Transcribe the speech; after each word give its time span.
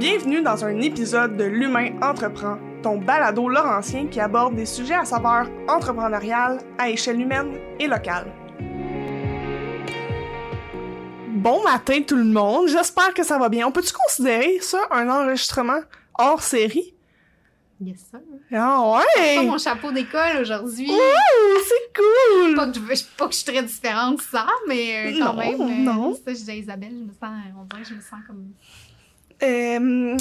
Bienvenue 0.00 0.40
dans 0.42 0.64
un 0.64 0.80
épisode 0.80 1.36
de 1.36 1.44
L'Humain 1.44 1.90
Entreprend, 2.00 2.56
ton 2.82 2.96
balado 2.96 3.48
laurentien 3.50 4.06
qui 4.06 4.18
aborde 4.18 4.54
des 4.56 4.64
sujets 4.64 4.94
à 4.94 5.04
saveur 5.04 5.46
entrepreneuriale 5.68 6.58
à 6.78 6.88
échelle 6.88 7.20
humaine 7.20 7.58
et 7.78 7.86
locale. 7.86 8.26
Bon 11.28 11.62
matin 11.62 12.00
tout 12.06 12.16
le 12.16 12.24
monde, 12.24 12.68
j'espère 12.68 13.12
que 13.12 13.22
ça 13.22 13.38
va 13.38 13.50
bien. 13.50 13.66
On 13.66 13.72
peut-tu 13.72 13.92
considérer 13.92 14.58
ça 14.62 14.78
un 14.90 15.06
enregistrement 15.10 15.80
hors 16.18 16.40
série? 16.40 16.94
Yes, 17.82 17.98
sir. 18.10 18.20
Ah 18.52 19.02
pas 19.14 19.20
ouais! 19.20 19.46
mon 19.46 19.58
chapeau 19.58 19.90
d'école 19.92 20.38
aujourd'hui. 20.40 20.90
Ouh, 20.90 21.58
c'est 21.66 22.00
cool! 22.00 22.54
Pas 22.54 22.66
que, 22.70 22.78
je, 22.94 23.04
pas 23.18 23.26
que 23.26 23.32
je 23.32 23.38
suis 23.38 23.52
très 23.52 23.62
différente 23.62 24.16
de 24.16 24.22
ça, 24.22 24.46
mais 24.66 25.12
euh, 25.14 25.18
quand 25.18 25.32
Non, 25.34 25.38
même. 25.38 25.60
euh, 25.60 25.92
non. 25.92 26.14
Ça, 26.14 26.20
je 26.34 26.44
dis 26.44 26.50
à 26.50 26.54
Isabelle, 26.54 26.90
je 26.92 27.04
me 27.04 27.12
sens, 27.12 27.42
on 27.58 27.64
dirait 27.64 27.82
que 27.82 27.88
je 27.88 27.94
me 27.94 28.00
sens 28.00 28.20
comme. 28.26 28.48
Euh, 29.42 30.16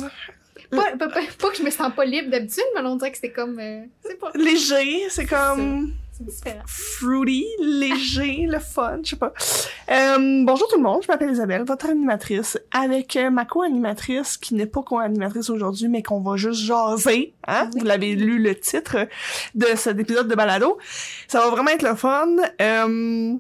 Pas, 0.72 0.92
pas, 0.98 1.08
pas- 1.10 1.22
pas 1.40 1.50
que 1.50 1.58
je 1.58 1.64
me 1.64 1.70
sens 1.72 1.92
pas 1.96 2.06
libre 2.06 2.30
d'habitude, 2.30 2.64
mais 2.76 2.82
on 2.82 2.96
dirait 2.96 3.12
que 3.12 3.18
c'est 3.18 3.32
comme. 3.32 3.58
euh, 3.60 3.82
c'est 4.04 4.20
pas. 4.20 4.32
léger, 4.36 5.10
c'est 5.10 5.26
comme 5.26 5.94
C'est 6.12 6.26
différent. 6.26 6.62
fruity, 6.68 7.48
léger, 7.60 8.46
le 8.48 8.60
fun, 8.60 9.00
je 9.04 9.10
sais 9.12 9.16
pas. 9.16 9.34
Euh, 9.90 10.44
bonjour 10.46 10.68
tout 10.68 10.76
le 10.78 10.84
monde, 10.84 11.02
je 11.02 11.08
m'appelle 11.08 11.32
Isabelle, 11.32 11.64
votre 11.64 11.88
animatrice, 11.88 12.60
avec 12.72 13.16
euh, 13.16 13.32
ma 13.32 13.46
co-animatrice 13.46 14.38
qui 14.38 14.54
n'est 14.54 14.68
pas 14.68 14.84
co-animatrice 14.84 15.50
aujourd'hui, 15.50 15.88
mais 15.88 16.04
qu'on 16.04 16.20
va 16.22 16.36
juste 16.38 16.62
jaser. 16.62 17.34
Hein? 17.48 17.70
Oui. 17.74 17.80
Vous 17.80 17.86
l'avez 17.88 18.14
lu 18.16 18.38
le 18.38 18.54
titre 18.54 19.08
de 19.56 19.66
cet 19.76 19.98
épisode 20.00 20.28
de 20.28 20.36
balado. 20.36 20.78
Ça 21.28 21.40
va 21.40 21.50
vraiment 21.50 21.72
être 21.72 21.82
le 21.82 21.96
fun. 21.96 22.28
Euh, 22.62 23.34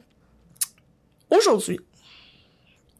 aujourd'hui, 1.29 1.79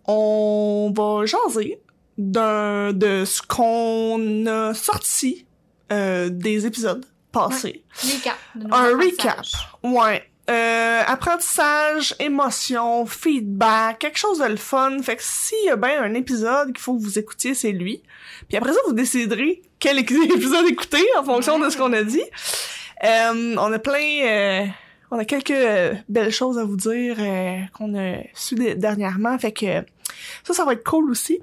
on 0.06 0.94
va 0.96 1.26
jaser 1.26 1.80
d'un 2.20 2.94
de 2.94 3.24
ce 3.26 3.42
qu'on 3.42 4.46
a 4.46 4.74
sorti 4.76 5.48
euh, 5.92 6.30
des 6.30 6.66
épisodes 6.68 7.04
passés. 7.32 7.84
Recap. 8.04 8.36
de 8.56 8.68
nos 8.68 8.76
Un 8.76 8.98
recap. 8.98 9.40
Ouais. 9.84 10.24
Euh, 10.50 11.02
apprentissage, 11.06 12.16
émotion, 12.20 13.06
feedback, 13.06 14.00
quelque 14.00 14.18
chose 14.18 14.40
de 14.40 14.46
le 14.46 14.56
fun. 14.58 14.98
Fait 15.02 15.16
que 15.16 15.22
s'il 15.24 15.66
y 15.66 15.70
a 15.70 15.76
bien 15.76 16.02
un 16.02 16.14
épisode 16.16 16.68
qu'il 16.74 16.80
faut 16.80 16.96
que 16.98 17.02
vous 17.04 17.18
écoutiez, 17.20 17.54
c'est 17.54 17.72
lui. 17.72 18.02
Puis 18.48 18.58
après 18.58 18.74
ça, 18.74 18.80
vous 18.88 18.94
déciderez 18.94 19.62
quel 19.80 20.00
épisode 20.00 20.66
écouter 20.68 21.06
en 21.20 21.24
fonction 21.24 21.58
de 21.60 21.70
ce 21.70 21.78
qu'on 21.78 21.94
a 21.94 22.04
dit. 22.04 22.24
Euh, 23.04 23.56
on 23.58 23.72
a 23.72 23.80
plein... 23.80 24.26
euh, 24.26 24.66
on 25.12 25.18
a 25.20 25.26
quelques 25.26 25.54
belles 26.10 26.32
choses 26.32 26.58
à 26.60 26.64
vous 26.66 26.76
dire 26.78 27.16
euh, 27.20 27.60
qu'on 27.78 27.96
a 27.98 28.18
su 28.34 28.56
de- 28.56 28.74
dernièrement. 28.74 29.38
Fait 29.40 29.52
que 29.52 29.86
ça, 30.44 30.54
ça 30.54 30.66
va 30.66 30.74
être 30.74 30.84
cool 30.84 31.10
aussi. 31.12 31.40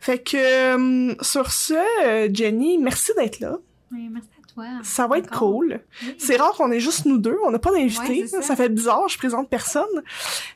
Fait 0.00 0.18
que 0.18 0.36
euh, 0.36 1.14
sur 1.22 1.50
ce, 1.50 1.74
euh, 2.06 2.28
Jenny, 2.32 2.78
merci 2.78 3.12
d'être 3.16 3.40
là. 3.40 3.56
Oui, 3.92 4.08
merci 4.10 4.28
à 4.42 4.52
toi. 4.52 4.64
Ça 4.82 5.06
va 5.06 5.18
être 5.18 5.30
cool. 5.30 5.80
Oui. 6.02 6.14
C'est 6.18 6.36
rare 6.36 6.52
qu'on 6.52 6.72
ait 6.72 6.80
juste 6.80 7.04
nous 7.04 7.18
deux, 7.18 7.36
on 7.44 7.50
n'a 7.50 7.58
pas 7.58 7.70
d'invité. 7.72 8.22
Ouais, 8.22 8.26
ça. 8.26 8.42
ça. 8.42 8.56
fait 8.56 8.68
bizarre, 8.68 9.06
je 9.08 9.16
présente 9.18 9.48
personne. 9.50 9.84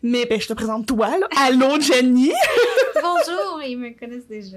Mais 0.02 0.24
ben 0.26 0.40
je 0.40 0.48
te 0.48 0.52
présente 0.54 0.86
toi 0.86 1.16
là. 1.18 1.28
Allô 1.36 1.78
Jenny. 1.80 2.32
Bonjour, 3.02 3.62
ils 3.62 3.76
me 3.78 3.90
connaissent 3.98 4.26
déjà. 4.26 4.56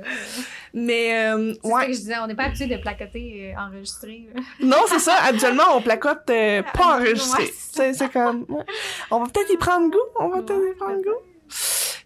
Mais 0.74 1.18
euh, 1.34 1.54
C'est 1.62 1.70
ça 1.70 1.76
ouais, 1.76 1.86
que 1.88 1.94
je 1.94 1.98
disais, 2.00 2.16
on 2.22 2.28
n'est 2.28 2.36
pas 2.36 2.44
habitué 2.46 2.66
de 2.68 2.78
placoter 2.78 3.54
euh, 3.56 3.60
enregistré. 3.62 4.28
non, 4.60 4.78
c'est 4.88 5.00
ça, 5.00 5.16
habituellement 5.24 5.64
on 5.76 5.82
placote 5.82 6.30
euh, 6.30 6.64
pas 6.74 7.00
Ouais, 7.00 7.10
enregistré. 7.10 7.54
c'est 7.56 7.94
ça. 7.94 8.06
C'est 8.06 8.12
comme 8.12 8.46
ouais. 8.50 8.64
on 9.12 9.20
va 9.20 9.30
peut-être 9.30 9.52
y 9.52 9.58
prendre 9.58 9.90
goût, 9.92 9.98
on 10.20 10.30
va 10.30 10.42
peut-être 10.42 10.60
y 10.62 10.64
Ouais, 10.70 10.74
prendre 10.74 11.02
goût. 11.04 11.22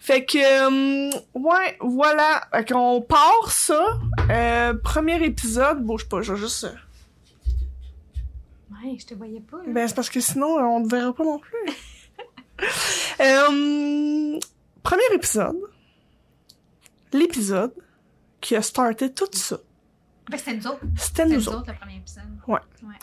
Fait 0.08 0.24
que 0.24 0.38
euh, 0.38 1.12
ouais, 1.34 1.78
voilà, 1.82 2.48
fait 2.54 2.72
qu'on 2.72 3.02
part 3.02 3.52
ça. 3.52 4.00
Euh, 4.30 4.74
premier 4.74 5.22
épisode, 5.26 5.84
bouge 5.84 6.08
pas, 6.08 6.22
je 6.22 6.32
vais 6.32 6.40
juste 6.40 6.64
euh, 6.64 6.72
Ouais, 8.72 8.96
je 8.98 9.06
te 9.06 9.14
voyais 9.16 9.42
pas. 9.42 9.58
là. 9.58 9.64
Ben, 9.68 9.86
c'est 9.86 9.94
parce 9.96 10.10
que 10.10 10.22
sinon, 10.22 10.58
euh, 10.60 10.62
on 10.62 10.80
ne 10.80 10.88
verra 10.88 11.12
pas 11.14 11.26
non 11.26 11.40
plus. 11.40 11.58
Euh, 13.20 14.40
premier 14.82 15.04
épisode. 15.14 15.58
L'épisode 17.12 17.74
qui 18.40 18.56
a 18.56 18.62
starté 18.62 19.14
tout 19.14 19.28
ça. 19.34 19.58
Ben, 20.32 20.38
c'était 20.38 20.54
nous 20.56 20.68
autres. 20.68 20.80
C'était 20.96 21.02
C'était 21.04 21.26
nous 21.26 21.34
nous 21.36 21.50
autres. 21.50 21.58
autres, 21.58 21.72
le 21.74 21.78
premier 21.80 21.98
épisode. 21.98 22.24
Ouais. 22.48 22.62
Ouais. 22.84 22.96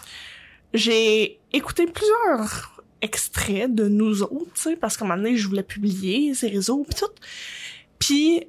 J'ai 0.72 1.38
écouté 1.53 1.84
plusieurs 1.87 2.73
extraits 3.04 3.72
de 3.72 3.87
nous 3.87 4.22
autres, 4.22 4.54
tu 4.54 4.62
sais, 4.62 4.76
parce 4.76 4.97
qu'à 4.97 5.04
un 5.04 5.09
moment 5.09 5.22
donné, 5.22 5.37
je 5.37 5.47
voulais 5.47 5.62
publier 5.62 6.34
ces 6.34 6.48
réseaux 6.48 6.84
pis 6.88 6.97
tout. 6.97 7.12
Puis, 7.98 8.48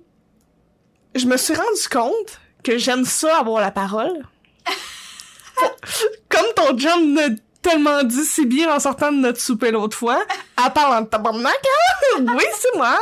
je 1.13 1.25
me 1.25 1.37
suis 1.37 1.53
rendu 1.53 1.87
compte 1.91 2.39
que 2.63 2.77
j'aime 2.77 3.05
ça 3.05 3.39
avoir 3.39 3.61
la 3.61 3.71
parole. 3.71 4.25
Comme 6.29 6.45
ton 6.55 6.77
John 6.77 7.13
l'a 7.13 7.29
tellement 7.61 8.03
dit 8.03 8.25
si 8.25 8.45
bien 8.45 8.73
en 8.73 8.79
sortant 8.79 9.11
de 9.11 9.17
notre 9.17 9.41
souper 9.41 9.71
l'autre 9.71 9.97
fois, 9.97 10.23
à 10.55 10.69
parlant 10.69 11.01
de 11.01 11.07
tabarnak, 11.07 11.53
hein? 11.53 12.25
Oui, 12.35 12.43
c'est 12.57 12.77
moi. 12.77 12.97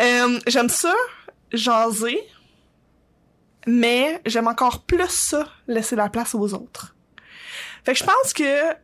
Euh, 0.00 0.38
j'aime 0.46 0.68
ça, 0.68 0.94
jaser, 1.52 2.20
mais 3.66 4.20
j'aime 4.24 4.46
encore 4.46 4.82
plus 4.82 5.08
ça, 5.08 5.48
laisser 5.66 5.96
la 5.96 6.08
place 6.08 6.34
aux 6.34 6.54
autres. 6.54 6.94
Fait 7.84 7.92
que 7.92 7.98
je 7.98 8.04
pense 8.04 8.32
que 8.32 8.83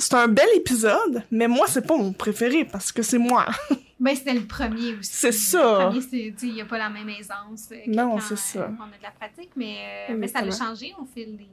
c'est 0.00 0.14
un 0.14 0.28
bel 0.28 0.48
épisode, 0.56 1.22
mais 1.30 1.46
moi, 1.48 1.66
c'est 1.68 1.86
pas 1.86 1.96
mon 1.96 2.12
préféré 2.12 2.64
parce 2.64 2.90
que 2.92 3.02
c'est 3.02 3.18
moi. 3.18 3.46
Ben, 4.00 4.16
c'était 4.16 4.32
le 4.32 4.46
premier 4.46 4.94
aussi. 4.98 5.10
C'est 5.12 5.30
ça. 5.30 5.90
Le 5.92 6.00
premier, 6.00 6.34
il 6.42 6.54
n'y 6.54 6.62
a 6.62 6.64
pas 6.64 6.78
la 6.78 6.88
même 6.88 7.10
aisance. 7.10 7.68
euh, 7.70 7.84
que 7.84 7.90
Non, 7.90 8.18
c'est 8.18 8.38
ça. 8.38 8.60
euh, 8.60 8.68
on 8.80 8.84
a 8.84 8.96
de 8.96 9.02
la 9.02 9.10
pratique, 9.10 9.50
mais, 9.56 9.76
euh, 10.08 10.14
mais 10.16 10.26
ça 10.26 10.38
a 10.38 10.50
changé 10.50 10.94
au 10.98 11.04
fil 11.04 11.36
des. 11.36 11.44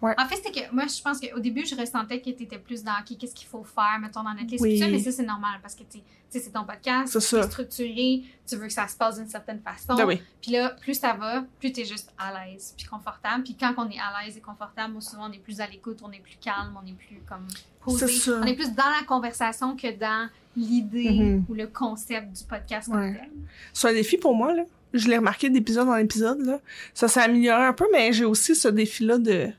Ouais. 0.00 0.14
En 0.18 0.26
fait, 0.26 0.36
c'est 0.44 0.52
que 0.52 0.72
moi, 0.74 0.84
je 0.86 1.02
pense 1.02 1.18
qu'au 1.20 1.40
début, 1.40 1.66
je 1.66 1.74
ressentais 1.74 2.20
que 2.20 2.30
tu 2.30 2.42
étais 2.44 2.58
plus 2.58 2.84
dans 2.84 2.92
qu'est-ce 3.04 3.34
qu'il 3.34 3.48
faut 3.48 3.64
faire, 3.64 3.98
mettons, 4.00 4.22
dans 4.22 4.32
notre 4.34 4.46
liste, 4.50 4.62
Oui. 4.62 4.80
mais 4.90 4.98
ça, 5.00 5.10
c'est 5.10 5.24
normal 5.26 5.58
parce 5.60 5.74
que 5.74 5.82
tu 5.82 5.98
sais, 6.28 6.40
c'est 6.40 6.52
ton 6.52 6.64
podcast, 6.64 7.18
C'est 7.18 7.42
structuré, 7.44 8.22
tu 8.46 8.56
veux 8.56 8.66
que 8.66 8.72
ça 8.72 8.86
se 8.86 8.96
passe 8.96 9.16
d'une 9.18 9.28
certaine 9.28 9.60
façon. 9.60 9.94
Ben 9.96 10.06
oui. 10.06 10.20
Puis 10.40 10.52
là, 10.52 10.70
plus 10.80 10.94
ça 10.94 11.14
va, 11.14 11.44
plus 11.58 11.72
tu 11.72 11.80
es 11.80 11.84
juste 11.84 12.12
à 12.18 12.32
l'aise 12.46 12.74
puis 12.76 12.86
confortable. 12.86 13.42
Puis 13.42 13.56
quand 13.58 13.74
on 13.78 13.88
est 13.90 13.98
à 13.98 14.24
l'aise 14.24 14.36
et 14.36 14.40
confortable, 14.40 14.92
moi, 14.92 15.00
souvent, 15.00 15.28
on 15.28 15.32
est 15.32 15.38
plus 15.38 15.60
à 15.60 15.66
l'écoute, 15.66 15.98
on 16.02 16.12
est 16.12 16.20
plus 16.20 16.36
calme, 16.40 16.78
on 16.80 16.86
est 16.86 16.92
plus 16.92 17.20
comme 17.28 17.46
posé. 17.80 18.06
On 18.30 18.44
est 18.44 18.54
plus 18.54 18.72
dans 18.74 18.90
la 19.00 19.04
conversation 19.06 19.74
que 19.76 19.90
dans 19.98 20.28
l'idée 20.56 21.10
Mhm. 21.10 21.44
ou 21.48 21.54
le 21.54 21.66
concept 21.66 22.36
du 22.38 22.44
podcast 22.44 22.88
comme 22.90 23.00
Ouais. 23.00 23.14
tel. 23.14 23.30
C'est 23.72 23.88
un 23.88 23.92
défi 23.92 24.16
pour 24.18 24.34
moi, 24.34 24.54
là. 24.54 24.62
Je 24.94 25.08
l'ai 25.08 25.18
remarqué 25.18 25.50
d'épisode 25.50 25.88
en 25.88 25.96
épisode, 25.96 26.40
là. 26.40 26.60
Ça 26.94 27.08
s'est 27.08 27.20
amélioré 27.20 27.64
un 27.64 27.72
peu, 27.74 27.86
mais 27.92 28.12
j'ai 28.12 28.24
aussi 28.24 28.54
ce 28.54 28.68
défi-là 28.68 29.18
de, 29.18 29.50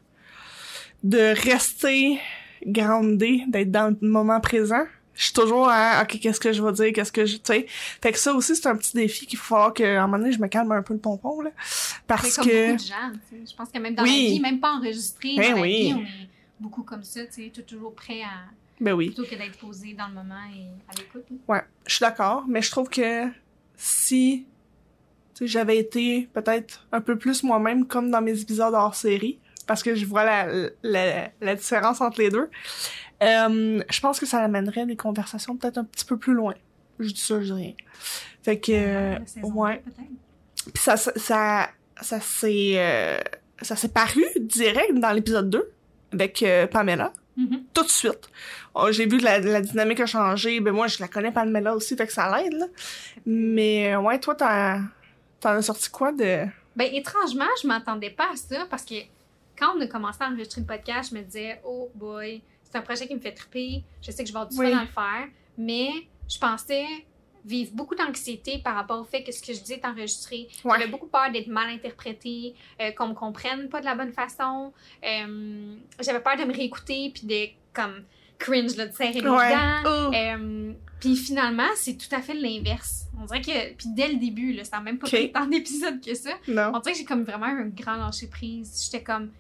de 1.03 1.33
rester 1.49 2.19
groundé, 2.65 3.43
d'être 3.47 3.71
dans 3.71 3.95
le 3.99 4.07
moment 4.07 4.39
présent. 4.39 4.83
Je 5.15 5.25
suis 5.25 5.33
toujours 5.33 5.67
à, 5.69 6.01
OK, 6.03 6.17
qu'est-ce 6.19 6.39
que 6.39 6.53
je 6.53 6.63
vais 6.63 6.71
dire, 6.71 6.93
qu'est-ce 6.93 7.11
que 7.11 7.25
je, 7.25 7.35
tu 7.37 7.41
sais. 7.43 7.65
Fait 8.01 8.11
que 8.13 8.17
ça 8.17 8.33
aussi, 8.33 8.55
c'est 8.55 8.67
un 8.67 8.75
petit 8.77 8.95
défi 8.95 9.25
qu'il 9.25 9.37
faut 9.37 9.47
falloir 9.55 9.73
qu'à 9.73 10.01
un 10.01 10.07
moment 10.07 10.17
donné, 10.19 10.31
je 10.31 10.39
me 10.39 10.47
calme 10.47 10.71
un 10.71 10.81
peu 10.81 10.93
le 10.93 10.99
pompon, 10.99 11.41
là. 11.41 11.51
Parce 12.07 12.37
comme 12.37 12.45
que, 12.47 12.67
beaucoup 12.71 12.81
de 12.83 12.87
gens, 12.87 13.11
tu 13.29 13.35
sais. 13.45 13.51
je 13.51 13.55
pense 13.55 13.69
que 13.69 13.79
même 13.79 13.95
dans 13.95 14.03
Oui. 14.03 14.09
la 14.27 14.33
vie, 14.33 14.39
même 14.39 14.59
pas 14.61 14.71
enregistré, 14.71 15.35
Ben 15.35 15.49
dans 15.51 15.55
la 15.57 15.61
oui. 15.61 15.87
vie, 15.87 15.93
on 15.93 16.01
est 16.03 16.29
beaucoup 16.59 16.83
comme 16.83 17.03
ça, 17.03 17.25
tu 17.25 17.51
sais, 17.53 17.63
toujours 17.63 17.93
prêt 17.93 18.21
à, 18.21 18.45
ben 18.79 18.93
oui. 18.93 19.07
plutôt 19.07 19.23
que 19.29 19.35
d'être 19.35 19.57
posé 19.59 19.93
dans 19.93 20.07
le 20.07 20.13
moment 20.13 20.39
et 20.55 20.67
à 20.89 20.95
l'écoute. 20.97 21.25
là. 21.29 21.37
Ouais, 21.55 21.61
je 21.85 21.95
suis 21.95 22.01
d'accord, 22.03 22.45
mais 22.47 22.61
je 22.61 22.71
trouve 22.71 22.87
que 22.89 23.25
si 23.75 24.45
tu 25.35 25.39
sais, 25.45 25.47
j'avais 25.47 25.77
été 25.79 26.29
peut-être 26.33 26.87
un 26.93 27.01
peu 27.01 27.17
plus 27.17 27.43
moi-même 27.43 27.85
comme 27.87 28.09
dans 28.09 28.21
mes 28.21 28.39
épisodes 28.39 28.73
hors 28.73 28.95
série, 28.95 29.37
parce 29.69 29.83
que 29.83 29.93
je 29.95 30.05
vois 30.05 30.23
la, 30.25 30.47
la, 30.83 31.29
la 31.39 31.55
différence 31.55 32.01
entre 32.01 32.19
les 32.19 32.29
deux, 32.29 32.49
euh, 33.23 33.81
je 33.89 33.99
pense 34.01 34.19
que 34.19 34.25
ça 34.25 34.39
amènerait 34.39 34.85
des 34.85 34.95
conversations 34.95 35.55
peut-être 35.55 35.77
un 35.77 35.83
petit 35.85 36.03
peu 36.05 36.17
plus 36.17 36.33
loin. 36.33 36.55
Je 36.99 37.09
dis 37.11 37.21
ça, 37.21 37.39
je 37.39 37.45
dis 37.45 37.51
rien. 37.53 37.73
Fait 38.43 38.59
que, 38.59 38.71
euh, 38.73 39.19
La 39.19 39.25
saison 39.27 39.51
ouais. 39.53 39.83
Puis 40.73 40.83
ça, 40.83 40.97
ça, 40.97 41.11
ça, 41.15 41.69
ça 42.01 42.19
s'est, 42.19 42.73
euh, 42.77 43.19
ça 43.61 43.75
s'est 43.75 43.89
paru 43.89 44.23
direct 44.39 44.95
dans 44.95 45.11
l'épisode 45.11 45.49
2 45.49 45.71
avec 46.13 46.43
euh, 46.43 46.67
Pamela 46.67 47.13
Mhm. 47.37 47.63
tout 47.73 47.83
de 47.83 47.89
suite. 47.89 48.27
Oh, 48.75 48.87
j'ai 48.91 49.05
vu 49.05 49.17
que 49.19 49.23
la, 49.23 49.39
la 49.39 49.61
dynamique 49.61 50.01
a 50.01 50.05
changé. 50.05 50.59
Ben 50.59 50.73
moi, 50.73 50.87
je 50.87 50.97
la 50.99 51.07
connais 51.07 51.31
Pamela 51.31 51.73
aussi, 51.73 51.95
fait 51.95 52.05
que 52.05 52.11
ça 52.11 52.35
l'aide, 52.35 52.51
là. 52.53 52.65
Mais 53.25 53.93
euh, 53.93 53.99
ouais, 54.01 54.19
toi, 54.19 54.35
t'as, 54.35 54.79
t'en 55.39 55.51
as 55.51 55.61
sorti 55.61 55.89
quoi 55.89 56.11
de... 56.11 56.43
Ben, 56.75 56.89
étrangement, 56.93 57.45
je 57.61 57.67
m'attendais 57.67 58.09
pas 58.09 58.25
à 58.33 58.35
ça 58.35 58.65
parce 58.69 58.83
que 58.83 58.95
quand 59.59 59.75
on 59.77 59.81
a 59.81 59.87
commencé 59.87 60.19
à 60.21 60.27
enregistrer 60.27 60.61
le 60.61 60.67
podcast, 60.67 61.11
je 61.11 61.17
me 61.17 61.23
disais, 61.23 61.59
oh 61.65 61.89
boy, 61.95 62.41
c'est 62.63 62.77
un 62.77 62.81
projet 62.81 63.07
qui 63.07 63.13
me 63.15 63.19
fait 63.19 63.33
triper, 63.33 63.83
je 64.01 64.11
sais 64.11 64.23
que 64.23 64.27
je 64.29 64.33
vais 64.33 64.39
avoir 64.39 64.49
du 64.51 64.57
Oui. 64.57 64.71
fun 64.71 64.77
à 64.77 64.81
le 64.81 64.87
faire, 64.87 65.27
mais 65.57 65.89
je 66.29 66.37
pensais 66.39 66.85
vivre 67.45 67.71
beaucoup 67.73 67.95
d'anxiété 67.95 68.59
par 68.59 68.75
rapport 68.75 68.99
au 68.99 69.05
fait 69.05 69.23
que 69.23 69.31
ce 69.31 69.41
que 69.41 69.53
je 69.53 69.61
dis 69.61 69.73
est 69.73 69.85
enregistré. 69.85 70.47
Ouais. 70.65 70.77
J'avais 70.77 70.91
beaucoup 70.91 71.07
peur 71.07 71.31
d'être 71.31 71.47
mal 71.47 71.69
interprétée, 71.69 72.53
euh, 72.81 72.91
qu'on 72.91 73.07
me 73.07 73.13
comprenne 73.13 73.69
pas 73.69 73.79
de 73.79 73.85
la 73.85 73.95
bonne 73.95 74.11
façon. 74.11 74.73
Euh, 75.05 75.75
J'avais 76.01 76.19
peur 76.19 76.35
de 76.37 76.43
me 76.43 76.53
réécouter 76.53 77.11
puis 77.13 77.25
de 77.25 77.47
comme 77.73 78.03
cringe 78.37 78.75
là, 78.75 78.87
de 78.87 78.93
serrer 78.93 79.13
les 79.21 79.29
Ouais. 79.29 79.55
dents. 79.55 79.81
Oh. 79.85 80.11
Euh, 80.13 80.73
Puis 80.99 81.15
finalement, 81.15 81.67
c'est 81.75 81.95
tout 81.97 82.13
à 82.13 82.21
fait 82.21 82.33
l'inverse. 82.33 83.05
On 83.17 83.25
dirait 83.25 83.41
que, 83.41 83.73
puis 83.73 83.87
dès 83.95 84.09
le 84.09 84.15
début, 84.17 84.51
là, 84.51 84.65
ça 84.65 84.77
n'a 84.77 84.83
même 84.83 84.99
pas 84.99 85.07
Ok. 85.07 85.13
pris 85.13 85.31
tant 85.31 85.45
d'épisodes 85.47 86.01
que 86.05 86.13
ça. 86.13 86.31
Non. 86.47 86.71
On 86.75 86.79
dirait 86.79 86.91
que 86.91 86.97
j'ai 86.99 87.05
comme 87.05 87.23
vraiment 87.23 87.45
un 87.45 87.67
grand 87.69 87.95
lâcher 87.95 88.27
prise. 88.27 88.83
J'étais 88.85 89.01
comme, 89.03 89.31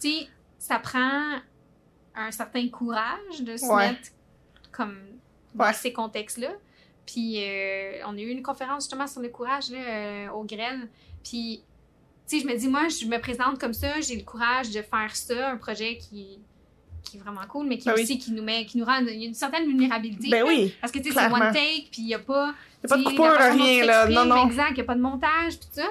tu 0.00 0.08
sais, 0.08 0.28
ça 0.58 0.78
prend 0.78 1.36
un 2.14 2.30
certain 2.30 2.68
courage 2.68 3.40
de 3.40 3.56
se 3.56 3.66
Ouais. 3.66 3.88
mettre 3.90 4.08
comme 4.72 4.96
dans 5.54 5.64
Ouais. 5.66 5.72
ces 5.72 5.92
contextes-là. 5.92 6.50
Puis 7.06 7.36
euh, 7.44 8.00
on 8.06 8.16
a 8.16 8.20
eu 8.20 8.28
une 8.30 8.42
conférence 8.42 8.84
justement 8.84 9.06
sur 9.06 9.20
le 9.20 9.28
courage 9.28 9.70
là, 9.70 9.78
euh, 9.78 10.28
au. 10.30 10.44
Puis, 10.44 11.62
tu 12.28 12.38
sais, 12.38 12.42
je 12.42 12.46
me 12.52 12.56
dis, 12.56 12.68
moi, 12.68 12.88
je 12.88 13.06
me 13.06 13.18
présente 13.18 13.58
comme 13.60 13.72
ça, 13.72 14.00
j'ai 14.00 14.16
le 14.16 14.24
courage 14.24 14.70
de 14.70 14.82
faire 14.82 15.14
ça, 15.14 15.50
un 15.50 15.56
projet 15.56 15.96
qui, 15.98 16.38
qui 17.04 17.16
est 17.16 17.20
vraiment 17.20 17.46
cool, 17.48 17.66
mais 17.66 17.78
qui 17.78 17.86
Ben 17.88 17.94
oui. 17.96 18.02
aussi 18.02 18.18
qui 18.18 18.32
nous 18.32 18.42
met, 18.42 18.64
qui 18.66 18.78
nous 18.78 18.84
rend, 18.84 18.98
il 19.06 19.20
y 19.20 19.24
a 19.24 19.28
une 19.28 19.34
certaine 19.34 19.64
vulnérabilité. 19.66 20.28
Ben 20.30 20.44
oui. 20.46 20.74
Parce 20.80 20.92
que 20.92 20.98
tu 20.98 21.12
sais, 21.12 21.18
c'est 21.20 21.32
one 21.32 21.52
take, 21.52 21.86
puis 21.92 22.02
il 22.02 22.06
n'y 22.06 22.14
a 22.14 22.18
pas. 22.18 22.54
Y 22.82 22.86
a 22.86 22.88
pas 22.88 22.96
de 22.98 23.04
coupure, 23.04 23.36
rien, 23.38 23.84
là. 23.84 24.08
Non, 24.08 24.24
non. 24.24 24.46
Exact, 24.46 24.70
il 24.70 24.74
n'y 24.74 24.80
a 24.80 24.84
pas 24.84 24.94
de 24.96 25.00
montage, 25.00 25.58
puis 25.58 25.68
tout 25.68 25.80
ça. 25.80 25.88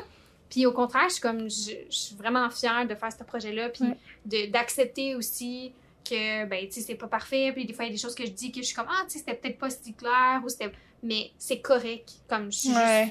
Puis 0.56 0.66
au 0.66 0.72
contraire, 0.72 1.04
je 1.10 1.16
suis 1.16 1.22
comme, 1.22 1.50
je, 1.50 1.72
je 1.90 1.98
suis 1.98 2.16
vraiment 2.16 2.50
fière 2.50 2.88
de 2.88 2.96
faire 2.96 3.12
ce 3.12 3.22
projet-là, 3.26 3.68
puis 3.68 3.84
Ouais. 3.84 4.48
d'accepter 4.48 5.14
aussi 5.14 5.74
que, 6.10 6.46
ben, 6.46 6.66
tu 6.68 6.76
sais, 6.76 6.82
c'est 6.82 6.96
pas 6.96 7.08
parfait, 7.10 7.52
puis 7.54 7.66
des 7.66 7.74
fois, 7.74 7.84
il 7.84 7.90
y 7.90 7.92
a 7.92 7.94
des 7.96 8.00
choses 8.02 8.16
que 8.16 8.26
je 8.26 8.32
dis 8.32 8.54
que 8.54 8.62
je 8.62 8.68
suis 8.68 8.76
comme, 8.76 8.88
ah, 8.90 9.04
tu 9.04 9.10
sais, 9.12 9.20
c'était 9.20 9.34
peut-être 9.36 9.58
pas 9.58 9.70
si 9.70 9.94
clair, 9.94 10.42
ou 10.46 10.48
c'était. 10.48 10.72
Mais 11.04 11.32
c'est 11.38 11.60
correct. 11.60 12.10
Comme, 12.30 12.50
je 12.54 12.58
suis 12.58 12.70
Ouais. 12.74 13.08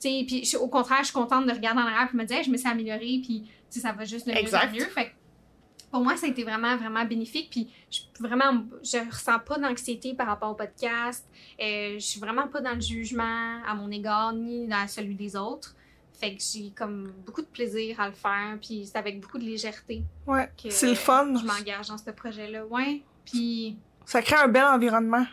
tu 0.00 0.08
sais, 0.08 0.24
puis 0.26 0.44
je- 0.44 0.56
au 0.56 0.66
contraire, 0.66 0.98
je 1.02 1.04
suis 1.04 1.14
contente 1.14 1.46
de 1.46 1.52
regarder 1.52 1.80
en 1.80 1.86
arrière 1.86 2.08
et 2.12 2.16
me 2.16 2.24
dire, 2.24 2.38
Hey, 2.38 2.42
je 2.44 2.50
me 2.50 2.56
suis 2.56 2.68
améliorée, 2.68 3.20
puis 3.22 3.44
tu 3.44 3.50
sais, 3.70 3.80
ça 3.80 3.92
va 3.92 4.04
juste 4.04 4.26
de 4.26 4.32
mieux 4.32 4.54
en 4.56 4.72
mieux. 4.72 4.86
Fait 4.86 5.04
que 5.06 5.10
pour 5.92 6.02
moi, 6.02 6.16
ça 6.16 6.26
a 6.26 6.28
été 6.30 6.42
vraiment, 6.42 6.76
vraiment 6.76 7.04
bénéfique. 7.04 7.50
Puis 7.50 7.68
je, 7.88 8.00
vraiment, 8.18 8.64
je 8.82 8.98
ressens 9.08 9.38
pas 9.38 9.58
d'anxiété 9.58 10.14
par 10.14 10.26
rapport 10.26 10.50
au 10.50 10.54
podcast. 10.56 11.24
Euh, 11.62 11.94
je 11.94 12.04
suis 12.04 12.18
vraiment 12.18 12.48
pas 12.48 12.60
dans 12.60 12.74
le 12.74 12.80
jugement 12.80 13.62
à 13.64 13.74
mon 13.76 13.88
égard, 13.92 14.32
ni 14.32 14.66
dans 14.66 14.88
celui 14.88 15.14
des 15.14 15.36
autres. 15.36 15.76
Fait 16.14 16.34
que 16.36 16.42
j'ai 16.42 16.70
comme 16.70 17.12
beaucoup 17.26 17.42
de 17.42 17.46
plaisir 17.46 17.98
à 18.00 18.06
le 18.08 18.14
faire, 18.14 18.56
puis 18.60 18.86
c'est 18.86 18.96
avec 18.96 19.20
beaucoup 19.20 19.38
de 19.38 19.44
légèreté 19.44 20.04
Ouais. 20.26 20.48
C'est 20.70 20.88
le 20.88 20.94
fun. 20.94 21.34
je 21.36 21.44
m'engage 21.44 21.88
dans 21.88 21.98
ce 21.98 22.10
projet-là. 22.10 22.64
Ouais, 22.66 23.02
puis... 23.24 23.76
Ça 24.06 24.22
crée 24.22 24.36
un 24.36 24.48
bel 24.48 24.64
environnement 24.64 25.26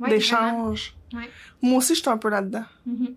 ouais, 0.00 0.08
d'échange. 0.08 0.96
Ouais. 1.12 1.28
Moi 1.60 1.78
aussi, 1.78 1.94
je 1.94 2.00
suis 2.00 2.08
un 2.10 2.16
peu 2.18 2.28
là-dedans. 2.30 2.64
Mhm. 2.86 3.14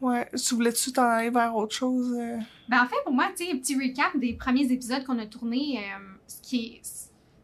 Ouais. 0.00 0.28
Tu 0.36 0.54
voulais-tu 0.54 0.92
t'en 0.92 1.02
aller 1.04 1.30
vers 1.30 1.54
autre 1.54 1.74
chose? 1.74 2.14
euh? 2.18 2.38
Ben, 2.68 2.82
en 2.82 2.86
fait, 2.86 2.96
pour 3.04 3.12
moi, 3.12 3.28
tu 3.36 3.44
sais, 3.44 3.52
un 3.52 3.56
petit 3.58 3.76
recap 3.76 4.16
des 4.16 4.34
premiers 4.34 4.70
épisodes 4.72 5.04
qu'on 5.04 5.18
a 5.18 5.26
tournés, 5.26 5.78
euh, 5.78 5.98
ce, 6.26 6.40
qui 6.42 6.66
est, 6.66 6.80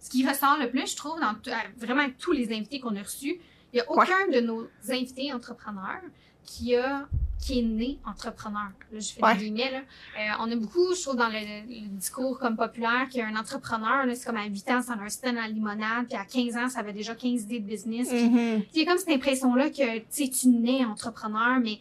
ce 0.00 0.11
qui 0.11 0.26
ressort 0.26 0.58
le 0.58 0.70
plus, 0.70 0.90
je 0.90 0.96
trouve, 0.96 1.19
dans 1.20 1.35
euh, 1.50 1.55
vraiment 1.76 2.06
tous 2.19 2.32
les 2.32 2.52
invités 2.55 2.81
qu'on 2.81 2.96
a 2.96 3.02
reçus, 3.02 3.40
il 3.73 3.76
n'y 3.76 3.81
a 3.81 3.90
aucun 3.90 4.28
de 4.32 4.40
nos 4.40 4.69
invités 4.90 5.32
entrepreneurs 5.32 6.02
qui 6.44 6.77
a 6.77 7.06
qui 7.41 7.59
est 7.59 7.62
né 7.62 7.99
entrepreneur. 8.06 8.71
Là, 8.93 9.00
je 9.00 9.12
fais 9.15 9.21
Ouais. 9.25 9.35
des 9.37 9.50
guillemets, 9.50 9.73
là. 9.73 9.79
Euh, 9.81 10.37
on 10.47 10.53
a 10.53 10.55
beaucoup, 10.55 10.94
je 10.94 11.03
trouve, 11.03 11.17
dans 11.17 11.27
le, 11.29 11.41
le 11.69 11.89
discours 11.89 12.39
comme 12.39 12.56
populaire, 12.56 13.09
qu'un 13.12 13.35
entrepreneur, 13.35 14.05
c'est 14.15 14.25
comme 14.25 14.37
à 14.37 14.44
8 14.47 14.71
ans, 14.71 14.81
ça 14.81 14.93
a 14.93 15.00
un 15.00 15.09
stand 15.09 15.37
à 15.37 15.49
limonade, 15.49 16.06
puis 16.06 16.17
à 16.17 16.25
15 16.25 16.56
ans, 16.56 16.69
ça 16.69 16.79
avait 16.79 16.93
déjà 16.93 17.17
15 17.17 17.43
idées 17.43 17.59
de 17.59 17.67
business. 17.67 18.09
puis 18.11 18.29
Mhm. 18.29 18.62
il 18.73 18.81
y 18.81 18.83
a 18.85 18.87
comme 18.89 18.99
cette 18.99 19.09
impression-là 19.09 19.71
que 19.71 19.99
tu 20.09 20.49
nais 20.49 20.85
entrepreneur, 20.85 21.59
mais 21.61 21.81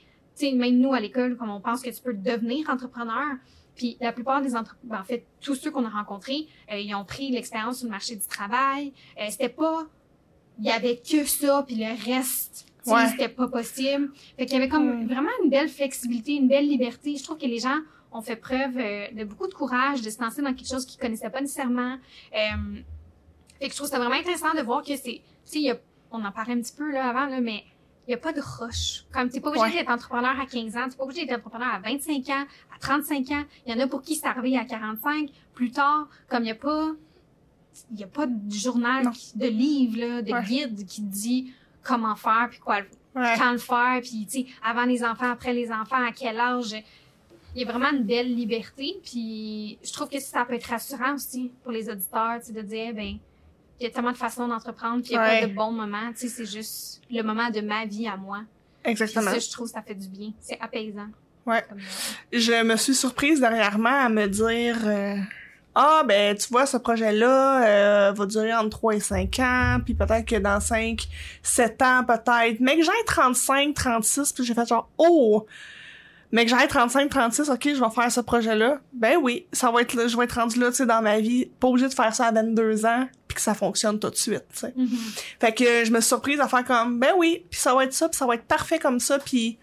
même 0.55 0.79
nous 0.79 0.93
à 0.93 0.99
l'école, 0.99 1.37
comme 1.37 1.51
on 1.51 1.61
pense 1.61 1.83
que 1.83 1.91
tu 1.91 2.01
peux 2.01 2.15
devenir 2.15 2.67
entrepreneur. 2.67 3.35
Puis 3.75 3.97
la 4.01 4.11
plupart 4.13 4.41
des 4.41 4.55
entrepreneurs, 4.55 5.01
en 5.01 5.03
fait, 5.03 5.27
tous 5.41 5.53
ceux 5.53 5.69
qu'on 5.69 5.85
a 5.85 5.89
rencontrés, 5.89 6.47
euh, 6.71 6.79
ils 6.79 6.95
ont 6.95 7.05
pris 7.05 7.29
l'expérience 7.29 7.77
sur 7.77 7.85
le 7.85 7.91
marché 7.91 8.15
du 8.15 8.25
travail. 8.25 8.93
Euh, 9.19 9.25
c'était 9.29 9.49
pas, 9.49 9.83
il 10.57 10.65
y 10.65 10.71
avait 10.71 10.97
que 10.97 11.23
ça, 11.25 11.63
puis 11.67 11.75
le 11.75 11.93
reste, 12.11 12.65
Ouais. 12.87 13.07
c'était 13.09 13.29
pas 13.29 13.47
possible. 13.47 14.11
Fait 14.37 14.45
qu'il 14.45 14.53
y 14.57 14.61
avait 14.61 14.69
comme 14.69 15.03
Mm. 15.03 15.07
vraiment 15.07 15.29
une 15.43 15.49
belle 15.49 15.69
flexibilité, 15.69 16.33
une 16.33 16.47
belle 16.47 16.67
liberté. 16.67 17.15
Je 17.15 17.23
trouve 17.23 17.37
que 17.37 17.45
les 17.45 17.59
gens 17.59 17.77
ont 18.11 18.21
fait 18.21 18.35
preuve 18.35 18.77
euh, 18.77 19.07
de 19.11 19.23
beaucoup 19.23 19.47
de 19.47 19.53
courage, 19.53 20.01
de 20.01 20.09
se 20.09 20.21
lancer 20.21 20.41
dans 20.41 20.53
quelque 20.53 20.67
chose 20.67 20.85
qu'ils 20.85 20.99
connaissaient 20.99 21.29
pas 21.29 21.41
nécessairement. 21.41 21.97
Euh, 22.33 22.37
fait 23.59 23.67
que 23.67 23.71
je 23.71 23.77
trouve 23.77 23.87
ça 23.89 23.99
vraiment 23.99 24.15
intéressant 24.15 24.53
de 24.55 24.61
voir 24.61 24.81
que 24.83 24.95
c'est, 24.97 25.21
tu 25.49 25.61
sais, 25.63 25.81
on 26.11 26.23
en 26.25 26.31
parlait 26.31 26.53
un 26.53 26.61
petit 26.61 26.75
peu 26.75 26.91
là 26.91 27.07
avant, 27.09 27.27
là, 27.27 27.39
mais 27.39 27.63
il 28.07 28.09
n'y 28.09 28.13
a 28.15 28.17
pas 28.17 28.33
de 28.33 28.41
rush. 28.41 29.05
Comme 29.13 29.29
t'es 29.29 29.39
pas 29.39 29.49
obligé 29.49 29.63
Ouais. 29.65 29.71
d'être 29.73 29.91
entrepreneur 29.91 30.37
à 30.39 30.45
15 30.45 30.75
ans, 30.75 30.89
t'es 30.89 30.97
pas 30.97 31.03
obligé 31.03 31.25
d'être 31.25 31.37
entrepreneur 31.37 31.69
à 31.75 31.79
25 31.79 32.27
ans, 32.29 32.45
à 32.75 32.79
35 32.79 33.31
ans. 33.31 33.43
Il 33.67 33.71
y 33.73 33.75
en 33.75 33.79
a 33.79 33.87
pour 33.87 34.01
qui 34.01 34.15
c'est 34.15 34.25
arrivé 34.25 34.57
à 34.57 34.65
45, 34.65 35.29
plus 35.53 35.71
tard. 35.71 36.09
Comme 36.27 36.41
il 36.41 36.45
n'y 36.45 36.51
a 36.51 36.55
pas, 36.55 36.87
il 37.93 37.99
y 37.99 38.03
a 38.03 38.07
pas 38.07 38.25
de 38.25 38.51
journal, 38.53 39.09
qui- 39.11 39.37
de 39.37 39.45
livre, 39.47 39.99
là, 39.99 40.21
de 40.23 40.33
Ouais. 40.33 40.43
guide 40.43 40.85
qui 40.85 41.01
dit 41.01 41.53
comment 41.83 42.15
faire 42.15 42.47
puis 42.49 42.59
quoi, 42.59 42.77
Ouais. 43.13 43.33
quand 43.37 43.51
le 43.51 43.57
faire, 43.57 43.99
puis 44.01 44.25
tu 44.25 44.39
sais, 44.39 44.45
avant 44.63 44.85
les 44.85 45.03
enfants, 45.03 45.31
après 45.31 45.53
les 45.53 45.69
enfants, 45.71 46.01
à 46.01 46.11
quel 46.13 46.39
âge? 46.39 46.73
Il 47.53 47.61
y 47.61 47.65
a 47.67 47.69
vraiment 47.69 47.91
une 47.91 48.03
belle 48.05 48.33
liberté, 48.33 48.95
puis 49.03 49.77
je 49.83 49.91
trouve 49.91 50.07
que 50.07 50.19
ça 50.21 50.45
peut 50.45 50.53
être 50.53 50.69
rassurant 50.69 51.15
aussi 51.15 51.51
pour 51.63 51.73
les 51.73 51.89
auditeurs, 51.89 52.37
tu 52.39 52.47
sais, 52.47 52.53
de 52.53 52.61
dire, 52.61 52.93
ben, 52.93 53.17
il 53.79 53.83
y 53.83 53.85
a 53.85 53.89
tellement 53.89 54.13
de 54.13 54.17
façons 54.17 54.47
d'entreprendre, 54.47 55.01
puis 55.03 55.11
il 55.11 55.17
n'y 55.17 55.17
a 55.17 55.27
Ouais. 55.27 55.41
pas 55.41 55.47
de 55.47 55.53
bon 55.53 55.71
moment, 55.73 56.11
tu 56.13 56.19
sais, 56.19 56.27
c'est 56.29 56.45
juste 56.45 57.01
le 57.11 57.21
moment 57.23 57.49
de 57.49 57.59
ma 57.59 57.85
vie 57.85 58.07
à 58.07 58.15
moi. 58.15 58.43
Puis 58.83 58.91
Exactement. 58.93 59.31
ça, 59.31 59.39
je 59.39 59.49
trouve, 59.51 59.67
ça 59.67 59.81
fait 59.81 59.95
du 59.95 60.07
bien. 60.07 60.31
C'est 60.39 60.57
apaisant. 60.61 61.07
Ouais. 61.45 61.65
Euh, 61.71 61.75
je 62.31 62.63
me 62.63 62.77
suis 62.77 62.95
surprise 62.95 63.41
dernièrement 63.41 63.89
à 64.05 64.07
me 64.07 64.27
dire 64.27 64.77
euh, 64.85 65.17
ah 65.75 66.03
ben 66.05 66.35
tu 66.35 66.49
vois 66.49 66.65
ce 66.65 66.77
projet 66.77 67.11
là 67.11 67.63
euh, 67.65 68.11
va 68.11 68.25
durer 68.25 68.53
entre 68.53 68.69
3 68.69 68.95
et 68.95 68.99
5 68.99 69.39
ans 69.39 69.77
puis 69.83 69.93
peut-être 69.93 70.25
que 70.25 70.35
dans 70.35 70.59
5 70.59 71.07
7 71.43 71.81
ans 71.81 72.03
peut-être. 72.05 72.59
Mais 72.59 72.77
que 72.77 72.83
j'aille 72.83 73.05
35 73.05 73.73
36 73.73 74.33
puis 74.33 74.43
j'ai 74.43 74.53
fait 74.53 74.67
genre 74.67 74.89
oh! 74.97 75.45
Mais 76.33 76.45
que 76.45 76.49
j'aille 76.49 76.67
35 76.67 77.09
36 77.09 77.49
OK 77.49 77.69
je 77.75 77.83
vais 77.83 77.89
faire 77.89 78.11
ce 78.11 78.19
projet 78.21 78.55
là 78.55 78.79
ben 78.93 79.17
oui 79.21 79.45
ça 79.53 79.71
va 79.71 79.81
être 79.81 79.93
là 79.93 80.07
je 80.07 80.17
vais 80.17 80.25
être 80.25 80.39
rendu 80.39 80.59
là 80.59 80.69
tu 80.69 80.77
sais 80.77 80.85
dans 80.85 81.01
ma 81.01 81.19
vie. 81.19 81.45
Pas 81.59 81.67
obligé 81.67 81.87
de 81.87 81.93
faire 81.93 82.13
ça 82.13 82.27
à 82.27 82.31
22 82.31 82.85
ans 82.85 83.07
puis 83.27 83.35
que 83.35 83.41
ça 83.41 83.53
fonctionne 83.53 83.97
tout 83.97 84.09
de 84.09 84.17
suite 84.17 84.43
tu 84.53 84.59
sais. 84.59 84.73
Mhm. 84.75 84.89
fait 85.39 85.53
que 85.53 85.85
je 85.85 85.91
me 85.91 86.01
suis 86.01 86.09
surprise 86.09 86.41
à 86.41 86.49
faire 86.49 86.65
comme 86.65 86.99
ben 86.99 87.13
oui, 87.17 87.45
puis 87.49 87.59
ça 87.59 87.73
va 87.73 87.85
être 87.85 87.93
ça, 87.93 88.09
puis 88.09 88.17
ça 88.17 88.25
va 88.25 88.35
être 88.35 88.43
parfait 88.43 88.77
comme 88.77 88.99
ça, 88.99 89.19
puis 89.19 89.57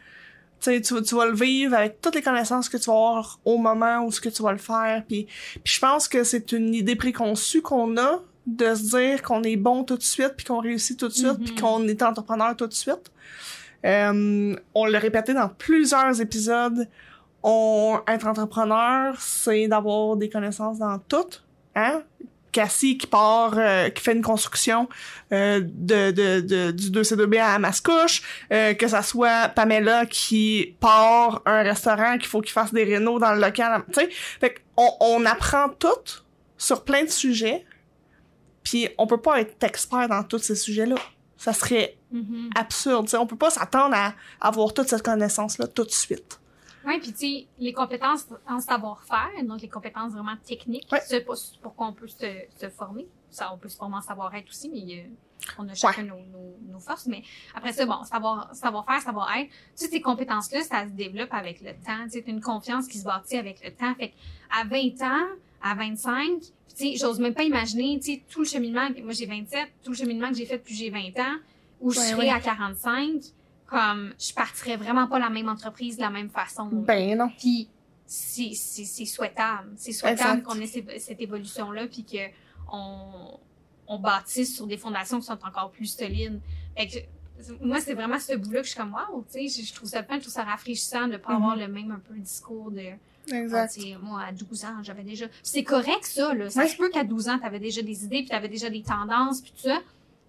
tu 0.61 0.71
sais 0.73 0.81
tu, 0.81 0.95
vas- 0.95 1.03
tu 1.03 1.15
vas 1.15 1.27
le 1.27 1.35
vivre 1.35 1.75
avec 1.75 2.01
toutes 2.01 2.15
les 2.15 2.23
connaissances 2.23 2.69
que 2.69 2.77
tu 2.77 2.85
vas 2.91 2.95
avoir 2.97 3.39
au 3.45 3.59
moment 3.59 4.01
où 4.05 4.13
ce 4.13 4.21
que 4.21 4.29
tu 4.29 4.43
vas 4.43 4.53
le 4.53 4.59
faire, 4.59 5.03
puis 5.07 5.27
puis 5.65 5.73
je 5.75 5.81
pense 5.81 6.09
que 6.09 6.25
c'est 6.25 6.53
une 6.53 6.75
idée 6.75 6.97
préconçue 6.97 7.63
qu'on 7.63 7.97
a 7.97 8.21
de 8.47 8.75
se 8.75 8.97
dire 8.97 9.23
qu'on 9.23 9.43
est 9.43 9.57
bon 9.57 9.85
tout 9.85 9.97
de 9.97 10.03
suite 10.03 10.33
puis 10.37 10.47
qu'on 10.47 10.61
réussit 10.61 10.99
tout 10.99 11.09
de 11.09 11.13
suite 11.13 11.39
Mhm. 11.39 11.45
puis 11.45 11.55
qu'on 11.57 11.87
est 11.87 12.03
entrepreneur 12.03 12.57
tout 12.57 12.67
de 12.67 12.73
suite. 12.73 13.11
Euh, 13.85 14.57
on 14.75 14.85
l'a 14.87 14.99
répété 14.99 15.35
dans 15.35 15.49
plusieurs 15.49 16.21
épisodes. 16.21 16.89
On 17.43 18.01
être 18.09 18.27
entrepreneur, 18.27 19.15
c'est 19.21 19.69
d'avoir 19.69 20.17
des 20.17 20.29
connaissances 20.29 20.79
dans 20.79 20.99
tout, 20.99 21.29
hein? 21.77 22.03
Cassie 22.53 22.99
qui 22.99 23.07
part, 23.07 23.55
euh, 23.57 23.89
qui 23.91 24.03
fait 24.03 24.13
une 24.15 24.23
construction 24.23 24.89
euh, 25.33 25.61
de, 25.63 26.11
de, 26.11 26.41
de, 26.41 26.71
du 26.71 26.91
2C2B 26.91 27.41
à 27.41 27.59
Mascouche, 27.59 28.23
euh, 28.53 28.75
que 28.75 28.89
ça 28.89 29.03
soit 29.03 29.49
Pamela 29.49 30.07
qui 30.07 30.75
part 30.81 31.43
un 31.47 31.63
restaurant 31.63 32.19
qu'il 32.19 32.27
faut 32.29 32.41
qu'il 32.41 32.53
fasse 32.53 32.73
des 32.73 32.85
rénaux 32.85 33.19
dans 33.19 33.33
le 33.33 33.41
local, 33.41 33.85
tu 33.93 34.01
sais. 34.01 34.09
Fait 34.11 34.63
qu'on 34.77 34.91
on 35.01 35.25
apprend 35.27 35.69
tout 35.69 35.89
sur 36.57 36.85
plein 36.85 37.05
de 37.05 37.11
sujets, 37.11 37.65
puis 38.63 38.89
on 38.99 39.07
peut 39.07 39.21
pas 39.21 39.41
être 39.41 39.63
expert 39.63 40.09
dans 40.09 40.23
tous 40.23 40.39
ces 40.39 40.57
sujets-là. 40.57 40.97
Ça 41.37 41.53
serait 41.53 41.95
Mhm. 42.11 42.51
absurde, 42.57 43.05
tu 43.05 43.11
sais. 43.11 43.17
On 43.19 43.27
peut 43.27 43.37
pas 43.37 43.51
s'attendre 43.51 43.95
à 43.95 44.15
avoir 44.41 44.73
toute 44.73 44.89
cette 44.89 45.03
connaissance-là 45.03 45.67
tout 45.67 45.85
de 45.85 45.91
suite. 45.91 46.41
Oui, 46.89 46.99
puis 47.01 47.13
tu 47.13 47.19
sais, 47.19 47.47
les 47.59 47.73
compétences 47.75 48.27
en 48.49 48.61
savoir-faire, 48.61 49.31
donc 49.45 49.61
les 49.61 49.69
compétences 49.69 50.13
vraiment 50.13 50.37
techniques, 50.45 50.89
Ouais. 50.91 51.01
c'est 51.07 51.21
pour, 51.21 51.37
pourquoi 51.63 51.89
on 51.89 51.93
peut 51.93 52.09
se, 52.09 52.27
se 52.61 52.69
former. 52.71 53.07
Ça, 53.31 53.53
on 53.53 53.59
peut 53.59 53.69
se 53.69 53.77
former 53.77 53.97
en 53.97 54.01
savoir-être 54.01 54.49
aussi, 54.49 54.71
mais 54.71 55.01
euh, 55.05 55.07
on 55.59 55.69
a 55.69 55.75
chacun 55.75 56.03
nos, 56.05 56.17
nos, 56.17 56.57
nos 56.73 56.81
forces. 56.81 57.07
Mais 57.07 57.23
après 57.55 57.75
ça, 57.75 57.85
bon, 57.85 58.03
savoir, 58.05 58.55
savoir-faire, 58.55 59.03
savoir-être, 59.03 59.49
tu 59.51 59.55
sais, 59.75 59.89
ces 59.89 60.01
compétences-là, 60.01 60.63
ça 60.63 60.87
se 60.87 60.93
développe 60.93 61.33
avec 61.35 61.61
le 61.61 61.73
temps. 61.75 62.07
T'as 62.11 62.21
une 62.27 62.41
confiance 62.41 62.89
qui 62.89 62.99
se 62.99 63.05
bâtit 63.05 63.37
avec 63.37 63.63
le 63.63 63.71
temps. 63.73 63.95
Fait 63.97 64.15
à 64.51 64.65
20 64.65 65.03
ans, 65.03 65.27
à 65.63 65.75
25, 65.75 66.41
tu 66.41 66.51
sais, 66.75 66.95
j'ose 66.97 67.21
même 67.21 67.35
pas 67.35 67.43
imaginer, 67.45 67.99
tu 68.01 68.15
sais, 68.15 68.23
tout 68.31 68.41
le 68.41 68.47
cheminement, 68.47 68.89
que- 68.95 69.03
moi 69.03 69.13
j'ai 69.13 69.27
27, 69.27 69.69
tout 69.85 69.91
le 69.91 69.97
cheminement 69.97 70.31
que 70.31 70.37
j'ai 70.37 70.47
fait 70.47 70.57
depuis 70.59 70.75
j'ai 70.75 70.89
20 70.91 71.09
ans, 71.19 71.37
où 71.81 71.91
je 71.91 71.99
Ouais, 71.99 72.07
serai 72.07 72.31
à 72.31 72.41
45, 72.41 73.21
comme, 73.69 74.13
je 74.19 74.33
partirais 74.33 74.77
vraiment 74.77 75.07
pas 75.07 75.19
la 75.19 75.31
même 75.31 75.49
entreprise 75.49 75.97
de 75.97 76.03
la 76.03 76.11
même 76.11 76.31
façon. 76.31 76.67
Ben 76.73 77.17
non. 77.17 77.29
Puis 77.39 77.69
c'est 78.07 78.53
c'est- 78.55 78.85
c'est 78.85 79.05
souhaitable. 79.05 79.71
C'est 79.77 79.93
souhaitable 79.93 80.43
qu'on 80.43 80.59
ait 80.61 80.67
cette 80.67 81.21
évolution-là, 81.21 81.87
puis 81.87 82.05
que 82.05 82.19
on, 82.73 83.39
on 83.87 83.99
bâtisse 83.99 84.55
sur 84.57 84.67
des 84.67 84.77
fondations 84.77 85.21
qui 85.21 85.27
sont 85.27 85.39
encore 85.45 85.71
plus 85.71 85.87
solides. 85.87 86.41
Fait 86.77 86.87
que, 86.89 86.97
moi, 87.65 87.81
c'est 87.81 87.95
vraiment 87.95 88.19
ce 88.19 88.35
bout-là 88.37 88.61
que 88.61 88.67
je 88.67 88.73
suis 88.73 88.79
comme, 88.81 88.93
wow, 88.95 89.25
tu 89.33 89.49
sais, 89.49 89.63
je, 89.63 89.73
trouve 89.75 89.89
ça 89.89 90.03
fun, 90.03 90.17
je 90.17 90.21
trouve 90.23 90.33
ça 90.33 90.43
rafraîchissant 90.45 91.07
de 91.09 91.17
pas 91.17 91.31
Mhm. 91.35 91.37
avoir 91.43 91.57
le 91.57 91.69
même 91.69 91.91
un 91.93 91.99
peu 92.01 92.15
discours 92.19 92.71
de, 92.71 92.83
ah, 93.33 93.37
Exact. 93.37 93.73
tu 93.75 93.97
moi, 94.03 94.23
à 94.23 94.33
12 94.33 94.65
ans, 94.65 94.83
j'avais 94.83 95.05
déjà, 95.05 95.27
c'est 95.43 95.63
correct 95.65 96.05
ça, 96.05 96.35
là. 96.35 96.51
Ça 96.51 96.67
se 96.67 96.77
peut 96.77 96.89
qu'à 96.91 97.05
12 97.05 97.29
ans, 97.29 97.39
t'avais 97.39 97.61
déjà 97.61 97.81
des 97.83 98.05
idées, 98.05 98.19
puis 98.21 98.29
t'avais 98.29 98.49
déjà 98.49 98.69
des 98.71 98.83
tendances, 98.83 99.41
puis 99.41 99.53
tout 99.53 99.69
ça. 99.69 99.79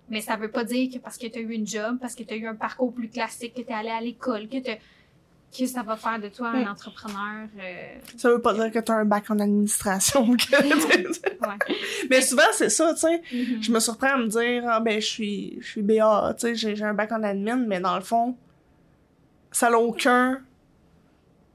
Mais 0.10 0.22
ça 0.22 0.36
veut 0.36 0.50
pas 0.52 0.64
dire 0.64 0.90
que 0.92 0.98
parce 1.00 1.18
que 1.18 1.28
tu 1.28 1.38
as 1.40 1.42
eu 1.42 1.52
une 1.54 1.68
job, 1.68 1.98
parce 2.02 2.16
que 2.16 2.24
tu 2.24 2.34
as 2.34 2.38
eu 2.38 2.48
un 2.48 2.56
parcours 2.56 2.94
plus 2.94 3.10
classique, 3.10 3.54
que 3.54 3.62
tu 3.62 3.70
es 3.70 3.74
allé 3.74 3.90
à 3.90 4.02
l'école, 4.02 4.48
que 4.48 4.58
que 5.58 5.66
ça 5.66 5.82
va 5.82 5.96
faire 5.96 6.20
de 6.20 6.28
toi 6.30 6.50
un 6.50 6.68
entrepreneur. 6.68 7.48
euh, 7.60 7.98
Ça 8.18 8.30
veut 8.30 8.40
pas 8.40 8.54
dire 8.54 8.70
que 8.72 8.78
t'as 8.78 8.94
un 8.94 9.06
bac 9.06 9.32
en 9.32 9.40
administration. 9.40 10.36
que- 10.38 10.52
ouais. 11.48 11.76
Mais 12.08 12.22
souvent, 12.22 12.44
c'est 12.54 12.70
ça, 12.70 12.94
tu 12.94 13.00
sais. 13.00 13.22
Mhm. 13.34 13.64
Je 13.64 13.72
me 13.72 13.80
surprends 13.80 14.14
à 14.14 14.18
me 14.18 14.28
dire, 14.28 14.64
ah, 14.68 14.80
ben, 14.80 15.02
je 15.02 15.08
suis, 15.08 15.58
je 15.60 15.68
suis 15.68 15.82
BA, 15.82 16.36
tu 16.40 16.56
sais, 16.56 16.76
j'ai 16.76 16.84
un 16.84 16.94
bac 16.94 17.12
en 17.12 17.24
admin, 17.24 17.56
mais 17.56 17.80
dans 17.80 17.96
le 17.96 18.04
fond, 18.04 18.36
ça 19.52 19.72
n'a 19.72 19.80
aucun 19.80 20.40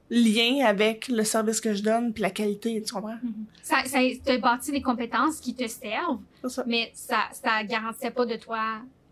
lien 0.09 0.65
avec 0.65 1.07
le 1.07 1.23
service 1.23 1.59
que 1.59 1.73
je 1.73 1.81
donne 1.81 2.13
puis 2.13 2.21
la 2.21 2.29
qualité, 2.29 2.81
tu 2.85 2.93
comprends? 2.93 3.17
Mhm. 3.23 3.45
Ça, 3.63 3.77
ça 3.85 3.99
te 4.23 4.37
bâti 4.39 4.71
des 4.71 4.81
compétences 4.81 5.37
qui 5.39 5.55
te 5.55 5.67
servent, 5.67 6.19
ça. 6.49 6.63
mais 6.67 6.91
ça, 6.93 7.17
ça 7.31 7.63
garantissait 7.63 8.11
pas 8.11 8.25
de 8.25 8.35
toi 8.35 8.59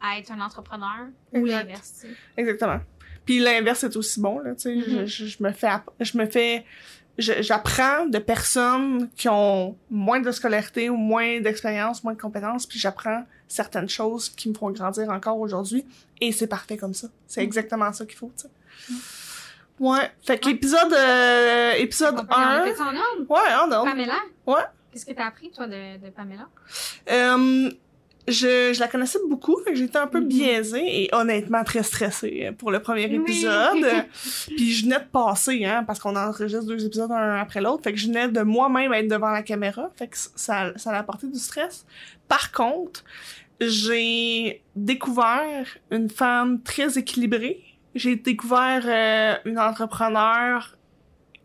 à 0.01 0.17
être 0.19 0.31
un 0.31 0.41
entrepreneur 0.41 1.07
ou 1.33 1.45
l'inverse. 1.45 2.05
Exactement. 2.37 2.79
Puis 3.25 3.39
l'inverse 3.39 3.83
est 3.85 3.95
aussi 3.95 4.19
bon, 4.19 4.39
là, 4.39 4.53
tu 4.55 4.61
sais. 4.61 4.75
Mhm. 4.75 5.05
je, 5.05 5.05
je, 5.05 5.25
je 5.27 5.43
me 5.43 5.51
fais, 5.51 5.69
je 6.01 6.17
me 6.17 6.25
fais, 6.25 6.65
j'apprends 7.17 8.05
de 8.07 8.17
personnes 8.19 9.09
qui 9.15 9.29
ont 9.29 9.77
moins 9.89 10.19
de 10.19 10.29
scolarité 10.31 10.89
ou 10.89 10.97
moins 10.97 11.39
d'expérience, 11.39 12.03
moins 12.03 12.13
de 12.13 12.19
compétences, 12.21 12.65
puis 12.65 12.79
j'apprends 12.79 13.23
certaines 13.47 13.87
choses 13.87 14.29
qui 14.29 14.49
me 14.49 14.53
font 14.55 14.71
grandir 14.71 15.09
encore 15.09 15.39
aujourd'hui, 15.39 15.85
et 16.19 16.31
c'est 16.33 16.47
parfait 16.47 16.75
comme 16.75 16.93
ça. 16.93 17.07
C'est 17.27 17.39
Mhm. 17.41 17.45
exactement 17.47 17.93
ça 17.93 18.05
qu'il 18.05 18.17
faut, 18.17 18.31
tu 18.37 18.43
sais. 18.43 18.93
Ouais. 19.79 20.11
Fait 20.21 20.37
qu'épisode, 20.37 20.93
euh, 20.93 21.71
épisode 21.73 22.15
On 22.19 22.25
peut 22.25 22.33
en 22.33 22.37
1. 22.39 22.63
fait 22.65 22.75
ça 22.75 22.83
en 22.85 22.87
ordre. 22.95 23.29
Ouais, 23.29 23.39
on 23.63 23.67
donne. 23.67 23.85
Pamela? 23.89 24.19
Ouais. 24.45 24.63
Qu'est-ce 24.93 25.05
que 25.05 25.11
t'as 25.13 25.25
appris, 25.27 25.49
toi, 25.51 25.67
de, 25.67 25.97
de 25.97 26.09
Pamela? 26.11 26.47
Euh, 27.11 27.69
je, 28.27 28.71
je 28.73 28.79
la 28.79 28.87
connaissais 28.87 29.19
beaucoup, 29.27 29.57
fait 29.65 29.71
que 29.71 29.75
j'étais 29.77 29.97
un 29.97 30.07
peu 30.07 30.21
Mhm. 30.21 30.27
biaisée 30.27 31.03
et 31.03 31.09
honnêtement 31.13 31.63
très 31.65 31.83
stressée 31.83 32.51
pour 32.57 32.71
le 32.71 32.79
premier 32.81 33.07
Oui. 33.07 33.15
épisode. 33.15 33.85
Puis 34.55 34.71
je 34.71 34.85
venais 34.85 34.99
de 34.99 35.05
passer, 35.11 35.65
hein, 35.65 35.83
parce 35.83 35.99
qu'on 35.99 36.15
enregistre 36.15 36.65
deux 36.65 36.85
épisodes 36.85 37.11
un 37.11 37.35
après 37.41 37.59
l'autre, 37.59 37.83
fait 37.83 37.91
que 37.91 37.99
je 37.99 38.07
venais 38.07 38.29
de 38.29 38.41
moi-même 38.41 38.93
être 38.93 39.09
devant 39.09 39.31
la 39.31 39.43
caméra, 39.43 39.89
fait 39.97 40.07
que 40.07 40.17
ça, 40.35 40.71
ça 40.77 40.91
a 40.91 40.99
apporté 40.99 41.27
du 41.27 41.37
stress. 41.39 41.85
Par 42.29 42.51
contre, 42.53 43.03
j'ai 43.59 44.61
découvert 44.75 45.65
une 45.91 46.09
femme 46.09 46.61
très 46.61 46.97
équilibrée. 46.97 47.63
J'ai 47.95 48.15
découvert 48.15 48.83
euh, 48.85 49.35
une 49.49 49.59
entrepreneur 49.59 50.77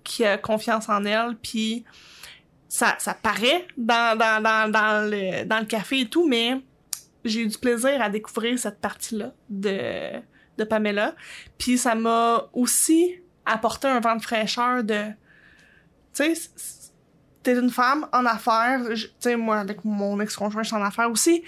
qui 0.05 0.25
a 0.25 0.39
confiance 0.39 0.89
en 0.89 1.05
elle, 1.05 1.37
puis 1.43 1.85
ça, 2.69 2.97
ça 2.99 3.15
paraît 3.15 3.67
dans, 3.77 4.17
dans, 4.17 4.43
dans, 4.71 5.11
le, 5.11 5.45
dans 5.45 5.59
le 5.59 5.65
café 5.65 6.01
et 6.01 6.09
tout, 6.09 6.29
mais 6.29 6.61
j'ai 7.25 7.41
eu 7.41 7.47
du 7.47 7.59
plaisir 7.59 8.01
à 8.01 8.09
découvrir 8.09 8.59
cette 8.59 8.81
partie-là 8.81 9.33
de, 9.49 10.21
de 10.57 10.65
Pamela. 10.65 11.15
Puis 11.59 11.79
ça 11.79 11.95
m'a 11.95 12.49
aussi 12.53 13.15
apporté 13.45 13.89
un 13.89 14.01
vent 14.01 14.17
de 14.17 14.23
fraîcheur 14.23 14.85
de... 14.85 15.07
Tu 16.15 16.35
sais, 16.35 16.51
t'es 17.43 17.55
une 17.59 17.71
femme 17.71 18.07
en 18.13 18.27
affaires, 18.27 18.81
tu 18.93 19.09
sais, 19.21 19.37
moi, 19.37 19.59
avec 19.59 19.85
mon 19.85 20.21
ex-conjoint, 20.21 20.63
je 20.63 20.69
suis 20.69 20.77
en 20.77 20.83
affaires 20.83 21.11
aussi. 21.11 21.43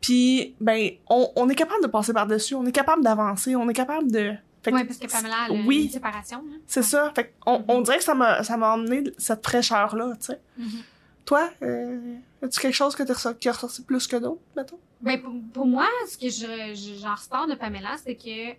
Puis, 0.00 0.54
ben, 0.60 0.90
on, 1.08 1.30
on 1.36 1.48
est 1.48 1.54
capable 1.54 1.82
de 1.82 1.88
passer 1.88 2.12
par-dessus, 2.12 2.54
on 2.54 2.66
est 2.66 2.72
capable 2.72 3.02
d'avancer, 3.02 3.56
on 3.56 3.68
est 3.68 3.74
capable 3.74 4.10
de... 4.10 4.34
Fait 4.66 4.72
que 4.72 4.76
Oui, 4.76 4.84
parce 4.84 4.98
que 4.98 5.06
Pamela 5.06 5.44
a 5.44 5.50
oui. 5.52 5.84
une 5.84 5.90
séparation. 5.90 6.38
hein. 6.38 6.58
C'est 6.66 6.82
ça. 6.82 7.12
Fait 7.14 7.34
on, 7.46 7.64
on 7.68 7.80
dirait 7.82 7.98
que 7.98 8.04
ça 8.04 8.14
m'a, 8.14 8.42
ça 8.42 8.56
m'a 8.56 8.74
emmené 8.74 9.04
cette 9.16 9.46
fraîcheur-là, 9.46 10.14
tu 10.18 10.26
sais. 10.26 10.40
Mhm. 10.58 10.82
Toi, 11.24 11.50
euh, 11.62 12.16
as-tu 12.42 12.60
quelque 12.60 12.74
chose 12.74 12.94
que 12.96 13.02
t'es 13.04 13.12
ressor- 13.12 13.38
qui 13.38 13.48
a 13.48 13.52
ressorti 13.52 13.82
plus 13.82 14.06
que 14.06 14.16
d'autres, 14.16 14.40
mettons? 14.56 14.78
Ben, 15.00 15.20
pour, 15.22 15.32
pour 15.52 15.66
moi, 15.66 15.86
ce 16.08 16.16
que 16.18 16.28
je, 16.28 16.74
je- 16.74 16.98
j'en 17.00 17.14
ressors 17.14 17.46
de 17.46 17.54
Pamela, 17.54 17.96
c'est 18.04 18.16
que 18.16 18.56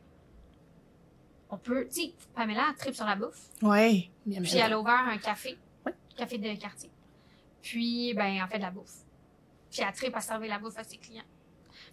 on 1.50 1.58
peut, 1.58 1.88
tu 1.94 2.02
sais, 2.02 2.14
Pamela 2.36 2.64
tripe 2.78 2.96
sur 2.96 3.06
la 3.06 3.16
bouffe. 3.16 3.50
Ouais. 3.62 4.10
Bien, 4.26 4.42
Puis 4.42 4.58
elle 4.58 4.74
a 4.74 4.80
ouvert 4.80 5.06
un 5.08 5.18
café. 5.18 5.58
Ouais. 5.86 5.94
Café 6.16 6.38
de 6.38 6.54
quartier. 6.60 6.90
Puis, 7.62 8.14
ben, 8.14 8.40
elle 8.42 8.48
fait 8.50 8.58
de 8.58 8.64
la 8.64 8.72
bouffe. 8.72 8.96
Puis 9.72 9.82
elle 9.86 9.94
tripe 9.94 10.16
à 10.16 10.22
servir 10.22 10.50
la 10.50 10.60
bouffe 10.60 10.78
à 10.78 10.84
ses 10.84 10.98
clients. 10.98 11.24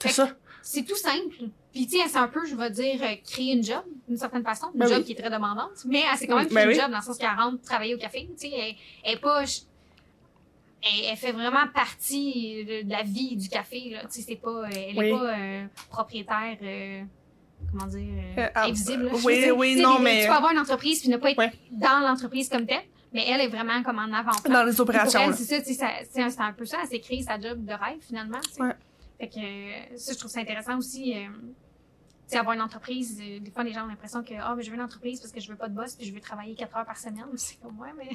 C'est 0.00 0.08
ça. 0.10 0.28
C'est 0.62 0.82
tout 0.84 0.96
simple. 0.96 1.48
Puis, 1.72 1.86
tu 1.86 1.98
sais, 1.98 2.08
c'est 2.08 2.16
un 2.18 2.28
peu, 2.28 2.46
je 2.46 2.54
vais 2.54 2.70
dire, 2.70 3.00
euh, 3.02 3.14
créer 3.28 3.52
une 3.52 3.62
job, 3.62 3.82
d'une 4.08 4.16
certaine 4.16 4.44
façon. 4.44 4.68
Une 4.72 4.80
Ben 4.80 4.88
job 4.88 4.98
oui. 4.98 5.04
qui 5.04 5.12
est 5.12 5.16
très 5.16 5.30
demandante. 5.30 5.84
Mais 5.86 6.02
elle 6.10 6.16
s'est 6.16 6.26
quand 6.26 6.36
même 6.36 6.46
Ben 6.48 6.54
créée 6.54 6.66
oui. 6.68 6.74
une 6.74 6.80
job 6.80 6.90
dans 6.90 6.98
le 6.98 7.02
sens 7.02 7.18
qu'elle 7.18 7.28
rentre 7.36 7.60
travailler 7.62 7.94
au 7.94 7.98
café. 7.98 8.28
Tu 8.40 8.48
sais, 8.48 8.54
elle, 8.56 8.74
elle 9.04 9.14
est 9.14 9.20
pas... 9.20 9.42
Elle, 9.42 11.04
elle 11.10 11.16
fait 11.16 11.32
vraiment 11.32 11.66
partie 11.74 12.64
de, 12.64 12.88
la 12.90 13.02
vie 13.02 13.36
du 13.36 13.48
café, 13.48 13.90
là. 13.90 14.00
Tu 14.04 14.20
sais, 14.20 14.22
c'est 14.28 14.36
pas... 14.36 14.50
euh, 14.50 14.68
Elle 14.72 14.98
Oui. 14.98 15.06
est 15.06 15.10
pas 15.10 15.38
euh, 15.38 15.66
propriétaire... 15.90 16.56
euh, 16.62 17.02
comment 17.72 17.86
dire... 17.86 18.08
euh, 18.38 18.48
ah, 18.54 18.64
invisible. 18.66 19.04
là. 19.04 19.12
oui, 19.24 19.50
oui, 19.56 19.76
non, 19.76 19.98
mais- 19.98 20.22
Tu 20.22 20.28
peux 20.28 20.34
avoir 20.34 20.52
une 20.52 20.58
entreprise 20.58 21.00
puis 21.00 21.08
ne 21.10 21.16
pas 21.16 21.30
être 21.30 21.38
Ouais. 21.38 21.52
dans 21.72 22.00
l'entreprise 22.06 22.48
comme 22.48 22.66
telle. 22.66 22.82
Mais 23.12 23.24
elle 23.28 23.40
est 23.42 23.48
vraiment 23.48 23.82
comme 23.82 23.98
en 23.98 24.12
avant-plan. 24.12 24.52
Dans 24.52 24.64
les 24.64 24.80
opérations, 24.80 25.20
c'est 25.34 25.44
ça, 25.44 25.64
c'est 26.04 26.20
un, 26.20 26.30
c'est 26.30 26.40
un 26.40 26.52
peu 26.52 26.64
ça, 26.64 26.78
elle 26.82 26.88
s'est 26.88 27.00
créée 27.00 27.22
sa 27.22 27.38
job 27.38 27.64
de 27.64 27.72
rêve, 27.72 27.98
finalement, 28.00 28.40
tu 28.40 28.54
sais. 28.54 28.62
Ouais. 28.62 28.72
Fait 29.24 29.28
que, 29.30 29.38
euh, 29.94 29.96
ça, 29.96 30.12
je 30.12 30.18
trouve 30.18 30.30
ça 30.30 30.40
intéressant 30.40 30.76
aussi, 30.76 31.14
euh, 31.14 31.26
tu 31.28 32.30
sais, 32.30 32.36
avoir 32.38 32.54
une 32.54 32.60
entreprise, 32.62 33.18
euh, 33.22 33.38
des 33.40 33.50
fois, 33.50 33.64
les 33.64 33.72
gens 33.72 33.84
ont 33.84 33.88
l'impression 33.88 34.22
que, 34.22 34.34
ah, 34.38 34.54
mais 34.56 34.62
je 34.62 34.68
veux 34.70 34.76
une 34.76 34.82
entreprise 34.82 35.20
parce 35.20 35.32
que 35.32 35.40
je 35.40 35.48
veux 35.50 35.56
pas 35.56 35.68
de 35.68 35.74
boss 35.74 35.94
puis 35.94 36.06
je 36.06 36.12
veux 36.12 36.20
travailler 36.20 36.54
quatre 36.54 36.76
heures 36.76 36.84
par 36.84 36.96
semaine. 36.98 37.24
C'est 37.36 37.58
comme, 37.60 37.78
ouais, 37.78 37.88
mais 37.96 38.10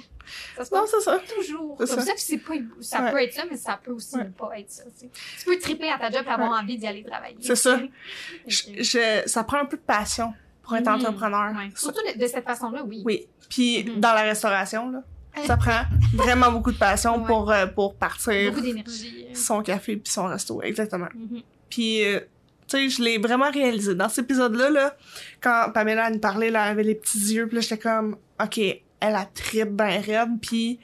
ça 0.55 0.65
se 0.65 0.69
passe 0.69 0.89
c'est 0.91 1.01
ça. 1.01 1.19
toujours 1.35 1.75
c'est 1.79 1.87
comme 1.87 1.99
ça. 1.99 2.05
ça, 2.05 2.13
puis 2.13 2.21
c'est 2.21 2.37
pas, 2.37 2.53
ça 2.81 3.03
Ouais. 3.03 3.11
peut 3.11 3.21
être 3.23 3.33
ça, 3.33 3.43
mais 3.49 3.57
ça 3.57 3.79
peut 3.83 3.91
aussi 3.91 4.15
Ouais. 4.17 4.25
ne 4.25 4.29
pas 4.29 4.59
être 4.59 4.69
ça, 4.71 4.83
tu 4.99 5.45
peux 5.45 5.57
triper 5.59 5.89
à 5.91 5.97
ta 5.97 6.11
job 6.11 6.23
et 6.27 6.29
avoir 6.29 6.51
envie 6.61 6.77
d'y 6.77 6.85
aller 6.87 7.03
travailler. 7.03 7.37
C'est 7.41 7.55
ça. 7.55 7.79
Je, 8.47 8.63
je- 8.83 9.23
ça 9.27 9.43
prend 9.43 9.57
un 9.59 9.65
peu 9.65 9.77
de 9.77 9.81
passion 9.81 10.33
pour 10.63 10.75
être 10.75 10.87
entrepreneur. 10.87 11.53
Surtout 11.75 12.01
de, 12.13 12.19
de 12.21 12.27
cette 12.27 12.45
façon-là, 12.45 12.83
oui. 12.83 13.01
Oui. 13.05 13.27
Puis 13.49 13.83
Mhm. 13.83 13.99
dans 13.99 14.13
la 14.13 14.21
restauration, 14.21 14.91
là, 14.91 15.03
ça 15.45 15.57
prend 15.57 15.81
vraiment 16.13 16.51
beaucoup 16.51 16.71
de 16.71 16.77
passion 16.77 17.17
Ouais. 17.19 17.25
pour, 17.27 17.51
euh, 17.51 17.65
pour 17.67 17.95
partir 17.95 18.51
Beaucoup 18.51 18.61
d'énergie. 18.65 19.25
euh. 19.29 19.35
son 19.35 19.61
café 19.61 19.95
puis 19.97 20.11
son 20.11 20.25
resto. 20.25 20.61
Exactement. 20.61 21.07
Mhm. 21.15 21.41
Puis, 21.69 22.03
euh, 22.03 22.19
tu 22.67 22.77
sais, 22.77 22.89
je 22.89 23.01
l'ai 23.01 23.17
vraiment 23.17 23.49
réalisé. 23.51 23.95
Dans 23.95 24.09
cet 24.09 24.25
épisode-là, 24.25 24.69
là, 24.69 24.97
quand 25.41 25.71
Pamela 25.73 26.09
nous 26.09 26.19
parlait, 26.19 26.49
là, 26.49 26.65
elle 26.65 26.71
avait 26.71 26.83
les 26.83 26.95
petits 26.95 27.33
yeux, 27.33 27.47
puis 27.47 27.55
là, 27.55 27.61
j'étais 27.61 27.77
comme, 27.77 28.17
OK, 28.41 28.57
elle 28.57 29.15
a 29.15 29.25
trip 29.25 29.69
ben 29.69 30.01
raide, 30.01 30.39
puis 30.41 30.79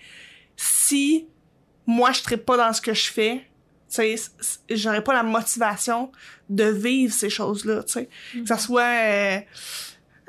si 0.56 1.28
moi, 1.86 2.12
je 2.12 2.22
trippe 2.24 2.46
pas 2.46 2.58
dans 2.58 2.74
ce 2.74 2.82
que 2.82 2.94
je 2.94 3.12
fais, 3.12 3.46
tu 3.94 4.18
sais, 4.18 4.32
j'aurais 4.70 5.04
pas 5.04 5.14
la 5.14 5.22
motivation 5.24 6.12
de 6.50 6.64
vivre 6.66 7.14
ces 7.14 7.30
choses-là, 7.30 7.84
tu 7.84 7.94
sais. 7.94 8.10
Que 8.34 8.46
ça 8.48 8.58
soit, 8.58 8.82
euh, 8.84 9.40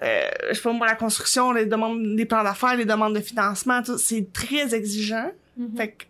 euh, 0.03 0.29
je 0.51 0.55
sais 0.55 0.63
pas 0.63 0.73
moi, 0.73 0.87
la 0.87 0.95
construction, 0.95 1.53
les 1.53 1.67
demandes, 1.67 2.17
des 2.17 2.27
plans 2.27 2.45
d'affaires, 2.45 2.77
les 2.77 2.85
demandes 2.85 3.15
de 3.15 3.21
financement, 3.21 3.83
tout, 3.83 3.99
c'est 3.99 4.33
très 4.33 4.75
exigeant. 4.75 5.31
Mhm. 5.57 5.77
Fait 5.77 5.93
que 5.93 6.05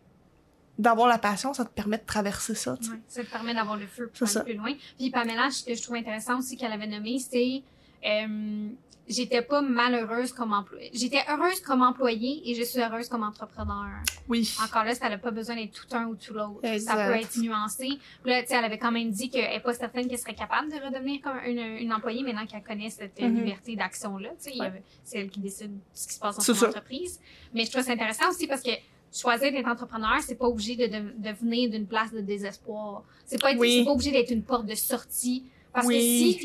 d'avoir 0.78 1.08
la 1.08 1.18
passion, 1.18 1.54
ça 1.54 1.64
te 1.64 1.70
permet 1.72 1.98
de 1.98 2.04
traverser 2.04 2.54
ça. 2.54 2.72
Ouais, 2.72 2.98
ça 3.08 3.22
te 3.22 3.30
permet 3.30 3.54
d'avoir 3.54 3.76
le 3.76 3.86
feu 3.86 4.10
pour 4.16 4.28
ça. 4.28 4.40
aller 4.40 4.54
plus 4.54 4.58
loin. 4.58 4.74
Puis 4.98 5.10
Pamela, 5.10 5.50
ce 5.50 5.64
que 5.64 5.74
je 5.74 5.82
trouve 5.82 5.96
intéressant 5.96 6.38
aussi 6.38 6.56
qu'elle 6.56 6.72
avait 6.72 6.86
nommé, 6.86 7.18
c'est 7.18 7.62
euh, 8.04 8.68
j'étais 9.08 9.42
pas 9.42 9.62
malheureuse 9.62 10.32
comme 10.32 10.52
employée. 10.52 10.90
J'étais 10.92 11.20
heureuse 11.28 11.60
comme 11.60 11.82
employée 11.82 12.42
et 12.50 12.54
je 12.54 12.62
suis 12.62 12.80
heureuse 12.80 13.08
comme 13.08 13.22
entrepreneur. 13.22 13.88
Oui. 14.28 14.52
Encore 14.64 14.84
là, 14.84 14.94
ça 14.94 15.08
n'a 15.08 15.18
pas 15.18 15.30
besoin 15.30 15.56
d'être 15.56 15.72
tout 15.72 15.94
un 15.96 16.06
ou 16.06 16.16
tout 16.16 16.34
l'autre. 16.34 16.60
Ça 16.78 16.94
peut 16.94 17.14
être 17.14 17.36
nuancé. 17.38 17.88
Là, 18.24 18.42
tu 18.42 18.48
sais, 18.48 18.54
elle 18.54 18.64
avait 18.64 18.78
quand 18.78 18.92
même 18.92 19.10
dit 19.10 19.30
qu'elle 19.30 19.50
n'est 19.50 19.60
pas 19.60 19.74
certaine 19.74 20.08
qu'elle 20.08 20.18
serait 20.18 20.34
capable 20.34 20.70
de 20.70 20.76
redevenir 20.76 21.20
comme 21.22 21.38
une, 21.46 21.58
une 21.58 21.92
employée 21.92 22.22
maintenant 22.22 22.46
qu'elle 22.46 22.62
connaît 22.62 22.90
cette 22.90 23.20
Mhm. 23.20 23.34
liberté 23.36 23.76
d'action-là. 23.76 24.30
Tu 24.42 24.52
sais, 24.52 24.60
Ouais. 24.60 24.82
c'est 25.04 25.18
elle 25.20 25.30
qui 25.30 25.40
décide 25.40 25.72
de 25.74 25.80
ce 25.94 26.06
qui 26.08 26.14
se 26.14 26.20
passe 26.20 26.36
dans 26.36 26.42
son 26.42 26.54
ça. 26.54 26.68
entreprise. 26.68 27.20
Mais 27.54 27.64
je 27.64 27.70
trouve 27.70 27.82
ça 27.84 27.92
intéressant 27.92 28.28
aussi 28.30 28.46
parce 28.46 28.62
que 28.62 28.70
choisir 29.12 29.52
d'être 29.52 29.68
entrepreneur, 29.68 30.20
c'est 30.20 30.34
pas 30.34 30.46
obligé 30.46 30.76
de, 30.76 30.86
de, 30.86 31.12
de 31.16 31.30
venir 31.36 31.70
d'une 31.70 31.86
place 31.86 32.12
de 32.12 32.20
désespoir. 32.20 33.02
C'est 33.24 33.40
pas, 33.40 33.52
être- 33.52 33.58
Oui. 33.60 33.78
c'est 33.78 33.84
pas 33.84 33.92
obligé 33.92 34.10
d'être 34.10 34.30
une 34.30 34.42
porte 34.42 34.66
de 34.66 34.74
sortie. 34.74 35.44
Parce 35.72 35.86
Oui. 35.86 35.94
que 35.94 36.00
si 36.00 36.38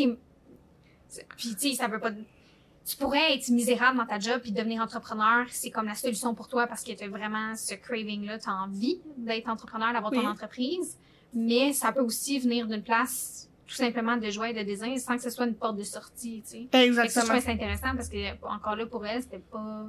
t'es, 1.18 1.26
puis 1.38 1.56
tu 1.56 1.70
sais, 1.70 1.76
ça 1.76 1.88
veut 1.88 2.00
pas, 2.00 2.12
tu 2.86 2.98
pourrais 2.98 3.36
être 3.36 3.48
misérable 3.50 3.98
dans 3.98 4.06
ta 4.06 4.20
job 4.20 4.42
puis 4.42 4.52
devenir 4.52 4.82
entrepreneur, 4.82 5.46
c'est 5.50 5.70
comme 5.70 5.86
la 5.86 5.96
solution 5.96 6.34
pour 6.34 6.48
toi 6.48 6.66
parce 6.68 6.84
que 6.84 6.92
tu 6.94 7.04
as 7.04 7.08
vraiment 7.10 7.56
ce 7.56 7.76
craving-là, 7.76 8.40
tu 8.40 8.50
as 8.50 8.56
envie 8.56 9.00
d'être 9.18 9.48
entrepreneur, 9.50 9.94
d'avoir 9.94 10.12
ton 10.12 10.26
entreprise. 10.28 10.98
Mais 11.34 11.74
ça 11.74 11.92
peut 11.94 12.02
aussi 12.02 12.40
venir 12.40 12.68
d'une 12.68 12.84
place 12.84 13.48
tout 13.68 13.76
simplement 13.76 14.18
de 14.18 14.30
joie 14.30 14.50
et 14.50 14.54
de 14.54 14.64
design 14.64 14.98
sans 14.98 15.16
que 15.16 15.22
ce 15.24 15.30
soit 15.30 15.46
une 15.46 15.56
porte 15.56 15.78
de 15.78 15.84
sortie, 15.84 16.42
tu 16.44 16.50
sais. 16.50 16.68
Que 16.72 16.78
ça, 16.78 16.80
je 16.80 16.86
Exactement. 17.08 17.40
ça 17.40 17.52
intéressant 17.52 17.96
parce 17.96 18.10
que, 18.10 18.46
encore 18.46 18.76
là, 18.76 18.86
pour 18.86 19.06
elle, 19.06 19.22
c'était 19.22 19.38
pas, 19.40 19.86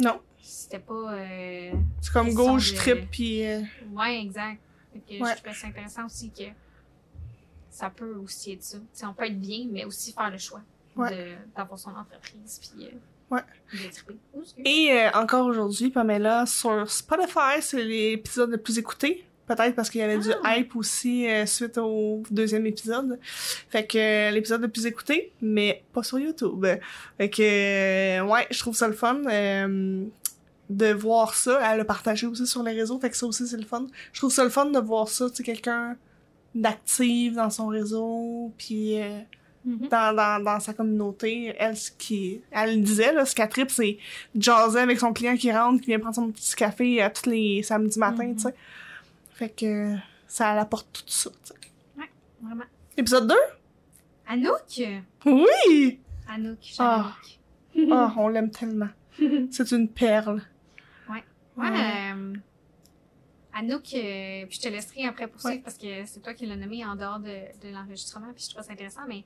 Non. 0.00 0.20
c'était 0.42 0.80
pas, 0.80 1.14
euh, 1.14 1.72
C'est 2.02 2.12
comme 2.12 2.34
gauche, 2.34 2.72
de- 2.72 2.76
trip, 2.76 3.10
puis 3.10 3.46
euh, 3.46 3.62
Ouais, 3.92 4.20
exact. 4.20 4.60
Fait 4.92 4.98
que 4.98 5.22
Ouais. 5.22 5.30
je 5.30 5.36
trouvais 5.36 5.54
ça 5.54 5.66
intéressant 5.68 6.04
aussi 6.04 6.30
que 6.30 6.44
ça 7.70 7.88
peut 7.88 8.16
aussi 8.16 8.52
être 8.52 8.62
ça. 8.62 8.78
T'sais, 8.92 9.06
on 9.06 9.14
peut 9.14 9.24
être 9.24 9.40
bien, 9.40 9.66
mais 9.70 9.84
aussi 9.86 10.12
faire 10.12 10.30
le 10.30 10.36
choix 10.38 10.60
Ouais. 10.96 11.36
d'avoir 11.56 11.78
son 11.78 11.90
entreprise 11.90 12.60
puis 12.60 12.86
euh, 12.86 12.90
Ouais. 13.30 13.40
de. 13.72 14.14
Oh. 14.36 14.42
Et 14.64 14.92
euh, 14.92 15.10
encore 15.14 15.46
aujourd'hui, 15.46 15.90
Pamela, 15.90 16.44
sur 16.46 16.90
Spotify, 16.90 17.60
c'est 17.62 17.82
l'épisode 17.82 18.50
le 18.50 18.58
plus 18.58 18.78
écouté. 18.78 19.24
Peut-être 19.46 19.74
parce 19.74 19.90
qu'il 19.90 20.00
y 20.00 20.04
avait 20.04 20.18
du 20.18 20.28
Ah. 20.44 20.56
hype 20.58 20.76
aussi 20.76 21.26
euh, 21.28 21.46
suite 21.46 21.76
au 21.78 22.22
deuxième 22.30 22.66
épisode. 22.66 23.18
Fait 23.22 23.86
que 23.86 23.98
euh, 23.98 24.30
l'épisode 24.30 24.60
le 24.60 24.68
plus 24.68 24.86
écouté, 24.86 25.32
mais 25.40 25.82
pas 25.92 26.02
sur 26.02 26.18
YouTube. 26.18 26.64
Fait 27.18 27.28
que, 27.30 27.42
euh, 27.42 28.24
ouais, 28.24 28.46
je 28.50 28.58
trouve 28.60 28.76
ça 28.76 28.86
le 28.86 28.94
fun. 28.94 29.20
euh, 29.26 30.04
de 30.70 30.90
voir 30.92 31.34
ça, 31.34 31.60
elle 31.70 31.78
l'a 31.78 31.84
partagé 31.84 32.26
aussi 32.26 32.46
sur 32.46 32.62
les 32.62 32.72
réseaux, 32.72 32.98
fait 32.98 33.10
que 33.10 33.16
ça 33.16 33.26
aussi 33.26 33.46
c'est 33.46 33.58
le 33.58 33.66
fun. 33.66 33.86
Je 34.12 34.20
trouve 34.20 34.32
ça 34.32 34.42
le 34.42 34.48
fun 34.48 34.66
de 34.66 34.78
voir 34.78 35.06
ça, 35.08 35.28
tu 35.28 35.36
sais, 35.36 35.42
quelqu'un 35.42 35.96
d'actif 36.54 37.34
dans 37.34 37.50
son 37.50 37.66
réseau, 37.66 38.52
puis 38.56 38.98
euh, 39.66 39.70
Mhm. 39.70 39.88
dans, 39.88 40.16
dans, 40.16 40.42
dans 40.44 40.60
sa 40.60 40.74
communauté, 40.74 41.54
elle, 41.58 41.76
ce 41.76 41.90
qui, 41.90 42.40
elle 42.50 42.76
le 42.76 42.82
disait, 42.82 43.12
là, 43.12 43.24
ce 43.24 43.34
qu'elle 43.34 43.48
tripe, 43.48 43.70
c'est 43.70 43.98
jaser 44.36 44.80
avec 44.80 44.98
son 44.98 45.12
client 45.12 45.36
qui 45.36 45.52
rentre, 45.52 45.80
qui 45.80 45.86
vient 45.88 46.00
prendre 46.00 46.14
son 46.16 46.30
petit 46.32 46.54
café 46.56 47.00
à 47.00 47.10
tous 47.10 47.28
les 47.30 47.62
samedis 47.62 47.98
matins, 47.98 48.26
Mhm. 48.26 48.36
tu 48.36 48.42
sais. 48.42 48.54
Fait 49.34 49.48
que 49.48 49.94
ça 50.26 50.50
apporte 50.60 50.86
tout 50.92 51.02
ça, 51.06 51.30
tu 51.30 51.36
sais. 51.52 51.54
Vraiment. 52.42 52.64
Épisode 52.96 53.28
2? 53.28 53.34
Anouk! 54.26 54.82
Oui! 55.26 56.00
Anouk, 56.28 56.58
j'aime 56.60 56.76
Ah. 56.80 57.12
Anouk. 57.76 57.88
Ah, 57.92 58.14
on 58.18 58.28
l'aime 58.28 58.50
tellement. 58.50 58.88
C'est 59.50 59.70
une 59.72 59.88
perle. 59.88 60.42
Ouais, 61.08 61.22
Ouais. 61.56 61.68
euh, 61.70 62.34
Anouk, 63.54 63.82
euh, 63.94 64.46
puis 64.46 64.56
je 64.56 64.60
te 64.62 64.68
laisserai 64.68 65.04
après 65.04 65.26
poursuivre 65.28 65.62
parce 65.62 65.76
que 65.76 66.06
c'est 66.06 66.20
toi 66.20 66.32
qui 66.32 66.46
l'as 66.46 66.56
nommé 66.56 66.84
en 66.86 66.96
dehors 66.96 67.18
de, 67.20 67.28
de 67.62 67.70
l'enregistrement, 67.72 68.32
puis 68.34 68.44
je 68.48 68.50
trouve 68.54 68.64
ça 68.64 68.72
intéressant, 68.72 69.02
mais 69.06 69.24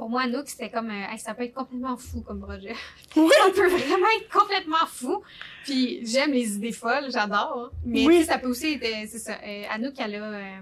pour 0.00 0.08
moi, 0.08 0.22
Anouk, 0.22 0.48
c'était 0.48 0.70
comme, 0.70 0.88
euh, 0.88 1.12
hey, 1.12 1.18
ça 1.18 1.34
peut 1.34 1.42
être 1.44 1.52
complètement 1.52 1.94
fou 1.98 2.22
comme 2.22 2.40
projet. 2.40 2.74
Oui! 3.16 3.28
ça 3.38 3.50
peut 3.54 3.68
vraiment 3.68 4.06
être 4.18 4.30
complètement 4.32 4.86
fou. 4.88 5.20
Puis 5.64 6.00
j'aime 6.06 6.32
les 6.32 6.54
idées 6.56 6.72
folles, 6.72 7.10
j'adore. 7.12 7.70
Mais 7.84 8.06
Oui. 8.06 8.24
ça 8.24 8.38
peut 8.38 8.48
aussi 8.48 8.72
être, 8.72 8.82
euh, 8.84 9.06
c'est 9.06 9.18
ça. 9.18 9.34
Euh, 9.46 9.64
Anouk, 9.70 9.92
elle 9.98 10.14
a 10.14 10.22
euh, 10.24 10.60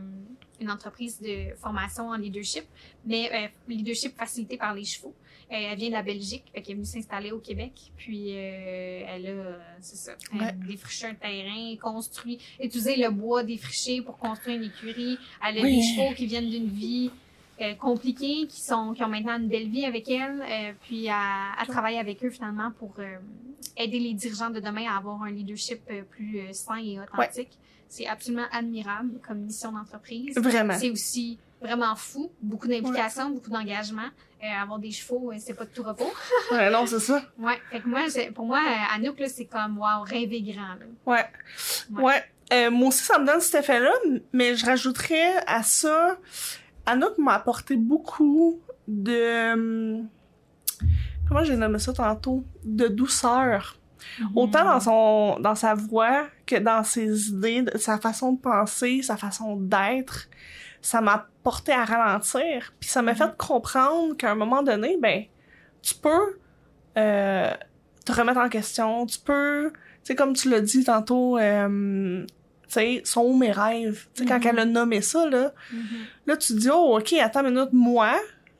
une 0.61 0.69
entreprise 0.73 1.21
de 1.21 1.55
formation 1.55 2.09
en 2.09 2.17
leadership, 2.17 2.65
mais 3.07 3.53
leadership 3.69 4.17
facilité 4.17 4.57
par 4.57 4.75
les 4.75 4.85
chevaux. 4.85 5.15
Elle 5.49 5.79
vient 5.79 5.89
de 5.89 5.95
la 5.95 6.03
Belgique, 6.03 6.43
fait 6.53 6.61
qu'elle 6.61 6.73
est 6.73 6.75
venue 6.75 6.85
s'installer 6.85 7.31
au 7.31 7.39
Québec. 7.39 7.73
Puis 7.97 8.31
elle 8.31 9.27
a, 9.29 9.59
c'est 9.81 9.97
ça, 9.97 10.13
elle 10.35 10.41
Ouais. 10.41 10.53
défriché 10.67 11.07
un 11.07 11.15
terrain, 11.15 11.77
construit, 11.81 12.39
utilisé 12.61 12.97
le 12.97 13.11
bois 13.11 13.45
défriché 13.45 14.03
pour 14.03 14.19
construire 14.19 14.57
une 14.57 14.65
écurie. 14.65 15.17
Elle 15.49 15.59
a 15.59 15.63
Oui. 15.63 15.77
des 15.77 15.83
chevaux 15.83 16.13
qui 16.17 16.27
viennent 16.27 16.51
d'une 16.51 16.69
vie 16.69 17.13
euh, 17.61 17.75
compliquées, 17.75 18.47
qui 18.49 18.61
sont 18.61 18.93
qui 18.93 19.03
ont 19.03 19.09
maintenant 19.09 19.37
une 19.39 19.49
belle 19.49 19.69
vie 19.69 19.85
avec 19.85 20.09
elle, 20.09 20.41
euh, 20.43 20.73
puis 20.83 21.09
à, 21.09 21.53
à 21.59 21.67
travailler 21.67 21.99
avec 21.99 22.25
eux 22.25 22.31
finalement 22.31 22.71
pour 22.79 22.93
euh, 22.99 23.17
aider 23.77 23.99
les 23.99 24.15
dirigeants 24.15 24.51
de 24.51 24.61
demain 24.61 24.87
à 24.91 24.97
avoir 24.99 25.23
un 25.23 25.31
leadership 25.31 25.81
euh, 25.91 26.03
plus 26.03 26.41
euh, 26.41 26.53
sain 26.53 26.77
et 26.77 26.99
authentique. 27.01 27.59
C'est 27.89 28.07
absolument 28.07 28.45
admirable 28.53 29.19
comme 29.27 29.39
mission 29.39 29.73
d'entreprise. 29.73 30.37
Vraiment. 30.39 30.75
C'est 30.79 30.91
aussi 30.91 31.39
vraiment 31.61 31.97
fou, 31.97 32.31
beaucoup 32.43 32.69
d'implication, 32.69 33.31
beaucoup 33.31 33.51
d'engagement. 33.51 34.09
Euh, 34.45 34.63
avoir 34.63 34.79
des 34.79 34.93
chevaux, 34.93 35.33
c'est 35.39 35.55
pas 35.55 35.65
de 35.65 35.71
tout 35.71 35.83
repos. 35.83 36.13
Ouais, 36.53 36.71
non, 36.71 36.87
c'est 36.87 37.01
ça. 37.01 37.21
Ouais, 37.39 37.59
fait 37.73 37.81
que 37.81 37.89
moi, 37.89 38.03
pour 38.35 38.45
moi, 38.47 38.61
Anouk, 38.95 39.19
là, 39.19 39.29
c'est 39.29 39.47
comme, 39.47 39.79
wow, 39.79 40.03
rêver 40.05 40.43
grand. 40.43 40.75
là. 40.75 40.87
Ouais. 41.07 41.25
Ouais. 41.91 42.03
Ouais. 42.05 42.25
Euh, 42.53 42.71
moi 42.71 42.89
aussi, 42.89 43.03
ça 43.03 43.19
me 43.19 43.27
donne 43.27 43.41
cet 43.41 43.63
effet-là, 43.63 43.91
mais 44.33 44.55
je 44.55 44.65
rajouterais 44.65 45.43
à 45.47 45.63
ça, 45.65 46.19
Anouk 46.91 47.19
m'a 47.19 47.35
apporté 47.35 47.77
beaucoup 47.77 48.61
de... 48.87 49.53
hum, 49.53 50.09
Comment 51.29 51.45
j'ai 51.45 51.57
nommé 51.57 51.79
ça 51.79 51.93
tantôt? 51.93 52.45
De 52.65 52.89
douceur. 52.89 53.77
Autant 54.35 54.65
dans 54.65 54.81
son 54.81 55.39
dans 55.41 55.55
sa 55.55 55.75
voix 55.75 56.27
que 56.47 56.57
dans 56.57 56.83
ses 56.85 57.29
idées, 57.31 57.65
sa 57.75 57.99
façon 57.99 58.33
de 58.33 58.41
penser, 58.41 59.03
sa 59.03 59.17
façon 59.17 59.57
d'être, 59.57 60.29
ça 60.81 61.01
m'a 61.01 61.27
porté 61.43 61.73
à 61.73 61.85
ralentir. 61.85 62.73
Puis 62.81 62.89
ça 62.89 63.03
m'a 63.03 63.13
Mhm. 63.13 63.19
fait 63.19 63.37
comprendre 63.37 64.17
qu'à 64.17 64.31
un 64.31 64.35
moment 64.37 64.63
donné, 64.63 64.97
ben 65.03 65.25
tu 65.83 65.95
peux 65.97 66.39
euh, 66.97 67.51
te 68.05 68.13
remettre 68.13 68.41
en 68.41 68.49
question, 68.49 69.05
tu 69.05 69.19
peux, 69.21 69.71
tu 69.75 69.81
sais 70.05 70.15
comme 70.15 70.33
tu 70.33 70.49
l'as 70.49 70.61
dit 70.63 70.85
tantôt, 70.85 71.37
euh, 71.37 72.25
tu 72.25 72.35
sais, 72.75 73.03
sont 73.05 73.23
où 73.23 73.37
mes 73.37 73.51
rêves? 73.53 74.07
Tu 74.15 74.23
sais 74.23 74.29
quand 74.29 74.39
Mhm. 74.39 74.47
elle 74.47 74.59
a 74.61 74.65
nommé 74.65 75.01
ça 75.01 75.29
là, 75.29 75.53
Mhm. 75.73 75.81
Là, 76.27 76.37
tu 76.37 76.53
te 76.55 76.59
dis, 76.59 76.69
oh, 76.71 76.99
OK, 76.99 77.13
attends 77.15 77.45
une 77.47 77.55
minute, 77.55 77.73
moi, 77.73 78.15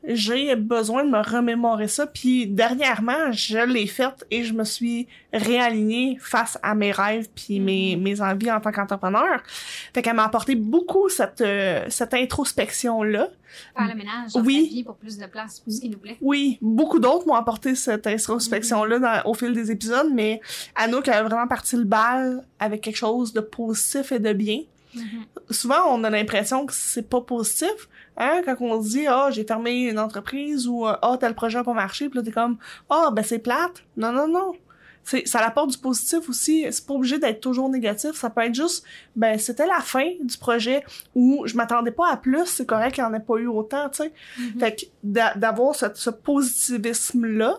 j'ai 0.05 0.55
besoin 0.57 1.05
de 1.05 1.11
me 1.11 1.19
remémorer 1.19 1.89
ça. 1.89 2.07
Puis, 2.07 2.47
dernièrement, 2.47 3.33
je 3.33 3.59
l'ai 3.59 3.87
faite 3.87 4.25
et 4.31 4.45
je 4.45 4.53
me 4.55 4.65
suis 4.65 5.07
réalignée 5.33 6.17
face 6.21 6.59
à 6.63 6.75
mes 6.75 6.93
rêves 6.93 7.29
puis 7.35 7.61
mes, 7.61 7.97
Mhm. 7.97 8.03
mes 8.03 8.21
envies 8.21 8.51
en 8.53 8.61
tant 8.61 8.71
qu'entrepreneur. 8.73 9.43
Fait 9.93 10.03
qu'elle 10.03 10.15
m'a 10.17 10.25
apporté 10.25 10.55
beaucoup 10.55 11.09
cette, 11.09 11.41
euh, 11.41 11.85
cette 11.89 12.15
introspection-là. 12.15 13.29
Faire 13.77 13.89
le 13.89 13.95
ménage 13.95 14.33
dans 14.35 14.41
Oui. 14.43 14.69
vie 14.71 14.85
pour 14.85 14.97
plus 14.97 15.19
de 15.19 15.27
place, 15.27 15.61
pour 15.61 15.73
ce 15.73 15.81
qui 15.81 15.89
nous 15.89 15.99
plaît. 15.99 16.17
Oui, 16.21 16.59
beaucoup 16.61 16.99
d'autres 17.01 17.27
m'ont 17.27 17.35
apporté 17.35 17.75
cette 17.75 18.07
introspection-là 18.07 18.99
dans- 18.99 19.31
au 19.31 19.35
fil 19.35 19.53
des 19.53 19.71
épisodes, 19.71 20.09
mais 20.13 20.41
Anouk 20.75 21.09
a 21.09 21.23
vraiment 21.23 21.47
parti 21.49 21.77
le 21.77 21.85
bal 21.85 22.45
avec 22.59 22.83
quelque 22.83 22.97
chose 22.97 23.33
de 23.33 23.41
positif 23.41 24.13
et 24.13 24.19
de 24.19 24.33
bien. 24.33 24.61
Mhm. 24.95 25.05
souvent 25.51 25.83
on 25.95 26.03
a 26.03 26.09
l'impression 26.09 26.65
que 26.65 26.73
c'est 26.73 27.07
pas 27.11 27.21
positif 27.21 27.69
hein 28.19 28.43
quand 28.45 28.57
on 28.61 28.83
se 28.83 28.89
dit 28.91 29.07
ah 29.07 29.29
j'ai 29.31 29.45
fermé 29.45 29.89
une 29.89 29.99
entreprise 29.99 30.67
ou 30.69 30.85
ah 30.87 31.17
tel 31.21 31.35
projet 31.35 31.59
a 31.59 31.65
pas 31.65 31.73
marché 31.73 32.09
puis 32.09 32.19
là 32.19 32.25
t'es 32.25 32.33
comme 32.33 32.59
ah 32.91 33.11
ben 33.13 33.23
c'est 33.25 33.39
plate 33.39 33.83
non 33.97 34.13
non 34.13 34.29
non 34.29 34.53
c'est 35.05 35.27
ça 35.27 35.39
apporte 35.41 35.71
du 35.71 35.79
positif 35.79 36.29
aussi 36.29 36.67
c'est 36.71 36.87
pas 36.87 36.95
obligé 36.95 37.19
d'être 37.19 37.41
toujours 37.41 37.69
négatif 37.71 38.13
ça 38.13 38.29
peut 38.29 38.43
être 38.43 38.55
juste 38.55 38.85
ben 39.17 39.39
c'était 39.39 39.67
la 39.67 39.81
fin 39.81 40.09
du 40.21 40.37
projet 40.37 40.85
ou 41.15 41.47
je 41.47 41.57
m'attendais 41.57 41.93
pas 41.93 42.11
à 42.13 42.17
plus 42.17 42.45
c'est 42.47 42.67
correct 42.67 42.95
qu'il 42.97 43.05
y 43.05 43.07
en 43.07 43.15
ait 43.15 43.21
pas 43.21 43.37
eu 43.37 43.47
autant 43.47 43.89
tu 43.89 44.03
sais 44.03 44.13
Mhm. 44.39 44.61
fait 44.61 44.75
que 44.77 44.85
d'a- 45.03 45.35
d'avoir 45.35 45.75
ce, 45.75 45.87
ce 45.95 46.11
positivisme 46.11 47.25
là 47.27 47.59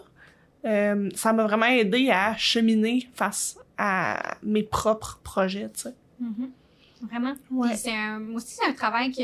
ça 1.16 1.34
m'a 1.34 1.44
vraiment 1.46 1.68
aidé 1.68 2.10
à 2.12 2.36
cheminer 2.38 3.10
face 3.14 3.58
à 3.78 4.36
mes 4.44 4.64
propres 4.64 5.20
projets 5.24 5.70
tu 5.74 5.82
sais 5.84 5.94
Mhm. 6.20 6.52
Vraiment. 7.10 7.34
Ouais. 7.50 7.78
C'est 7.78 7.96
un, 7.96 8.20
moi 8.20 8.36
aussi, 8.42 8.58
c'est 8.60 8.70
un 8.70 8.74
travail 8.74 9.10
que 9.14 9.22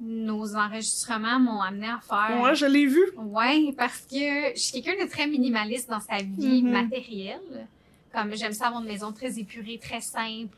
nos 0.00 0.56
enregistrements 0.56 1.38
m'ont 1.38 1.60
amené 1.60 1.86
à 1.88 2.00
faire. 2.00 2.36
moi 2.36 2.54
je 2.54 2.66
l'ai 2.66 2.86
vu 2.86 3.02
Ouais, 3.16 3.72
parce 3.76 4.00
que 4.00 4.54
je 4.54 4.60
suis 4.60 4.82
quelqu'un 4.82 5.04
de 5.04 5.08
très 5.10 5.26
minimaliste 5.26 5.88
dans 5.88 6.00
sa 6.00 6.18
vie 6.18 6.62
Mhm. 6.62 6.70
matérielle. 6.70 7.68
Comme 8.12 8.34
j'aime 8.36 8.52
ça 8.52 8.66
avoir 8.68 8.80
une 8.82 8.88
maison 8.88 9.10
très 9.12 9.38
épurée, 9.40 9.78
très 9.82 10.00
simple, 10.00 10.56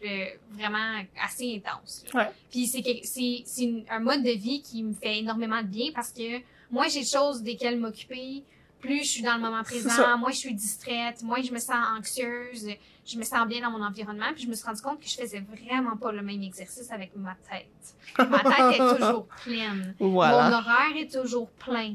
vraiment 0.52 1.00
assez 1.24 1.56
intense. 1.56 2.04
là. 2.12 2.20
Ouais. 2.20 2.30
Puis 2.50 2.66
c'est 2.66 3.84
un 3.90 3.98
mode 4.00 4.22
de 4.22 4.30
vie 4.32 4.60
qui 4.62 4.82
me 4.82 4.92
fait 4.92 5.18
énormément 5.20 5.62
de 5.62 5.68
bien 5.68 5.90
parce 5.94 6.12
que 6.12 6.40
moi 6.70 6.88
j'ai 6.88 7.00
des 7.00 7.06
choses 7.06 7.42
desquelles 7.42 7.78
m'occuper. 7.78 8.42
Plus 8.86 8.98
je 9.04 9.08
suis 9.08 9.22
dans 9.22 9.34
le 9.34 9.40
moment 9.40 9.62
présent, 9.62 10.16
moins 10.18 10.30
je 10.30 10.36
suis 10.36 10.54
distraite, 10.54 11.22
moins 11.22 11.42
je 11.42 11.52
me 11.52 11.58
sens 11.58 11.76
anxieuse, 11.98 12.68
je 13.04 13.18
me 13.18 13.22
sens 13.24 13.46
bien 13.46 13.60
dans 13.60 13.70
mon 13.76 13.84
environnement. 13.84 14.32
Puis 14.34 14.44
je 14.44 14.48
me 14.48 14.54
suis 14.54 14.64
rendu 14.64 14.80
compte 14.80 15.00
que 15.00 15.08
je 15.08 15.16
faisais 15.16 15.40
vraiment 15.40 15.96
pas 15.96 16.12
le 16.12 16.22
même 16.22 16.42
exercice 16.42 16.90
avec 16.90 17.14
ma 17.16 17.36
tête. 17.50 18.28
Ma 18.30 18.38
tête 18.40 18.80
est 18.80 18.96
toujours 18.98 19.26
pleine. 19.44 19.94
Mon 20.00 20.16
horaire 20.18 20.96
est 20.96 21.12
toujours 21.12 21.50
plein. 21.50 21.94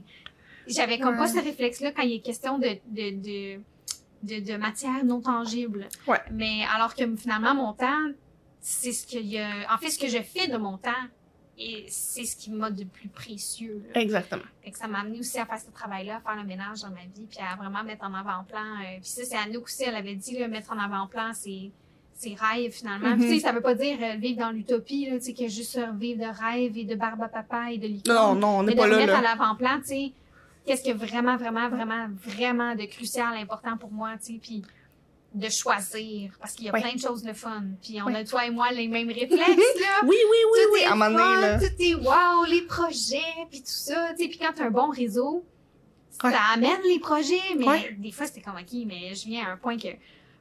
J'avais 0.67 0.99
comme 0.99 1.15
pas 1.17 1.23
Ouais. 1.23 1.39
ce 1.39 1.43
réflexe-là 1.43 1.91
quand 1.91 2.03
il 2.03 2.13
est 2.13 2.19
question 2.19 2.59
de, 2.59 2.67
de, 2.87 3.55
de, 3.55 3.61
de, 4.23 4.45
de 4.51 4.57
matière 4.57 5.03
non 5.03 5.19
tangible. 5.21 5.87
Ouais. 6.07 6.21
Mais 6.31 6.63
alors 6.75 6.93
que 6.95 7.15
finalement, 7.15 7.55
mon 7.55 7.73
temps, 7.73 8.09
c'est 8.59 8.91
ce 8.91 9.07
qu'il 9.07 9.25
y 9.25 9.39
a. 9.39 9.49
En 9.73 9.77
fait, 9.79 9.89
ce 9.89 9.97
que 9.97 10.07
je 10.07 10.21
fais 10.21 10.47
de 10.47 10.57
mon 10.57 10.77
temps, 10.77 10.91
et 11.63 11.85
c'est 11.89 12.25
ce 12.25 12.35
qui 12.35 12.49
m'a 12.49 12.71
de 12.71 12.83
plus 12.83 13.07
précieux. 13.09 13.83
là. 13.93 14.01
Exactement. 14.01 14.41
Fait 14.63 14.71
que 14.71 14.77
ça 14.77 14.87
m'a 14.87 15.01
amené 15.01 15.19
aussi 15.19 15.37
à 15.39 15.45
faire 15.45 15.59
ce 15.59 15.69
travail-là, 15.71 16.17
à 16.17 16.19
faire 16.21 16.41
le 16.41 16.47
ménage 16.47 16.81
dans 16.81 16.89
ma 16.89 17.01
vie, 17.13 17.27
puis 17.29 17.37
à 17.39 17.55
vraiment 17.55 17.83
mettre 17.83 18.03
en 18.05 18.13
avant-plan. 18.13 18.59
euh, 18.81 18.97
puis 19.01 19.09
ça, 19.09 19.23
c'est 19.25 19.37
Anouk 19.37 19.65
aussi, 19.65 19.83
elle 19.83 19.95
avait 19.95 20.15
dit, 20.15 20.37
là, 20.39 20.47
mettre 20.47 20.71
en 20.73 20.79
avant-plan 20.79 21.33
ses, 21.33 21.71
ses 22.13 22.33
rêves, 22.35 22.71
finalement. 22.71 23.09
Mhm. 23.11 23.19
Puis 23.19 23.27
tu 23.27 23.33
sais, 23.35 23.39
ça 23.41 23.51
veut 23.51 23.61
pas 23.61 23.75
dire 23.75 23.97
euh, 24.01 24.15
vivre 24.15 24.39
dans 24.39 24.51
l'utopie, 24.51 25.05
là, 25.09 25.19
tu 25.19 25.25
sais, 25.25 25.33
que 25.33 25.47
juste 25.47 25.77
euh, 25.77 25.91
vivre 25.93 26.19
de 26.19 26.29
rêves 26.43 26.77
et 26.77 26.83
de 26.85 26.95
barbe 26.95 27.21
à 27.21 27.27
papa 27.29 27.71
et 27.71 27.77
de 27.77 27.87
licorne. 27.87 28.39
Non, 28.39 28.47
non, 28.47 28.59
on 28.59 28.63
n'est 28.63 28.73
de 28.73 28.77
pas 28.77 28.87
là, 28.87 28.95
remettre 28.95 29.13
à 29.13 29.21
là. 29.21 29.29
l'avant-plan, 29.35 29.79
tu 29.81 29.87
sais, 29.87 30.11
qu'est-ce 30.65 30.83
que 30.83 30.95
vraiment, 30.95 31.37
vraiment, 31.37 31.69
vraiment, 31.69 32.07
vraiment 32.25 32.75
de 32.75 32.85
crucial, 32.85 33.35
important 33.37 33.77
pour 33.77 33.91
moi, 33.91 34.13
tu 34.17 34.33
sais, 34.33 34.39
puis 34.41 34.63
de 35.33 35.47
choisir, 35.49 36.31
parce 36.39 36.53
qu'il 36.53 36.65
y 36.65 36.69
a 36.69 36.73
plein 36.73 36.93
de 36.93 36.99
choses 36.99 37.23
de 37.23 37.31
fun. 37.33 37.63
Puis 37.81 38.01
on 38.01 38.07
a, 38.13 38.23
toi 38.25 38.45
et 38.45 38.49
moi, 38.51 38.71
les 38.71 38.87
mêmes 38.89 39.07
réflexes, 39.09 39.39
là. 39.39 40.01
Oui, 40.03 40.15
oui, 40.29 40.37
oui, 40.51 40.59
tout 40.65 40.73
oui, 40.73 40.79
est 40.81 40.85
à 40.85 40.89
donné, 40.93 41.15
fun, 41.17 41.41
là. 41.41 41.59
tout 41.59 41.73
est 41.79 41.95
wow, 41.95 42.43
les 42.49 42.61
projets, 42.63 43.47
puis 43.49 43.59
tout 43.59 43.65
ça, 43.67 44.09
tu 44.17 44.23
sais, 44.23 44.29
puis 44.29 44.37
quand 44.39 44.51
t'as 44.55 44.65
un 44.65 44.71
bon 44.71 44.89
réseau, 44.89 45.45
Ouais. 46.23 46.31
ça 46.31 46.39
amène 46.53 46.81
les 46.87 46.99
projets, 46.99 47.39
mais 47.57 47.65
Ouais. 47.65 47.95
des 47.97 48.11
fois, 48.11 48.27
c'était 48.27 48.41
comme, 48.41 48.55
OK, 48.57 48.71
mais 48.85 49.15
je 49.15 49.25
viens 49.25 49.45
à 49.47 49.51
un 49.53 49.57
point 49.57 49.77
que 49.77 49.87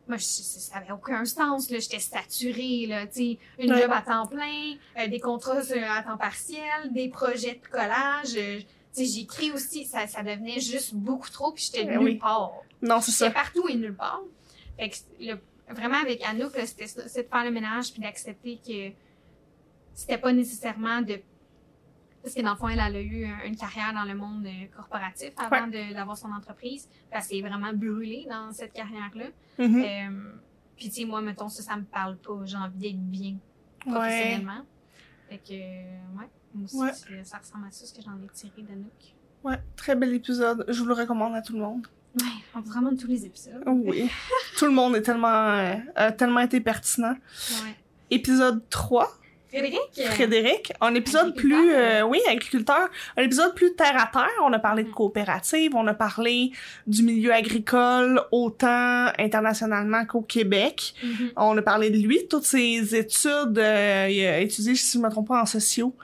moi, 0.08 0.16
je, 0.18 0.24
ça 0.24 0.76
avait 0.78 0.90
aucun 0.90 1.24
sens, 1.24 1.70
là, 1.70 1.78
j'étais 1.78 2.00
saturée, 2.00 2.86
là, 2.86 3.06
tu 3.06 3.12
sais, 3.14 3.38
une 3.60 3.74
job 3.74 3.90
à 3.92 4.02
temps 4.02 4.26
plein, 4.26 4.74
euh, 4.98 5.06
des 5.06 5.20
contrats 5.20 5.62
sur- 5.62 5.76
à 5.90 6.02
temps 6.02 6.18
partiel, 6.18 6.90
des 6.90 7.08
projets 7.08 7.60
de 7.62 7.68
collage, 7.70 8.34
euh, 8.36 8.58
tu 8.58 8.66
sais, 8.92 9.04
j'écris 9.06 9.52
aussi, 9.52 9.86
ça, 9.86 10.06
ça 10.08 10.22
devenait 10.24 10.58
juste 10.60 10.94
beaucoup 10.94 11.30
trop, 11.30 11.52
puis 11.52 11.62
j'étais 11.64 11.84
Ben 11.84 11.98
nulle 12.00 12.04
oui. 12.08 12.14
part. 12.16 12.52
Non, 12.82 13.00
c'est 13.00 13.12
ça. 13.12 13.30
partout 13.30 13.66
et 13.68 13.74
nulle 13.74 13.94
part. 13.96 14.20
Fait 14.80 14.88
que 14.88 14.96
le- 15.20 15.74
vraiment 15.74 15.98
avec 15.98 16.22
Anouk, 16.24 16.52
c'était 16.64 16.86
de 16.86 17.28
faire 17.28 17.44
le 17.44 17.50
ménage 17.50 17.92
puis 17.92 18.00
d'accepter 18.02 18.58
que 18.66 18.96
c'était 19.94 20.18
pas 20.18 20.32
nécessairement 20.32 21.02
de 21.02 21.20
parce 22.22 22.34
que 22.34 22.42
dans 22.42 22.50
le 22.50 22.56
fond, 22.58 22.68
elle, 22.68 22.80
elle 22.86 22.96
a 22.96 23.00
eu 23.00 23.24
une 23.46 23.56
carrière 23.56 23.94
dans 23.94 24.04
le 24.04 24.14
monde 24.14 24.44
euh, 24.44 24.66
corporatif 24.76 25.30
avant 25.38 25.66
d'avoir 25.68 26.18
son 26.18 26.30
entreprise. 26.30 26.86
Parce 27.10 27.26
qu'elle 27.26 27.38
est 27.38 27.48
vraiment 27.48 27.72
brûlée 27.72 28.26
dans 28.28 28.52
cette 28.52 28.74
carrière-là. 28.74 29.24
Mhm. 29.58 29.82
Euh, 29.82 30.32
puis, 30.76 30.90
tu 30.90 30.96
sais, 30.96 31.04
moi, 31.06 31.22
mettons, 31.22 31.48
ça, 31.48 31.62
ça 31.62 31.76
me 31.78 31.84
parle 31.84 32.18
pas. 32.18 32.38
J'ai 32.44 32.58
envie 32.58 32.76
d'être 32.76 33.00
bien 33.10 33.36
professionnellement. 33.80 34.66
Fait 35.30 35.38
que, 35.38 35.52
ouais, 35.54 36.28
moi 36.52 36.64
aussi, 36.64 36.76
Ouais. 36.76 36.92
ça 37.24 37.38
ressemble 37.38 37.68
à 37.68 37.70
ça, 37.70 37.86
ce 37.86 37.94
que 37.94 38.02
j'en 38.02 38.18
ai 38.22 38.28
tiré 38.34 38.52
de 38.68 38.74
Nook. 38.74 39.14
Ouais, 39.42 39.56
très 39.74 39.96
bel 39.96 40.12
épisode. 40.12 40.66
Je 40.68 40.78
vous 40.78 40.88
le 40.88 40.94
recommande 40.94 41.34
à 41.34 41.40
tout 41.40 41.54
le 41.54 41.60
monde. 41.60 41.86
Ouais, 42.18 42.60
vraiment 42.64 42.94
tous 42.96 43.06
les 43.06 43.24
épisodes. 43.24 43.62
Oui. 43.66 44.10
tout 44.58 44.64
le 44.66 44.72
monde 44.72 44.96
est 44.96 45.02
tellement, 45.02 45.28
euh, 45.28 45.74
a 45.94 46.12
tellement 46.12 46.40
été 46.40 46.60
pertinent. 46.60 47.14
Ouais. 47.50 47.76
Épisode 48.10 48.68
3, 48.68 49.19
Frédéric? 49.50 49.80
euh, 49.98 50.04
Frédéric. 50.10 50.72
Un 50.80 50.94
épisode 50.94 51.34
plus, 51.34 51.72
euh, 51.72 52.02
oui, 52.02 52.20
agriculteur. 52.30 52.88
Un 53.16 53.22
épisode 53.22 53.54
plus 53.54 53.74
terre 53.74 53.96
à 54.00 54.06
terre. 54.12 54.30
On 54.44 54.52
a 54.52 54.58
parlé 54.58 54.82
de 54.84 54.88
Mhm. 54.88 54.94
coopérative, 54.94 55.74
on 55.74 55.86
a 55.86 55.94
parlé 55.94 56.52
du 56.86 57.02
milieu 57.02 57.32
agricole 57.32 58.20
autant 58.32 59.06
internationalement 59.18 60.04
qu'au 60.06 60.22
Québec. 60.22 60.94
mhm. 61.02 61.30
On 61.36 61.56
a 61.58 61.62
parlé 61.62 61.90
de 61.90 61.98
lui, 61.98 62.26
toutes 62.28 62.44
ses 62.44 62.94
études, 62.94 63.58
euh, 63.58 64.08
il 64.10 64.24
a 64.26 64.38
étudié, 64.40 64.74
si 64.74 64.98
je 64.98 65.02
me 65.02 65.10
trompe 65.10 65.28
pas, 65.28 65.40
en 65.42 65.46
sociaux. 65.46 65.94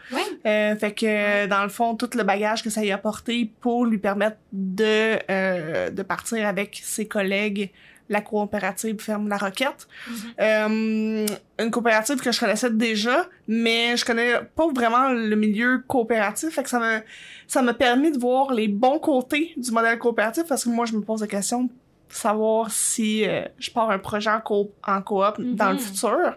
Euh, 0.47 0.77
fait 0.77 0.93
que, 0.93 1.47
dans 1.47 1.63
le 1.63 1.69
fond, 1.69 1.95
tout 1.95 2.11
le 2.15 2.23
bagage 2.23 2.63
que 2.63 2.71
ça 2.71 2.81
lui 2.83 2.91
a 2.91 2.97
apporté 2.97 3.51
pour 3.61 3.87
lui 3.87 3.99
permettre 3.99 4.37
de, 4.53 5.19
euh, 5.31 5.91
de 5.91 6.03
partir 6.03 6.47
avec 6.47 6.81
ses 6.83 7.07
collègues 7.07 7.71
la 8.09 8.21
coopérative 8.21 9.01
Ferme 9.01 9.29
La 9.29 9.37
Roquette. 9.39 9.89
Mhm. 10.09 10.17
Euh, 10.41 11.27
une 11.59 11.71
coopérative 11.71 12.21
que 12.21 12.31
je 12.33 12.39
connaissais 12.41 12.71
déjà, 12.71 13.27
mais 13.49 13.97
je 13.97 14.05
connais 14.05 14.35
pas 14.55 14.67
vraiment 14.75 15.11
le 15.11 15.35
milieu 15.37 15.83
coopératif, 15.87 16.51
fait 16.51 16.63
que 16.63 16.69
ça 16.69 16.79
m'a 16.79 17.01
ça 17.49 17.63
m'a 17.63 17.75
permis 17.75 18.11
de 18.13 18.19
voir 18.19 18.53
les 18.53 18.69
bons 18.69 18.99
côtés 18.99 19.53
du 19.57 19.71
modèle 19.71 19.99
coopératif 19.99 20.45
parce 20.49 20.65
que 20.65 20.69
moi 20.69 20.85
je 20.87 20.95
me 20.95 21.01
pose 21.03 21.21
la 21.21 21.27
question 21.29 21.69
savoir 22.09 22.71
si 22.71 23.27
euh, 23.27 23.43
je 23.59 23.71
pars 23.71 23.91
un 23.91 23.99
projet 23.99 24.31
en 24.31 24.41
coop 24.41 24.73
en 24.87 25.03
coop 25.03 25.41
dans 25.41 25.69
le 25.71 25.75
Mhm. 25.75 25.79
futur. 25.81 26.37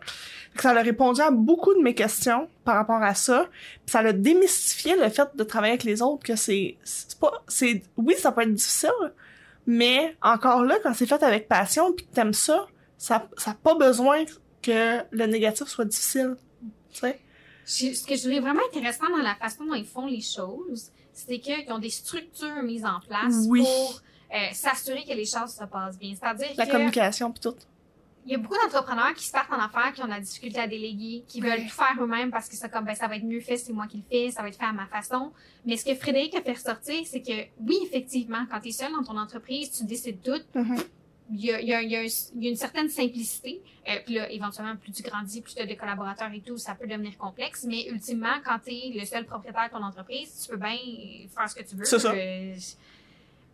Fait 0.52 0.58
que 0.58 0.62
ça 0.64 0.72
a 0.72 0.82
répondu 0.82 1.22
à 1.22 1.30
beaucoup 1.30 1.74
de 1.76 1.80
mes 1.82 1.94
questions 1.94 2.50
par 2.66 2.76
rapport 2.76 3.02
à 3.04 3.14
ça. 3.14 3.46
Puis 3.86 3.92
ça 3.92 4.00
a 4.00 4.12
démystifié 4.12 4.96
le 4.98 5.08
fait 5.10 5.30
de 5.36 5.44
travailler 5.44 5.74
avec 5.74 5.84
les 5.84 6.02
autres 6.02 6.24
que 6.24 6.36
c'est 6.36 6.76
c'est 6.84 7.20
pas 7.20 7.32
c'est 7.48 7.84
oui 7.98 8.16
ça 8.18 8.32
peut 8.32 8.42
être 8.42 8.54
difficile, 8.54 8.90
mais 9.72 10.18
encore 10.24 10.64
là 10.64 10.78
quand 10.82 10.96
c'est 10.96 11.06
fait 11.06 11.22
avec 11.22 11.48
passion 11.48 11.94
puis 11.94 12.08
que 12.08 12.12
t'aimes 12.12 12.34
ça, 12.34 12.66
ça 12.98 13.30
ça 13.38 13.52
a 13.52 13.54
pas 13.54 13.76
besoin 13.76 14.26
que 14.64 15.00
le 15.12 15.26
négatif 15.28 15.68
soit 15.68 15.86
difficile. 15.86 16.36
Tu 16.92 17.00
sais? 17.02 17.20
Je- 17.68 17.94
Ce 17.94 18.04
que 18.06 18.16
je 18.16 18.22
trouvais 18.22 18.40
vraiment 18.40 18.64
intéressant 18.68 19.08
dans 19.12 19.22
la 19.22 19.36
façon 19.36 19.64
dont 19.66 19.76
ils 19.76 19.86
font 19.86 20.08
les 20.08 20.22
choses, 20.22 20.92
c'est 21.14 21.38
qu'ils 21.40 21.72
ont 21.72 21.78
des 21.78 21.92
structures 21.92 22.64
mises 22.64 22.84
en 22.84 23.00
place 23.08 23.46
Oui. 23.48 23.62
pour 23.62 24.02
euh, 24.34 24.38
s'assurer 24.54 25.04
que 25.04 25.14
les 25.14 25.26
choses 25.26 25.52
se 25.54 25.64
passent 25.66 26.00
bien. 26.00 26.14
C'est-à-dire 26.20 26.48
La 26.58 26.66
que 26.66 26.72
communication 26.72 27.32
puis 27.32 27.42
tout. 27.42 27.56
Il 28.30 28.34
y 28.34 28.36
a 28.36 28.38
beaucoup 28.38 28.56
d'entrepreneurs 28.64 29.14
qui 29.16 29.26
se 29.26 29.32
partent 29.32 29.52
en 29.52 29.58
affaires, 29.60 29.92
qui 29.92 30.02
ont 30.04 30.06
de 30.06 30.12
la 30.12 30.20
difficulté 30.20 30.60
à 30.60 30.68
déléguer, 30.68 31.24
qui 31.28 31.42
Ouais. 31.42 31.50
veulent 31.50 31.68
tout 31.68 31.74
faire 31.76 31.96
eux-mêmes 32.00 32.30
parce 32.30 32.48
que 32.48 32.56
c'est 32.56 32.70
comme 32.72 32.86
ben 32.86 32.94
ça 32.94 33.08
va 33.08 33.16
être 33.16 33.24
mieux 33.26 33.40
fait, 33.42 33.58
c'est 33.58 33.74
moi 33.74 33.88
qui 33.88 33.98
le 33.98 34.04
fais, 34.10 34.30
ça 34.32 34.44
va 34.44 34.50
être 34.50 34.58
fait 34.60 34.66
à 34.66 34.72
ma 34.72 34.86
façon. 34.86 35.32
Mais 35.66 35.78
ce 35.78 35.86
que 35.86 35.96
Frédéric 35.96 36.36
a 36.36 36.42
fait 36.44 36.54
ressortir, 36.54 37.02
c'est 37.08 37.22
que 37.24 37.48
oui, 37.60 37.78
effectivement, 37.84 38.46
quand 38.52 38.60
tu 38.60 38.70
es 38.70 38.72
seul 38.72 38.92
dans 38.92 39.04
ton 39.04 39.18
entreprise, 39.18 39.72
tu 39.72 39.84
décides 39.86 40.22
tout, 40.22 40.40
il 41.32 41.46
y 41.46 41.52
a, 41.52 41.60
il 41.62 41.68
y 41.68 41.74
a- 41.74 41.82
il 41.82 41.90
y 41.92 41.96
a 41.96 42.00
un- 42.02 42.04
il 42.36 42.44
y 42.44 42.48
a 42.48 42.50
une 42.50 42.56
certaine 42.56 42.90
simplicité. 42.90 43.62
Euh, 43.88 43.96
puis 44.06 44.16
là, 44.16 44.32
éventuellement, 44.32 44.76
plus 44.76 44.92
tu 44.92 45.02
grandis, 45.04 45.42
plus 45.42 45.56
tu 45.56 45.62
as 45.62 45.66
de 45.66 45.74
collaborateurs 45.76 46.32
et 46.34 46.42
tout, 46.42 46.58
ça 46.58 46.76
peut 46.76 46.88
devenir 46.88 47.18
complexe. 47.18 47.66
Mais 47.68 47.88
ultimement, 47.88 48.36
quand 48.46 48.60
tu 48.66 48.72
es 48.72 48.92
le 48.96 49.06
seul 49.06 49.26
propriétaire 49.26 49.70
de 49.70 49.74
ton 49.78 49.84
entreprise, 49.84 50.44
tu 50.44 50.52
peux 50.52 50.58
bien 50.58 50.76
faire 51.36 51.50
ce 51.50 51.56
que 51.56 51.64
tu 51.64 51.76
veux. 51.76 51.86
C'est 51.86 52.00
ça. 52.00 52.12
Euh, 52.14 52.56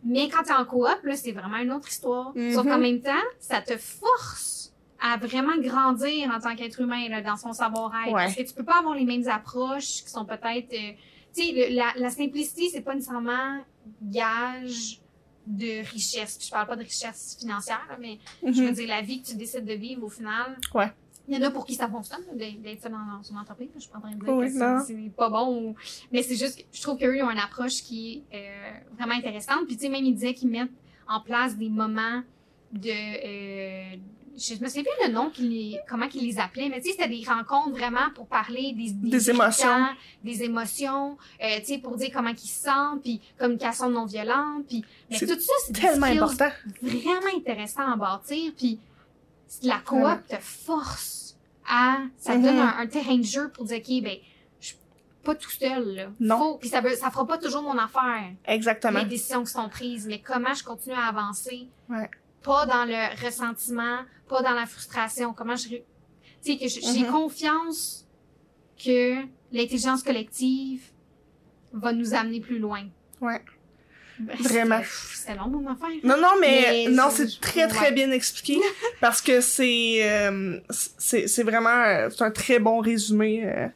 mais 0.06 0.28
quand 0.28 0.42
tu 0.44 0.50
es 0.50 0.54
en 0.54 0.64
coop, 0.64 0.98
là, 1.02 1.16
c'est 1.16 1.32
vraiment 1.32 1.56
une 1.58 1.72
autre 1.72 1.88
histoire. 1.88 2.32
Mhm. 2.34 2.54
Sauf 2.54 2.64
qu'en 2.66 2.78
même 2.78 3.00
temps, 3.02 3.12
ça 3.40 3.60
te 3.60 3.76
force 3.76 4.72
à 5.00 5.16
vraiment 5.18 5.56
grandir 5.58 6.30
en 6.34 6.40
tant 6.40 6.54
qu'être 6.56 6.80
humain 6.80 7.08
là, 7.10 7.20
dans 7.20 7.36
son 7.36 7.52
savoir-être. 7.52 8.12
Ouais. 8.14 8.24
Parce 8.24 8.34
que 8.36 8.42
tu 8.42 8.54
peux 8.54 8.64
pas 8.64 8.78
avoir 8.78 8.94
les 8.94 9.04
mêmes 9.04 9.28
approches 9.28 10.02
qui 10.04 10.08
sont 10.10 10.24
peut-être... 10.24 10.72
euh, 10.72 10.92
tu 11.36 11.42
sais, 11.42 11.70
la, 11.70 11.92
la 11.96 12.08
simplicité, 12.10 12.70
c'est 12.72 12.80
pas 12.80 12.94
nécessairement 12.94 13.58
gage 14.02 15.00
de 15.46 15.84
richesse. 15.90 16.38
Puis 16.38 16.46
je 16.46 16.50
parle 16.50 16.66
pas 16.66 16.76
de 16.76 16.82
richesse 16.82 17.36
financière, 17.38 17.86
mais 18.00 18.18
je 18.42 18.62
veux 18.62 18.68
Mhm. 18.68 18.74
dire, 18.74 18.88
la 18.88 19.02
vie 19.02 19.22
que 19.22 19.28
tu 19.28 19.36
décides 19.36 19.64
de 19.64 19.74
vivre, 19.74 20.02
au 20.04 20.08
final. 20.08 20.56
Ouais. 20.74 20.90
Il 21.28 21.34
y 21.34 21.38
en 21.38 21.46
a 21.46 21.50
pour 21.50 21.64
qui 21.66 21.74
ça 21.74 21.88
fonctionne, 21.88 22.20
d'être 22.36 22.80
seul 22.82 22.92
dans, 22.92 23.22
son 23.22 23.36
entreprise. 23.36 23.68
Je 23.74 23.80
suis 23.80 23.90
pas 23.90 23.98
en 23.98 24.02
train 24.02 24.10
de 24.12 24.24
dire 24.24 24.34
Oui, 24.34 24.46
que 24.46 24.84
c'est- 24.86 25.10
pas 25.16 25.28
bon. 25.28 25.70
ou- 25.70 25.74
Mais 26.12 26.22
c'est 26.22 26.36
juste, 26.36 26.58
que 26.58 26.62
je 26.72 26.80
trouve 26.82 26.98
qu'eux, 26.98 27.16
ils 27.16 27.22
ont 27.22 27.30
une 27.30 27.38
approche 27.38 27.82
qui 27.82 28.22
est 28.30 28.36
euh, 28.36 28.78
vraiment 28.96 29.14
intéressante. 29.14 29.66
Puis, 29.66 29.76
tu 29.76 29.82
sais, 29.82 29.88
même, 29.88 30.04
ils 30.04 30.14
disaient 30.14 30.34
qu'ils 30.34 30.50
mettent 30.50 30.70
en 31.08 31.20
place 31.20 31.56
des 31.56 31.68
moments 31.68 32.22
de... 32.72 32.90
Euh, 32.90 33.96
je 34.38 34.52
me 34.62 34.68
souviens 34.68 34.82
plus 34.82 35.06
le 35.08 35.12
nom, 35.14 35.32
les- 35.38 35.78
comment 35.88 36.08
qu'ils 36.08 36.22
les 36.26 36.38
appelaient, 36.38 36.68
mais 36.68 36.80
tu 36.82 36.90
sais, 36.90 36.96
c'était 36.98 37.08
des 37.08 37.24
rencontres 37.26 37.70
vraiment 37.70 38.10
pour 38.14 38.26
parler 38.26 38.74
des, 38.74 38.90
Des 38.92 39.30
émotions. 39.30 39.86
des 40.22 40.42
émotions, 40.42 41.16
euh, 41.42 41.58
tu 41.60 41.64
sais, 41.64 41.78
pour 41.78 41.96
dire 41.96 42.10
comment 42.12 42.28
ils 42.30 42.38
se 42.38 42.64
sentent, 42.64 43.02
puis 43.02 43.20
communication 43.38 43.88
non 43.88 44.04
violente, 44.04 44.66
puis... 44.68 44.84
Mais 45.10 45.16
C'est 45.16 45.26
tout 45.26 45.40
ça, 45.40 45.52
c'est 45.66 45.72
Tellement 45.80 46.06
important. 46.06 46.50
vraiment 46.82 47.34
intéressant 47.34 47.90
à 47.90 47.96
bâtir, 47.96 48.52
puis 48.58 48.78
la 49.62 49.78
coop 49.80 50.26
te 50.28 50.36
force 50.36 51.36
à... 51.68 51.98
Ça 52.16 52.34
te 52.36 52.42
donne 52.42 52.58
un, 52.58 52.78
un 52.78 52.86
terrain 52.86 53.16
de 53.18 53.22
jeu 53.24 53.50
pour 53.50 53.64
dire, 53.64 53.78
OK, 53.78 54.02
ben, 54.02 54.16
je 54.60 54.66
suis 54.68 54.76
pas 55.24 55.34
tout 55.34 55.50
seul, 55.50 55.94
là. 55.94 56.06
Non. 56.20 56.38
Faut- 56.38 56.58
Puis 56.58 56.68
ça, 56.68 56.80
ça 56.96 57.10
fera 57.10 57.26
pas 57.26 57.38
toujours 57.38 57.62
mon 57.62 57.78
affaire, 57.78 58.32
Exactement. 58.46 58.98
les 59.00 59.04
décisions 59.06 59.42
qui 59.44 59.52
sont 59.52 59.68
prises, 59.68 60.06
mais 60.06 60.20
comment 60.20 60.54
je 60.54 60.62
continue 60.64 60.94
à 60.94 61.06
avancer, 61.06 61.68
Ouais. 61.88 62.10
pas 62.42 62.66
dans 62.66 62.84
le 62.84 63.24
ressentiment, 63.24 63.98
pas 64.28 64.42
dans 64.42 64.52
la 64.54 64.66
frustration, 64.66 65.32
comment 65.32 65.56
je... 65.56 65.68
Tu 65.68 65.82
sais, 66.40 66.56
que 66.58 66.68
j'ai 66.68 67.04
Mhm. 67.04 67.10
confiance 67.12 68.06
que 68.82 69.22
l'intelligence 69.52 70.02
collective 70.02 70.90
va 71.72 71.92
nous 71.92 72.14
amener 72.14 72.40
plus 72.40 72.58
loin. 72.58 72.84
Ouais. 73.20 73.42
Ben, 74.18 74.34
Vraiment. 74.40 74.80
C'est 75.14 75.34
long, 75.34 75.48
mon 75.48 75.66
affaire. 75.70 75.88
Non, 76.04 76.16
non, 76.16 76.38
mais, 76.40 76.84
Mais 76.86 76.88
non, 76.90 77.10
c'est- 77.10 77.40
très, 77.40 77.66
très 77.68 77.86
ouais. 77.88 77.92
bien 77.92 78.10
expliqué 78.10 78.58
parce 79.00 79.20
que 79.20 79.40
c'est, 79.40 79.98
euh, 80.02 80.58
c'est, 80.70 81.26
c'est 81.26 81.42
vraiment, 81.42 82.08
c'est 82.10 82.22
un 82.24 82.30
très 82.30 82.58
bon 82.58 82.80
résumé 82.80 83.42
euh, 83.44 83.66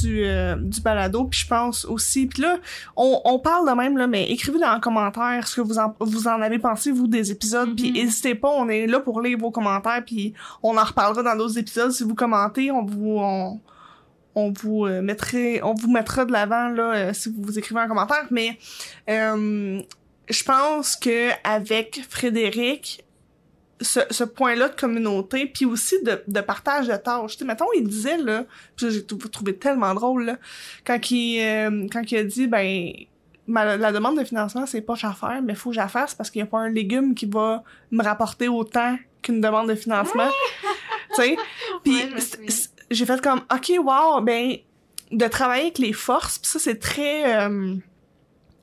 du, 0.00 0.24
euh, 0.24 0.56
du 0.56 0.80
balado. 0.80 1.24
Puis 1.24 1.40
je 1.40 1.46
pense 1.48 1.84
aussi, 1.84 2.26
puis 2.26 2.42
là, 2.42 2.58
on, 2.96 3.20
on 3.24 3.38
parle 3.38 3.68
de 3.68 3.74
même 3.74 3.96
là, 3.96 4.06
mais 4.06 4.30
écrivez 4.30 4.58
dans 4.58 4.74
les 4.74 4.80
commentaires 4.80 5.46
ce 5.48 5.56
que 5.56 5.60
vous 5.62 5.78
en, 5.78 5.94
vous 6.00 6.28
en 6.28 6.40
avez 6.40 6.58
pensé 6.58 6.90
vous 6.92 7.06
des 7.08 7.30
épisodes. 7.32 7.74
Puis 7.76 7.88
Mhm. 7.90 7.94
n'hésitez 7.96 8.34
pas, 8.34 8.50
on 8.50 8.68
est 8.68 8.86
là 8.86 9.00
pour 9.00 9.20
lire 9.20 9.38
vos 9.38 9.50
commentaires. 9.50 10.02
Puis 10.06 10.34
on 10.62 10.76
en 10.76 10.84
reparlera 10.84 11.22
dans 11.22 11.36
d'autres 11.36 11.58
épisodes 11.58 11.90
si 11.90 12.04
vous 12.04 12.14
commentez, 12.14 12.70
on 12.70 12.84
vous, 12.84 13.16
on, 13.18 13.60
on 14.34 14.52
vous 14.52 14.86
euh, 14.86 15.00
mettrait, 15.02 15.60
on 15.62 15.74
vous 15.74 15.90
mettra 15.90 16.24
de 16.24 16.32
l'avant 16.32 16.68
là 16.68 16.94
euh, 16.94 17.12
si 17.12 17.28
vous 17.30 17.42
vous 17.42 17.58
écrivez 17.58 17.80
un 17.80 17.88
commentaire. 17.88 18.26
Mais 18.30 18.58
euh, 19.08 19.80
je 20.28 20.42
pense 20.44 20.96
que 20.96 21.30
avec 21.44 22.00
Frédéric, 22.08 23.04
ce, 23.80 24.00
ce 24.10 24.24
point-là 24.24 24.68
de 24.70 24.74
communauté, 24.76 25.46
puis 25.46 25.64
aussi 25.66 26.02
de, 26.02 26.22
de 26.26 26.40
partage 26.40 26.86
de 26.88 26.96
tâches. 26.96 27.32
Tu 27.32 27.38
sais, 27.38 27.44
mettons, 27.44 27.66
il 27.76 27.86
disait, 27.86 28.16
là, 28.18 28.44
puis 28.76 28.90
j'ai 28.90 29.04
trou- 29.04 29.18
trouvé 29.28 29.56
tellement 29.56 29.92
drôle, 29.94 30.24
là, 30.26 30.36
quand 30.86 31.10
il, 31.10 31.40
euh, 31.40 31.86
quand 31.92 32.10
il 32.10 32.16
a 32.18 32.24
dit, 32.24 32.46
ben, 32.46 32.92
ma- 33.46 33.76
la 33.76 33.92
demande 33.92 34.18
de 34.18 34.24
financement, 34.24 34.64
c'est 34.66 34.80
pas 34.80 34.94
à 35.02 35.12
faire, 35.12 35.40
mais 35.42 35.54
faut 35.54 35.70
que 35.70 35.74
j'en 35.76 35.88
fasse 35.88 36.14
parce 36.14 36.30
qu'il 36.30 36.38
y 36.38 36.42
a 36.42 36.46
pas 36.46 36.60
un 36.60 36.70
légume 36.70 37.14
qui 37.14 37.26
va 37.26 37.62
me 37.90 38.02
rapporter 38.02 38.48
autant 38.48 38.96
qu'une 39.22 39.40
demande 39.40 39.68
de 39.68 39.74
financement. 39.74 40.30
tu 41.16 41.22
sais, 41.22 41.36
puis 41.82 42.00
J'ai 42.94 43.06
fait 43.06 43.20
comme, 43.20 43.42
OK, 43.52 43.72
wow, 43.78 44.20
ben, 44.20 44.56
de 45.10 45.26
travailler 45.26 45.64
avec 45.64 45.78
les 45.78 45.92
forces, 45.92 46.38
pis 46.38 46.48
ça, 46.48 46.58
c'est 46.58 46.78
très 46.78 47.36
euh, 47.36 47.76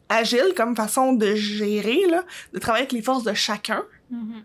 agile 0.09 0.53
comme 0.55 0.75
façon 0.75 1.13
de 1.13 1.35
gérer, 1.35 2.05
là, 2.09 2.23
de 2.53 2.59
travailler 2.59 2.83
avec 2.83 2.93
les 2.93 3.01
forces 3.01 3.23
de 3.23 3.33
chacun. 3.33 3.83
Mhm. 4.09 4.43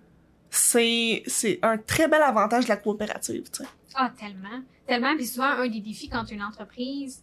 C'est, 0.50 1.22
c'est 1.26 1.58
un 1.62 1.76
très 1.76 2.08
bel 2.08 2.22
avantage 2.22 2.64
de 2.64 2.68
la 2.68 2.76
coopérative, 2.76 3.44
tu 3.50 3.62
sais. 3.62 3.68
Ah, 3.94 4.10
tellement. 4.18 4.62
Tellement. 4.86 5.16
Puis 5.16 5.26
souvent, 5.26 5.48
un 5.48 5.68
des 5.68 5.80
défis 5.80 6.08
quand 6.08 6.30
une 6.30 6.42
entreprise, 6.42 7.22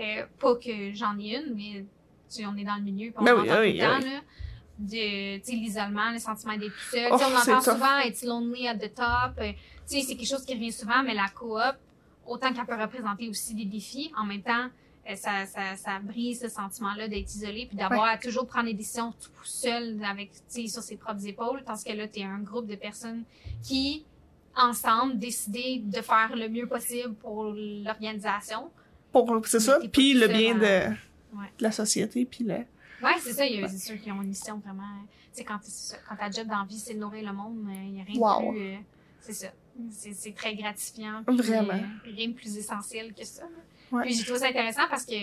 euh, 0.00 0.24
pas 0.38 0.54
que 0.56 0.92
j'en 0.94 1.18
ai 1.18 1.36
une, 1.36 1.54
mais 1.54 1.84
tu 2.34 2.46
on 2.46 2.56
est 2.56 2.64
dans 2.64 2.76
le 2.76 2.82
milieu, 2.82 3.10
puis 3.10 3.16
on 3.18 3.24
Ben 3.24 3.34
entend 3.34 3.42
oui, 3.42 3.48
tout 3.48 3.60
oui, 3.60 3.72
le 3.74 3.80
temps, 3.80 3.98
oui. 3.98 4.10
là, 4.10 4.20
de, 4.78 5.50
l'isolement, 5.52 6.10
le 6.12 6.18
sentiment 6.18 6.56
d'être 6.56 6.72
tout 6.72 6.96
seul. 6.96 7.08
Oh, 7.10 7.16
on 7.20 7.36
entend 7.36 7.60
souvent 7.60 7.98
être 7.98 8.22
lonely 8.24 8.66
at 8.68 8.76
the 8.76 8.94
top. 8.94 9.38
Euh, 9.38 9.52
tu 9.88 10.00
sais, 10.00 10.00
c'est 10.00 10.16
quelque 10.16 10.28
chose 10.28 10.44
qui 10.44 10.54
revient 10.54 10.72
souvent, 10.72 11.02
mais 11.02 11.14
la 11.14 11.28
coop, 11.28 11.76
autant 12.26 12.52
qu'elle 12.52 12.66
peut 12.66 12.80
représenter 12.80 13.28
aussi 13.28 13.54
des 13.54 13.64
défis, 13.64 14.12
en 14.16 14.24
même 14.24 14.42
temps, 14.42 14.68
euh, 15.10 15.16
ça, 15.16 15.46
ça, 15.46 15.76
ça 15.76 15.98
brise 15.98 16.40
ce 16.40 16.48
sentiment-là 16.48 17.08
d'être 17.08 17.34
isolé, 17.34 17.66
puis 17.66 17.76
d'avoir 17.76 18.04
à 18.04 18.18
toujours 18.18 18.46
prendre 18.46 18.66
des 18.66 18.74
décisions 18.74 19.12
tout 19.20 19.44
seul 19.44 20.00
avec, 20.04 20.30
tu 20.32 20.38
sais, 20.48 20.66
sur 20.68 20.82
ses 20.82 20.96
propres 20.96 21.26
épaules, 21.26 21.62
parce 21.66 21.82
que 21.82 21.92
là, 21.92 22.06
t'es 22.06 22.22
un 22.22 22.38
groupe 22.38 22.66
de 22.66 22.76
personnes 22.76 23.24
qui 23.62 24.04
ensemble, 24.54 25.18
décider 25.18 25.80
de 25.82 26.00
faire 26.02 26.36
le 26.36 26.48
mieux 26.48 26.66
possible 26.68 27.14
pour 27.14 27.44
l'organisation. 27.56 28.70
Pour, 29.10 29.40
c'est 29.46 29.60
ça, 29.60 29.78
puis 29.92 30.14
le 30.14 30.28
bien 30.28 30.54
de, 30.56 30.94
Ouais. 31.34 31.46
de 31.58 31.62
la 31.62 31.72
société, 31.72 32.26
puis 32.26 32.44
le... 32.44 32.56
Ouais, 33.02 33.14
c'est 33.20 33.32
ça. 33.32 33.46
Il 33.46 33.58
y 33.60 33.64
a 33.64 33.68
c'est 33.68 33.78
sûr 33.78 33.98
qu'ils 34.00 34.12
ont 34.12 34.20
une 34.22 34.28
mission 34.28 34.58
vraiment. 34.58 34.82
Tu 35.34 35.38
sais, 35.38 35.44
quand, 35.44 35.58
quand 36.08 36.16
ta 36.16 36.30
job 36.30 36.46
d'envie, 36.46 36.78
c'est 36.78 36.92
de 36.94 36.98
nourrir 37.00 37.24
le 37.26 37.32
monde, 37.36 37.66
euh, 37.66 37.72
il 37.86 37.92
n'y 37.94 38.00
a 38.02 38.04
rien 38.04 38.20
Wow. 38.20 38.52
de 38.52 38.56
plus. 38.58 38.74
euh, 38.74 38.76
c'est 39.20 39.32
ça. 39.32 39.46
C'est 39.90 40.34
très 40.34 40.54
gratifiant. 40.54 41.22
Vraiment. 41.26 41.72
euh, 41.74 42.10
rien 42.12 42.28
de 42.28 42.34
plus 42.34 42.56
essentiel 42.56 43.12
que 43.14 43.24
ça. 43.24 43.44
Ouais. 43.90 44.02
Puis 44.04 44.14
j'ai 44.14 44.24
trouvé 44.24 44.38
ça 44.38 44.46
intéressant 44.48 44.82
parce 44.90 45.04
que 45.04 45.14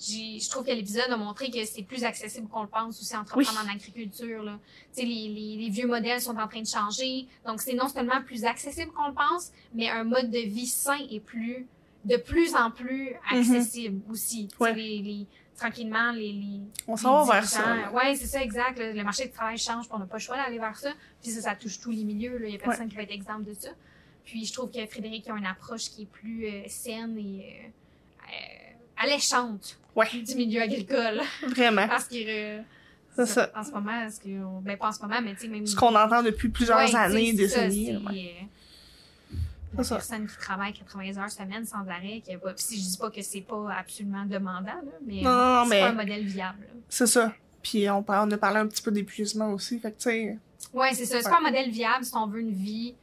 j'ai- 0.00 0.38
je 0.38 0.48
trouve 0.48 0.64
que 0.64 0.70
l'épisode 0.70 1.10
a 1.10 1.16
montré 1.16 1.50
que 1.50 1.64
c'est 1.64 1.82
plus 1.82 2.04
accessible 2.04 2.46
qu'on 2.48 2.62
le 2.62 2.68
pense 2.68 3.00
aussi 3.00 3.16
entreprendre 3.16 3.60
en 3.64 3.72
agriculture. 3.74 4.44
Là. 4.44 4.58
Tu 4.94 5.00
sais, 5.00 5.06
les, 5.06 5.28
les, 5.28 5.56
les 5.56 5.70
vieux 5.70 5.88
modèles 5.88 6.20
sont 6.20 6.36
en 6.36 6.46
train 6.46 6.62
de 6.62 6.66
changer. 6.68 7.26
Donc, 7.44 7.60
c'est 7.60 7.74
non 7.74 7.88
seulement 7.88 8.22
plus 8.22 8.44
accessible 8.44 8.92
qu'on 8.92 9.08
le 9.08 9.14
pense, 9.14 9.50
mais 9.74 9.88
un 9.88 10.04
mode 10.04 10.30
de 10.30 10.38
vie 10.38 10.66
sain 10.68 10.98
est 11.10 11.18
plus, 11.20 11.66
de 12.04 12.16
plus 12.16 12.54
en 12.54 12.70
plus 12.70 13.10
accessible 13.30 14.00
aussi. 14.08 14.48
Ouais. 14.60 14.72
les, 14.74 15.26
tranquillement, 15.58 16.12
les, 16.12 16.32
les, 16.32 16.60
On 16.86 16.96
s'en 16.96 17.24
va 17.24 17.34
vers 17.34 17.44
ça. 17.48 17.74
là. 17.74 17.92
Ouais, 17.92 18.14
c'est 18.14 18.26
ça, 18.26 18.42
exact. 18.42 18.78
Le, 18.78 18.92
le 18.92 19.04
marché 19.04 19.24
du 19.26 19.30
travail 19.32 19.58
change, 19.58 19.84
puis 19.86 19.92
on 19.94 19.98
n'a 19.98 20.06
pas 20.06 20.16
le 20.16 20.20
choix 20.22 20.36
d'aller 20.36 20.58
vers 20.58 20.76
ça. 20.76 20.92
Puis 21.22 21.30
ça, 21.32 21.40
ça 21.42 21.54
touche 21.54 21.80
tous 21.80 21.90
les 21.90 22.04
milieux. 22.04 22.38
là. 22.38 22.46
Il 22.48 22.52
y 22.54 22.56
a 22.56 22.58
personne 22.58 22.88
qui 22.88 22.96
va 22.96 23.02
être 23.02 23.12
exemple 23.12 23.44
de 23.44 23.54
ça. 23.54 23.68
Puis 24.24 24.44
je 24.44 24.52
trouve 24.52 24.70
que 24.70 24.84
Frédéric 24.86 25.28
a 25.28 25.36
une 25.36 25.46
approche 25.46 25.90
qui 25.90 26.02
est 26.02 26.06
plus 26.10 26.46
euh, 26.46 26.62
saine 26.68 27.16
et 27.18 27.64
euh, 27.64 27.68
euh, 28.28 29.02
alléchante 29.04 29.78
Ouais, 29.96 30.06
du 30.12 30.34
milieu 30.36 30.60
agricole. 30.62 31.20
vraiment. 31.46 31.88
Parce 31.88 32.06
que 32.06 32.14
euh, 32.58 32.60
C'est 33.16 33.26
ça. 33.26 33.50
En 33.56 33.64
ce 33.64 33.70
moment, 33.72 34.00
est-ce 34.06 34.20
que 34.20 34.28
ben 34.62 34.76
pas 34.76 34.88
en 34.88 34.92
ce 34.92 35.00
moment, 35.02 35.20
mais 35.22 35.34
tu 35.34 35.40
sais 35.40 35.48
même 35.48 35.66
Ce 35.66 35.74
qu'on 35.74 35.94
entend 35.94 36.22
depuis 36.22 36.48
plusieurs 36.50 36.78
Ouais, 36.78 36.94
années, 36.94 37.32
décennies. 37.32 37.98
Personne 39.76 40.26
qui 40.26 40.36
travaille 40.38 40.72
80 40.72 41.16
heures 41.22 41.30
semaine 41.30 41.64
sans 41.64 41.86
arrêt, 41.88 42.20
qui 42.24 42.32
a 42.34 42.38
pas, 42.38 42.52
puis 42.54 42.64
si 42.64 42.80
je 42.80 42.88
dis 42.88 42.96
pas 42.98 43.10
que 43.10 43.22
c'est 43.22 43.40
pas 43.42 43.72
absolument 43.78 44.24
demandant, 44.24 44.66
là, 44.66 44.82
mais, 45.06 45.22
c'est 45.22 45.68
mais- 45.68 45.80
pas 45.80 45.88
un 45.88 45.92
modèle 45.92 46.24
viable. 46.24 46.66
C'est 46.88 47.06
ça. 47.06 47.32
Puis 47.62 47.88
on, 47.90 48.04
on 48.06 48.30
a 48.30 48.38
parlé 48.38 48.58
un 48.60 48.66
petit 48.66 48.82
peu 48.82 48.90
d'épuisement 48.90 49.52
aussi, 49.52 49.78
fait 49.78 49.90
que 49.92 49.96
tu 49.98 50.02
sais... 50.10 50.38
Ouais, 50.72 50.92
c'est 50.94 51.06
ça. 51.06 51.20
C'est 51.22 51.28
pas 51.30 51.38
un 51.38 51.42
modèle 51.42 51.70
viable 51.70 52.04
si 52.04 52.14
on 52.16 52.26
veut 52.26 52.40
une 52.40 52.52
vie 52.52 52.94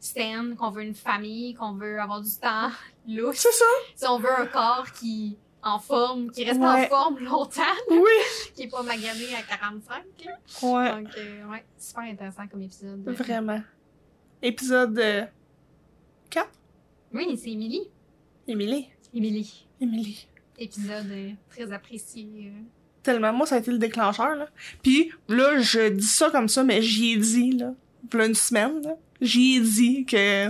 saine, 0.00 0.56
qu'on 0.56 0.70
veut 0.70 0.82
une 0.82 0.94
famille, 0.94 1.54
qu'on 1.54 1.72
veut 1.74 2.00
avoir 2.00 2.20
du 2.20 2.30
temps 2.30 2.70
louche. 3.08 3.36
C'est 3.36 3.52
ça! 3.52 3.64
Si 3.94 4.06
on 4.06 4.18
veut 4.18 4.32
un 4.36 4.46
corps 4.46 4.86
qui 4.92 5.36
en 5.64 5.78
forme, 5.78 6.30
qui 6.32 6.44
reste 6.44 6.58
Ouais. 6.58 6.66
en 6.66 6.88
forme 6.88 7.18
longtemps, 7.20 7.62
Oui! 7.88 8.10
qui 8.56 8.64
est 8.64 8.68
pas 8.68 8.82
magané 8.82 9.26
à 9.38 9.42
45. 9.56 10.02
là. 10.24 10.32
Ouais, 10.62 11.02
Donc, 11.02 11.12
euh, 11.16 11.44
ouais, 11.46 11.64
super 11.78 12.02
intéressant 12.02 12.48
comme 12.48 12.62
épisode. 12.62 13.04
vraiment. 13.08 13.60
Épisode 14.42 14.98
euh, 14.98 15.24
4? 16.32 16.48
Oui, 17.14 17.38
c'est 17.40 17.50
Émilie. 17.50 17.88
Émilie. 18.48 18.88
Émilie. 19.14 19.66
Émilie. 19.80 20.26
Épisode 20.58 21.10
euh, 21.10 21.30
très 21.50 21.70
apprécié. 21.72 22.26
euh. 22.46 22.62
Tellement, 23.02 23.32
moi, 23.32 23.46
ça 23.46 23.56
a 23.56 23.58
été 23.58 23.70
le 23.70 23.78
déclencheur, 23.78 24.34
là. 24.34 24.48
Puis 24.82 25.10
là, 25.28 25.60
je 25.60 25.88
dis 25.90 26.06
ça 26.06 26.30
comme 26.30 26.48
ça, 26.48 26.64
mais 26.64 26.80
j'y 26.82 27.12
ai 27.12 27.16
dit, 27.16 27.52
là, 27.52 27.74
voilà 28.10 28.26
une 28.26 28.34
semaine, 28.34 28.80
là, 28.82 28.96
j'y 29.20 29.56
ai 29.56 29.60
dit 29.60 30.04
que 30.06 30.48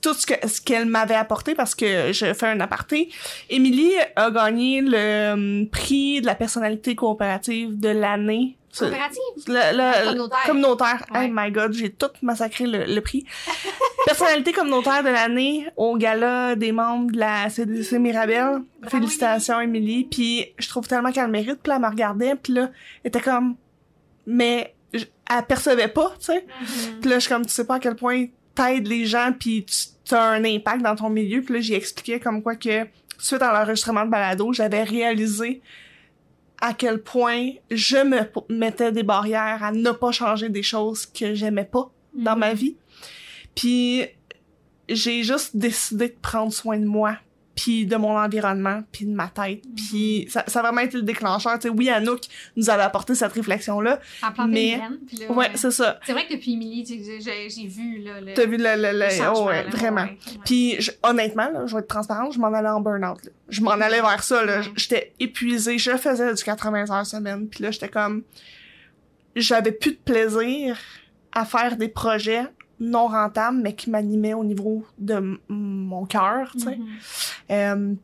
tout 0.00 0.14
ce 0.14 0.26
que 0.26 0.34
ce 0.48 0.60
qu'elle 0.60 0.86
m'avait 0.86 1.14
apporté 1.14 1.54
parce 1.54 1.74
que 1.74 2.12
je 2.12 2.32
fais 2.34 2.46
un 2.46 2.60
aparté. 2.60 3.10
Émilie 3.50 3.92
a 4.16 4.30
gagné 4.30 4.80
le 4.82 5.32
hum, 5.32 5.68
prix 5.70 6.20
de 6.20 6.26
la 6.26 6.34
personnalité 6.34 6.94
coopérative 6.94 7.78
de 7.78 7.88
l'année. 7.88 8.56
Coopérative? 8.78 9.18
Le, 9.48 9.76
le- 9.76 10.04
Communautaire. 10.04 10.38
communautaire. 10.46 11.04
Ouais. 11.12 11.28
Oh 11.28 11.32
my 11.34 11.50
god, 11.50 11.72
j'ai 11.72 11.90
tout 11.90 12.10
massacré 12.22 12.66
le, 12.66 12.84
le 12.84 13.00
prix. 13.00 13.24
Personnalité 14.06 14.52
communautaire 14.52 15.02
de 15.02 15.08
l'année 15.08 15.66
au 15.76 15.96
gala 15.96 16.54
des 16.54 16.70
membres 16.72 17.10
de 17.10 17.18
la 17.18 17.48
CDC 17.50 17.98
Mirabel. 17.98 18.60
Félicitations, 18.88 19.60
Émilie. 19.60 20.04
Puis 20.04 20.46
je 20.58 20.68
trouve 20.68 20.86
tellement 20.86 21.10
qu'elle 21.12 21.24
le 21.26 21.30
mérite. 21.32 21.60
Puis 21.62 21.70
là, 21.70 21.76
elle 21.76 21.82
me 21.82 21.88
regardait, 21.88 22.34
puis 22.36 22.52
là, 22.52 22.70
elle 23.02 23.08
était 23.08 23.20
comme... 23.20 23.56
Mais 24.26 24.74
je- 24.94 25.04
elle 25.30 25.42
percevait 25.44 25.88
pas, 25.88 26.12
tu 26.18 26.26
sais. 26.26 26.46
Mhm. 26.60 27.00
Puis 27.00 27.10
là, 27.10 27.16
je 27.16 27.20
suis 27.20 27.28
comme, 27.30 27.46
tu 27.46 27.52
sais 27.52 27.66
pas 27.66 27.76
à 27.76 27.80
quel 27.80 27.96
point 27.96 28.26
t'aides 28.58 28.86
les 28.88 29.06
gens, 29.06 29.32
puis 29.38 29.64
tu 30.04 30.14
as 30.14 30.22
un 30.22 30.44
impact 30.44 30.82
dans 30.82 30.96
ton 30.96 31.08
milieu. 31.10 31.42
Puis 31.42 31.54
là, 31.54 31.60
j'ai 31.60 31.74
expliqué 31.76 32.18
comme 32.18 32.42
quoi 32.42 32.56
que, 32.56 32.86
suite 33.18 33.42
à 33.42 33.52
l'enregistrement 33.52 34.04
de 34.04 34.10
balado, 34.10 34.52
j'avais 34.52 34.82
réalisé 34.82 35.60
à 36.60 36.74
quel 36.74 37.00
point 37.02 37.50
je 37.70 37.98
me 37.98 38.20
mettais 38.52 38.90
des 38.90 39.04
barrières 39.04 39.62
à 39.62 39.70
ne 39.70 39.90
pas 39.92 40.10
changer 40.10 40.48
des 40.48 40.62
choses 40.64 41.06
que 41.06 41.34
j'aimais 41.34 41.64
pas 41.64 41.90
dans 42.14 42.32
Mhm. 42.34 42.38
ma 42.40 42.52
vie. 42.54 42.76
Puis 43.54 44.02
j'ai 44.88 45.22
juste 45.22 45.56
décidé 45.56 46.08
de 46.08 46.16
prendre 46.20 46.52
soin 46.52 46.78
de 46.78 46.84
moi, 46.86 47.16
puis 47.60 47.86
de 47.86 47.96
mon 47.96 48.16
environnement, 48.16 48.84
puis 48.92 49.04
de 49.04 49.10
ma 49.10 49.26
tête. 49.26 49.64
Puis 49.74 50.28
ça, 50.30 50.44
ça 50.46 50.60
a 50.60 50.62
vraiment 50.62 50.82
été 50.82 50.96
le 50.96 51.02
déclencheur. 51.02 51.58
Tu 51.58 51.62
sais, 51.62 51.74
oui, 51.74 51.90
Anouk 51.90 52.20
nous 52.56 52.70
avait 52.70 52.84
apporté 52.84 53.16
cette 53.16 53.32
réflexion-là. 53.32 53.98
Mais- 54.48 54.76
graine, 54.76 54.98
puis 55.08 55.16
là, 55.16 55.32
Ouais, 55.32 55.50
c'est 55.56 55.72
ça. 55.72 55.98
c'est 56.06 56.12
vrai 56.12 56.24
que 56.28 56.34
depuis 56.34 56.52
sais, 57.20 57.48
j'ai 57.50 57.66
vu 57.66 57.98
là, 57.98 58.20
le, 58.20 58.32
T'as 58.34 58.46
vu 58.46 58.58
le, 58.58 58.76
le, 58.76 58.92
le- 58.92 58.98
le 58.98 59.34
oh 59.34 59.46
ouais, 59.48 59.64
là, 59.64 59.70
vraiment. 59.70 60.02
ouais, 60.04 60.10
ouais. 60.26 60.38
Puis 60.44 60.76
je- 60.78 60.92
honnêtement, 61.02 61.50
là, 61.50 61.66
je 61.66 61.74
vais 61.74 61.80
être 61.80 61.88
transparente, 61.88 62.32
je 62.32 62.38
m'en 62.38 62.52
allais 62.52 62.68
en 62.68 62.80
burn-out. 62.80 63.18
Je 63.48 63.60
m'en 63.60 63.72
allais 63.72 64.00
vers 64.02 64.22
ça. 64.22 64.44
Là. 64.44 64.60
J'étais 64.76 65.12
épuisée. 65.18 65.78
Je 65.78 65.96
faisais 65.96 66.32
du 66.32 66.44
80 66.44 66.90
heures 66.96 67.06
semaine. 67.06 67.48
Puis 67.48 67.64
là, 67.64 67.72
j'étais 67.72 67.88
comme... 67.88 68.22
J'avais 69.36 69.72
plus 69.72 69.92
de 69.92 69.98
plaisir 70.04 70.78
à 71.32 71.44
faire 71.44 71.76
des 71.76 71.88
projets 71.88 72.44
non 72.80 73.06
rentables, 73.08 73.58
mais 73.58 73.74
qui 73.74 73.90
m'animaient 73.90 74.34
au 74.34 74.44
niveau 74.44 74.84
de 74.98 75.38
mon 75.48 76.06
cœur, 76.06 76.52
tu 76.52 76.60
sais. 76.60 76.76
Mhm. 76.76 76.86
Euh, 77.50 77.94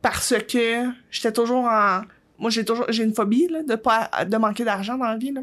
parce 0.00 0.34
que 0.48 0.88
j'étais 1.10 1.32
toujours 1.32 1.64
en... 1.64 2.02
Moi, 2.38 2.50
j'ai 2.50 2.64
toujours... 2.64 2.86
J'ai 2.88 3.04
une 3.04 3.14
phobie, 3.14 3.48
là, 3.48 3.62
de 3.62 3.74
pas... 3.74 4.10
de 4.24 4.36
manquer 4.36 4.64
d'argent 4.64 4.96
dans 4.96 5.06
la 5.06 5.16
vie, 5.16 5.32
là. 5.32 5.42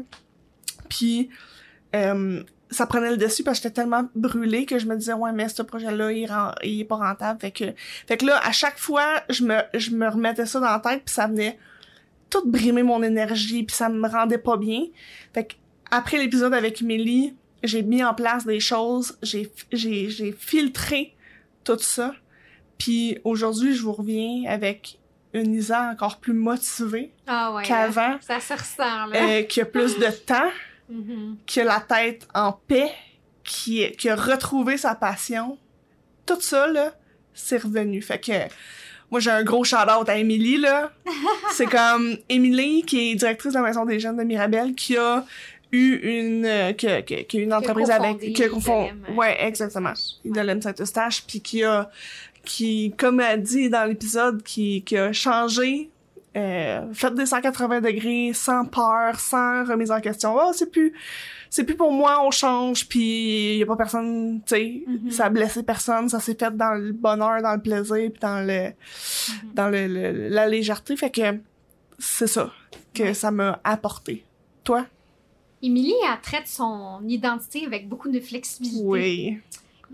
Puis... 0.88 1.30
euh, 1.94 2.42
ça 2.72 2.86
prenait 2.86 3.10
le 3.10 3.16
dessus 3.16 3.42
parce 3.42 3.58
que 3.58 3.64
j'étais 3.64 3.80
tellement 3.80 4.08
brûlée 4.14 4.64
que 4.64 4.78
je 4.78 4.86
me 4.86 4.94
disais 4.94 5.12
ouais 5.12 5.32
mais 5.32 5.48
ce 5.48 5.60
projet 5.60 5.90
là 5.90 6.12
il, 6.12 6.24
rend- 6.30 6.52
il 6.62 6.78
est 6.78 6.84
pas 6.84 6.94
rentable 6.98 7.40
fait 7.40 7.50
que 7.50 7.64
fait 8.06 8.16
que 8.16 8.24
là 8.26 8.40
à 8.44 8.52
chaque 8.52 8.78
fois 8.78 9.24
je 9.28 9.42
me 9.42 9.58
je 9.74 9.90
me 9.90 10.08
remettais 10.08 10.46
ça 10.46 10.60
dans 10.60 10.70
la 10.70 10.78
tête 10.78 11.02
puis 11.04 11.12
ça 11.12 11.26
venait 11.26 11.58
tout 12.30 12.48
brimer 12.48 12.84
mon 12.84 13.02
énergie 13.02 13.64
puis 13.64 13.74
ça 13.74 13.88
me 13.88 14.06
rendait 14.08 14.38
pas 14.38 14.56
bien 14.56 14.82
fait 15.34 15.46
que 15.46 15.54
après 15.90 16.18
l'épisode 16.18 16.54
avec 16.54 16.80
Millie 16.80 17.34
j'ai 17.62 17.82
mis 17.82 18.02
en 18.04 18.14
place 18.14 18.44
des 18.46 18.60
choses 18.60 19.18
j'ai 19.22 19.50
j'ai 19.72 20.08
j'ai 20.10 20.32
filtré 20.32 21.14
tout 21.64 21.78
ça 21.78 22.14
puis 22.78 23.18
aujourd'hui 23.24 23.74
je 23.74 23.82
vous 23.82 23.92
reviens 23.92 24.44
avec 24.50 24.98
une 25.32 25.54
Isa 25.54 25.90
encore 25.92 26.18
plus 26.18 26.32
motivée 26.32 27.12
Ah 27.26 27.52
ouais. 27.54 27.62
qu'avant 27.64 28.16
Ça 28.20 28.40
se 28.40 28.52
ressent, 28.54 29.06
là. 29.06 29.12
euh, 29.14 29.42
qui 29.44 29.60
a 29.60 29.64
plus 29.64 29.98
de 29.98 30.06
temps 30.10 30.50
Mhm. 30.88 31.36
qui 31.46 31.60
a 31.60 31.64
la 31.64 31.78
tête 31.78 32.26
en 32.34 32.50
paix, 32.52 32.90
qui, 33.44 33.82
est- 33.82 33.92
qui 33.96 34.08
a 34.08 34.16
retrouvé 34.16 34.76
sa 34.76 34.96
passion. 34.96 35.56
Tout 36.26 36.40
ça, 36.40 36.66
là, 36.66 36.92
c'est 37.32 37.58
revenu. 37.62 38.02
Fait 38.02 38.18
que, 38.18 38.32
moi, 39.08 39.20
j'ai 39.20 39.30
un 39.30 39.44
gros 39.44 39.62
shout-out 39.62 40.08
à 40.08 40.16
Émilie, 40.16 40.56
là. 40.56 40.90
c'est 41.52 41.66
comme 41.66 42.16
Émilie, 42.28 42.82
qui 42.82 43.12
est 43.12 43.14
directrice 43.14 43.52
de 43.52 43.58
la 43.58 43.64
Maison 43.64 43.84
des 43.84 44.00
Jeunes 44.00 44.16
de 44.16 44.24
Mirabel, 44.24 44.74
qui 44.74 44.96
a 44.96 45.24
eu 45.72 45.94
une, 45.96 46.44
euh, 46.44 46.72
qui 46.72 46.86
a 46.88 47.00
eu 47.00 47.24
une 47.42 47.54
entreprise 47.54 47.90
avec, 47.90 48.40
a 48.40 48.48
confond- 48.48 48.90
ouais, 49.16 49.36
exactement. 49.44 49.92
Idolem 50.24 50.60
Saint-Eustache, 50.62 51.24
puis 51.26 51.40
qui 51.40 51.62
a, 51.64 51.90
qui, 52.44 52.92
comme 52.96 53.20
elle 53.20 53.42
dit 53.42 53.68
dans 53.70 53.84
l'épisode, 53.88 54.42
qui, 54.42 54.82
qui 54.82 54.96
a 54.96 55.12
changé 55.12 55.90
euh, 56.36 56.82
fait 56.92 57.12
des 57.14 57.26
180 57.26 57.80
degrés 57.80 58.30
sans 58.32 58.64
peur, 58.64 59.18
sans 59.18 59.64
remise 59.64 59.90
en 59.90 60.00
question. 60.00 60.36
Oh, 60.40 60.52
c'est 60.54 60.70
plus 60.70 60.92
c'est 61.52 61.64
plus 61.64 61.74
pour 61.74 61.90
moi, 61.92 62.24
on 62.24 62.30
change 62.30 62.86
puis 62.86 63.56
y 63.58 63.62
a 63.64 63.66
pas 63.66 63.74
personne, 63.74 64.40
tu 64.46 64.54
sais, 64.54 64.82
Mhm. 64.86 65.10
ça 65.10 65.24
a 65.24 65.28
blessé 65.30 65.64
personne, 65.64 66.08
ça 66.08 66.20
s'est 66.20 66.36
fait 66.38 66.56
dans 66.56 66.74
le 66.74 66.92
bonheur, 66.92 67.42
dans 67.42 67.54
le 67.54 67.60
plaisir 67.60 68.10
puis 68.12 68.20
dans 68.20 68.46
le 68.46 68.68
Mhm. 68.68 69.54
dans 69.54 69.68
le, 69.68 69.86
le- 69.88 70.28
la 70.28 70.46
légèreté 70.46 70.96
fait 70.96 71.10
que 71.10 71.40
c'est 71.98 72.28
ça 72.28 72.52
que 72.94 73.02
Ouais. 73.02 73.14
ça 73.14 73.32
m'a 73.32 73.58
apporté. 73.64 74.24
Toi? 74.62 74.86
Émilie, 75.62 75.94
elle 76.10 76.20
traite 76.20 76.46
son 76.48 77.00
identité 77.06 77.66
avec 77.66 77.88
beaucoup 77.88 78.08
de 78.10 78.20
flexibilité. 78.20 78.82
Oui. 78.84 79.38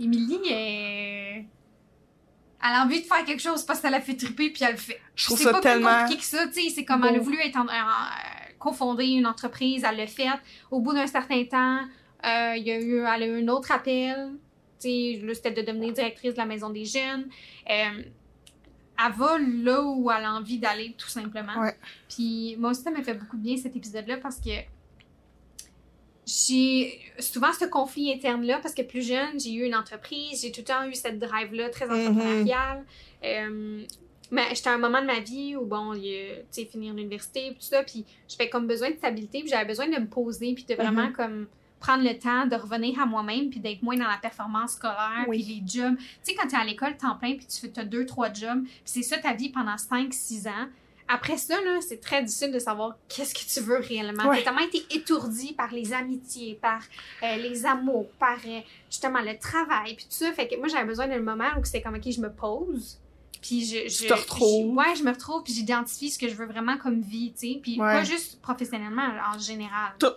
Émilie, 0.00 0.38
est... 0.50 1.38
elle 1.38 2.74
a 2.74 2.84
envie 2.84 3.00
de 3.00 3.06
faire 3.06 3.24
quelque 3.24 3.42
chose 3.42 3.64
parce 3.64 3.80
qu'elle 3.80 3.94
a 3.94 4.00
fait 4.00 4.14
triper 4.14 4.50
puis 4.50 4.62
elle 4.64 4.72
le 4.72 4.76
fait. 4.78 5.00
Je 5.14 5.26
trouve 5.26 5.38
ça 5.38 5.52
pas 5.52 5.60
tellement 5.60 5.88
plus 5.88 6.00
compliqué 6.02 6.20
que 6.20 6.24
ça, 6.26 6.46
tu 6.46 6.60
sais. 6.62 6.68
C'est 6.70 6.84
comme 6.84 7.04
elle 7.04 7.16
a 7.16 7.20
voulu 7.20 7.38
être 7.40 7.56
en, 7.56 7.66
en- 7.66 8.58
cofonder 8.58 9.06
une 9.06 9.26
entreprise, 9.26 9.84
elle 9.88 9.96
l'a 9.96 10.06
fait. 10.06 10.28
Au 10.70 10.80
bout 10.80 10.92
d'un 10.92 11.06
certain 11.06 11.44
temps, 11.44 11.80
euh, 12.24 12.56
il 12.56 12.64
y 12.64 12.70
a 12.70 12.80
eu, 12.80 12.98
elle 12.98 13.22
a 13.22 13.26
eu 13.26 13.42
un 13.42 13.48
autre 13.48 13.72
appel. 13.72 14.32
Tu 14.80 14.88
sais, 14.88 15.34
c'était 15.34 15.50
de 15.52 15.62
devenir 15.62 15.92
directrice 15.92 16.32
de 16.34 16.38
la 16.38 16.46
maison 16.46 16.70
des 16.70 16.84
jeunes. 16.84 17.28
Euh, 17.70 18.02
elle 18.98 19.12
va 19.16 19.38
là 19.38 19.82
où 19.82 20.10
elle 20.10 20.24
a 20.24 20.32
envie 20.32 20.58
d'aller, 20.58 20.94
tout 20.96 21.08
simplement. 21.08 21.60
Ouais. 21.60 21.76
Puis 22.08 22.56
moi 22.58 22.70
aussi, 22.70 22.82
ça 22.82 22.90
m'a 22.90 23.02
fait 23.02 23.14
beaucoup 23.14 23.36
de 23.36 23.42
bien 23.42 23.56
cet 23.56 23.74
épisode-là 23.76 24.18
parce 24.18 24.36
que 24.36 24.50
j'ai 26.26 27.00
souvent 27.20 27.52
ce 27.52 27.64
conflit 27.66 28.12
interne-là 28.12 28.58
parce 28.60 28.74
que 28.74 28.82
plus 28.82 29.06
jeune, 29.06 29.38
j'ai 29.38 29.52
eu 29.52 29.64
une 29.64 29.74
entreprise, 29.74 30.42
j'ai 30.42 30.50
tout 30.50 30.60
le 30.60 30.64
temps 30.66 30.84
eu 30.88 30.94
cette 30.94 31.18
drive-là 31.18 31.70
très 31.70 31.86
Mhm. 31.86 31.92
entrepreneuriale. 32.08 32.84
Euh, 33.24 33.82
mais 34.32 34.42
j'étais 34.54 34.68
à 34.70 34.74
un 34.74 34.78
moment 34.78 35.00
de 35.00 35.06
ma 35.06 35.20
vie 35.20 35.54
où, 35.56 35.64
bon, 35.64 35.94
tu 35.94 36.00
sais, 36.50 36.64
finir 36.64 36.94
l'université, 36.94 37.50
tout 37.50 37.60
ça, 37.60 37.84
puis 37.84 38.04
j'avais 38.28 38.50
comme 38.50 38.66
besoin 38.66 38.90
de 38.90 38.96
stabilité, 38.96 39.40
puis 39.40 39.48
j'avais 39.48 39.64
besoin 39.66 39.86
de 39.88 39.98
me 40.00 40.06
poser, 40.08 40.52
puis 40.54 40.64
de 40.64 40.74
vraiment 40.74 41.06
Mhm. 41.06 41.12
comme 41.12 41.46
prendre 41.78 42.02
le 42.02 42.18
temps 42.18 42.46
de 42.46 42.56
revenir 42.56 42.98
à 43.00 43.06
moi-même, 43.06 43.50
puis 43.50 43.60
d'être 43.60 43.82
moins 43.82 43.96
dans 43.96 44.08
la 44.08 44.16
performance 44.20 44.72
scolaire, 44.72 45.26
Oui. 45.28 45.44
puis 45.44 45.54
les 45.54 45.62
jobs. 45.80 45.96
Tu 45.96 46.04
sais, 46.22 46.34
quand 46.34 46.48
t'es 46.48 46.56
à 46.56 46.64
l'école 46.64 46.96
temps 46.96 47.14
plein, 47.16 47.36
puis 47.36 47.46
tu 47.46 47.60
fais 47.60 47.68
t'as 47.68 47.84
deux, 47.84 48.04
trois 48.04 48.32
jobs, 48.32 48.64
puis 48.64 48.82
c'est 48.84 49.02
ça 49.02 49.18
ta 49.18 49.32
vie 49.34 49.50
pendant 49.50 49.78
5, 49.78 50.12
6 50.12 50.48
ans. 50.48 50.66
Après 51.08 51.36
ça, 51.36 51.60
là, 51.62 51.78
c'est 51.80 52.00
très 52.00 52.22
difficile 52.22 52.50
de 52.50 52.58
savoir 52.58 52.96
qu'est-ce 53.08 53.32
que 53.34 53.48
tu 53.48 53.60
veux 53.64 53.78
réellement. 53.78 54.28
Ouais. 54.28 54.38
T'as 54.38 54.50
tellement 54.50 54.66
été 54.66 54.84
étourdi 54.90 55.52
par 55.52 55.72
les 55.72 55.92
amitiés, 55.92 56.58
par 56.60 56.80
euh, 57.22 57.36
les 57.36 57.64
amours, 57.64 58.08
par 58.18 58.38
euh, 58.46 58.60
justement 58.90 59.20
le 59.20 59.38
travail, 59.38 59.94
puis 59.94 60.04
tout 60.06 60.10
ça. 60.16 60.32
Fait 60.32 60.48
que 60.48 60.56
moi, 60.56 60.66
j'avais 60.68 60.84
besoin 60.86 61.06
d'un 61.06 61.20
moment 61.20 61.50
où 61.60 61.64
c'était 61.64 61.82
comme, 61.82 61.94
OK, 61.94 62.10
je 62.10 62.20
me 62.20 62.30
pose, 62.32 62.98
puis 63.40 63.64
je... 63.64 63.88
je 63.88 64.08
te 64.08 64.12
retrouves. 64.14 64.72
je- 64.72 64.74
ouais, 64.76 64.96
je 64.96 65.04
me 65.04 65.10
retrouve, 65.12 65.42
puis 65.44 65.52
j'identifie 65.52 66.10
ce 66.10 66.18
que 66.18 66.28
je 66.28 66.34
veux 66.34 66.46
vraiment 66.46 66.76
comme 66.76 67.00
vie, 67.00 67.32
tu 67.38 67.52
sais. 67.54 67.60
Puis 67.62 67.72
Ouais. 67.80 67.92
pas 67.92 68.02
juste 68.04 68.40
professionnellement, 68.42 69.08
en 69.32 69.38
général. 69.38 69.92
Tout. 70.00 70.08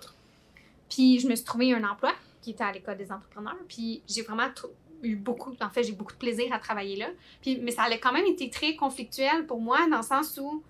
Puis 0.89 1.19
je 1.19 1.27
me 1.27 1.35
suis 1.35 1.45
trouvé 1.45 1.73
un 1.73 1.83
emploi 1.87 2.13
qui 2.41 2.51
était 2.51 2.63
à 2.63 2.71
l'école 2.71 2.97
des 2.97 3.11
entrepreneurs. 3.11 3.57
Puis 3.67 4.01
j'ai 4.07 4.23
vraiment 4.23 4.47
eu 5.03 5.15
beaucoup, 5.15 5.53
en 5.61 5.69
fait, 5.69 5.83
j'ai 5.83 5.91
beaucoup 5.91 6.13
de 6.13 6.17
plaisir 6.17 6.51
à 6.51 6.59
travailler 6.59 6.95
là. 6.95 7.07
Puis, 7.41 7.59
mais 7.61 7.71
ça 7.71 7.83
a 7.83 7.97
quand 7.97 8.11
même 8.11 8.25
été 8.25 8.49
très 8.49 8.75
conflictuel 8.75 9.45
pour 9.45 9.61
moi 9.61 9.87
dans 9.89 9.97
le 9.97 10.03
sens 10.03 10.39
où, 10.41 10.63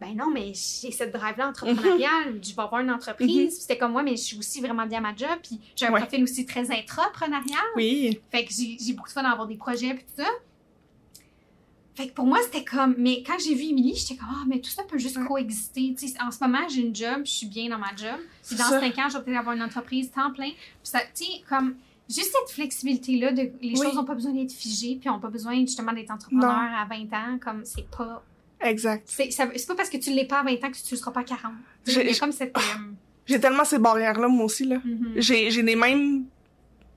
ben 0.00 0.14
non, 0.14 0.30
mais 0.30 0.52
j'ai 0.54 0.90
cette 0.90 1.12
drive-là 1.12 1.48
entrepreneuriale, 1.48 2.38
je 2.42 2.54
vais 2.54 2.62
avoir 2.62 2.80
une 2.82 2.90
entreprise. 2.90 3.28
Puis 3.54 3.60
C'était 3.62 3.78
comme 3.78 3.92
moi, 3.92 4.02
mais 4.02 4.12
je 4.16 4.22
suis 4.22 4.38
aussi 4.38 4.60
vraiment 4.60 4.84
bien 4.86 4.98
à 4.98 5.00
ma 5.00 5.16
job. 5.16 5.28
Puis 5.42 5.58
j'ai 5.74 5.86
un 5.86 5.92
Ouais. 5.92 6.00
profil 6.00 6.22
aussi 6.22 6.44
très 6.44 6.70
intrapreneurial. 6.70 7.62
Oui. 7.76 8.20
Fait 8.30 8.44
que 8.44 8.52
j'ai 8.52 8.92
beaucoup 8.92 9.08
de 9.08 9.12
fun 9.14 9.24
à 9.24 9.30
avoir 9.30 9.46
des 9.46 9.56
projets 9.56 9.94
puis 9.94 10.04
tout 10.04 10.22
ça. 10.22 10.28
Fait 11.94 12.08
que 12.08 12.12
pour 12.12 12.26
moi, 12.26 12.38
c'était 12.42 12.62
comme... 12.62 12.94
Mais 12.98 13.22
quand 13.26 13.38
j'ai 13.42 13.54
vu 13.54 13.62
Émilie, 13.70 13.94
j'étais 13.96 14.16
comme, 14.16 14.28
ah, 14.30 14.44
mais 14.46 14.60
tout 14.60 14.68
ça 14.68 14.82
peut 14.82 14.98
juste 14.98 15.16
Ouais. 15.16 15.24
coexister. 15.26 15.94
Tu 15.98 16.08
sais, 16.08 16.14
en 16.22 16.30
ce 16.30 16.44
moment, 16.44 16.68
j'ai 16.68 16.82
une 16.82 16.94
job, 16.94 17.22
je 17.24 17.30
suis 17.30 17.46
bien 17.46 17.70
dans 17.70 17.78
ma 17.78 17.96
job. 17.96 18.20
Puis 18.46 18.54
dans 18.54 18.64
cinq 18.64 18.98
ans, 18.98 19.08
je 19.08 19.16
vais 19.16 19.24
peut-être 19.24 19.38
avoir 19.38 19.56
une 19.56 19.62
entreprise 19.62 20.10
temps 20.10 20.30
plein. 20.30 20.50
Puis 20.50 20.58
ça, 20.82 21.00
tu 21.14 21.24
sais, 21.24 21.30
comme... 21.48 21.74
Juste 22.08 22.30
cette 22.38 22.54
flexibilité-là, 22.54 23.32
de, 23.32 23.40
les 23.40 23.50
Oui. 23.70 23.76
choses 23.82 23.94
n'ont 23.94 24.04
pas 24.04 24.14
besoin 24.14 24.32
d'être 24.32 24.52
figées, 24.52 24.94
puis 25.00 25.08
n'ont 25.08 25.18
pas 25.18 25.30
besoin 25.30 25.58
justement 25.62 25.92
d'être 25.92 26.10
entrepreneur 26.12 26.48
à 26.52 26.84
20 26.84 27.12
ans, 27.12 27.38
comme 27.42 27.64
c'est 27.64 27.88
pas... 27.90 28.22
Exact. 28.62 29.02
C'est 29.06 29.30
c'est 29.30 29.66
pas 29.66 29.74
parce 29.74 29.90
que 29.90 29.96
tu 29.98 30.10
l'es 30.12 30.24
pas 30.26 30.40
à 30.40 30.42
20 30.44 30.52
ans 30.64 30.70
que 30.70 30.76
tu 30.76 30.92
le 30.94 30.96
seras 30.96 31.10
pas 31.12 31.20
à 31.20 31.24
40. 31.24 31.52
Tu 31.84 31.92
sais, 31.92 32.08
J'ai- 32.12 32.18
comme 32.18 32.32
cette... 32.32 32.56
euh, 32.56 32.60
J'ai 33.26 33.38
tellement 33.40 33.64
ces 33.64 33.78
barrières-là, 33.78 34.28
moi 34.28 34.44
aussi, 34.46 34.64
là. 34.66 34.76
mhm. 34.84 35.12
J'ai, 35.16 35.50
j'ai 35.50 35.62
les 35.62 35.76
mêmes 35.76 36.24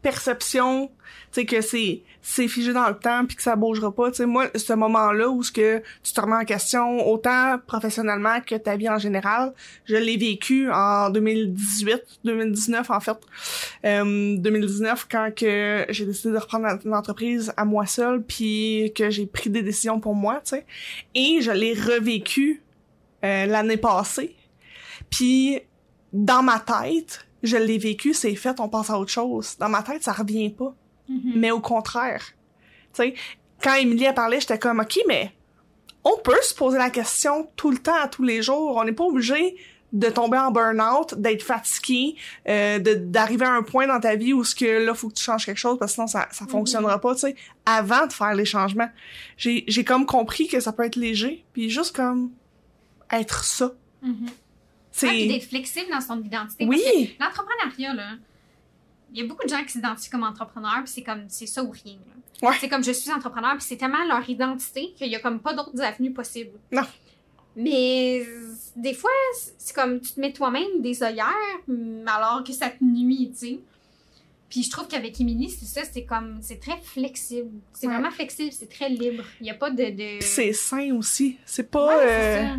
perceptions, 0.02 0.88
tu 1.32 1.42
sais, 1.42 1.46
que 1.46 1.62
c'est, 1.62 2.02
c'est 2.22 2.48
figé 2.48 2.74
dans 2.74 2.88
le 2.88 2.98
temps 2.98 3.26
puis 3.26 3.36
que 3.36 3.44
ça 3.44 3.56
bougera 3.56 3.94
pas. 3.94 4.12
Tu 4.12 4.18
sais, 4.18 4.26
moi, 4.26 4.48
ce 4.56 4.74
moment-là 4.74 5.30
où 5.30 5.44
ce 5.44 5.52
que 5.52 5.82
tu 6.04 6.14
te 6.14 6.22
remets 6.22 6.36
en 6.36 6.46
question, 6.46 7.08
autant 7.08 7.58
professionnellement 7.68 8.42
que 8.42 8.56
ta 8.56 8.78
vie 8.78 8.90
en 8.90 8.98
général, 8.98 9.54
je 9.86 9.96
l'ai 9.96 10.18
vécu 10.18 10.72
en 10.72 11.10
2018, 11.10 12.02
2019, 12.24 12.90
en 12.90 13.00
fait. 13.00 13.18
Euh, 13.86 14.38
2019, 14.38 15.08
quand 15.10 15.30
que 15.36 15.86
j'ai 15.90 16.06
décidé 16.06 16.34
de 16.34 16.38
reprendre 16.38 16.68
l'entreprise 16.86 17.54
à 17.58 17.66
moi 17.66 17.86
seule 17.86 18.24
puis 18.24 18.92
que 18.96 19.10
j'ai 19.10 19.26
pris 19.26 19.50
des 19.50 19.62
décisions 19.62 20.00
pour 20.00 20.16
moi, 20.16 20.42
tu 20.44 20.52
sais. 20.52 20.66
Et 21.16 21.42
je 21.42 21.52
l'ai 21.52 21.74
revécu 21.74 22.64
euh, 23.24 23.46
l'année 23.46 23.78
passée. 23.78 24.36
Puis 25.10 25.62
dans 26.14 26.44
ma 26.44 26.60
tête, 26.60 27.26
je 27.44 27.58
l'ai 27.58 27.78
vécu, 27.78 28.14
c'est 28.14 28.36
fait, 28.36 28.60
on 28.60 28.70
passe 28.70 28.90
à 28.90 29.00
autre 29.00 29.12
chose. 29.12 29.56
Dans 29.58 29.70
ma 29.70 29.84
tête, 29.84 30.04
ça 30.04 30.12
revient 30.12 30.50
pas. 30.50 30.76
Mhm. 31.08 31.34
Mais 31.36 31.52
au 31.52 31.60
contraire. 31.60 32.24
Tu 32.94 33.04
sais, 33.04 33.14
quand 33.62 33.76
Émilie 33.76 34.08
a 34.08 34.14
parlé, 34.14 34.40
j'étais 34.40 34.60
comme, 34.60 34.80
OK, 34.80 35.00
mais 35.08 35.32
on 36.04 36.18
peut 36.18 36.42
se 36.42 36.54
poser 36.54 36.78
la 36.78 36.90
question 36.90 37.50
tout 37.56 37.72
le 37.72 37.78
temps, 37.78 38.08
tous 38.12 38.24
les 38.24 38.42
jours. 38.42 38.78
On 38.78 38.84
n'est 38.84 38.94
pas 38.94 39.04
obligé 39.04 39.58
de 39.92 40.08
tomber 40.08 40.38
en 40.38 40.52
burn-out, 40.52 41.16
d'être 41.16 41.42
fatigué, 41.42 42.16
euh, 42.48 42.80
d'arriver 42.80 43.46
à 43.46 43.54
un 43.54 43.64
point 43.64 43.88
dans 43.88 44.00
ta 44.00 44.16
vie 44.16 44.34
où 44.34 44.44
ce 44.44 44.54
que 44.54 44.86
là, 44.86 44.94
faut 44.94 45.10
que 45.10 45.16
tu 45.16 45.24
changes 45.24 45.46
quelque 45.46 45.58
chose 45.58 45.78
parce 45.80 45.94
que 45.94 45.96
sinon 45.96 46.08
ça, 46.08 46.28
ça 46.32 46.46
fonctionnera 46.46 47.02
pas, 47.02 47.16
tu 47.16 47.22
sais, 47.22 47.36
avant 47.66 48.06
de 48.06 48.14
faire 48.14 48.36
les 48.36 48.46
changements. 48.46 48.90
J'ai, 49.36 49.64
j'ai 49.68 49.84
comme 49.84 50.06
compris 50.06 50.48
que 50.48 50.60
ça 50.60 50.74
peut 50.74 50.86
être 50.86 50.96
léger, 50.96 51.44
puis 51.54 51.70
juste 51.70 51.96
comme 51.96 52.32
être 53.12 53.44
ça. 53.44 53.74
Mhm. 54.04 54.28
Ouais, 55.08 55.12
puis 55.14 55.28
d'être 55.28 55.48
flexible 55.48 55.88
dans 55.92 56.02
son 56.02 56.22
identité. 56.24 56.66
Oui. 56.66 57.16
L'entrepreneuriat, 57.20 57.94
là, 57.94 58.12
il 59.14 59.20
y 59.20 59.24
a 59.24 59.28
beaucoup 59.28 59.44
de 59.44 59.50
gens 59.50 59.64
qui 59.64 59.72
s'identifient 59.72 60.10
comme 60.10 60.24
entrepreneurs, 60.24 60.84
puis 60.84 60.92
c'est 60.94 61.04
comme, 61.04 61.26
c'est 61.28 61.48
ça 61.48 61.64
ou 61.64 61.72
rien. 61.72 61.94
là. 62.42 62.50
Ouais. 62.50 62.56
C'est 62.60 62.70
comme 62.70 62.84
je 62.84 62.92
suis 62.92 63.12
entrepreneur, 63.12 63.54
puis 63.58 63.64
c'est 63.68 63.78
tellement 63.78 64.06
leur 64.08 64.28
identité 64.30 64.94
qu'il 64.98 65.08
y 65.08 65.16
a 65.16 65.20
comme 65.20 65.40
pas 65.40 65.54
d'autres 65.54 65.82
avenues 65.82 66.14
possibles. 66.14 66.58
Non. 66.72 66.84
Mais 67.56 68.26
des 68.76 68.94
fois, 68.94 69.10
c'est 69.58 69.76
comme 69.76 70.00
tu 70.00 70.12
te 70.14 70.20
mets 70.22 70.32
toi-même 70.32 70.82
des 70.82 71.04
œillères, 71.04 71.26
alors 72.06 72.44
que 72.46 72.54
ça 72.54 72.70
te 72.70 72.84
nuit, 72.84 73.32
tu 73.32 73.38
sais. 73.38 73.60
Puis 74.50 74.64
je 74.64 74.72
trouve 74.72 74.88
qu'avec 74.88 75.20
Émilie, 75.22 75.50
c'est 75.50 75.66
ça, 75.66 75.82
c'est 75.92 76.06
comme, 76.06 76.40
c'est 76.42 76.60
très 76.60 76.78
flexible. 76.82 77.52
C'est 77.74 77.88
Ouais. 77.88 77.94
vraiment 77.94 78.10
flexible, 78.12 78.52
c'est 78.52 78.70
très 78.70 78.90
libre. 78.90 79.24
Il 79.42 79.48
y 79.48 79.52
a 79.52 79.54
pas 79.54 79.70
de. 79.70 79.94
c'est 80.22 80.54
sain 80.54 80.92
aussi. 80.96 81.38
C'est 81.46 81.70
pas... 81.70 81.98
Ouais, 81.98 82.04
euh, 82.08 82.56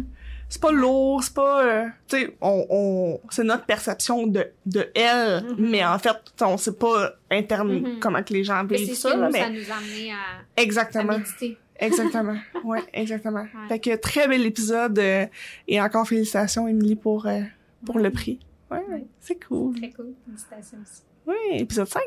c'est 0.51 0.61
pas 0.61 0.71
lourd, 0.73 1.23
c'est 1.25 1.33
pas 1.33 1.65
euh, 1.65 1.87
tu 2.09 2.19
sais 2.19 2.37
on, 2.43 2.67
on 2.69 3.21
c'est 3.31 3.45
notre 3.45 3.65
perception 3.65 4.27
de 4.27 4.47
de 4.67 4.91
elle, 4.95 5.45
Mhm. 5.45 5.71
mais 5.71 5.83
en 5.85 5.99
fait 5.99 6.17
on 6.43 6.59
sait 6.59 6.75
pas 6.75 7.13
interne 7.31 7.73
Mhm. 7.81 8.01
comment 8.01 8.23
que 8.23 8.35
les 8.35 8.45
gens 8.45 8.63
Mais 8.65 8.77
vivent 8.77 8.89
c'est 8.89 8.95
ça, 8.97 9.17
mais 9.17 9.41
ça 9.41 9.49
nous 9.49 9.71
a 9.71 9.77
amené 9.77 10.13
à, 10.13 10.17
à 10.17 10.63
exactement, 10.63 11.17
méditer. 11.19 11.57
exactement. 11.79 12.37
Ouais, 12.65 12.83
exactement. 12.93 13.47
Fait 13.69 13.79
que 13.79 13.97
très 13.97 14.29
bel 14.29 14.45
épisode 14.45 14.99
euh, 14.99 15.25
et 15.69 15.81
encore 15.81 16.07
félicitations 16.07 16.69
Émilie 16.69 16.97
pour 16.97 17.27
euh, 17.27 17.41
pour 17.87 17.99
le 17.99 18.11
prix. 18.11 18.39
Ouais, 18.71 18.85
c'est 19.21 19.43
cool. 19.47 19.75
Très 19.79 19.91
cool. 19.91 20.13
Félicitations 20.27 20.79
aussi. 20.83 21.03
Ouais, 21.27 21.59
épisode 21.61 21.89
5. 21.89 22.03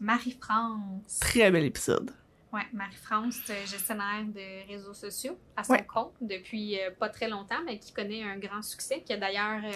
Marie-France. 0.00 1.18
Très 1.20 1.50
bel 1.50 1.64
épisode. 1.64 2.10
Ouais, 2.52 2.66
Marie-France, 2.72 3.38
euh, 3.50 3.64
gestionnaire 3.66 4.24
de 4.26 4.66
réseaux 4.68 4.92
sociaux 4.94 5.38
à 5.56 5.62
son 5.62 5.72
Ouais. 5.74 5.86
compte 5.86 6.14
depuis 6.20 6.80
euh, 6.80 6.90
pas 6.90 7.08
très 7.08 7.28
longtemps, 7.28 7.62
mais 7.64 7.78
qui 7.78 7.92
connaît 7.92 8.24
un 8.24 8.38
grand 8.38 8.60
succès, 8.62 9.02
qui 9.02 9.12
a 9.12 9.16
d'ailleurs 9.16 9.60
euh, 9.64 9.72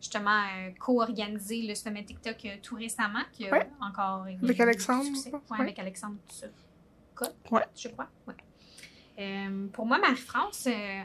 justement 0.00 0.44
co-organisé 0.80 1.62
le 1.62 1.74
sommet 1.76 2.04
TikTok 2.04 2.48
tout 2.64 2.74
récemment, 2.74 3.22
qui 3.32 3.46
a 3.46 3.52
Ouais. 3.52 3.70
encore 3.80 4.26
Avec 4.42 4.58
Alexandre, 4.58 5.04
succès. 5.04 5.30
Ouais, 5.32 5.60
avec 5.60 5.78
Alexandre 5.78 6.16
Ouais. 7.50 7.62
je 7.76 7.88
crois. 7.88 8.08
Ouais. 8.26 8.34
Euh, 9.18 9.66
pour 9.68 9.86
moi, 9.86 9.98
Marie-France, 9.98 10.66
euh, 10.66 11.02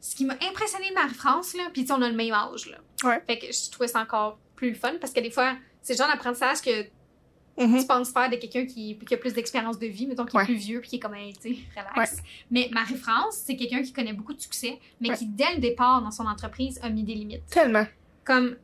ce 0.00 0.14
qui 0.16 0.24
m'a 0.26 0.34
impressionné 0.34 0.90
de 0.90 0.94
Marie-France, 0.94 1.54
là, 1.54 1.70
puis 1.72 1.86
on 1.90 2.02
a 2.02 2.08
le 2.10 2.14
même 2.16 2.32
âge, 2.34 2.68
là. 2.68 2.78
Ouais. 3.08 3.22
Fait 3.26 3.38
que 3.38 3.46
je 3.46 3.70
trouvais 3.70 3.88
ça 3.88 4.00
encore 4.00 4.38
plus 4.56 4.74
fun 4.74 4.94
parce 5.00 5.12
que 5.12 5.20
des 5.20 5.30
fois, 5.30 5.56
c'est 5.80 5.94
le 5.94 5.98
genre 5.98 6.08
d'apprentissage 6.08 6.60
que 6.60 6.84
Mhm. 7.56 7.80
tu 7.80 7.86
penses 7.86 8.10
faire 8.10 8.28
de 8.30 8.36
quelqu'un 8.36 8.66
qui, 8.66 8.98
qui 8.98 9.14
a 9.14 9.16
plus 9.16 9.32
d'expérience 9.34 9.78
de 9.78 9.86
vie, 9.86 10.06
mettons, 10.06 10.24
qui 10.26 10.36
Ouais. 10.36 10.42
est 10.42 10.46
plus 10.46 10.54
vieux, 10.56 10.80
puis 10.80 10.90
qui 10.90 10.96
est 10.96 10.98
comme, 10.98 11.14
tu 11.40 11.54
sais, 11.54 11.58
relax. 11.94 12.16
Mais 12.50 12.68
Marie-France, 12.72 13.42
c'est 13.44 13.54
quelqu'un 13.56 13.82
qui 13.82 13.92
connaît 13.92 14.12
beaucoup 14.12 14.34
de 14.34 14.40
succès, 14.40 14.78
mais 15.00 15.10
Ouais. 15.10 15.16
qui, 15.16 15.26
dès 15.26 15.54
le 15.54 15.60
départ, 15.60 16.02
dans 16.02 16.10
son 16.10 16.26
entreprise, 16.26 16.80
a 16.82 16.90
mis 16.90 17.04
des 17.04 17.14
limites. 17.14 17.46
Tellement. 17.46 17.86
Comme, 18.24 18.56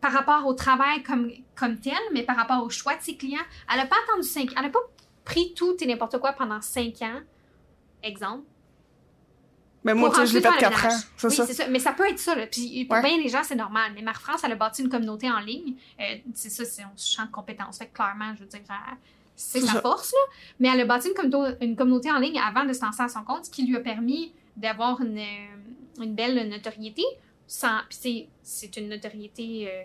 par 0.00 0.12
rapport 0.12 0.44
au 0.46 0.54
travail 0.54 1.02
comme, 1.02 1.30
comme 1.54 1.78
tel, 1.78 1.94
mais 2.12 2.22
par 2.24 2.36
rapport 2.36 2.62
au 2.64 2.68
choix 2.70 2.96
de 2.96 3.02
ses 3.02 3.16
clients, 3.16 3.38
elle 3.72 3.80
a 3.80 3.86
pas 3.86 3.96
attendu 4.08 4.26
cinq 4.26 4.50
Elle 4.58 4.66
a 4.66 4.70
pas 4.70 4.80
pris 5.24 5.54
tout 5.54 5.76
et 5.80 5.86
n'importe 5.86 6.18
quoi 6.18 6.32
pendant 6.32 6.60
cinq 6.60 7.00
ans. 7.02 7.20
Exemple. 8.02 8.42
Mais 9.84 9.94
moi 9.94 10.10
tu 10.10 10.16
sais 10.16 10.26
je 10.26 10.34
l'ai 10.34 10.40
fait 10.40 10.48
ensuite 10.48 10.60
faire 10.62 10.70
4 10.70 10.82
le 10.86 10.90
ans, 10.94 10.98
c'est 11.16 11.26
oui, 11.28 11.54
ça. 11.54 11.68
Mais 11.68 11.78
ça 11.78 11.92
peut 11.92 12.08
être 12.08 12.18
ça. 12.18 12.34
Là. 12.34 12.46
Puis 12.46 12.84
pour 12.86 12.96
Ouais. 12.96 13.02
bien 13.02 13.18
des 13.22 13.28
gens, 13.28 13.42
c'est 13.42 13.54
normal. 13.54 13.92
Mais 13.94 14.02
Marie-France, 14.02 14.40
elle 14.44 14.52
a 14.52 14.56
bâti 14.56 14.82
une 14.82 14.88
communauté 14.88 15.30
en 15.30 15.40
ligne. 15.40 15.74
Euh, 16.00 16.04
c'est 16.34 16.48
ça, 16.50 16.64
c'est 16.64 16.82
un 16.82 16.90
champ 16.96 17.26
de 17.26 17.30
compétences. 17.30 17.78
Fait 17.78 17.86
que 17.86 17.94
clairement, 17.94 18.32
je 18.34 18.40
veux 18.40 18.46
dire, 18.48 18.60
c'est 19.36 19.60
sa 19.60 19.72
ça. 19.74 19.80
force. 19.82 20.12
Là. 20.12 20.18
Mais 20.60 20.68
elle 20.72 20.80
a 20.80 20.84
bâti 20.86 21.08
une, 21.08 21.14
communauté- 21.14 21.56
une 21.64 21.76
communauté 21.76 22.10
en 22.10 22.18
ligne 22.18 22.38
avant 22.40 22.64
de 22.64 22.72
se 22.72 22.84
lancer 22.84 23.02
à 23.02 23.08
son 23.08 23.22
compte, 23.24 23.44
ce 23.46 23.50
qui 23.50 23.66
lui 23.66 23.76
a 23.76 23.80
permis 23.80 24.32
d'avoir 24.56 25.00
une, 25.02 25.18
euh, 25.18 26.02
une 26.02 26.14
belle 26.14 26.48
notoriété. 26.48 27.02
Sans, 27.46 27.80
puis 27.90 27.98
c'est, 28.00 28.28
c'est 28.42 28.76
une 28.78 28.88
notoriété 28.88 29.68
euh, 29.70 29.82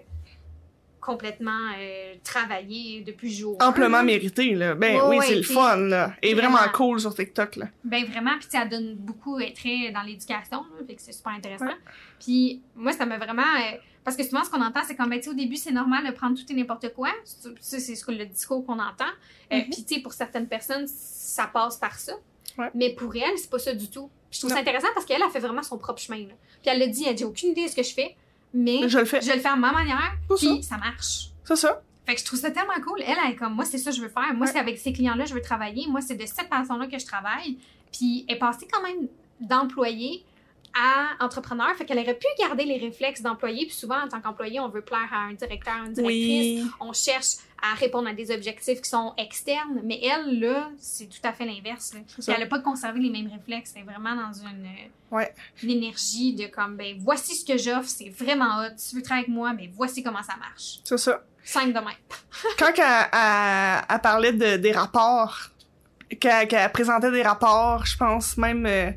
complètement 1.01 1.71
euh, 1.79 2.15
travaillée 2.23 3.01
depuis 3.01 3.33
jour. 3.33 3.57
Amplement 3.61 4.03
mérité 4.03 4.53
là. 4.55 4.75
Ben 4.75 4.99
oui, 5.07 5.17
ouais, 5.17 5.25
c'est 5.25 5.35
le 5.35 5.43
fun 5.43 5.75
là. 5.77 6.13
Et 6.21 6.33
Vraiment. 6.33 6.57
vraiment 6.57 6.71
cool 6.73 6.99
sur 6.99 7.13
TikTok 7.13 7.55
là. 7.57 7.65
Ben 7.83 8.05
vraiment, 8.05 8.37
puis 8.39 8.47
elle 8.53 8.69
donne 8.69 8.95
beaucoup, 8.95 9.39
est 9.39 9.55
très 9.55 9.91
dans 9.91 10.01
l'éducation, 10.01 10.59
là, 10.59 10.85
fait 10.87 10.95
que 10.95 11.01
c'est 11.01 11.11
super 11.13 11.33
intéressant. 11.33 11.65
Ouais. 11.65 11.75
Puis 12.19 12.61
moi, 12.75 12.91
ça 12.93 13.05
m'a 13.05 13.17
vraiment... 13.17 13.41
euh, 13.41 13.77
parce 14.03 14.15
que 14.17 14.23
souvent, 14.23 14.43
ce 14.43 14.49
qu'on 14.49 14.61
entend, 14.61 14.79
c'est 14.87 14.95
comme, 14.95 15.09
ben, 15.09 15.17
tu 15.19 15.25
sais, 15.25 15.29
au 15.29 15.33
début, 15.33 15.55
c'est 15.57 15.71
normal 15.71 16.05
de 16.07 16.11
prendre 16.11 16.37
tout 16.37 16.45
et 16.49 16.55
n'importe 16.55 16.93
quoi. 16.93 17.09
Ça, 17.25 17.49
c'est 17.79 17.95
ce 17.95 18.03
que 18.05 18.11
le 18.11 18.25
discours 18.25 18.65
qu'on 18.65 18.79
entend. 18.79 19.05
Euh, 19.51 19.57
Mhm. 19.57 19.63
Puis 19.71 19.83
tu 19.85 19.95
sais, 19.95 20.01
pour 20.01 20.13
certaines 20.13 20.47
personnes, 20.47 20.85
ça 20.87 21.47
passe 21.47 21.77
par 21.77 21.93
ça. 21.99 22.13
Ouais. 22.57 22.69
Mais 22.73 22.93
pour 22.95 23.15
elle, 23.15 23.37
c'est 23.37 23.49
pas 23.49 23.59
ça 23.59 23.73
du 23.73 23.89
tout. 23.89 24.09
Puis 24.29 24.37
je 24.37 24.39
trouve 24.39 24.49
Non. 24.51 24.55
ça 24.55 24.61
intéressant 24.61 24.87
parce 24.93 25.05
qu'elle 25.05 25.21
a 25.21 25.29
fait 25.29 25.39
vraiment 25.39 25.63
son 25.63 25.77
propre 25.77 26.01
chemin. 26.01 26.19
là. 26.19 26.33
Puis 26.61 26.71
elle 26.71 26.79
l'a 26.79 26.87
dit, 26.87 27.05
elle 27.07 27.15
dit, 27.15 27.23
aucune 27.23 27.49
idée 27.49 27.65
de 27.65 27.69
ce 27.69 27.75
que 27.75 27.83
je 27.83 27.93
fais. 27.93 28.15
Mais 28.53 28.87
Je 28.89 28.99
le 28.99 29.05
fais. 29.05 29.21
je 29.21 29.31
le 29.31 29.39
fais 29.39 29.47
à 29.49 29.55
ma 29.55 29.71
manière, 29.71 30.13
puis 30.37 30.63
ça 30.63 30.77
marche. 30.77 31.29
C'est 31.43 31.55
ça. 31.55 31.81
Fait 32.05 32.15
que 32.15 32.21
je 32.21 32.25
trouve 32.25 32.39
ça 32.39 32.49
tellement 32.51 32.73
cool. 32.85 33.01
Elle, 33.05 33.15
elle 33.23 33.31
est 33.33 33.35
comme, 33.35 33.53
moi, 33.53 33.65
c'est 33.65 33.77
ça 33.77 33.91
que 33.91 33.97
je 33.97 34.01
veux 34.01 34.09
faire. 34.09 34.33
Moi, 34.33 34.45
Ouais. 34.47 34.51
c'est 34.51 34.59
avec 34.59 34.77
ces 34.79 34.91
clients-là 34.93 35.23
que 35.25 35.29
je 35.29 35.35
veux 35.35 35.41
travailler. 35.41 35.85
Moi, 35.87 36.01
c'est 36.01 36.15
de 36.15 36.25
cette 36.25 36.47
façon-là 36.47 36.87
que 36.87 36.97
je 36.97 37.05
travaille. 37.05 37.57
Puis, 37.93 38.25
elle 38.27 38.35
est 38.35 38.39
passée 38.39 38.67
quand 38.71 38.81
même 38.81 39.07
d'employé 39.39 40.23
à 40.79 41.23
entrepreneur. 41.25 41.75
Fait 41.75 41.85
qu'elle 41.85 41.99
aurait 41.99 42.13
pu 42.17 42.27
garder 42.39 42.63
les 42.63 42.77
réflexes 42.77 43.21
d'employé. 43.21 43.65
Puis 43.65 43.75
souvent, 43.75 44.01
en 44.01 44.07
tant 44.07 44.21
qu'employé, 44.21 44.59
on 44.59 44.69
veut 44.69 44.81
plaire 44.81 45.09
à 45.11 45.17
un 45.25 45.33
directeur, 45.33 45.75
une 45.85 45.93
directrice. 45.93 46.63
Oui. 46.63 46.71
On 46.79 46.93
cherche 46.93 47.35
à 47.61 47.73
répondre 47.75 48.07
à 48.07 48.13
des 48.13 48.31
objectifs 48.31 48.81
qui 48.81 48.89
sont 48.89 49.13
externes. 49.17 49.81
Mais 49.83 49.99
elle, 50.01 50.39
là, 50.39 50.69
c'est 50.77 51.07
tout 51.09 51.19
à 51.23 51.33
fait 51.33 51.45
l'inverse. 51.45 51.93
C'est. 52.19 52.31
Elle 52.31 52.39
n'a 52.39 52.45
pas 52.45 52.59
conservé 52.59 52.99
les 53.01 53.09
mêmes 53.09 53.29
réflexes. 53.29 53.73
Elle 53.75 53.81
est 53.81 53.85
vraiment 53.85 54.15
dans 54.15 54.31
une, 54.33 54.65
euh, 54.65 55.15
Ouais. 55.15 55.33
une 55.63 55.71
énergie 55.71 56.33
de 56.35 56.45
comme, 56.47 56.77
ben, 56.77 56.95
voici 56.99 57.35
ce 57.35 57.43
que 57.45 57.57
j'offre. 57.57 57.89
C'est 57.89 58.09
vraiment 58.09 58.59
hot. 58.61 58.75
Tu 58.89 58.95
veux 58.95 59.01
travailler 59.01 59.25
avec 59.25 59.35
moi, 59.35 59.51
mais 59.53 59.69
voici 59.73 60.01
comment 60.03 60.23
ça 60.23 60.35
marche. 60.37 60.79
C'est 60.83 60.97
ça. 60.97 61.21
Cinq 61.43 61.67
demain. 61.73 61.91
Quand 62.59 62.71
elle, 62.77 63.09
elle- 63.11 63.85
elle 63.89 64.01
parlait 64.01 64.33
de, 64.33 64.57
des 64.57 64.71
rapports, 64.71 65.35
qu'elle 66.19 66.47
qu'elle 66.47 66.71
présentait 66.71 67.11
des 67.11 67.23
rapports, 67.23 67.85
je 67.85 67.97
pense 67.97 68.37
même 68.37 68.65
euh, 68.65 68.91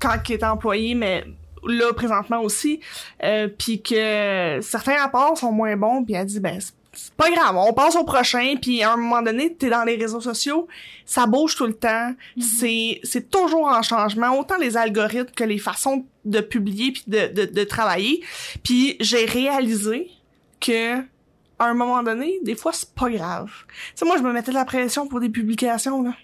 quand 0.00 0.12
elle 0.28 0.34
était 0.34 0.44
employée, 0.46 0.94
mais 0.94 1.24
là 1.64 1.92
présentement 1.92 2.40
aussi, 2.40 2.80
euh, 3.22 3.48
puis 3.48 3.82
que 3.82 4.58
certains 4.62 4.96
rapports 4.96 5.36
sont 5.36 5.52
moins 5.52 5.76
bons, 5.76 6.02
puis 6.04 6.14
elle 6.14 6.26
dit 6.26 6.40
ben 6.40 6.58
c'est- 6.60 6.74
pas 7.16 7.30
grave, 7.30 7.54
on 7.56 7.72
passe 7.72 7.94
au 7.96 8.02
prochain, 8.04 8.54
puis 8.60 8.82
à 8.82 8.92
un 8.94 8.96
moment 8.96 9.22
donné, 9.22 9.54
t'es 9.54 9.68
dans 9.70 9.84
les 9.84 9.94
réseaux 9.96 10.20
sociaux, 10.20 10.66
ça 11.06 11.26
bouge 11.26 11.54
tout 11.54 11.66
le 11.66 11.74
temps, 11.74 12.08
Mhm. 12.36 12.42
c'est 12.42 13.00
c'est 13.04 13.30
toujours 13.30 13.66
en 13.68 13.82
changement, 13.82 14.36
autant 14.38 14.56
les 14.58 14.76
algorithmes 14.76 15.30
que 15.36 15.44
les 15.44 15.58
façons 15.58 16.04
de 16.24 16.40
publier 16.40 16.92
puis 16.92 17.04
de, 17.06 17.28
de, 17.32 17.44
de 17.44 17.64
travailler, 17.64 18.22
puis 18.64 18.96
j'ai 19.00 19.24
réalisé 19.24 20.10
que 20.60 20.98
à 21.58 21.66
un 21.66 21.74
moment 21.74 22.02
donné, 22.02 22.38
des 22.42 22.54
fois, 22.56 22.72
c'est 22.72 22.92
pas 22.94 23.10
grave. 23.10 23.50
Tu 23.68 23.74
sais, 23.96 24.04
moi, 24.06 24.16
je 24.16 24.22
me 24.22 24.32
mettais 24.32 24.50
de 24.50 24.56
la 24.56 24.64
pression 24.64 25.06
pour 25.06 25.20
des 25.20 25.28
publications, 25.28 26.02
là. 26.02 26.14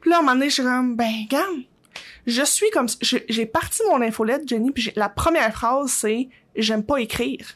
Puis 0.00 0.10
là, 0.10 0.16
à 0.16 0.18
un 0.18 0.22
moment 0.22 0.34
donné, 0.34 0.48
je 0.48 0.54
suis 0.54 0.62
comme, 0.64 0.96
ben, 0.96 1.06
regarde, 1.24 1.60
je 2.26 2.42
suis 2.42 2.70
comme... 2.70 2.86
J'ai 3.00 3.46
parti 3.46 3.82
mon 3.88 4.00
infolette, 4.02 4.48
Jenny, 4.48 4.70
puis 4.70 4.92
la 4.96 5.08
première 5.08 5.52
phrase, 5.52 5.90
c'est 5.90 6.28
«J'aime 6.56 6.84
pas 6.84 6.98
écrire». 6.98 7.46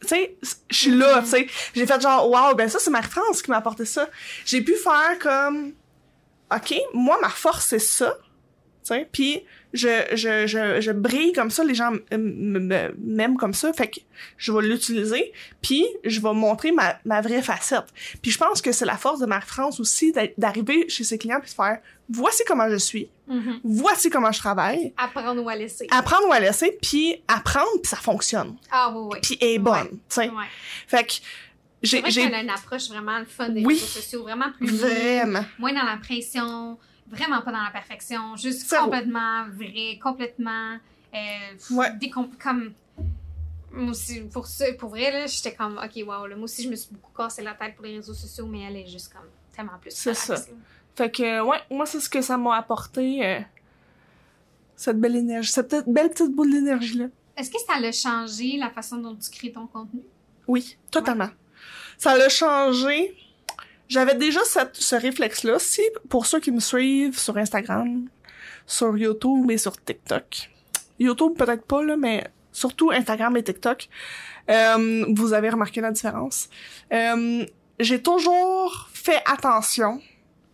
Tu 0.00 0.06
sais, 0.06 0.36
je 0.70 0.76
suis 0.76 0.90
là, 0.92 1.20
tu 1.22 1.30
sais. 1.30 1.46
J'ai 1.74 1.84
fait 1.84 2.00
genre, 2.00 2.30
wow, 2.30 2.54
ben 2.54 2.68
ça, 2.68 2.78
c'est 2.78 2.90
Marie-France 2.90 3.42
qui 3.42 3.50
m'a 3.50 3.56
apporté 3.56 3.84
ça. 3.84 4.08
J'ai 4.44 4.62
pu 4.62 4.74
faire 4.76 5.18
comme, 5.18 5.72
OK, 6.54 6.74
moi, 6.94 7.18
ma 7.20 7.28
force, 7.30 7.66
c'est 7.66 7.80
ça. 7.80 8.16
Tu 8.84 8.94
sais, 8.94 9.08
puis 9.10 9.42
je, 9.72 9.88
je, 10.12 10.46
je, 10.46 10.80
je 10.80 10.92
brille 10.92 11.32
comme 11.32 11.50
ça, 11.50 11.64
les 11.64 11.74
gens 11.74 11.90
m'aiment 12.12 13.36
comme 13.36 13.54
ça, 13.54 13.72
fait 13.72 13.88
que 13.88 14.00
je 14.36 14.52
vais 14.52 14.62
l'utiliser, 14.62 15.32
puis 15.60 15.84
je 16.04 16.20
vais 16.20 16.32
montrer 16.32 16.70
ma, 16.70 16.96
ma 17.04 17.20
vraie 17.20 17.42
facette. 17.42 17.86
Puis 18.22 18.30
je 18.30 18.38
pense 18.38 18.62
que 18.62 18.70
c'est 18.70 18.86
la 18.86 18.96
force 18.96 19.18
de 19.18 19.26
Marie-France 19.26 19.80
aussi 19.80 20.12
d'a- 20.12 20.28
d'arriver 20.38 20.88
chez 20.88 21.02
ses 21.02 21.18
clients 21.18 21.40
puis 21.40 21.50
de 21.50 21.56
faire 21.56 21.80
voici 22.08 22.42
comment 22.46 22.68
je 22.70 22.76
suis, 22.76 23.08
Mhm. 23.26 23.60
voici 23.64 24.08
comment 24.10 24.32
je 24.32 24.38
travaille, 24.38 24.92
Apprendre 24.96 25.42
ou 25.42 25.48
à 25.48 25.56
laisser. 25.56 25.86
apprendre 25.90 26.28
ou 26.28 26.32
à 26.32 26.40
laisser, 26.40 26.78
puis 26.82 27.22
apprendre 27.28 27.68
puis 27.82 27.88
ça 27.90 27.96
fonctionne, 27.98 28.56
Ah 28.70 28.90
oui, 28.94 29.08
oui. 29.12 29.18
puis 29.22 29.36
est 29.40 29.58
bonne, 29.58 29.88
tu 29.90 29.98
sais. 30.08 30.28
Ouais. 30.30 30.44
Fait 30.86 31.04
que 31.04 31.12
C'est 31.12 31.22
j'ai 31.82 32.00
vrai 32.00 32.10
qu'elle 32.10 32.34
a 32.34 32.40
une 32.42 32.50
approche 32.50 32.88
vraiment 32.88 33.22
fun 33.26 33.50
des 33.50 33.64
Oui. 33.64 33.74
réseaux 33.74 33.86
sociaux, 33.86 34.22
vraiment 34.22 34.50
plus 34.52 34.66
libre, 34.66 34.86
vraiment 34.86 35.44
moins 35.58 35.72
dans 35.72 35.84
la 35.84 35.96
pression, 35.98 36.78
vraiment 37.06 37.40
pas 37.42 37.52
dans 37.52 37.62
la 37.64 37.70
perfection, 37.70 38.34
juste 38.36 38.74
complètement 38.74 39.44
vrai, 39.52 39.98
complètement 40.02 40.78
euh, 41.14 41.74
Ouais. 41.76 41.88
comme 42.42 42.72
moi 43.70 43.90
aussi 43.90 44.20
pour 44.32 44.46
ça, 44.46 44.64
pour 44.78 44.88
vrai 44.90 45.10
là, 45.12 45.26
j'étais 45.26 45.54
comme 45.54 45.78
OK, 45.78 46.02
wow, 46.06 46.26
là, 46.26 46.34
moi 46.36 46.44
aussi 46.44 46.62
je 46.64 46.68
me 46.70 46.76
suis 46.76 46.88
beaucoup 46.92 47.12
cassé 47.14 47.42
la 47.42 47.52
tête 47.54 47.76
pour 47.76 47.84
les 47.84 47.96
réseaux 47.96 48.14
sociaux, 48.14 48.46
mais 48.46 48.60
elle 48.62 48.76
est 48.76 48.86
juste 48.86 49.12
comme 49.12 49.26
tellement 49.54 49.78
plus 49.80 49.90
C'est 49.94 50.14
ça. 50.14 50.36
Fait 50.98 51.12
que, 51.12 51.40
ouais, 51.42 51.58
moi, 51.70 51.86
c'est 51.86 52.00
ce 52.00 52.08
que 52.08 52.20
ça 52.20 52.36
m'a 52.36 52.56
apporté, 52.56 53.24
euh, 53.24 53.38
cette 54.74 54.98
belle 55.00 55.14
énergie, 55.14 55.52
cette 55.52 55.72
belle 55.86 56.10
petite 56.10 56.32
boule 56.34 56.50
d'énergie-là. 56.50 57.06
Est-ce 57.36 57.52
que 57.52 57.58
ça 57.64 57.78
l'a 57.78 57.92
changé 57.92 58.56
la 58.56 58.68
façon 58.70 58.96
dont 58.96 59.14
tu 59.14 59.30
crées 59.30 59.52
ton 59.52 59.68
contenu? 59.68 60.00
Oui, 60.48 60.76
totalement. 60.90 61.28
Ça 61.98 62.16
l'a 62.16 62.28
changé. 62.28 63.14
J'avais 63.86 64.16
déjà 64.16 64.40
cette- 64.44 64.74
ce 64.74 64.96
réflexe-là. 64.96 65.60
Si, 65.60 65.82
pour 66.08 66.26
ceux 66.26 66.40
qui 66.40 66.50
me 66.50 66.58
suivent 66.58 67.16
sur 67.16 67.36
Instagram, 67.36 68.08
sur 68.66 68.98
YouTube 68.98 69.48
et 69.52 69.58
sur 69.58 69.80
TikTok, 69.80 70.50
YouTube 70.98 71.34
peut-être 71.38 71.64
pas, 71.64 71.84
là, 71.84 71.96
mais 71.96 72.26
surtout 72.50 72.90
Instagram 72.90 73.36
et 73.36 73.44
TikTok, 73.44 73.88
euh, 74.50 75.04
vous 75.14 75.32
avez 75.32 75.48
remarqué 75.50 75.80
la 75.80 75.92
différence. 75.92 76.48
Euh, 76.92 77.46
j'ai 77.78 78.02
toujours 78.02 78.88
fait 78.92 79.22
attention 79.26 80.02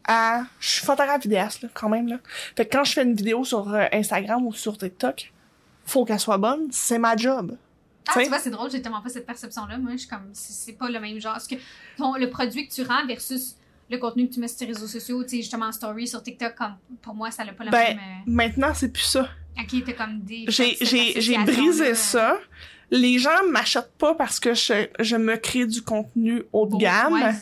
à... 0.07 0.43
Je 0.61 0.69
suis 0.69 0.85
photographe 0.87 1.23
vidéaste, 1.23 1.63
là, 1.63 1.69
quand 1.75 1.89
même, 1.89 2.09
là. 2.09 2.17
Fait 2.57 2.67
que 2.67 2.77
quand 2.77 2.85
je 2.85 2.93
fais 2.93 3.03
une 3.03 3.15
vidéo 3.15 3.45
sur 3.45 3.73
euh, 3.73 3.87
Instagram 3.93 4.47
ou 4.47 4.53
sur 4.53 4.77
TikTok, 4.79 5.33
faut 5.87 6.05
qu'elle 6.05 6.21
soit 6.21 6.39
bonne. 6.39 6.69
C'est 6.71 6.99
ma 6.99 7.17
job. 7.17 7.57
Ah, 8.09 8.21
tu 8.21 8.29
vois, 8.29 8.39
c'est 8.39 8.51
drôle, 8.51 8.71
j'ai 8.71 8.83
tellement 8.83 9.01
pas 9.01 9.09
cette 9.09 9.25
perception-là. 9.27 9.79
Moi, 9.79 9.93
je 9.93 9.97
suis 9.99 10.09
comme, 10.09 10.29
c'est 10.35 10.73
pas 10.79 10.91
le 10.91 11.01
même 11.01 11.19
genre. 11.21 11.33
Parce 11.33 11.47
que 11.47 11.55
ton, 11.97 12.15
le 12.17 12.29
produit 12.29 12.69
que 12.69 12.73
tu 12.75 12.83
rends 12.83 13.07
versus 13.07 13.57
le 13.91 13.97
contenu 13.99 14.29
que 14.29 14.35
tu 14.35 14.41
mets 14.41 14.49
sur 14.49 14.59
tes 14.59 14.67
réseaux 14.67 14.87
sociaux, 14.87 15.23
tu 15.23 15.31
sais, 15.31 15.37
justement 15.39 15.67
en 15.67 15.73
story, 15.73 16.07
sur 16.07 16.23
TikTok, 16.23 16.55
comme, 16.55 16.75
pour 17.01 17.15
moi, 17.15 17.31
ça 17.31 17.45
n'a 17.45 17.53
pas 17.53 17.65
la 17.65 17.71
Ben, 17.71 17.97
même. 17.97 17.99
euh, 17.99 18.23
Maintenant, 18.27 18.75
c'est 18.75 18.91
plus 18.91 19.03
ça. 19.05 19.29
Ok, 19.59 19.85
t'as 19.87 19.93
comme 19.93 20.21
des. 20.21 20.45
J'ai, 20.49 21.39
brisé 21.45 21.95
ça. 21.95 22.37
Les 22.91 23.19
gens 23.19 23.31
m'achètent 23.51 23.93
pas 23.99 24.15
parce 24.15 24.39
que 24.39 24.53
je, 24.55 24.87
je 25.01 25.17
me 25.17 25.37
crée 25.37 25.67
du 25.67 25.81
contenu 25.83 26.43
haut 26.53 26.67
de 26.67 26.77
gamme. 26.77 27.13
ouais. 27.15 27.33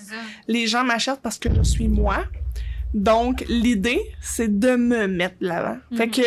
Les 0.47 0.67
gens 0.69 0.85
m'achètent 0.85 1.21
parce 1.23 1.39
que 1.39 1.53
je 1.53 1.63
suis 1.63 1.89
moi. 1.89 2.25
Donc, 2.95 3.45
l'idée, 3.49 4.01
c'est 4.21 4.59
de 4.59 4.77
me 4.77 5.07
mettre 5.07 5.37
de 5.41 5.47
l'avant. 5.49 5.79
Fait 5.97 6.07
Mhm. 6.07 6.13
que 6.13 6.23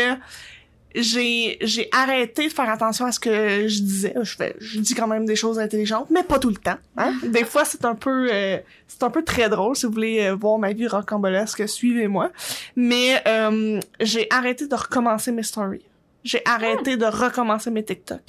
j'ai, 0.97 1.57
j'ai 1.61 1.89
arrêté 1.91 2.47
de 2.47 2.53
faire 2.53 2.69
attention 2.69 3.05
à 3.05 3.11
ce 3.11 3.19
que 3.19 3.67
je 3.67 3.81
disais. 3.81 4.13
Je 4.21 4.35
fais, 4.35 4.55
je 4.59 4.79
dis 4.79 4.93
quand 4.95 5.07
même 5.07 5.25
des 5.25 5.35
choses 5.35 5.59
intelligentes, 5.59 6.07
mais 6.09 6.23
pas 6.23 6.39
tout 6.39 6.49
le 6.49 6.55
temps. 6.55 6.77
Hein? 6.97 7.13
Des 7.23 7.43
fois, 7.43 7.65
c'est 7.65 7.83
un 7.83 7.95
peu, 7.95 8.29
euh, 8.31 8.57
c'est 8.87 9.03
un 9.03 9.09
peu 9.09 9.23
très 9.23 9.49
drôle. 9.49 9.75
Si 9.75 9.85
vous 9.85 9.91
voulez 9.91 10.21
euh, 10.27 10.35
voir 10.35 10.57
ma 10.57 10.71
vie 10.71 10.87
rocambolesque, 10.87 11.67
suivez-moi. 11.67 12.31
Mais 12.77 13.21
euh, 13.27 13.79
j'ai 13.99 14.27
arrêté 14.29 14.67
de 14.67 14.75
recommencer 14.75 15.31
mes 15.33 15.43
stories. 15.43 15.83
J'ai 16.23 16.41
arrêté 16.45 16.95
de 16.97 17.05
recommencer 17.05 17.69
mes 17.71 17.83
TikTok. 17.83 18.21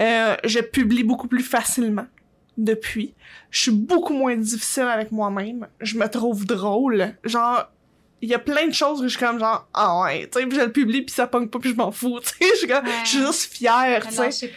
Euh, 0.00 0.34
je 0.44 0.58
publie 0.60 1.04
beaucoup 1.04 1.28
plus 1.28 1.42
facilement 1.42 2.06
depuis. 2.64 3.14
Je 3.50 3.60
suis 3.62 3.70
beaucoup 3.70 4.12
moins 4.14 4.36
difficile 4.36 4.84
avec 4.84 5.12
moi-même. 5.12 5.66
Je 5.80 5.96
me 5.98 6.06
trouve 6.08 6.44
drôle. 6.46 7.14
Genre, 7.24 7.68
il 8.22 8.28
y 8.28 8.34
a 8.34 8.38
plein 8.38 8.66
de 8.66 8.72
choses 8.74 9.00
que 9.00 9.08
je 9.08 9.16
suis 9.16 9.24
comme 9.26 9.38
genre, 9.38 9.66
ah 9.72 10.02
ouais, 10.02 10.28
tu 10.30 10.38
sais, 10.38 10.46
puis 10.46 10.58
je 10.58 10.62
le 10.64 10.72
publie 10.72 11.02
puis 11.02 11.14
ça 11.14 11.26
pogne 11.26 11.48
pas 11.48 11.58
puis 11.58 11.70
je 11.70 11.74
m'en 11.76 11.90
fous, 11.90 12.20
tu 12.22 12.28
sais. 12.28 12.50
Je 12.52 12.58
suis 12.58 12.68
comme, 12.68 12.84
Ouais. 12.84 12.92
je 13.04 13.08
suis 13.08 13.18
juste 13.20 13.52
fière, 13.54 14.06
tu 14.06 14.14
sais. 14.14 14.52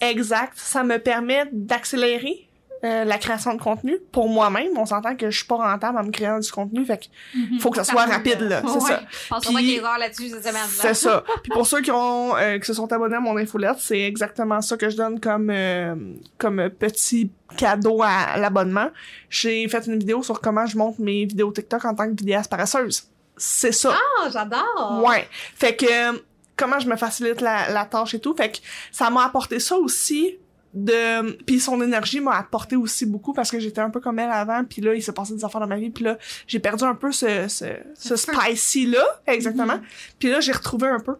Exact. 0.00 0.54
Ça 0.56 0.82
me 0.82 0.98
permet 0.98 1.44
d'accélérer 1.52 2.48
euh, 2.84 3.04
la 3.04 3.18
création 3.18 3.54
de 3.54 3.60
contenu 3.60 3.96
pour 4.12 4.28
moi-même. 4.28 4.68
On 4.76 4.84
s'entend 4.86 5.16
que 5.16 5.30
je 5.30 5.36
suis 5.38 5.46
pas 5.46 5.56
rentable 5.56 5.98
en 5.98 6.04
me 6.04 6.10
créant 6.10 6.38
du 6.38 6.50
contenu, 6.52 6.84
fait 6.84 6.98
que 6.98 7.38
Mhm. 7.38 7.58
faut 7.60 7.70
que 7.70 7.76
ça 7.78 7.84
soit 7.84 8.04
rapide, 8.04 8.40
là, 8.42 8.62
c'est 8.66 8.80
ça. 8.80 9.02
Puis- 9.40 9.76
15 9.76 9.84
heures 9.84 9.98
là-dessus 9.98 10.30
c'est 10.68 10.94
ça. 10.94 11.24
Puis 11.42 11.50
pour 11.52 11.66
ceux 11.66 11.80
qui 11.80 11.90
ont 11.90 12.36
euh, 12.36 12.58
qui 12.58 12.66
se 12.66 12.74
sont 12.74 12.92
abonnés 12.92 13.16
à 13.16 13.20
mon 13.20 13.36
infolette, 13.36 13.78
c'est 13.78 14.00
exactement 14.02 14.60
ça 14.60 14.76
que 14.76 14.90
je 14.90 14.96
donne 14.96 15.18
comme 15.20 15.50
euh, 15.50 15.94
comme 16.38 16.68
petit 16.70 17.30
cadeau 17.56 18.02
à 18.02 18.36
l'abonnement. 18.36 18.88
J'ai 19.30 19.66
fait 19.68 19.86
une 19.86 19.98
vidéo 19.98 20.22
sur 20.22 20.40
comment 20.40 20.66
je 20.66 20.76
monte 20.76 20.98
mes 20.98 21.24
vidéos 21.24 21.50
TikTok 21.52 21.84
en 21.84 21.94
tant 21.94 22.04
que 22.06 22.16
vidéaste 22.16 22.50
paresseuse. 22.50 23.04
C'est 23.36 23.72
ça. 23.72 23.92
Ah, 23.94 24.28
j'adore. 24.30 25.02
Ouais. 25.06 25.28
Fait 25.56 25.74
que 25.74 25.86
euh, 25.86 26.18
comment 26.56 26.78
je 26.78 26.88
me 26.88 26.96
facilite 26.96 27.40
la, 27.40 27.70
la 27.70 27.84
tâche 27.84 28.14
et 28.14 28.20
tout. 28.20 28.34
Fait 28.36 28.50
que 28.52 28.58
ça 28.92 29.10
m'a 29.10 29.24
apporté 29.24 29.58
ça 29.58 29.76
aussi 29.76 30.36
de 30.74 31.32
puis 31.44 31.60
son 31.60 31.80
énergie 31.82 32.20
m'a 32.20 32.32
apporté 32.36 32.74
aussi 32.74 33.06
beaucoup 33.06 33.32
parce 33.32 33.50
que 33.50 33.60
j'étais 33.60 33.80
un 33.80 33.90
peu 33.90 34.00
comme 34.00 34.18
elle 34.18 34.30
avant 34.32 34.64
puis 34.64 34.82
là 34.82 34.92
il 34.94 35.02
s'est 35.02 35.12
passé 35.12 35.32
des 35.34 35.44
affaires 35.44 35.60
dans 35.60 35.68
ma 35.68 35.76
vie 35.76 35.90
puis 35.90 36.02
là 36.04 36.18
j'ai 36.48 36.58
perdu 36.58 36.82
un 36.84 36.96
peu 36.96 37.12
ce 37.12 37.46
ce, 37.48 37.64
ce 37.94 38.16
spicy 38.16 38.86
là 38.86 39.04
exactement 39.26 39.76
Mhm. 39.76 39.82
puis 40.18 40.30
là 40.30 40.40
j'ai 40.40 40.50
retrouvé 40.52 40.88
un 40.88 40.98
peu 40.98 41.14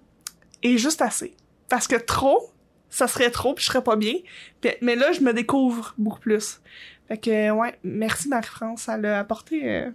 et 0.64 0.76
juste 0.76 1.00
assez 1.02 1.36
parce 1.68 1.86
que 1.86 1.94
trop 1.96 2.50
ça 2.90 3.06
serait 3.06 3.30
trop 3.30 3.54
puis 3.54 3.62
je 3.64 3.70
serais 3.70 3.84
pas 3.84 3.94
bien 3.96 4.14
mais 4.82 4.96
là 4.96 5.12
je 5.12 5.20
me 5.20 5.32
découvre 5.32 5.94
beaucoup 5.98 6.18
plus 6.20 6.60
fait 7.06 7.18
que 7.18 7.50
ouais 7.52 7.78
merci 7.84 8.28
Marie-France 8.28 8.82
ça 8.82 8.96
l'a 8.96 9.20
apporté 9.20 9.68
euh, 9.68 9.90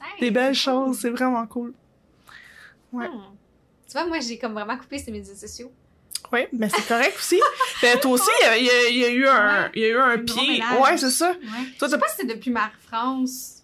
Hey, 0.00 0.20
des 0.20 0.30
belles 0.30 0.48
cool. 0.48 0.54
choses 0.54 0.98
c'est 1.00 1.10
vraiment 1.10 1.46
cool 1.46 1.72
ouais. 2.92 3.08
Hmm. 3.08 3.22
Tu 3.86 3.92
vois, 3.94 4.06
moi, 4.06 4.20
j'ai 4.20 4.38
comme 4.38 4.52
vraiment 4.52 4.76
coupé 4.76 4.98
ces 4.98 5.10
médias 5.10 5.34
sociaux. 5.34 5.72
Oui, 6.32 6.40
mais 6.52 6.68
c'est 6.68 6.86
correct 6.86 7.14
aussi. 7.18 7.40
Ben, 7.82 7.98
toi 8.00 8.12
aussi, 8.12 8.28
il 8.42 8.64
y 8.64 8.70
a, 8.70 8.88
y 8.90 8.94
y 8.94 9.14
eu 9.14 9.26
un, 9.28 9.62
Ouais. 9.64 9.70
y 9.76 9.84
a 9.84 9.88
eu 9.88 9.96
un 9.98 10.18
pied. 10.18 10.62
Ouais, 10.80 10.96
c'est 10.98 11.10
ça. 11.10 11.30
Ouais. 11.30 11.36
Toi, 11.78 11.88
Je 11.88 11.92
sais 11.92 11.98
pas 11.98 12.08
si 12.08 12.14
c'est 12.20 12.26
depuis 12.26 12.50
Marie-France, 12.50 13.57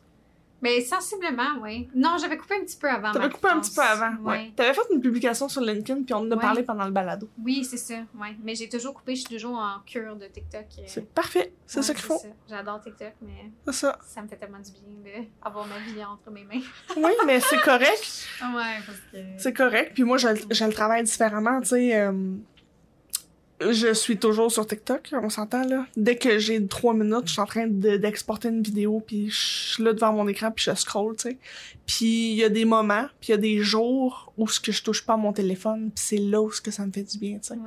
Mais 0.64 0.80
sensiblement, 0.80 1.58
oui. 1.60 1.88
Non, 1.94 2.16
j'avais 2.18 2.36
coupé 2.38 2.54
un 2.60 2.64
petit 2.64 2.76
peu 2.78 2.88
avant. 2.88 3.12
T'avais 3.12 3.28
coupé 3.28 3.48
un 3.48 3.60
petit 3.60 3.74
peu 3.74 3.82
avant. 3.82 4.14
Ouais. 4.22 4.50
T'avais 4.56 4.72
fait 4.72 4.80
une 4.92 5.00
publication 5.02 5.48
sur 5.48 5.60
LinkedIn, 5.60 6.02
puis 6.04 6.14
on 6.14 6.18
en 6.20 6.30
a 6.30 6.34
Ouais. 6.36 6.40
parlé 6.40 6.62
pendant 6.62 6.84
le 6.86 6.90
balado. 6.90 7.28
Oui, 7.42 7.64
c'est 7.64 7.76
ça, 7.76 7.94
ouais. 7.94 8.34
Mais 8.42 8.54
j'ai 8.54 8.68
toujours 8.68 8.94
coupé, 8.94 9.14
je 9.14 9.20
suis 9.26 9.34
toujours 9.36 9.56
en 9.58 9.80
cure 9.84 10.16
de 10.16 10.26
TikTok. 10.26 10.64
euh, 10.78 10.82
C'est 10.86 11.06
parfait, 11.12 11.52
c'est 11.66 11.78
ouais, 11.78 11.82
ça 11.82 11.92
qu'il 11.92 12.02
faut. 12.04 12.20
J'adore 12.48 12.80
TikTok, 12.80 13.12
mais 13.22 13.72
ça. 13.72 13.98
ça 14.06 14.22
me 14.22 14.28
fait 14.28 14.36
tellement 14.36 14.58
du 14.60 14.70
bien 14.72 15.24
d'avoir 15.44 15.66
ma 15.66 15.78
vie 15.80 16.02
entre 16.04 16.30
mes 16.30 16.44
mains. 16.44 16.62
Oui, 16.96 17.10
mais 17.26 17.40
c'est 17.40 17.60
correct. 17.60 18.26
Ouais, 18.40 18.78
parce 18.86 18.98
que. 19.12 19.18
C'est 19.36 19.52
correct. 19.52 19.92
Puis 19.94 20.04
moi, 20.04 20.16
je, 20.16 20.28
le- 20.28 20.40
je 20.50 20.64
le 20.64 20.72
travaille 20.72 21.02
différemment, 21.04 21.60
tu 21.60 21.68
sais. 21.68 21.94
euh, 21.96 22.12
je 23.72 23.92
suis 23.94 24.16
toujours 24.18 24.50
sur 24.52 24.66
TikTok, 24.66 25.10
on 25.12 25.28
s'entend, 25.30 25.64
là. 25.64 25.86
Dès 25.96 26.16
que 26.16 26.38
j'ai 26.38 26.64
trois 26.66 26.94
minutes, 26.94 27.26
je 27.26 27.32
suis 27.32 27.40
en 27.40 27.46
train 27.46 27.66
de- 27.66 27.96
d'exporter 27.96 28.48
une 28.48 28.62
vidéo, 28.62 29.02
puis 29.06 29.30
je 29.30 29.72
suis 29.74 29.82
là 29.82 29.92
devant 29.92 30.12
mon 30.12 30.26
écran, 30.28 30.50
puis 30.50 30.64
je 30.68 30.74
scroll, 30.74 31.16
tu 31.16 31.30
sais. 31.30 31.38
Puis 31.86 32.30
il 32.32 32.36
y 32.36 32.44
a 32.44 32.48
des 32.48 32.64
moments, 32.64 33.06
puis 33.20 33.28
il 33.28 33.30
y 33.32 33.34
a 33.34 33.38
des 33.38 33.58
jours 33.58 34.32
où 34.38 34.48
ce 34.48 34.58
que 34.58 34.72
je 34.72 34.82
touche 34.82 35.04
pas 35.04 35.14
à 35.14 35.16
mon 35.16 35.32
téléphone, 35.32 35.90
puis 35.94 36.04
c'est 36.04 36.16
là 36.16 36.40
où 36.40 36.50
ce 36.50 36.60
que 36.60 36.70
ça 36.70 36.84
me 36.86 36.90
fait 36.90 37.02
du 37.02 37.18
bien, 37.18 37.34
tu 37.38 37.48
sais. 37.48 37.54
Ouais. 37.54 37.60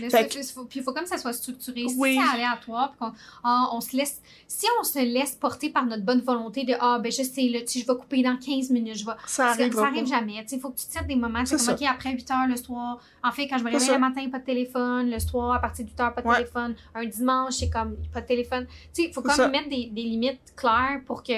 Mais 0.00 0.10
Fait 0.10 0.32
ça, 0.42 0.52
faut- 0.54 0.64
puis 0.64 0.78
il 0.80 0.82
faut 0.82 0.92
comme 0.92 1.06
ça 1.06 1.18
soit 1.18 1.32
structuré. 1.32 1.88
Si 1.88 1.96
c'est 2.00 2.18
aléatoire, 2.34 2.90
puis 2.90 2.98
qu'on 3.00 3.12
ah, 3.42 3.68
on 3.72 3.80
se 3.80 3.96
laisse. 3.96 4.20
Si 4.46 4.66
on 4.80 4.84
se 4.84 5.00
laisse 5.00 5.32
porter 5.32 5.70
par 5.70 5.84
notre 5.86 6.04
bonne 6.04 6.20
volonté 6.20 6.64
de 6.64 6.74
Ah, 6.80 6.98
ben 7.02 7.10
je 7.10 7.22
sais, 7.22 7.42
là, 7.48 7.60
tu 7.60 7.66
sais, 7.66 7.80
je 7.80 7.86
vais 7.86 7.98
couper 7.98 8.22
dans 8.22 8.36
15 8.36 8.70
minutes, 8.70 8.96
je 8.98 9.04
vais. 9.06 9.12
Ça 9.26 9.48
arrive 9.48 9.72
ça 9.74 9.86
arrive 9.86 10.06
jamais. 10.06 10.44
Il 10.50 10.60
faut 10.60 10.70
que 10.70 10.78
tu 10.78 10.86
settes 10.88 11.06
des 11.08 11.16
moments. 11.16 11.44
C'est 11.44 11.56
comme, 11.56 11.74
OK, 11.74 11.82
après 11.82 12.12
8 12.12 12.30
heures 12.30 12.46
le 12.48 12.56
soir. 12.56 13.00
En 13.22 13.32
fait, 13.32 13.48
quand 13.48 13.58
je 13.58 13.64
me 13.64 13.70
réveille 13.70 13.88
le 13.88 13.98
matin, 13.98 14.28
pas 14.30 14.38
de 14.38 14.44
téléphone. 14.44 15.10
Le 15.10 15.18
soir, 15.18 15.43
à 15.52 15.58
partir 15.58 15.84
8 15.86 16.00
heures, 16.00 16.14
pas 16.14 16.22
de 16.22 16.26
Ouais. 16.28 16.36
téléphone. 16.36 16.74
Un 16.94 17.04
dimanche, 17.06 17.54
c'est 17.54 17.70
comme, 17.70 17.96
pas 18.12 18.20
de 18.20 18.26
téléphone. 18.26 18.66
Tu 18.66 18.74
sais, 18.92 19.02
il 19.08 19.12
faut 19.12 19.22
comme 19.22 19.32
ça. 19.32 19.48
mettre 19.48 19.68
des, 19.68 19.86
des 19.92 20.02
limites 20.02 20.54
claires 20.56 21.00
pour 21.06 21.22
que. 21.22 21.32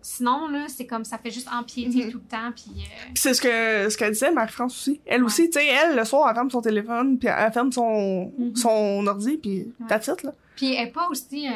Sinon, 0.00 0.48
là, 0.48 0.66
c'est 0.68 0.86
comme 0.86 1.04
ça 1.04 1.18
fait 1.18 1.30
juste 1.30 1.48
empiéter 1.52 2.04
Mhm. 2.06 2.12
tout 2.12 2.18
le 2.18 2.24
temps. 2.30 2.52
Puis. 2.54 2.70
euh, 2.82 3.10
c'est 3.14 3.34
ce 3.34 3.40
que 3.42 3.90
ce 3.90 3.96
qu'elle 3.98 4.12
disait 4.12 4.30
Marie-France 4.30 4.72
aussi. 4.74 5.00
Elle 5.04 5.20
Ouais. 5.22 5.26
aussi, 5.26 5.50
tu 5.50 5.58
sais, 5.58 5.66
elle 5.66 5.96
le 5.96 6.04
soir 6.04 6.28
elle 6.28 6.34
ferme 6.36 6.50
son 6.50 6.62
téléphone 6.62 7.18
puis 7.18 7.28
elle 7.28 7.52
ferme 7.52 7.72
son 7.72 8.32
Mhm. 8.38 8.56
son 8.56 9.06
ordi 9.06 9.36
puis 9.36 9.72
that's 9.88 10.06
it 10.06 10.22
là. 10.22 10.32
Puis 10.56 10.74
elle 10.74 10.88
est 10.88 10.92
pas 10.92 11.08
aussi. 11.08 11.46
euh, 11.48 11.50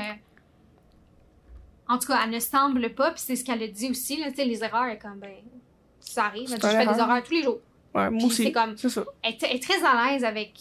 En 1.88 1.98
tout 1.98 2.06
cas, 2.08 2.20
elle 2.24 2.30
ne 2.30 2.38
semble 2.40 2.94
pas, 2.94 3.10
puis 3.10 3.22
c'est 3.24 3.36
ce 3.36 3.44
qu'elle 3.44 3.62
a 3.62 3.66
dit 3.68 3.90
aussi, 3.90 4.16
là, 4.18 4.30
tu 4.30 4.36
sais, 4.36 4.44
les 4.44 4.62
erreurs, 4.64 4.84
elle 4.86 4.98
comme, 4.98 5.18
ben, 5.18 5.30
ça 6.00 6.24
arrive, 6.26 6.48
C'est 6.48 6.54
elle 6.54 6.60
dit, 6.60 6.66
je 6.66 6.72
fais 6.72 6.78
des 6.86 6.92
erreur. 6.92 7.00
erreurs 7.10 7.22
tous 7.22 7.32
les 7.34 7.42
jours. 7.42 7.58
Ouais, 7.94 8.08
moi 8.10 8.24
aussi. 8.24 8.44
c'est 8.44 8.52
comme- 8.52 8.76
ça. 8.76 9.04
Elle 9.22 9.34
est 9.34 9.62
très 9.62 9.84
à 9.84 10.10
l'aise 10.12 10.24
avec 10.24 10.52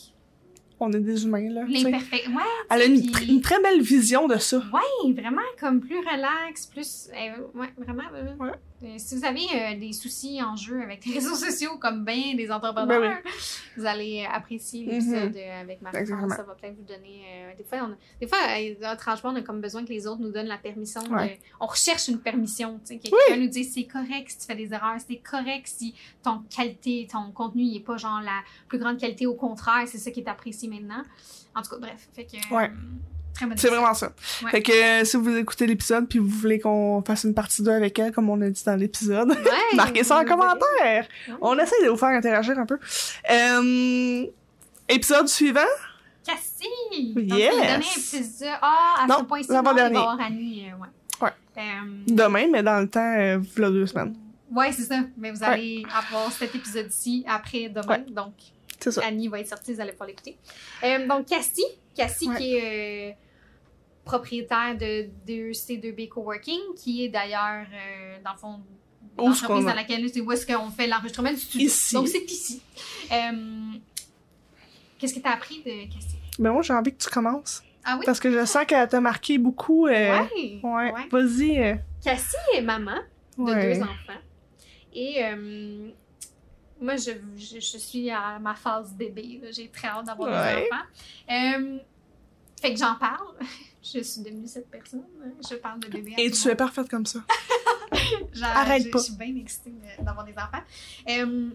On 0.84 0.92
est 0.94 1.00
des 1.00 1.24
humains 1.26 1.48
là. 1.50 1.64
l'imperfect. 1.68 2.28
Ouais, 2.30 2.34
Elle 2.72 2.82
a 2.82 2.86
une, 2.86 3.02
puis- 3.02 3.12
tr- 3.12 3.30
une 3.32 3.42
très 3.42 3.62
belle 3.62 3.82
vision 3.82 4.28
de 4.28 4.38
ça. 4.38 4.58
ouais, 4.58 5.14
vraiment 5.14 5.42
comme 5.60 5.80
plus 5.80 6.00
relax, 6.00 6.66
plus. 6.66 7.10
euh, 7.14 7.60
ouais, 7.60 7.68
vraiment. 7.78 8.04
euh, 8.16 8.34
Ouais. 8.40 8.52
Euh, 8.84 8.96
si 8.98 9.16
vous 9.16 9.26
avez 9.26 9.46
euh, 9.54 9.80
des 9.80 9.94
soucis 9.94 10.42
en 10.42 10.56
jeu 10.56 10.82
avec 10.82 11.06
les 11.06 11.14
réseaux 11.20 11.36
sociaux, 11.36 11.78
comme 11.80 12.04
bien 12.06 12.36
des 12.36 12.52
entrepreneurs, 12.52 13.00
Ben 13.02 13.18
vous 13.78 13.86
allez 13.86 14.26
apprécier 14.32 14.86
l'épisode 14.86 15.32
Mhm. 15.34 15.38
euh, 15.38 15.62
avec. 15.62 15.80
Ça 16.06 16.44
va 16.44 16.56
peut-être 16.56 16.76
vous 16.76 16.84
donner. 16.84 17.22
euh, 17.28 17.56
des 17.58 17.64
fois, 17.64 17.80
on 17.84 17.92
a, 17.94 17.96
des 18.20 18.28
fois 18.28 18.38
euh, 18.40 18.98
franchement, 18.98 19.32
on 19.32 19.36
a 19.36 19.42
comme 19.42 19.62
besoin 19.62 19.84
que 19.84 19.90
les 19.90 20.08
autres 20.08 20.22
nous 20.22 20.32
donnent 20.32 20.48
la 20.48 20.58
permission. 20.58 21.02
de- 21.02 21.38
on 21.60 21.66
recherche 21.68 22.08
une 22.08 22.20
permission. 22.20 22.80
tu 22.86 22.94
sais, 22.94 22.98
Que 23.00 23.04
Oui. 23.08 23.12
quelqu'un 23.28 23.42
nous 23.42 23.50
dise 23.50 23.74
c'est 23.74 23.86
correct 23.86 24.30
si 24.30 24.38
tu 24.40 24.46
fais 24.46 24.56
des 24.56 24.74
erreurs, 24.74 24.98
c'est 25.08 25.18
correct 25.18 25.68
si 25.68 25.94
ton 26.24 26.40
qualité, 26.50 27.08
ton 27.12 27.32
contenu 27.32 27.64
n'est 27.66 27.80
pas 27.80 27.98
genre 27.98 28.22
la 28.22 28.42
plus 28.68 28.80
grande 28.80 28.98
qualité. 29.00 29.26
Au 29.26 29.36
contraire, 29.36 29.88
c'est 29.88 29.98
ça 29.98 30.12
qui 30.12 30.22
est 30.22 30.28
apprécié 30.28 30.68
maintenant. 30.70 31.04
En 31.56 31.62
tout 31.62 31.70
cas, 31.72 31.78
bref. 31.80 32.08
Fait 32.14 32.26
que. 32.26 32.54
Ouais. 32.54 32.72
C'est 33.56 33.70
vraiment 33.70 33.94
ça. 33.94 34.12
Ouais. 34.44 34.52
Fait 34.52 34.62
que 34.62 34.72
euh, 35.02 35.06
si 35.06 35.18
vous 35.18 35.36
écoutez 35.36 35.66
l'épisode 35.66 36.08
puis 36.08 36.20
vous 36.20 36.28
voulez 36.30 36.60
qu'on 36.60 37.02
fasse 37.06 37.24
une 37.24 37.34
partie 37.34 37.64
2 37.64 37.72
avec 37.72 37.98
elle 37.98 38.12
comme 38.12 38.30
on 38.30 38.40
a 38.42 38.50
dit 38.50 38.64
dans 38.64 38.76
l'épisode, 38.76 39.30
Ouais, 39.30 39.36
marquez 39.76 40.04
ça 40.04 40.18
en 40.18 40.22
vous- 40.22 40.28
commentaire. 40.30 41.08
Ouais. 41.28 41.34
On 41.42 41.58
essaie 41.58 41.84
de 41.84 41.90
vous 41.90 41.98
faire 41.98 42.10
interagir 42.10 42.58
un 42.60 42.66
peu. 42.66 42.78
Euh, 43.32 44.26
épisode 44.90 45.28
suivant? 45.28 45.60
Cassie! 46.26 47.14
Donc, 47.16 47.38
Yes! 47.40 47.56
le 47.56 47.62
dernier 47.62 47.86
épisode. 47.98 48.48
Ah, 48.62 49.04
à 49.04 49.08
Non, 49.08 49.20
ce 49.20 49.24
point-ci, 49.24 49.48
il 49.50 49.54
va 49.54 49.56
y 49.56 49.80
avoir 49.88 50.20
Annie. 50.22 50.66
euh, 50.70 50.78
ouais. 50.82 50.88
Ouais. 51.22 51.32
Euh, 51.58 51.62
Demain, 52.08 52.48
mais 52.52 52.62
dans 52.62 52.80
le 52.80 52.88
temps, 52.88 53.16
euh, 53.18 53.40
v'là 53.56 53.70
deux 53.72 53.88
semaines. 53.88 54.16
Ouais, 54.54 54.72
c'est 54.72 54.84
ça. 54.84 55.00
Mais 55.18 55.32
vous 55.32 55.44
allez 55.44 55.84
avoir 55.98 56.32
cet 56.32 56.54
épisode-ci 56.54 57.26
après 57.28 57.70
demain. 57.70 58.00
Donc. 58.10 58.34
Annie 59.04 59.28
va 59.28 59.40
être 59.40 59.48
sortie, 59.48 59.74
vous 59.74 59.80
allez 59.82 59.92
pouvoir 59.92 60.10
l'écouter. 60.10 60.38
Donc, 61.08 61.28
Cassie, 61.28 61.64
Cassie 61.96 62.30
Ouais. 62.30 62.36
qui 62.38 62.56
est 62.56 63.12
euh, 63.12 63.14
propriétaire 64.06 64.78
de 64.78 65.10
2C2B 65.28 66.08
Coworking, 66.10 66.60
qui 66.76 67.06
est 67.06 67.10
d'ailleurs, 67.10 67.66
euh, 67.74 68.18
dans 68.24 68.32
le 68.34 68.38
fond, 68.38 68.60
l'entreprise 69.18 69.66
dans 69.66 69.74
laquelle 69.74 70.06
où 70.24 70.32
est-ce 70.32 70.46
qu'on 70.48 70.70
fait 70.70 70.88
l'enregistrement 70.88 71.32
du 71.32 71.38
studio. 71.38 71.68
Ici. 71.68 71.94
Donc, 71.96 72.08
c'est 72.08 72.24
ici. 72.32 72.62
Euh, 73.12 73.72
Qu'est-ce 74.98 75.16
que 75.16 75.20
tu 75.20 75.28
as 75.28 75.34
appris 75.34 75.60
de 75.66 75.92
Cassie? 75.94 76.18
Ben 76.40 76.52
moi, 76.52 76.62
j'ai 76.62 76.74
envie 76.74 76.92
que 76.94 77.04
tu 77.04 77.10
commences. 77.10 77.64
Ah 77.84 77.96
oui? 78.00 78.06
Parce 78.06 78.20
que 78.20 78.32
je 78.32 78.46
sens 78.46 78.66
qu'elle 78.66 78.88
t'a 78.88 79.02
marqué 79.02 79.38
beaucoup. 79.40 79.88
euh, 79.88 79.92
Ouais. 79.92 80.60
ouais. 80.64 80.92
ouais. 80.94 81.08
Vas-y. 81.12 81.80
Cassie 82.04 82.36
est 82.56 82.62
maman 82.62 82.98
de 83.38 83.54
deux 83.76 83.82
enfants. 83.82 84.20
Et 84.94 85.24
moi, 86.82 86.96
je, 86.98 87.12
je, 87.36 87.60
je 87.60 87.78
suis 87.78 88.10
à 88.10 88.38
ma 88.40 88.56
phase 88.56 88.94
bébé. 88.94 89.42
J'ai 89.52 89.70
très 89.70 89.88
hâte 89.88 90.06
d'avoir 90.06 90.30
Ouais. 90.32 90.62
des 90.64 90.68
enfants. 90.72 90.84
Euh, 91.30 91.78
fait 92.62 92.74
que 92.74 92.80
j'en 92.80 92.96
parle. 92.96 93.28
Je 93.84 94.00
suis 94.04 94.22
devenue 94.22 94.46
cette 94.48 94.70
personne. 94.70 95.04
Je 95.50 95.56
parle 95.56 95.80
de 95.80 95.88
bébé. 95.88 96.14
Et 96.20 96.30
tu 96.30 96.48
es 96.50 96.56
parfaite 96.56 96.88
comme 96.88 97.08
ça. 97.08 97.22
Genre, 98.32 98.48
Arrête 98.56 98.84
je, 98.84 98.90
pas. 98.90 99.00
Je 99.00 99.04
suis 99.06 99.16
bien 99.16 99.36
excitée 99.38 99.74
d'avoir 100.00 100.24
des 100.24 100.34
enfants. 100.34 100.62
Euh, 101.10 101.50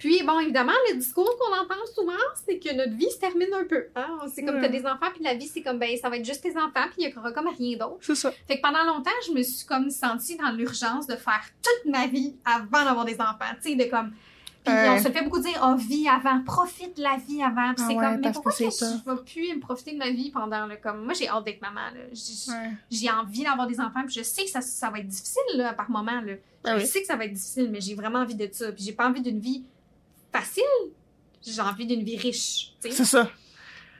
puis, 0.00 0.22
bon, 0.24 0.40
évidemment, 0.40 0.72
le 0.90 0.96
discours 0.96 1.30
qu'on 1.38 1.54
entend 1.56 1.80
souvent, 1.94 2.12
c'est 2.44 2.58
que 2.58 2.74
notre 2.74 2.94
vie 2.96 3.10
se 3.10 3.18
termine 3.18 3.52
un 3.54 3.64
peu. 3.64 3.84
Hein? 3.94 4.18
C'est 4.34 4.42
comme 4.44 4.56
Ouais. 4.56 4.62
t'as 4.62 4.68
des 4.68 4.84
enfants, 4.86 5.10
puis 5.14 5.22
la 5.22 5.34
vie, 5.34 5.46
c'est 5.46 5.60
comme, 5.62 5.78
ben, 5.78 5.96
ça 5.96 6.08
va 6.08 6.16
être 6.16 6.24
juste 6.24 6.42
tes 6.42 6.56
enfants, 6.56 6.86
puis 6.90 6.96
il 7.04 7.10
y 7.10 7.16
aura 7.16 7.30
comme 7.32 7.48
rien 7.48 7.76
d'autre. 7.76 7.98
C'est 8.00 8.14
ça. 8.16 8.32
Fait 8.48 8.56
que 8.56 8.62
pendant 8.62 8.82
longtemps, 8.84 9.10
je 9.28 9.32
me 9.32 9.42
suis 9.42 9.66
comme 9.66 9.90
sentie 9.90 10.36
dans 10.36 10.50
l'urgence 10.50 11.06
de 11.06 11.14
faire 11.16 11.44
toute 11.62 11.92
ma 11.92 12.06
vie 12.08 12.34
avant 12.44 12.84
d'avoir 12.84 13.04
des 13.04 13.20
enfants. 13.20 13.54
Tu 13.62 13.70
sais, 13.70 13.74
de 13.76 13.84
comme. 13.84 14.12
Puis 14.64 14.74
Ouais. 14.74 14.90
on 14.90 14.98
se 15.02 15.08
fait 15.10 15.22
beaucoup 15.22 15.40
dire, 15.40 15.58
oh, 15.64 15.74
vie 15.76 16.06
avant, 16.06 16.42
profite 16.44 16.94
de 16.98 17.02
la 17.02 17.16
vie 17.16 17.42
avant. 17.42 17.72
Puis 17.74 17.84
Ah 17.84 17.88
c'est 17.88 17.94
ouais, 17.94 18.04
comme, 18.04 18.20
mais 18.20 18.32
pourquoi 18.32 18.52
que 18.52 18.58
que 18.58 18.64
je 18.64 19.10
vais 19.10 19.22
plus 19.24 19.54
me 19.56 19.60
profiter 19.60 19.92
de 19.92 19.96
ma 19.98 20.10
vie 20.10 20.30
pendant 20.30 20.66
le. 20.66 20.76
Comme, 20.76 21.04
moi, 21.04 21.14
j'ai 21.14 21.28
hâte 21.28 21.44
d'être 21.46 21.62
maman, 21.62 21.80
là. 21.94 22.00
J'ai- 22.12 23.06
Ouais. 23.06 23.10
envie 23.10 23.42
d'avoir 23.44 23.66
des 23.66 23.80
enfants, 23.80 24.02
puis 24.06 24.14
je 24.14 24.22
sais 24.22 24.44
que 24.44 24.50
ça, 24.50 24.60
ça 24.60 24.90
va 24.90 24.98
être 24.98 25.08
difficile 25.08 25.42
là, 25.54 25.72
par 25.72 25.88
moment. 25.90 26.20
Là. 26.20 26.34
Ah 26.64 26.76
je 26.78 26.82
oui. 26.82 26.86
sais 26.86 27.00
que 27.00 27.06
ça 27.06 27.16
va 27.16 27.24
être 27.24 27.32
difficile, 27.32 27.70
mais 27.70 27.80
j'ai 27.80 27.94
vraiment 27.94 28.18
envie 28.18 28.34
de 28.34 28.48
ça. 28.52 28.70
Puis 28.72 28.84
j'ai 28.84 28.92
pas 28.92 29.08
envie 29.08 29.22
d'une 29.22 29.40
vie 29.40 29.64
facile, 30.32 30.62
j'ai 31.46 31.60
envie 31.60 31.86
d'une 31.86 32.02
vie 32.04 32.16
riche. 32.16 32.72
C'est 32.80 32.92
ça. 33.04 33.30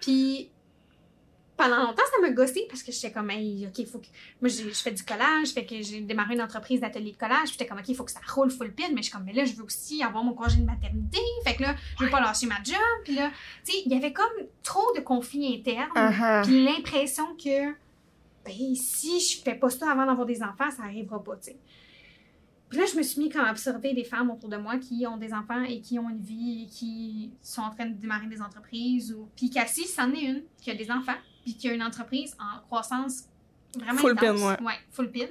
Puis 0.00 0.50
pendant 1.56 1.76
longtemps, 1.76 2.02
ça 2.10 2.18
m'a 2.22 2.30
gossé 2.30 2.64
parce 2.70 2.82
que 2.82 2.90
j'étais 2.90 3.12
comme, 3.12 3.28
hey, 3.30 3.66
OK, 3.66 3.78
il 3.80 3.86
faut 3.86 3.98
que. 3.98 4.06
Moi, 4.40 4.48
j'ai- 4.48 4.70
je 4.70 4.80
fais 4.80 4.92
du 4.92 5.02
collage, 5.04 5.48
fait 5.48 5.66
que 5.66 5.82
j'ai 5.82 6.00
démarré 6.00 6.32
une 6.32 6.40
entreprise 6.40 6.80
d'atelier 6.80 7.12
de 7.12 7.18
collage. 7.18 7.44
Puis 7.44 7.52
j'étais 7.52 7.66
comme, 7.66 7.78
OK, 7.78 7.88
il 7.88 7.94
faut 7.94 8.04
que 8.04 8.10
ça 8.12 8.20
roule 8.34 8.50
full 8.50 8.72
pin. 8.72 8.84
Mais 8.94 8.98
je 8.98 9.02
suis 9.04 9.12
comme, 9.12 9.24
mais 9.24 9.34
là, 9.34 9.44
je 9.44 9.52
veux 9.54 9.64
aussi 9.64 10.02
avoir 10.02 10.24
mon 10.24 10.32
congé 10.32 10.56
de 10.56 10.64
maternité. 10.64 11.18
Fait 11.44 11.56
que 11.56 11.62
là, 11.62 11.74
je 11.98 12.04
veux 12.04 12.10
pas 12.10 12.20
lâcher 12.20 12.46
ma 12.46 12.62
job. 12.62 12.76
Puis 13.04 13.14
là, 13.14 13.30
tu 13.64 13.72
sais, 13.72 13.82
il 13.84 13.92
y 13.92 13.94
avait 13.96 14.12
comme 14.14 14.32
trop 14.62 14.90
de 14.96 15.00
conflits 15.02 15.54
internes. 15.54 15.90
Uh-huh. 15.94 16.44
Puis 16.46 16.64
l'impression 16.64 17.36
que, 17.36 17.72
ben, 18.44 18.74
si 18.74 19.20
je 19.20 19.42
fais 19.42 19.54
pas 19.54 19.68
ça 19.68 19.90
avant 19.92 20.06
d'avoir 20.06 20.26
des 20.26 20.42
enfants, 20.42 20.70
ça 20.74 20.84
arrivera 20.84 21.22
pas, 21.22 21.36
tu 21.36 21.50
sais. 21.50 21.56
Puis 22.70 22.78
là, 22.78 22.84
je 22.86 22.96
me 22.96 23.02
suis 23.02 23.20
mis 23.20 23.28
comme 23.28 23.44
à 23.44 23.50
observer 23.50 23.92
des 23.94 24.04
femmes 24.04 24.30
autour 24.30 24.48
de 24.48 24.56
moi 24.56 24.78
qui 24.78 25.04
ont 25.06 25.16
des 25.16 25.32
enfants 25.34 25.62
et 25.64 25.80
qui 25.80 25.98
ont 25.98 26.08
une 26.08 26.22
vie 26.22 26.62
et 26.62 26.66
qui 26.70 27.32
sont 27.42 27.62
en 27.62 27.70
train 27.70 27.86
de 27.86 27.94
démarrer 27.94 28.28
des 28.28 28.40
entreprises. 28.40 29.12
Ou... 29.12 29.28
Puis 29.36 29.50
Cassie, 29.50 29.86
c'en 29.88 30.12
est 30.12 30.22
une 30.22 30.42
qui 30.56 30.70
a 30.70 30.74
des 30.76 30.88
enfants, 30.90 31.16
puis 31.42 31.54
qui 31.56 31.68
a 31.68 31.74
une 31.74 31.82
entreprise 31.82 32.36
en 32.38 32.60
croissance 32.60 33.24
vraiment 33.76 33.98
Full 33.98 34.12
intense. 34.12 34.40
pin, 34.56 34.64
ouais. 34.64 34.74
full 34.92 35.10
pin. 35.10 35.26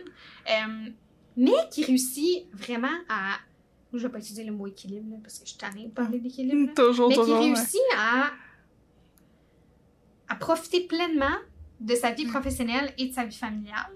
Euh, 0.49 0.89
mais 1.37 1.51
qui 1.71 1.85
réussit 1.85 2.47
vraiment 2.53 2.87
à... 3.07 3.35
Je 3.93 3.99
vais 3.99 4.09
pas 4.09 4.19
utiliser 4.19 4.43
le 4.43 4.51
mot 4.51 4.67
équilibre, 4.67 5.09
là, 5.09 5.17
parce 5.23 5.39
que 5.39 5.45
je 5.45 5.49
suis 5.51 5.57
tannée 5.57 5.85
de 5.85 5.91
parler 5.91 6.19
d'équilibre. 6.19 6.67
là 6.67 6.73
Toujours, 6.75 7.07
mais 7.07 7.15
qui 7.15 7.21
toujours. 7.21 7.39
ouais. 7.39 7.45
réussit 7.53 7.79
à, 7.97 8.31
à 10.27 10.35
profiter 10.35 10.81
pleinement 10.87 11.37
de 11.79 11.95
sa 11.95 12.11
vie 12.11 12.25
Mm. 12.25 12.29
professionnelle 12.31 12.93
et 12.97 13.07
de 13.07 13.13
sa 13.13 13.23
vie 13.25 13.37
familiale. 13.37 13.91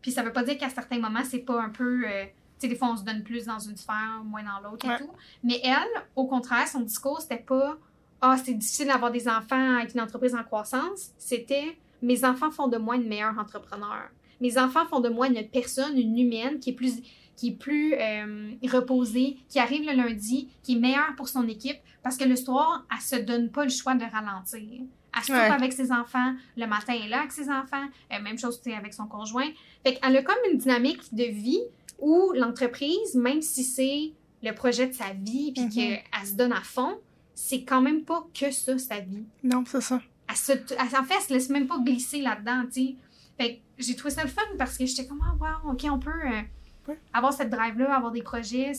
Puis 0.00 0.12
ça 0.12 0.22
veut 0.22 0.32
pas 0.32 0.44
dire 0.44 0.56
qu'à 0.58 0.68
certains 0.70 0.98
moments, 1.00 1.24
c'est 1.24 1.40
pas 1.40 1.60
un 1.60 1.70
peu... 1.70 2.04
euh, 2.06 2.24
sais, 2.58 2.68
des 2.68 2.76
fois, 2.76 2.88
on 2.92 2.96
se 2.96 3.04
donne 3.04 3.22
plus 3.22 3.46
dans 3.46 3.58
une 3.58 3.76
sphère, 3.76 4.22
moins 4.24 4.42
dans 4.42 4.68
l'autre 4.68 4.86
Ouais. 4.86 4.94
et 4.94 4.98
tout. 4.98 5.10
Mais 5.42 5.60
elle, 5.64 6.02
au 6.16 6.26
contraire, 6.26 6.66
son 6.68 6.80
discours, 6.80 7.20
c'était 7.20 7.38
pas 7.42 7.76
«Ah, 8.20 8.36
c'est 8.42 8.54
difficile 8.54 8.86
d'avoir 8.86 9.10
des 9.10 9.28
enfants 9.28 9.76
avec 9.78 9.94
une 9.94 10.00
entreprise 10.00 10.34
en 10.34 10.42
croissance». 10.44 11.10
C'était 11.18 11.76
«Mes 12.02 12.24
enfants 12.24 12.50
font 12.50 12.68
de 12.68 12.76
moi 12.78 12.96
une 12.96 13.08
meilleure 13.08 13.38
entrepreneur. 13.38 14.08
Mes 14.40 14.58
enfants 14.58 14.84
font 14.86 15.00
de 15.00 15.08
moi 15.08 15.26
une 15.28 15.46
personne, 15.48 15.96
une 15.98 16.18
humaine 16.18 16.58
qui 16.60 16.70
est 16.70 16.74
plus 16.74 17.02
qui 17.36 17.48
est 17.48 17.56
plus 17.56 17.94
euh, 17.94 18.52
reposée, 18.70 19.38
qui 19.48 19.58
arrive 19.58 19.84
le 19.90 19.96
lundi, 19.96 20.48
qui 20.62 20.74
est 20.76 20.78
meilleure 20.78 21.16
pour 21.16 21.28
son 21.28 21.48
équipe, 21.48 21.78
parce 22.04 22.16
que 22.16 22.22
le 22.22 22.36
soir, 22.36 22.84
elle 22.94 23.00
se 23.00 23.16
donne 23.16 23.50
pas 23.50 23.64
le 23.64 23.70
choix 23.70 23.94
de 23.96 24.04
ralentir. 24.04 24.82
Elle 25.16 25.22
soupe 25.24 25.34
Ouais. 25.34 25.50
avec 25.50 25.72
ses 25.72 25.90
enfants. 25.90 26.32
Le 26.56 26.66
matin, 26.66 26.92
elle 26.94 27.06
est 27.06 27.08
là 27.08 27.18
avec 27.20 27.32
ses 27.32 27.50
enfants. 27.50 27.86
Euh, 28.12 28.22
même 28.22 28.38
chose 28.38 28.60
avec 28.66 28.94
son 28.94 29.06
conjoint. 29.08 29.48
Fait 29.84 29.94
qu'elle 29.94 30.16
a 30.16 30.22
comme 30.22 30.36
une 30.52 30.58
dynamique 30.58 31.12
de 31.12 31.24
vie 31.24 31.60
où 32.04 32.32
l'entreprise, 32.34 33.14
même 33.14 33.40
si 33.42 33.64
c'est 33.64 34.12
le 34.42 34.52
projet 34.54 34.86
de 34.88 34.92
sa 34.92 35.12
vie 35.14 35.52
puis 35.52 35.64
Mhm. 35.64 35.70
qu'elle 35.70 36.26
se 36.26 36.34
donne 36.34 36.52
à 36.52 36.60
fond, 36.60 36.98
c'est 37.34 37.64
quand 37.64 37.80
même 37.80 38.04
pas 38.04 38.26
que 38.38 38.50
ça, 38.50 38.76
sa 38.78 39.00
vie. 39.00 39.24
Non, 39.42 39.64
c'est 39.66 39.80
ça. 39.80 40.00
Elle 40.28 40.36
se, 40.36 40.52
elle, 40.52 40.98
en 40.98 41.04
fait, 41.04 41.14
elle 41.16 41.22
se 41.22 41.32
laisse 41.32 41.48
même 41.48 41.66
pas 41.66 41.78
glisser 41.78 42.20
là-dedans, 42.20 42.64
tu. 42.72 42.96
Fait 43.38 43.60
j'ai 43.78 43.96
trouvé 43.96 44.12
ça 44.14 44.22
le 44.22 44.28
fun 44.28 44.42
parce 44.58 44.76
que 44.78 44.86
j'étais 44.86 45.06
comme, 45.06 45.20
ah, 45.24 45.34
wow, 45.64 45.72
OK, 45.72 45.84
on 45.90 45.98
peut 45.98 46.10
euh, 46.10 46.42
Ouais. 46.88 46.98
avoir 47.14 47.32
cette 47.32 47.48
drive-là, 47.50 47.94
avoir 47.96 48.12
des 48.12 48.22
projets 48.22 48.72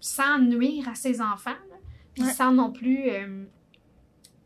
sans 0.00 0.38
nuire 0.40 0.88
à 0.88 0.94
ses 0.96 1.20
enfants, 1.20 1.56
puis 2.14 2.24
Ouais. 2.24 2.32
sans 2.32 2.52
non 2.52 2.72
plus, 2.72 3.08
euh, 3.08 3.44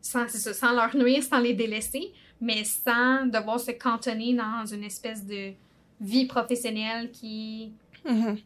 sans, 0.01 0.27
c'est 0.27 0.37
ça, 0.37 0.53
sans 0.53 0.71
leur 0.73 0.95
nuire, 0.95 1.23
sans 1.23 1.39
les 1.39 1.53
délaisser, 1.53 2.13
mais 2.39 2.63
sans 2.63 3.25
devoir 3.25 3.59
se 3.59 3.71
cantonner 3.71 4.35
dans 4.35 4.65
une 4.65 4.83
espèce 4.83 5.25
de 5.25 5.53
vie 5.99 6.25
professionnelle 6.27 7.11
qui 7.11 7.73
Mhm. 8.05 8.37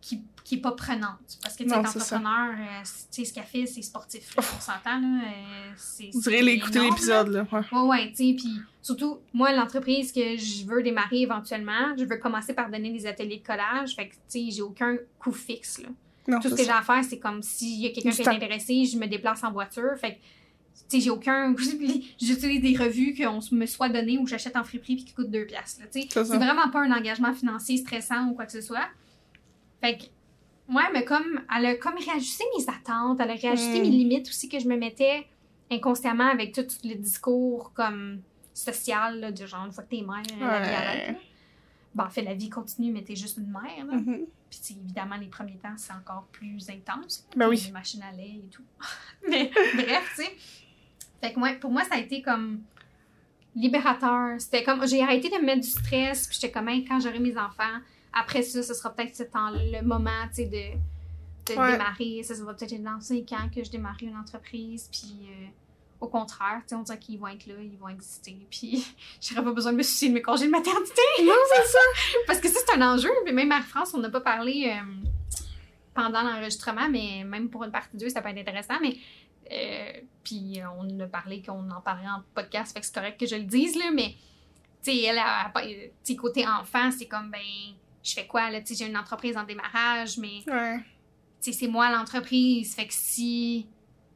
qui, 0.00 0.22
qui 0.44 0.54
est 0.56 0.60
pas 0.60 0.72
prenante. 0.72 1.38
Parce 1.42 1.56
que, 1.56 1.62
tu 1.64 1.68
sais, 1.68 1.74
entrepreneur, 1.76 2.50
euh, 2.58 2.82
tu 2.82 2.90
sais, 3.10 3.24
ce 3.24 3.32
qu'elle 3.34 3.44
fait, 3.44 3.66
c'est 3.66 3.82
sportif. 3.82 4.34
là, 4.36 4.42
on 4.56 4.60
s'entend, 4.60 4.98
là. 5.00 5.22
euh, 5.24 5.72
c'est, 5.76 6.10
Vous 6.12 6.22
c'est 6.22 6.40
l'écouter 6.42 6.80
l'épisode, 6.80 7.28
là. 7.28 7.46
Ouais. 7.52 7.60
Ouais, 7.72 7.88
ouais, 7.88 8.08
tu 8.10 8.16
sais, 8.28 8.34
puis 8.36 8.60
surtout, 8.82 9.18
moi, 9.34 9.52
l'entreprise 9.52 10.10
que 10.10 10.36
je 10.36 10.64
veux 10.66 10.82
démarrer 10.82 11.22
éventuellement, 11.22 11.94
je 11.98 12.04
veux 12.04 12.16
commencer 12.16 12.54
par 12.54 12.70
donner 12.70 12.90
des 12.90 13.06
ateliers 13.06 13.38
de 13.38 13.46
collage, 13.46 13.94
fait 13.94 14.08
que, 14.08 14.14
tu 14.14 14.20
sais, 14.28 14.50
j'ai 14.50 14.62
aucun 14.62 14.96
coût 15.18 15.32
fixe, 15.32 15.82
là. 15.82 15.88
Non, 16.28 16.38
Tout 16.40 16.48
ce 16.50 16.54
que 16.54 16.62
j'ai 16.62 16.70
à 16.70 16.82
faire, 16.82 17.02
c'est 17.02 17.18
comme 17.18 17.42
s'il 17.42 17.80
y 17.80 17.86
a 17.86 17.90
quelqu'un 17.90 18.10
qui 18.10 18.22
est 18.22 18.28
intéressé, 18.28 18.84
je 18.84 18.96
me 18.98 19.06
déplace 19.06 19.42
en 19.42 19.52
voiture, 19.52 19.96
fait 20.00 20.14
que, 20.14 20.20
sais, 20.88 21.00
j'ai 21.00 21.10
aucun... 21.10 21.54
J'utilise 22.20 22.60
des 22.60 22.76
revues 22.76 23.14
qu'on 23.14 23.40
me 23.52 23.66
soit 23.66 23.88
données 23.88 24.18
ou 24.18 24.26
j'achète 24.26 24.56
en 24.56 24.64
friperie 24.64 24.96
puis 24.96 25.04
qui 25.04 25.14
coûtent 25.14 25.30
deux 25.30 25.44
piastres, 25.46 25.80
là, 25.80 25.86
tu 25.92 26.02
sais. 26.02 26.08
C'est 26.10 26.24
ça. 26.24 26.32
C'est 26.32 26.38
vraiment 26.38 26.68
pas 26.70 26.80
un 26.82 26.92
engagement 26.92 27.32
financier 27.34 27.76
stressant 27.76 28.28
ou 28.28 28.34
quoi 28.34 28.46
que 28.46 28.52
ce 28.52 28.60
soit. 28.60 28.88
Fait 29.80 29.98
que, 29.98 30.04
ouais, 30.74 30.84
mais 30.92 31.04
comme, 31.04 31.40
elle 31.56 31.66
a 31.66 31.74
comme 31.76 31.96
réajusté 31.96 32.44
mes 32.56 32.64
attentes, 32.68 33.18
elle 33.20 33.30
a 33.30 33.34
réajusté 33.34 33.78
Mm. 33.78 33.82
mes 33.82 33.90
limites 33.90 34.28
aussi 34.28 34.48
que 34.48 34.58
je 34.58 34.68
me 34.68 34.76
mettais 34.76 35.26
inconsciemment 35.70 36.28
avec 36.28 36.52
tout 36.52 36.66
le 36.84 36.94
discours 36.94 37.72
comme 37.74 38.20
social, 38.52 39.20
là, 39.20 39.32
de 39.32 39.46
genre, 39.46 39.64
une 39.66 39.72
fois 39.72 39.84
que 39.84 39.90
t'es 39.90 40.02
mère, 40.02 40.22
la 40.40 40.60
vie 40.60 40.74
arrête. 40.74 41.16
Bon, 41.94 42.04
en 42.04 42.10
fait, 42.10 42.22
la 42.22 42.34
vie 42.34 42.50
continue, 42.50 42.92
mais 42.92 43.02
t'es 43.02 43.16
juste 43.16 43.38
une 43.38 43.50
mère, 43.50 43.84
là. 43.86 43.96
Mhm. 43.96 44.26
Puis, 44.48 44.76
évidemment, 44.84 45.16
les 45.16 45.26
premiers 45.28 45.56
temps, 45.58 45.74
c'est 45.76 45.92
encore 45.92 46.26
plus 46.32 46.68
intense. 46.70 47.26
Ben 47.36 47.48
oui. 47.48 47.62
Les 47.66 47.72
machines 47.72 48.02
à 48.02 48.12
lait 48.12 48.40
et 48.44 48.48
tout. 48.50 48.64
mais 49.28 49.50
bref, 49.74 50.12
tu 50.16 50.24
sais. 50.24 50.36
Fait 51.20 51.32
que 51.32 51.38
moi, 51.38 51.50
pour 51.60 51.70
moi, 51.70 51.82
ça 51.84 51.96
a 51.96 51.98
été 51.98 52.22
comme 52.22 52.60
libérateur. 53.54 54.40
C'était 54.40 54.62
comme, 54.62 54.86
j'ai 54.86 55.02
arrêté 55.02 55.28
de 55.28 55.36
me 55.36 55.44
mettre 55.46 55.60
du 55.62 55.68
stress, 55.70 56.26
puis 56.26 56.38
j'étais 56.40 56.52
comme, 56.52 56.68
Hey, 56.68 56.84
quand 56.84 57.00
j'aurai 57.00 57.18
mes 57.18 57.36
enfants, 57.36 57.78
après 58.12 58.42
ça, 58.42 58.62
ce 58.62 58.74
sera 58.74 58.90
peut-être 58.94 59.18
le 59.18 59.82
moment, 59.82 60.10
tu 60.28 60.36
sais, 60.36 60.44
de, 60.46 61.52
de 61.52 61.58
Ouais. 61.58 61.72
démarrer. 61.72 62.22
Ça, 62.22 62.34
ça 62.34 62.44
va 62.44 62.54
peut-être 62.54 62.72
être 62.72 62.82
dans 62.82 63.00
5 63.00 63.32
ans 63.32 63.48
que 63.54 63.62
je 63.64 63.70
démarrerai 63.70 64.06
une 64.06 64.16
entreprise, 64.16 64.88
puis 64.90 65.28
euh, 65.28 65.46
au 66.00 66.06
contraire, 66.08 66.62
on 66.72 66.82
dirait 66.82 66.98
qu'ils 66.98 67.18
vont 67.18 67.26
être 67.28 67.46
là, 67.46 67.54
ils 67.60 67.76
vont 67.78 67.88
exister, 67.88 68.36
puis 68.50 68.84
j'aurais 69.20 69.42
pas 69.44 69.52
besoin 69.52 69.72
de 69.72 69.78
me 69.78 69.82
soucier 69.82 70.08
de 70.08 70.14
mes 70.14 70.22
congés 70.22 70.46
de 70.46 70.50
maternité. 70.50 71.02
Non, 71.24 71.32
c'est 71.54 71.66
ça. 71.68 71.78
Parce 72.26 72.40
que 72.40 72.48
ça, 72.48 72.60
c'est 72.66 72.78
un 72.80 72.94
enjeu. 72.94 73.10
Puis 73.24 73.34
même 73.34 73.48
Marie-France, 73.48 73.92
on 73.94 73.98
n'a 73.98 74.10
pas 74.10 74.20
parlé 74.20 74.72
euh, 74.74 74.82
pendant 75.94 76.22
l'enregistrement, 76.22 76.88
mais 76.88 77.24
même 77.24 77.48
pour 77.50 77.64
une 77.64 77.72
partie 77.72 77.96
2, 77.96 78.08
ça 78.08 78.22
peut 78.22 78.28
être 78.28 78.38
intéressant. 78.38 78.74
Mais 78.80 78.96
puis 80.22 80.60
euh, 80.60 80.66
on 80.78 81.00
a 81.00 81.06
parlé 81.06 81.42
qu'on 81.42 81.68
en 81.70 81.80
parlait 81.80 82.08
en 82.08 82.22
podcast, 82.34 82.72
fait 82.72 82.80
que 82.80 82.86
c'est 82.86 82.94
correct 82.94 83.18
que 83.18 83.26
je 83.26 83.36
le 83.36 83.44
dise, 83.44 83.76
là, 83.76 83.90
mais 83.92 84.14
tu 84.82 84.92
sais, 84.92 85.02
elle 85.02 85.18
a, 85.18 85.52
côté 86.18 86.46
enfant, 86.46 86.90
c'est 86.90 87.06
comme, 87.06 87.30
ben, 87.30 87.40
je 88.02 88.12
fais 88.14 88.26
quoi, 88.26 88.50
là, 88.50 88.60
tu 88.60 88.74
sais, 88.74 88.84
j'ai 88.84 88.90
une 88.90 88.96
entreprise 88.96 89.36
en 89.36 89.44
démarrage, 89.44 90.18
mais 90.18 90.42
Ouais. 90.46 90.78
tu 90.78 90.84
sais, 91.40 91.52
c'est 91.52 91.68
moi 91.68 91.90
l'entreprise, 91.90 92.74
fait 92.74 92.86
que 92.86 92.94
si 92.94 93.66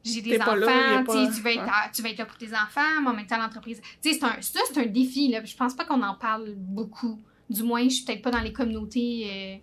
j'ai 0.03 0.21
des 0.21 0.39
enfants, 0.39 0.55
là, 0.55 1.03
pas- 1.03 1.13
tu 1.27 1.41
vas 1.41 1.51
être, 1.51 1.63
ouais. 1.63 1.91
tu 1.93 2.01
vas 2.01 2.09
être 2.09 2.17
là 2.19 2.25
pour 2.25 2.37
tes 2.37 2.53
enfants, 2.53 3.01
mais 3.01 3.09
en 3.09 3.13
même 3.13 3.25
temps, 3.27 3.37
l'entreprise. 3.39 3.81
Tu 4.01 4.13
sais, 4.13 4.19
c'est 4.19 4.23
un, 4.25 4.39
ça, 4.41 4.59
c'est 4.71 4.79
un 4.79 4.85
défi, 4.85 5.29
là. 5.29 5.43
Je 5.43 5.55
pense 5.55 5.73
pas 5.73 5.83
qu'on 5.85 6.01
en 6.03 6.13
parle 6.15 6.53
beaucoup. 6.55 7.19
Du 7.49 7.63
moins, 7.63 7.83
je 7.83 7.89
suis 7.95 8.05
peut-être 8.05 8.21
pas 8.21 8.31
dans 8.31 8.39
les 8.39 8.53
communautés 8.53 9.27
euh, 9.31 9.57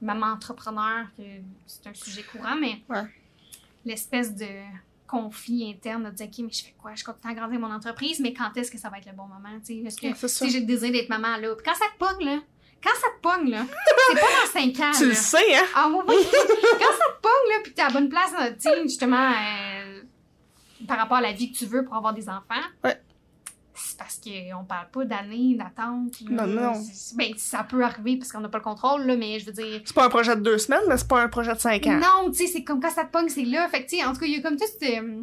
maman 0.00 0.26
entrepreneur, 0.26 1.06
que 1.16 1.22
c'est 1.66 1.86
un 1.86 1.94
sujet 1.94 2.22
courant, 2.24 2.56
mais 2.56 2.82
Ouais. 2.88 3.04
l'espèce 3.84 4.34
de 4.34 4.46
conflit 5.06 5.70
interne 5.70 6.04
de 6.04 6.10
dire, 6.10 6.26
OK, 6.26 6.38
mais 6.44 6.52
je 6.52 6.64
fais 6.64 6.74
quoi? 6.78 6.94
Je 6.94 7.04
continue 7.04 7.32
à 7.32 7.34
grandir 7.34 7.60
mon 7.60 7.70
entreprise, 7.72 8.20
mais 8.20 8.32
quand 8.32 8.50
est-ce 8.56 8.70
que 8.70 8.78
ça 8.78 8.88
va 8.88 8.98
être 8.98 9.06
le 9.06 9.12
bon 9.12 9.26
moment? 9.26 9.58
Tu 9.64 9.82
sais, 9.82 10.02
est-ce 10.06 10.40
que 10.44 10.50
j'ai 10.50 10.60
le 10.60 10.66
désir 10.66 10.90
d'être 10.92 11.08
maman 11.08 11.36
là? 11.36 11.54
Puis 11.54 11.64
quand 11.64 11.74
ça 11.74 11.86
te 11.92 11.98
pogne, 11.98 12.24
là, 12.26 12.38
quand 12.82 12.94
ça 13.00 13.08
te 13.16 13.20
pogne, 13.22 13.50
là, 13.50 13.64
c'est 14.10 14.20
pas 14.20 14.66
dans 14.66 14.74
5 14.74 14.80
ans. 14.80 14.92
Tu 14.98 15.06
le 15.06 15.14
sais, 15.14 15.56
hein? 15.56 15.64
Ah 15.74 15.88
oui, 15.90 16.00
oui. 16.08 16.14
Quand 16.32 16.92
ça 16.98 17.14
te 17.16 17.20
pogne, 17.22 17.50
là, 17.50 17.60
puis 17.62 17.72
t'es 17.72 17.82
à 17.82 17.86
la 17.86 17.92
bonne 17.92 18.08
place, 18.10 18.32
là, 18.32 18.50
tu 18.52 18.60
sais, 18.60 18.82
justement, 18.82 19.30
euh, 19.30 20.02
par 20.86 20.98
rapport 20.98 21.16
à 21.16 21.22
la 21.22 21.32
vie 21.32 21.50
que 21.50 21.56
tu 21.56 21.64
veux 21.66 21.84
pour 21.84 21.94
avoir 21.94 22.12
des 22.12 22.28
enfants, 22.28 22.60
Ouais. 22.82 23.00
C'est 23.74 23.96
parce 23.98 24.20
qu'on 24.20 24.64
parle 24.64 24.88
pas 24.90 25.04
d'années 25.04 25.56
d'attente. 25.56 26.20
Non, 26.22 26.46
non. 26.46 26.72
Ben, 27.16 27.32
ça 27.36 27.64
peut 27.64 27.82
arriver 27.84 28.16
parce 28.16 28.30
qu'on 28.32 28.40
n'a 28.40 28.48
pas 28.48 28.58
le 28.58 28.64
contrôle, 28.64 29.02
là, 29.02 29.16
mais 29.16 29.38
je 29.40 29.46
veux 29.46 29.52
dire... 29.52 29.80
C'est 29.84 29.94
pas 29.94 30.04
un 30.06 30.08
projet 30.08 30.36
de 30.36 30.42
deux 30.42 30.58
semaines, 30.58 30.82
mais 30.88 30.96
c'est 30.96 31.08
pas 31.08 31.22
un 31.22 31.28
projet 31.28 31.52
de 31.54 31.58
cinq 31.58 31.86
ans. 31.88 31.98
Non, 31.98 32.30
tu 32.30 32.38
sais, 32.38 32.46
c'est 32.46 32.62
comme 32.64 32.80
quand 32.80 32.90
ça 32.90 33.04
te 33.04 33.10
pogne, 33.10 33.28
c'est 33.28 33.44
là. 33.44 33.68
Fait 33.68 33.84
que, 33.84 33.90
tu 33.90 33.96
sais, 33.98 34.04
en 34.04 34.12
tout 34.12 34.20
cas, 34.20 34.26
il 34.26 34.32
y 34.34 34.36
a 34.38 34.42
comme 34.42 34.56
tout 34.56 34.64
cette, 34.66 34.88
euh, 35.04 35.22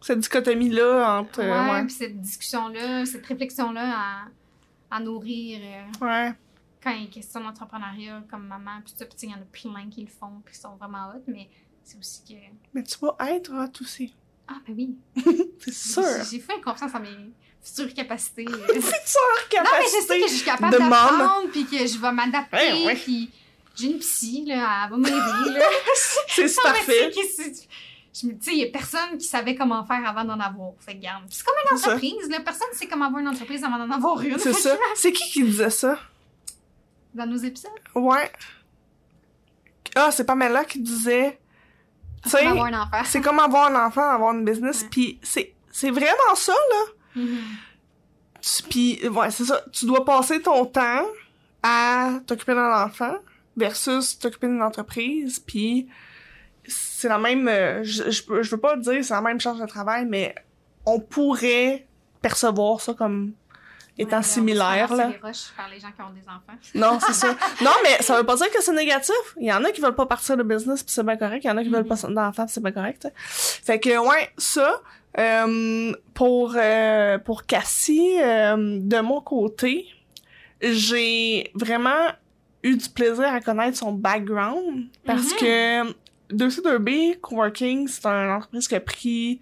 Cette 0.00 0.20
dichotomie-là 0.20 1.20
entre. 1.20 1.40
euh, 1.40 1.64
ouais, 1.64 1.70
ouais. 1.72 1.84
puis 1.84 1.94
cette 1.94 2.20
discussion-là, 2.20 3.04
cette 3.04 3.26
réflexion-là 3.26 3.92
à, 3.94 4.96
à 4.96 5.00
nourrir 5.00 5.60
euh, 5.62 6.06
Ouais. 6.06 6.32
quand 6.82 6.92
il 6.92 7.04
y 7.04 7.06
a 7.06 7.10
question 7.10 7.40
d'entrepreneuriat 7.42 8.24
comme 8.30 8.46
maman, 8.46 8.80
puis 8.84 8.94
ça, 8.96 9.04
puis 9.04 9.16
il 9.24 9.30
y 9.30 9.34
en 9.34 9.36
a 9.36 9.40
plein 9.52 9.90
qui 9.90 10.00
le 10.02 10.08
font, 10.08 10.40
puis 10.44 10.54
qui 10.54 10.60
sont 10.60 10.76
vraiment 10.76 11.08
hot, 11.14 11.22
mais 11.26 11.48
c'est 11.84 11.98
aussi 11.98 12.22
que... 12.24 12.34
Mais 12.72 12.82
tu 12.84 12.96
vas 13.00 13.16
être 13.28 13.52
hot 13.52 13.82
aussi. 13.82 14.14
Ah, 14.48 14.54
ben 14.66 14.74
oui. 14.76 14.96
C'est 15.60 15.72
sûr. 15.72 16.02
J'ai 16.28 16.38
j'ai 16.38 16.40
fait 16.40 16.60
confiance 16.60 16.92
en 16.94 16.98
mes 17.00 17.08
C'est 17.62 17.74
sûr, 17.82 17.86
non, 17.86 17.92
mais 17.92 19.84
je 19.84 19.88
sais 19.88 20.06
capacité. 20.06 20.20
que 20.20 20.28
je 20.28 20.34
suis 20.34 20.44
capable 20.44 20.78
d'apprendre, 20.78 21.48
puis 21.52 21.66
que 21.66 21.76
je 21.86 21.98
vais 21.98 22.12
m'adapter, 22.12 22.56
Ouais, 22.56 22.86
ouais. 22.86 22.94
puis 22.96 23.30
j'ai 23.76 23.86
une 23.88 23.98
psy, 23.98 24.44
là, 24.46 24.84
elle 24.84 24.90
va 24.90 24.96
m'aider, 24.96 25.58
là. 25.58 25.64
C'est 26.28 26.62
parfait. 26.62 27.10
tu 27.10 27.22
sais, 27.22 28.52
il 28.52 28.58
y 28.58 28.64
a 28.64 28.70
personne 28.72 29.16
qui 29.18 29.24
savait 29.26 29.54
comment 29.54 29.84
faire 29.84 30.02
avant 30.06 30.24
d'en 30.24 30.40
avoir. 30.40 30.72
Fait 30.80 30.94
que, 30.96 31.02
garde. 31.02 31.24
C'est 31.28 31.44
comme 31.44 31.54
une 31.70 31.78
C'est 31.78 31.86
entreprise, 31.86 32.28
là. 32.30 32.40
Personne 32.40 32.68
ne 32.72 32.76
sait 32.78 32.86
comment 32.88 33.06
avoir 33.06 33.20
une 33.20 33.28
entreprise 33.28 33.62
avant 33.62 33.78
d'en 33.78 33.90
avoir 33.94 34.20
une. 34.22 34.38
C'est 34.38 34.52
ça. 34.52 34.76
C'est 34.96 35.12
qui 35.12 35.30
qui 35.30 35.42
disait 35.44 35.70
ça? 35.70 35.98
Dans 37.14 37.26
nos 37.26 37.36
épisodes? 37.38 37.70
Ouais. 37.94 38.30
Ah, 39.96 40.10
c'est 40.12 40.24
Pamela 40.24 40.64
qui 40.64 40.78
disait. 40.78 41.38
Sais, 42.24 42.38
Comment 42.38 42.50
avoir 42.50 42.66
un 42.66 42.82
enfant. 42.82 43.02
c'est 43.04 43.20
comme 43.20 43.38
avoir 43.40 43.66
un 43.74 43.86
enfant, 43.86 44.02
avoir 44.08 44.32
une 44.34 44.44
business, 44.44 44.82
Ouais. 44.82 44.88
puis 44.90 45.18
c'est 45.22 45.54
c'est 45.72 45.90
vraiment 45.90 46.34
ça 46.36 46.52
là. 46.52 46.92
Puis 48.70 49.06
ouais, 49.08 49.30
c'est 49.30 49.44
ça. 49.44 49.62
Tu 49.72 49.84
dois 49.86 50.04
passer 50.04 50.40
ton 50.40 50.64
temps 50.64 51.04
à 51.62 52.20
t'occuper 52.26 52.54
d'un 52.54 52.84
enfant 52.84 53.14
versus 53.56 54.18
t'occuper 54.18 54.46
d'une 54.46 54.62
entreprise, 54.62 55.38
puis 55.38 55.88
c'est 56.66 57.08
la 57.08 57.18
même. 57.18 57.46
euh, 57.48 57.82
je, 57.84 58.10
je, 58.10 58.50
veux 58.50 58.56
pas 58.60 58.76
dire 58.76 59.04
c'est 59.04 59.12
la 59.14 59.20
même 59.20 59.40
charge 59.40 59.60
de 59.60 59.66
travail, 59.66 60.06
mais 60.06 60.34
on 60.86 61.00
pourrait 61.00 61.86
percevoir 62.22 62.80
ça 62.80 62.94
comme 62.94 63.32
étant 63.98 64.18
Ouais, 64.18 64.22
similaire 64.22 64.94
là. 64.94 65.08
les 65.08 65.16
roches 65.18 65.50
par 65.54 65.68
les 65.68 65.78
gens 65.78 65.90
qui 65.94 66.00
ont 66.00 66.10
des 66.10 66.22
enfants. 66.26 66.58
Non, 66.74 66.98
c'est 67.06 67.12
ça. 67.12 67.36
Non, 67.60 67.72
mais 67.82 68.00
ça 68.02 68.16
veut 68.16 68.24
pas 68.24 68.36
dire 68.36 68.50
que 68.50 68.62
c'est 68.62 68.72
négatif. 68.72 69.14
Il 69.38 69.46
y 69.46 69.52
en 69.52 69.62
a 69.64 69.70
qui 69.72 69.82
veulent 69.82 69.94
pas 69.94 70.06
partir 70.06 70.38
de 70.38 70.42
business 70.42 70.82
puis 70.82 70.92
c'est 70.94 71.02
bien 71.04 71.16
correct. 71.18 71.44
Il 71.44 71.48
y 71.48 71.50
en 71.50 71.56
a 71.58 71.62
qui 71.62 71.68
veulent 71.68 71.84
pas 71.86 71.96
Mhm. 72.06 72.14
d'enfants 72.14 72.44
puis 72.46 72.54
c'est 72.54 72.62
bien 72.62 72.72
correct. 72.72 73.00
t'sais. 73.00 73.12
Fait 73.16 73.78
que 73.78 73.98
ouais, 73.98 74.30
ça 74.38 74.80
euh, 75.18 75.92
pour 76.14 76.54
euh, 76.56 77.18
pour 77.18 77.46
Cassie 77.46 78.16
euh, 78.20 78.78
de 78.80 79.00
mon 79.00 79.20
côté, 79.20 79.86
j'ai 80.62 81.50
vraiment 81.54 82.08
eu 82.62 82.76
du 82.76 82.88
plaisir 82.90 83.24
à 83.32 83.40
connaître 83.40 83.76
son 83.78 83.92
background 83.92 84.84
parce 85.06 85.32
Mhm. 85.32 85.38
que 85.38 85.92
2C2B 86.34 87.18
Coworking, 87.20 87.88
c'est 87.88 88.06
une 88.06 88.30
entreprise 88.30 88.68
qui 88.68 88.74
a 88.74 88.80
pris 88.80 89.40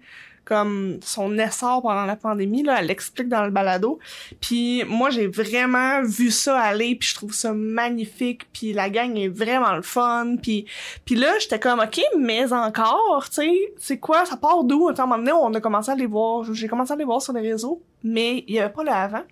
comme 0.49 0.99
son 1.03 1.37
essor 1.37 1.83
pendant 1.83 2.05
la 2.05 2.15
pandémie 2.15 2.63
là, 2.63 2.77
elle 2.79 2.87
l'explique 2.87 3.29
dans 3.29 3.45
le 3.45 3.51
balado. 3.51 3.99
Puis 4.41 4.83
moi 4.85 5.11
j'ai 5.11 5.27
vraiment 5.27 6.01
vu 6.01 6.31
ça 6.31 6.59
aller 6.59 6.95
puis 6.95 7.09
je 7.09 7.15
trouve 7.15 7.33
ça 7.33 7.53
magnifique 7.53 8.51
puis 8.51 8.73
la 8.73 8.89
gang 8.89 9.15
est 9.15 9.29
vraiment 9.29 9.75
le 9.75 9.83
fun 9.83 10.35
puis 10.41 10.65
puis 11.05 11.15
là 11.15 11.37
j'étais 11.39 11.59
comme 11.59 11.79
OK 11.79 12.01
mais 12.17 12.51
encore, 12.51 13.25
tu 13.29 13.35
sais, 13.35 13.73
c'est 13.77 13.99
quoi 13.99 14.25
ça 14.25 14.37
part 14.37 14.63
d'où? 14.63 14.89
À 14.89 14.91
un 14.91 15.05
moment 15.05 15.17
donné, 15.17 15.31
on 15.31 15.53
a 15.53 15.61
commencé 15.61 15.91
à 15.91 15.95
les 15.95 16.05
voir, 16.05 16.43
j'ai 16.53 16.67
commencé 16.67 16.93
à 16.93 16.95
les 16.95 17.05
voir 17.05 17.21
sur 17.21 17.33
les 17.33 17.41
réseaux, 17.51 17.81
mais 18.03 18.43
il 18.47 18.55
y 18.55 18.59
avait 18.59 18.73
pas 18.73 18.83
le 18.83 18.91
avant. 18.91 19.23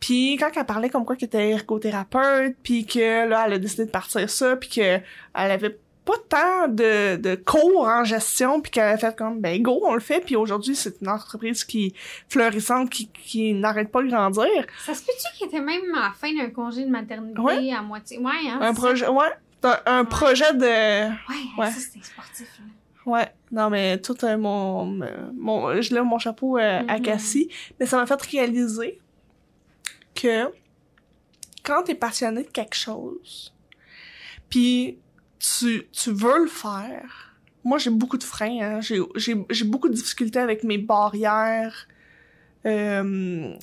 Puis 0.00 0.36
quand 0.38 0.50
elle 0.54 0.66
parlait 0.66 0.90
comme 0.90 1.04
quoi 1.04 1.16
qu'elle 1.16 1.26
était 1.26 1.50
ergothérapeute, 1.50 2.56
puis 2.62 2.86
que 2.86 3.28
là 3.28 3.44
elle 3.46 3.54
a 3.54 3.58
décidé 3.58 3.86
de 3.86 3.90
partir 3.90 4.28
ça, 4.30 4.56
puis 4.56 4.68
que 4.68 4.80
elle 4.80 5.50
avait 5.50 5.78
pas 6.04 6.14
tant 6.28 6.68
de, 6.68 7.16
de 7.16 7.34
cours 7.34 7.86
en 7.88 8.04
gestion 8.04 8.60
puis 8.60 8.70
qu'elle 8.70 8.88
a 8.92 8.98
fait 8.98 9.16
comme 9.16 9.40
ben 9.40 9.62
go 9.62 9.80
on 9.84 9.94
le 9.94 10.00
fait 10.00 10.20
puis 10.20 10.36
aujourd'hui 10.36 10.76
c'est 10.76 11.00
une 11.00 11.08
entreprise 11.08 11.64
qui 11.64 11.86
est 11.86 11.92
fleurissante 12.28 12.90
qui, 12.90 13.08
qui 13.08 13.54
n'arrête 13.54 13.90
pas 13.90 14.02
de 14.02 14.08
grandir 14.08 14.44
Ça 14.84 14.92
se 14.94 15.02
peut-tu 15.02 15.38
qu'il 15.38 15.46
était 15.46 15.60
même 15.60 15.82
à 15.96 16.08
la 16.08 16.12
fin 16.12 16.30
d'un 16.34 16.50
congé 16.50 16.84
de 16.84 16.90
maternité 16.90 17.40
Ouais. 17.40 17.72
à 17.72 17.80
moitié? 17.82 18.18
Ouais, 18.18 18.32
hein? 18.50 18.58
un 18.60 18.74
projet 18.74 19.08
ouais 19.08 19.24
un, 19.62 19.80
un 19.86 20.00
Ouais. 20.02 20.08
projet 20.08 20.52
de? 20.52 21.08
Ouais, 21.08 21.36
Ouais. 21.58 21.70
ça 21.70 21.80
c'était 21.80 22.04
sportif. 22.04 22.48
là. 22.58 23.10
ouais 23.12 23.28
non 23.50 23.70
mais 23.70 23.98
tout 23.98 24.16
euh, 24.24 24.36
mon 24.36 24.84
mon 25.38 25.80
je 25.80 25.94
lève 25.94 26.04
mon 26.04 26.18
chapeau 26.18 26.58
euh, 26.58 26.80
à 26.86 26.96
Mhm. 26.98 27.02
Cassie 27.02 27.48
mais 27.80 27.86
ça 27.86 27.96
m'a 27.96 28.04
fait 28.06 28.20
réaliser 28.20 29.00
que 30.14 30.48
quand 31.64 31.82
t'es 31.84 31.94
passionné 31.94 32.42
de 32.42 32.48
quelque 32.50 32.76
chose 32.76 33.54
puis 34.50 34.98
tu 35.44 35.86
tu 35.92 36.10
veux 36.12 36.42
le 36.42 36.48
faire 36.48 37.34
moi 37.64 37.78
j'ai 37.78 37.90
beaucoup 37.90 38.18
de 38.18 38.24
freins 38.24 38.60
hein. 38.60 38.80
j'ai 38.80 39.00
j'ai 39.16 39.36
j'ai 39.50 39.64
beaucoup 39.64 39.88
de 39.88 39.94
difficultés 39.94 40.38
avec 40.38 40.64
mes 40.64 40.78
barrières 40.78 41.86
euh, 42.66 43.54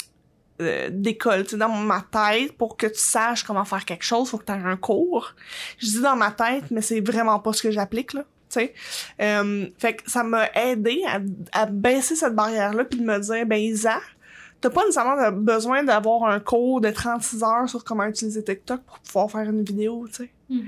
euh, 0.61 0.89
d'école, 0.91 1.43
tu 1.43 1.51
sais, 1.51 1.57
dans 1.57 1.69
ma 1.69 2.01
tête, 2.01 2.55
pour 2.55 2.77
que 2.77 2.85
tu 2.85 2.99
saches 2.99 3.43
comment 3.43 3.65
faire 3.65 3.83
quelque 3.83 4.03
chose, 4.03 4.29
faut 4.29 4.37
que 4.37 4.45
tu 4.45 4.51
aies 4.51 4.55
un 4.63 4.77
cours. 4.77 5.33
Je 5.79 5.87
dis 5.87 6.01
dans 6.01 6.15
ma 6.15 6.29
tête, 6.29 6.65
mais 6.69 6.81
c'est 6.81 7.01
vraiment 7.01 7.39
pas 7.39 7.51
ce 7.53 7.63
que 7.63 7.71
j'applique, 7.71 8.13
là. 8.13 8.25
Euh, 9.21 9.67
fait 9.77 9.95
que 9.95 10.11
ça 10.11 10.23
m'a 10.23 10.51
aidé 10.53 11.01
à, 11.07 11.19
à 11.53 11.65
baisser 11.65 12.15
cette 12.15 12.35
barrière-là, 12.35 12.83
puis 12.83 12.99
de 12.99 13.05
me 13.05 13.17
dire, 13.17 13.45
ben 13.45 13.59
Isa, 13.59 13.99
t'as 14.61 14.69
pas 14.69 14.81
nécessairement 14.85 15.31
besoin 15.31 15.83
d'avoir 15.83 16.23
un 16.25 16.39
cours 16.39 16.79
de 16.81 16.89
36 16.91 17.43
heures 17.43 17.67
sur 17.69 17.83
comment 17.83 18.05
utiliser 18.05 18.43
TikTok 18.43 18.81
pour 18.81 18.99
pouvoir 18.99 19.31
faire 19.31 19.49
une 19.49 19.63
vidéo, 19.63 20.05
tu 20.07 20.13
sais. 20.25 20.31
Mhm. 20.49 20.65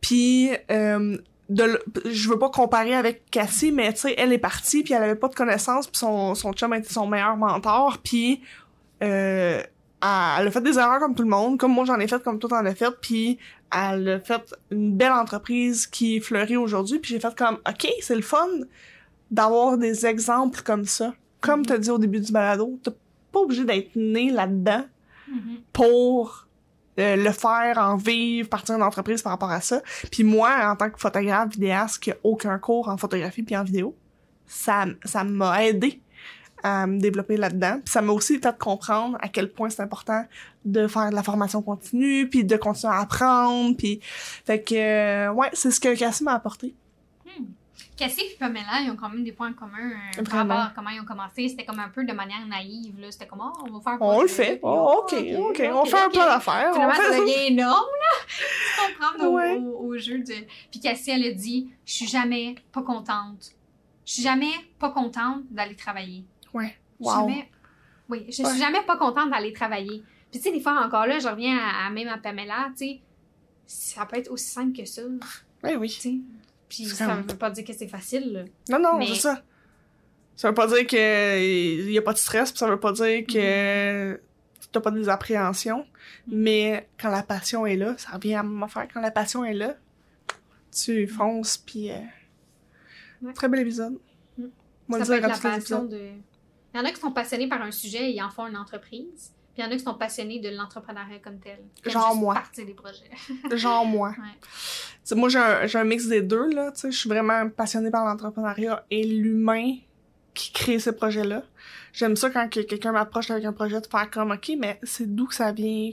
Puis 0.00 0.50
euh, 0.70 1.16
de 1.50 1.78
je 2.06 2.28
veux 2.30 2.38
pas 2.38 2.48
comparer 2.50 2.94
avec 2.94 3.28
Cassie, 3.30 3.72
mais 3.72 3.92
tu 3.92 4.00
sais, 4.00 4.14
elle 4.16 4.32
est 4.32 4.38
partie, 4.38 4.82
puis 4.82 4.94
elle 4.94 5.02
avait 5.02 5.14
pas 5.14 5.28
de 5.28 5.34
connaissances, 5.34 5.86
puis 5.86 5.98
son, 5.98 6.34
son 6.34 6.52
chum 6.52 6.72
était 6.74 6.92
son 6.92 7.06
meilleur 7.06 7.36
mentor, 7.36 7.98
puis 8.02 8.40
euh, 9.02 9.60
elle 9.60 10.46
a 10.46 10.50
fait 10.50 10.60
des 10.62 10.78
erreurs 10.78 11.00
comme 11.00 11.14
tout 11.14 11.22
le 11.22 11.28
monde, 11.28 11.58
comme 11.58 11.72
moi 11.72 11.84
j'en 11.84 11.98
ai 11.98 12.06
fait, 12.08 12.22
comme 12.22 12.38
toi 12.38 12.48
t'en 12.50 12.64
as 12.66 12.74
fait, 12.74 12.90
puis 13.00 13.38
elle 13.74 14.08
a 14.08 14.20
fait 14.20 14.54
une 14.70 14.96
belle 14.96 15.12
entreprise 15.12 15.86
qui 15.86 16.20
fleurit 16.20 16.56
aujourd'hui, 16.56 16.98
puis 16.98 17.10
j'ai 17.12 17.20
fait 17.20 17.34
comme, 17.36 17.58
ok, 17.68 17.88
c'est 18.00 18.14
le 18.14 18.22
fun 18.22 18.46
d'avoir 19.30 19.76
des 19.78 20.06
exemples 20.06 20.62
comme 20.62 20.84
ça. 20.84 21.14
Comme 21.40 21.60
Mhm. 21.60 21.66
t'as 21.66 21.78
dit 21.78 21.90
au 21.90 21.98
début 21.98 22.20
du 22.20 22.32
balado, 22.32 22.78
t'es 22.82 22.90
pas 23.34 23.40
obligé 23.40 23.64
d'être 23.64 23.94
né 23.96 24.30
là-dedans 24.30 24.84
Mhm. 25.28 25.58
pour 25.72 26.46
euh, 26.98 27.16
le 27.16 27.32
faire, 27.32 27.78
en 27.78 27.96
vivre, 27.96 28.48
partir 28.48 28.74
d'une 28.76 28.84
entreprise 28.84 29.22
par 29.22 29.32
rapport 29.32 29.50
à 29.50 29.60
ça. 29.60 29.82
Puis 30.12 30.22
moi, 30.22 30.50
en 30.70 30.76
tant 30.76 30.90
que 30.90 31.00
photographe, 31.00 31.50
vidéaste, 31.50 31.98
qui 32.02 32.12
a 32.12 32.16
aucun 32.22 32.58
cours 32.58 32.88
en 32.88 32.96
photographie 32.96 33.42
puis 33.42 33.56
en 33.56 33.64
vidéo, 33.64 33.96
ça, 34.46 34.84
ça 35.04 35.24
m'a 35.24 35.64
aidé 35.64 36.00
à 36.62 36.86
me 36.86 37.00
développer 37.00 37.36
là-dedans. 37.36 37.80
Puis 37.84 37.92
ça 37.92 38.00
m'a 38.00 38.12
aussi 38.12 38.38
fait 38.38 38.56
comprendre 38.56 39.18
à 39.20 39.28
quel 39.28 39.50
point 39.50 39.70
c'est 39.70 39.82
important 39.82 40.24
de 40.64 40.86
faire 40.86 41.10
de 41.10 41.14
la 41.14 41.22
formation 41.22 41.62
continue, 41.62 42.28
puis 42.28 42.44
de 42.44 42.56
continuer 42.56 42.92
à 42.92 43.00
apprendre, 43.00 43.76
puis... 43.76 44.00
Fait 44.46 44.62
que, 44.62 44.74
euh, 44.74 45.32
ouais, 45.32 45.50
c'est 45.52 45.70
ce 45.70 45.80
que 45.80 45.94
Cassie 45.98 46.22
m'a 46.22 46.34
apporté. 46.34 46.74
Cassie 47.96 48.22
et 48.32 48.36
Pamela, 48.38 48.80
ils 48.82 48.90
ont 48.90 48.96
quand 48.96 49.08
même 49.08 49.22
des 49.22 49.30
points 49.32 49.52
communs 49.52 49.92
euh, 50.18 50.22
par 50.24 50.38
rapport 50.40 50.58
à 50.58 50.72
comment 50.74 50.90
ils 50.90 51.00
ont 51.00 51.04
commencé. 51.04 51.48
C'était 51.48 51.64
comme 51.64 51.78
un 51.78 51.88
peu 51.88 52.04
de 52.04 52.12
manière 52.12 52.44
naïve. 52.46 52.98
là. 53.00 53.10
C'était 53.12 53.26
comme, 53.26 53.40
oh, 53.42 53.52
on 53.68 53.72
va 53.78 53.80
faire 53.80 53.92
un 53.94 53.98
On 54.00 54.20
le 54.22 54.26
fait. 54.28 54.58
Oh, 54.62 55.02
OK, 55.02 55.12
OK, 55.38 55.62
on 55.72 55.84
fait 55.84 55.96
un 56.04 56.08
plan 56.08 56.24
d'affaires. 56.26 56.68
on 56.70 56.74
Finalement, 56.74 56.94
fait 56.94 57.02
ça 57.12 57.18
devient 57.20 57.46
énorme, 57.52 57.90
là. 58.00 58.26
Tu 58.26 58.98
comprends 58.98 59.28
Ouais. 59.28 59.56
au- 59.58 59.86
au 59.86 59.98
jeu 59.98 60.18
de. 60.18 60.34
Puis 60.70 60.80
Cassie, 60.80 61.10
elle 61.12 61.24
a 61.26 61.32
dit 61.32 61.70
Je 61.86 61.92
suis 61.92 62.06
jamais 62.08 62.56
pas 62.72 62.82
contente. 62.82 63.52
Je 64.04 64.12
suis 64.14 64.22
jamais 64.22 64.52
pas 64.78 64.90
contente 64.90 65.42
d'aller 65.50 65.76
travailler. 65.76 66.24
Ouais. 66.52 66.76
Wow. 67.00 67.12
jamais. 67.20 67.48
Oui, 68.08 68.26
je 68.28 68.42
Ouais. 68.42 68.50
suis 68.50 68.58
jamais 68.60 68.82
pas 68.82 68.96
contente 68.96 69.30
d'aller 69.30 69.52
travailler. 69.52 70.02
Puis 70.30 70.40
tu 70.40 70.48
sais, 70.48 70.52
des 70.52 70.60
fois 70.60 70.84
encore 70.84 71.06
là, 71.06 71.18
je 71.20 71.28
reviens 71.28 71.56
à, 71.58 71.86
à 71.86 71.90
même 71.90 72.08
à 72.08 72.18
Pamela, 72.18 72.70
tu 72.76 72.86
sais, 72.86 73.00
ça 73.66 74.04
peut 74.04 74.18
être 74.18 74.30
aussi 74.30 74.46
simple 74.46 74.76
que 74.76 74.84
ça, 74.84 75.02
oui. 75.62 75.88
sais. 75.88 76.14
Puis 76.76 76.84
C'est 76.86 76.94
ça 76.96 77.06
comme- 77.06 77.22
veut 77.26 77.36
pas 77.36 77.50
dire 77.50 77.64
que 77.64 77.72
c'est 77.72 77.88
facile, 77.88 78.32
là. 78.32 78.44
Non, 78.70 78.82
non, 78.82 78.98
Mais- 78.98 79.06
c'est 79.06 79.14
ça. 79.20 79.42
Ça 80.36 80.48
veut 80.48 80.54
pas 80.54 80.66
dire 80.66 80.86
qu'il 80.86 81.90
y 81.92 81.98
a 81.98 82.02
pas 82.02 82.12
de 82.12 82.18
stress, 82.18 82.50
puis 82.50 82.58
ça 82.58 82.66
veut 82.68 82.80
pas 82.80 82.92
dire 82.92 83.24
que 83.26 84.20
t'as 84.72 84.80
pas 84.80 84.90
des 84.90 85.08
appréhensions. 85.08 85.86
Mais 86.26 86.88
quand 87.00 87.10
la 87.10 87.22
passion 87.22 87.66
est 87.66 87.76
là, 87.76 87.94
ça 87.98 88.10
revient 88.12 88.34
à 88.34 88.42
me 88.42 88.66
faire. 88.66 88.88
Quand 88.92 89.00
la 89.00 89.12
passion 89.12 89.44
est 89.44 89.54
là, 89.54 89.76
tu 90.76 91.06
fonces, 91.06 91.56
puis... 91.58 91.90
euh, 91.92 91.96
Ouais. 93.22 93.32
Très 93.32 93.48
bel 93.48 93.60
épisode. 93.60 93.96
Mm. 94.36 94.46
Moi, 94.88 94.98
ça 94.98 95.04
le 95.16 95.20
peut 95.22 95.26
dire 95.28 95.36
être 95.36 95.42
la 95.44 95.50
passion 95.50 95.84
de. 95.84 95.96
Il 95.96 96.76
y 96.76 96.80
en 96.80 96.84
a 96.84 96.90
qui 96.90 97.00
sont 97.00 97.12
passionnés 97.12 97.48
par 97.48 97.62
un 97.62 97.70
sujet 97.70 98.10
et 98.10 98.14
ils 98.14 98.20
en 98.22 98.28
font 98.28 98.46
une 98.48 98.56
entreprise. 98.56 99.32
Puis 99.54 99.62
il 99.62 99.66
y 99.66 99.68
en 99.68 99.70
a 99.70 99.76
qui 99.76 99.84
sont 99.84 99.94
passionnés 99.94 100.40
de 100.40 100.48
l'entrepreneuriat 100.50 101.20
comme 101.20 101.38
tel. 101.38 101.60
Genre 101.86 102.14
moi. 102.16 102.34
partir 102.34 102.66
des 102.66 102.74
projets. 102.74 103.10
Genre 103.56 103.86
moi. 103.86 104.10
Ouais. 104.18 105.14
Moi, 105.16 105.28
j'ai 105.28 105.78
un, 105.78 105.84
mix 105.84 106.08
des 106.08 106.22
deux, 106.22 106.48
là. 106.52 106.72
Tu 106.72 106.80
sais, 106.80 106.90
je 106.90 106.98
suis 106.98 107.08
vraiment 107.08 107.48
passionnée 107.50 107.90
par 107.90 108.04
l'entrepreneuriat 108.04 108.84
et 108.90 109.04
l'humain 109.04 109.76
qui 110.34 110.52
crée 110.52 110.80
ce 110.80 110.90
projet-là. 110.90 111.44
J'aime 111.92 112.16
ça 112.16 112.30
quand 112.30 112.48
que 112.50 112.60
quelqu'un 112.60 112.90
m'approche 112.90 113.30
avec 113.30 113.44
un 113.44 113.52
projet 113.52 113.80
de 113.80 113.86
faire 113.86 114.10
comme, 114.10 114.32
OK, 114.32 114.50
mais 114.58 114.80
c'est 114.82 115.14
d'où 115.14 115.26
que 115.26 115.34
ça 115.34 115.52
vient, 115.52 115.92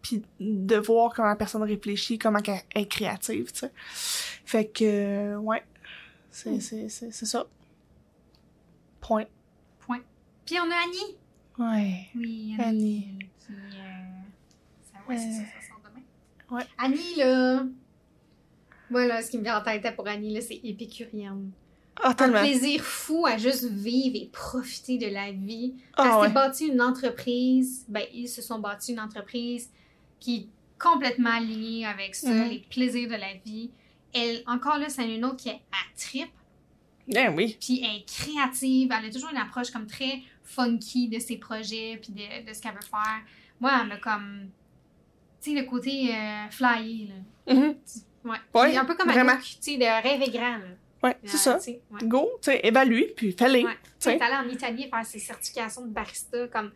puis 0.00 0.22
de 0.40 0.76
voir 0.76 1.12
comment 1.14 1.28
la 1.28 1.36
personne 1.36 1.62
réfléchit, 1.62 2.18
comment 2.18 2.40
elle 2.46 2.82
est 2.82 2.86
créative, 2.86 3.52
tu 3.52 3.58
sais. 3.58 3.72
Fait 4.46 4.66
que, 4.66 4.84
euh, 4.84 5.36
ouais, 5.36 5.62
c'est, 6.30 6.50
Hmm. 6.50 6.60
c'est, 6.60 6.88
c'est, 6.88 7.10
c'est 7.12 7.26
ça. 7.26 7.44
Point. 9.02 9.26
Point. 9.80 10.00
Puis 10.46 10.56
on 10.58 10.70
a 10.70 10.74
Annie. 10.84 11.18
Ouais. 11.70 12.06
Oui, 12.14 12.54
Annie. 12.58 12.64
Annie. 12.64 13.18
Qui, 13.38 13.52
euh, 13.52 14.92
ça, 14.92 14.98
ouais, 15.08 15.16
c'est 15.16 15.32
ça, 15.32 15.42
Euh, 15.42 15.60
ça 15.60 15.68
sort 15.68 15.80
demain. 15.84 16.02
ouais. 16.58 16.66
Annie, 16.78 17.14
là. 17.16 17.64
Voilà, 18.90 19.22
ce 19.22 19.30
qui 19.30 19.38
me 19.38 19.42
vient 19.44 19.58
en 19.58 19.62
tête 19.62 19.94
pour 19.96 20.06
Annie, 20.06 20.34
là, 20.34 20.40
c'est 20.40 20.60
épicurienne. 20.62 21.50
Ah, 22.02 22.14
Un 22.18 22.30
plaisir 22.32 22.82
fou 22.82 23.26
à 23.26 23.36
juste 23.38 23.64
vivre 23.70 24.16
et 24.16 24.28
profiter 24.32 24.98
de 24.98 25.06
la 25.06 25.30
vie. 25.32 25.74
Ah, 25.96 26.04
s'est 26.04 26.20
ouais. 26.20 26.28
bâtie 26.30 26.66
une 26.68 26.80
entreprise, 26.80 27.84
ben, 27.88 28.04
ils 28.12 28.28
se 28.28 28.42
sont 28.42 28.58
bâtis 28.58 28.92
une 28.92 29.00
entreprise 29.00 29.70
qui 30.18 30.36
est 30.36 30.46
complètement 30.82 31.30
alignée 31.30 31.86
avec 31.86 32.14
ça, 32.14 32.30
Mhm. 32.30 32.48
les 32.50 32.58
plaisirs 32.70 33.08
de 33.08 33.14
la 33.14 33.34
vie. 33.44 33.70
Elle, 34.14 34.42
encore 34.46 34.78
là, 34.78 34.88
c'est 34.88 35.14
une 35.14 35.24
autre 35.24 35.36
qui 35.36 35.48
est 35.50 35.60
à 35.72 35.96
trip, 35.96 36.28
Ben 37.08 37.34
oui. 37.36 37.56
puis 37.60 37.82
elle 37.84 37.96
est 38.00 38.06
créative, 38.06 38.90
elle 38.96 39.06
a 39.06 39.10
toujours 39.12 39.30
une 39.30 39.36
approche 39.38 39.70
comme 39.70 39.86
très 39.86 40.22
funky 40.44 41.08
de 41.08 41.18
ses 41.18 41.36
projets, 41.36 41.98
puis 42.02 42.12
de, 42.12 42.48
de 42.48 42.52
ce 42.54 42.60
qu'elle 42.62 42.72
veut 42.74 42.80
faire. 42.80 43.20
Moi, 43.60 43.72
elle 43.80 43.88
m'a 43.88 43.96
comme, 43.96 44.48
tu 45.40 45.50
sais, 45.54 45.60
le 45.60 45.66
côté 45.66 46.14
euh, 46.14 46.48
flyer, 46.50 47.08
là. 47.46 47.54
Mhm. 47.54 47.74
Ouais. 48.54 48.76
Un 48.76 48.84
peu 48.84 48.94
comme. 48.94 49.08
Anouk, 49.10 49.40
tu 49.42 49.56
sais, 49.60 49.76
de 49.78 50.02
rêver 50.02 50.30
grand, 50.30 50.58
là. 50.58 50.64
Ouais, 51.02 51.16
c'est 51.24 51.48
Euh, 51.48 51.58
ça. 51.58 51.70
ouais. 51.70 51.80
Go, 52.04 52.30
tu 52.40 52.52
sais, 52.52 52.60
évalue, 52.62 53.02
puis 53.16 53.32
fais-les. 53.32 53.64
Ouais. 53.64 53.76
Tu 54.00 54.08
est 54.10 54.20
allée 54.22 54.48
en 54.48 54.48
Italie 54.48 54.88
faire 54.88 55.04
ses 55.04 55.18
certifications 55.18 55.82
de 55.82 55.90
barista. 55.92 56.46
Comme... 56.48 56.70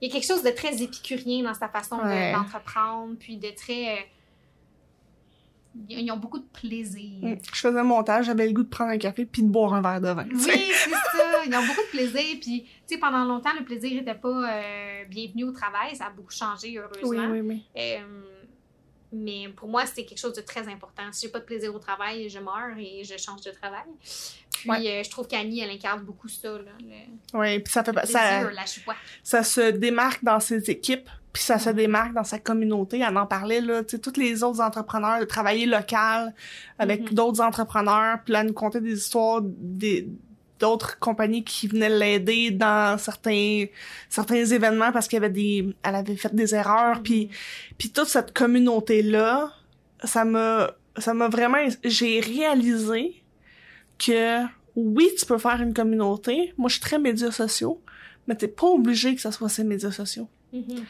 Il 0.00 0.08
y 0.08 0.10
a 0.10 0.12
quelque 0.14 0.26
chose 0.26 0.42
de 0.42 0.50
très 0.50 0.82
épicurien 0.82 1.44
dans 1.44 1.54
sa 1.54 1.68
façon 1.68 1.98
Ouais. 2.00 2.32
d'entreprendre, 2.32 3.14
puis 3.18 3.36
de 3.36 3.50
très. 3.50 4.08
Ils 5.88 6.10
ont 6.10 6.16
beaucoup 6.16 6.38
de 6.38 6.46
plaisir. 6.46 7.10
Mm. 7.22 7.36
Je 7.52 7.60
faisais 7.60 7.78
le 7.78 7.84
montage, 7.84 8.26
j'avais 8.26 8.46
le 8.46 8.52
goût 8.52 8.62
de 8.62 8.68
prendre 8.68 8.90
un 8.90 8.98
café 8.98 9.24
puis 9.24 9.42
de 9.42 9.48
boire 9.48 9.74
un 9.74 9.82
verre 9.82 10.00
de 10.00 10.08
vin. 10.08 10.26
Oui, 10.30 10.70
c'est 10.72 10.90
ça. 10.90 11.44
Ils 11.46 11.54
ont 11.54 11.66
beaucoup 11.66 11.80
de 11.82 11.90
plaisir. 11.90 12.38
Puis, 12.40 12.62
tu 12.86 12.94
sais, 12.94 12.98
pendant 12.98 13.24
longtemps, 13.24 13.52
le 13.58 13.64
plaisir 13.64 13.92
n'était 13.92 14.14
pas 14.14 14.28
euh, 14.52 15.04
bienvenu 15.08 15.44
au 15.44 15.52
travail. 15.52 15.94
Ça 15.96 16.06
a 16.06 16.10
beaucoup 16.10 16.32
changé, 16.32 16.78
heureusement. 16.78 17.08
Oui, 17.30 17.40
oui, 17.40 17.40
oui. 17.40 17.64
Euh, 17.76 17.98
mais 19.12 19.48
pour 19.56 19.68
moi, 19.68 19.86
c'était 19.86 20.04
quelque 20.04 20.18
chose 20.18 20.34
de 20.34 20.42
très 20.42 20.68
important. 20.68 21.02
Si 21.12 21.26
j'ai 21.26 21.32
pas 21.32 21.40
de 21.40 21.44
plaisir 21.44 21.74
au 21.74 21.78
travail, 21.78 22.28
je 22.28 22.38
meurs 22.38 22.76
et 22.78 23.04
je 23.04 23.16
change 23.16 23.40
de 23.42 23.50
travail. 23.50 23.84
Puis, 24.52 24.68
Ouais. 24.68 24.86
euh, 25.00 25.02
je 25.02 25.10
trouve 25.10 25.26
qu'Annie, 25.26 25.60
elle 25.60 25.70
incarne 25.70 26.02
beaucoup 26.02 26.28
ça. 26.28 26.50
Là, 26.50 26.72
le 26.80 27.38
Oui, 27.38 27.58
puis 27.60 27.72
ça 27.72 27.82
fait 27.84 27.92
plaisir, 27.92 28.12
ça, 28.18 28.50
la 28.50 28.64
ça 29.22 29.42
se 29.42 29.70
démarque 29.70 30.22
dans 30.22 30.40
ses 30.40 30.70
équipes, 30.70 31.08
puis 31.32 31.42
ça 31.42 31.58
se 31.58 31.70
démarque 31.70 32.14
dans 32.14 32.24
sa 32.24 32.38
communauté. 32.38 33.00
Elle 33.06 33.16
en 33.16 33.26
parlait 33.26 33.60
là, 33.60 33.84
tu 33.84 33.96
sais, 33.96 33.98
tous 33.98 34.18
les 34.18 34.42
autres 34.42 34.60
entrepreneurs 34.60 35.20
de 35.20 35.24
travailler 35.24 35.66
local 35.66 36.34
avec 36.78 37.02
Mhm. 37.02 37.08
d'autres 37.10 37.40
entrepreneurs, 37.42 38.18
puis 38.24 38.32
là 38.32 38.40
elle 38.40 38.48
nous 38.48 38.52
contait 38.54 38.80
des 38.80 38.96
histoires 38.96 39.40
des 39.42 40.08
d'autres 40.58 40.98
compagnies 40.98 41.44
qui 41.44 41.68
venaient 41.68 41.88
l'aider 41.88 42.50
dans 42.50 42.98
certains 42.98 43.66
certains 44.08 44.44
événements 44.44 44.90
parce 44.90 45.06
qu'il 45.06 45.16
y 45.16 45.22
avait 45.24 45.30
des 45.30 45.72
elle 45.84 45.94
avait 45.94 46.16
fait 46.16 46.34
des 46.34 46.52
erreurs 46.52 47.00
puis 47.00 47.28
puis 47.78 47.90
toute 47.90 48.08
cette 48.08 48.32
communauté 48.32 49.02
là 49.02 49.52
ça 50.02 50.24
m'a 50.24 50.72
ça 50.96 51.14
m'a 51.14 51.28
vraiment 51.28 51.58
j'ai 51.84 52.18
réalisé 52.18 53.22
que 54.04 54.40
oui 54.74 55.08
tu 55.16 55.26
peux 55.26 55.38
faire 55.38 55.60
une 55.62 55.74
communauté 55.74 56.52
moi 56.56 56.68
je 56.68 56.74
suis 56.74 56.82
très 56.82 56.98
médias 56.98 57.30
sociaux 57.30 57.80
mais 58.26 58.34
t'es 58.34 58.48
pas 58.48 58.66
obligé 58.66 59.14
que 59.14 59.20
ça 59.20 59.30
soit 59.30 59.48
ces 59.48 59.62
médias 59.62 59.92
sociaux 59.92 60.28
Mhm. 60.52 60.84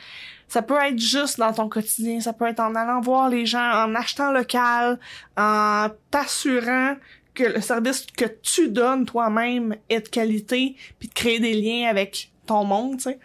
Ça 0.46 0.62
peut 0.62 0.78
être 0.80 0.98
juste 0.98 1.38
dans 1.38 1.52
ton 1.52 1.68
quotidien, 1.68 2.20
ça 2.20 2.32
peut 2.32 2.46
être 2.46 2.60
en 2.60 2.74
allant 2.74 3.00
voir 3.00 3.28
les 3.28 3.44
gens, 3.46 3.70
en 3.84 3.94
achetant 3.94 4.32
local, 4.32 4.98
en 5.36 5.88
t'assurant 6.10 6.96
que 7.34 7.44
le 7.44 7.60
service 7.60 8.06
que 8.16 8.24
tu 8.42 8.68
donnes 8.68 9.04
toi-même 9.06 9.76
est 9.88 10.00
de 10.00 10.08
qualité, 10.08 10.76
puis 10.98 11.08
de 11.08 11.14
créer 11.14 11.38
des 11.40 11.54
liens 11.54 11.88
avec 11.88 12.30
ton 12.46 12.64
monde, 12.64 12.96
tu 12.96 13.02
sais. 13.04 13.18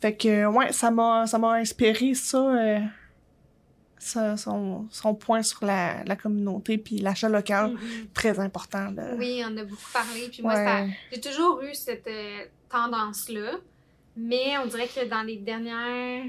Fait 0.00 0.16
que 0.16 0.46
ouais, 0.46 0.72
ça 0.72 0.90
m'a 0.90 1.26
ça 1.26 1.38
m'a 1.38 1.52
inspiré 1.54 2.14
ça, 2.14 2.38
euh, 2.38 2.78
ça 3.98 4.36
son, 4.36 4.86
son 4.90 5.14
point 5.14 5.42
sur 5.42 5.64
la, 5.64 6.02
la 6.04 6.16
communauté 6.16 6.76
puis 6.78 6.98
l'achat 6.98 7.28
local 7.28 7.72
Mhm. 7.72 8.08
très 8.14 8.38
important 8.40 8.92
Oui, 9.16 9.42
on 9.46 9.56
a 9.56 9.64
beaucoup 9.64 9.90
parlé. 9.92 10.28
Puis 10.30 10.42
moi, 10.42 10.54
Ouais. 10.54 10.90
j'ai 11.12 11.20
toujours 11.20 11.62
eu 11.62 11.74
cette 11.74 12.06
euh, 12.08 12.44
tendance-là. 12.68 13.52
Mais 14.16 14.58
on 14.58 14.66
dirait 14.66 14.88
que 14.88 15.04
dans 15.08 15.22
les 15.22 15.36
dernières. 15.36 16.24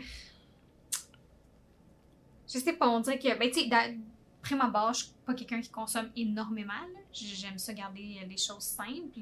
Je 2.47 2.59
sais 2.59 2.73
pas, 2.73 2.87
on 2.89 2.99
dirait 2.99 3.19
que. 3.19 3.37
Ben, 3.37 3.49
tu 3.51 3.61
sais, 3.61 3.97
prime 4.41 4.61
abord, 4.61 4.93
je 4.93 5.03
suis 5.05 5.13
pas 5.25 5.33
quelqu'un 5.33 5.61
qui 5.61 5.69
consomme 5.69 6.09
énormément. 6.15 6.73
J'aime 7.11 7.57
ça 7.57 7.73
garder 7.73 8.19
euh, 8.21 8.27
les 8.27 8.37
choses 8.37 8.63
simples. 8.63 9.19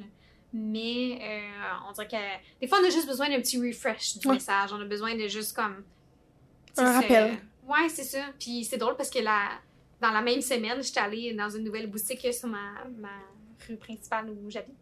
Mais 0.54 1.18
euh, 1.22 1.88
on 1.90 1.92
dirait 1.94 2.08
que. 2.08 2.60
Des 2.60 2.68
fois, 2.68 2.80
on 2.82 2.86
a 2.86 2.90
juste 2.90 3.08
besoin 3.08 3.30
d'un 3.30 3.40
petit 3.42 3.58
refresh 3.58 4.18
du 4.18 4.28
Ouais. 4.28 4.34
message. 4.36 4.72
On 4.74 4.82
a 4.82 4.86
besoin 4.86 5.16
de 5.16 5.28
juste 5.28 5.56
comme. 5.56 5.84
Un 6.78 6.92
rappel. 6.94 7.38
c'est- 7.38 7.70
Ouais, 7.72 7.90
c'est 7.90 8.04
ça. 8.04 8.26
Puis 8.40 8.66
c'est 8.66 8.78
drôle 8.78 8.98
parce 8.98 9.10
que 9.10 9.20
la, 9.20 9.50
dans 10.02 10.12
la 10.12 10.22
même 10.22 10.42
semaine, 10.42 10.82
j'étais 10.82 11.00
allée 11.00 11.34
dans 11.34 11.50
une 11.50 11.64
nouvelle 11.64 11.88
boutique 11.88 12.28
sur 12.34 12.48
ma, 12.50 12.84
ma 12.98 13.10
rue 13.68 13.78
principale 13.78 14.30
où 14.30 14.50
j'habite. 14.50 14.76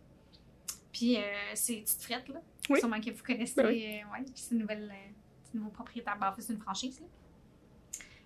Puis 0.99 1.15
euh, 1.15 1.21
c'est 1.53 1.75
Petite 1.75 2.01
Frette, 2.03 2.27
là. 2.27 2.41
Oui. 2.69 2.79
Sûrement 2.79 2.99
que 2.99 3.09
vous 3.09 3.23
connaissez. 3.23 3.53
Ben 3.55 3.67
euh, 3.67 3.71
ouais, 3.71 4.23
puis 4.25 4.33
c'est 4.35 4.53
une 4.53 4.59
nouvelle, 4.61 4.91
euh, 4.91 5.11
c'est 5.43 5.55
un 5.55 5.59
nouveau 5.59 5.71
propriétaire. 5.71 6.17
Ben, 6.19 6.29
en 6.29 6.33
fait, 6.33 6.41
c'est 6.41 6.51
une 6.53 6.59
franchise, 6.59 6.99
là. 6.99 7.05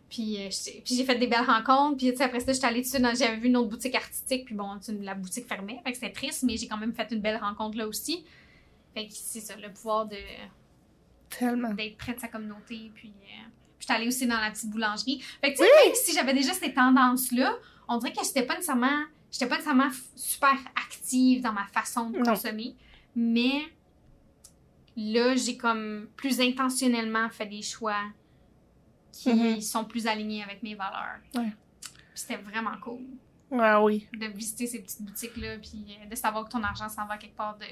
Puis, 0.10 0.38
euh, 0.44 0.50
puis 0.84 0.96
j'ai 0.96 1.06
fait 1.06 1.16
des 1.16 1.28
belles 1.28 1.46
rencontres. 1.46 1.98
Puis 1.98 2.10
après 2.22 2.40
ça, 2.40 2.52
j'étais 2.52 2.66
allée 2.66 2.82
dessus. 2.82 3.00
dans- 3.00 3.14
J'avais 3.16 3.38
vu 3.38 3.48
une 3.48 3.58
autre 3.58 3.70
boutique 3.70 3.94
artistique. 3.96 4.46
Puis 4.46 4.56
bon, 4.56 4.80
la 5.02 5.14
boutique 5.14 5.48
fermait. 5.48 5.82
Fait 5.84 5.92
que 5.92 5.98
c'était 5.98 6.12
triste, 6.12 6.42
mais 6.44 6.58
j'ai 6.58 6.68
quand 6.68 6.78
même 6.78 6.94
fait 6.94 7.12
une 7.12 7.22
belle 7.22 7.38
rencontre 7.38 7.78
là 7.78 7.88
aussi. 7.88 8.26
Fait 8.96 9.08
que 9.08 9.14
c'est 9.14 9.40
ça, 9.42 9.56
le 9.56 9.72
pouvoir 9.72 10.08
de 10.08 10.18
tellement. 11.30 11.74
d'être 11.74 11.98
près 11.98 12.14
de 12.14 12.20
sa 12.20 12.28
communauté. 12.28 12.92
Puis, 12.96 13.14
j'étais 13.80 13.94
allée 13.94 14.08
aussi 14.08 14.28
dans 14.28 14.40
la 14.40 14.52
petite 14.52 14.70
boulangerie. 14.70 15.20
Fait 15.42 15.54
que, 15.54 15.58
tu 15.60 15.64
sais, 15.64 15.70
même 15.86 15.96
si 15.96 16.14
j'avais 16.14 16.34
déjà 16.34 16.54
ces 16.54 16.74
tendances-là, 16.74 17.56
on 17.88 17.98
dirait 17.98 18.14
que 18.14 18.24
j'étais 18.24 18.44
pas 18.46 18.54
nécessairement, 18.56 19.04
j'étais 19.34 19.48
pas 19.48 19.56
nécessairement 19.56 19.90
super 20.16 20.56
active 20.76 21.42
dans 21.42 21.52
ma 21.52 21.66
façon 21.66 22.10
de 22.12 22.20
Non. 22.20 22.24
consommer. 22.24 22.76
Mais 23.16 23.64
là, 24.96 25.36
j'ai 25.36 25.58
comme 25.58 26.08
plus 26.16 26.40
intentionnellement 26.40 27.30
fait 27.30 27.46
des 27.48 27.62
choix 27.62 27.98
qui 29.12 29.34
Mhm. 29.34 29.62
sont 29.62 29.86
plus 29.86 30.08
alignés 30.08 30.44
avec 30.44 30.64
mes 30.64 30.76
valeurs. 30.76 31.20
Ouais. 31.36 31.52
C'était 32.16 32.38
vraiment 32.38 32.78
cool 32.82 33.02
Ouais, 33.52 33.76
oui, 33.76 34.08
de 34.14 34.26
visiter 34.28 34.66
ces 34.66 34.80
petites 34.82 35.02
boutiques-là, 35.04 35.58
puis 35.60 35.86
euh, 36.02 36.10
de 36.10 36.16
savoir 36.16 36.46
que 36.46 36.50
ton 36.50 36.64
argent 36.64 36.90
s'en 36.90 37.06
va 37.06 37.18
quelque 37.18 37.36
part 37.36 37.56
de, 37.60 37.66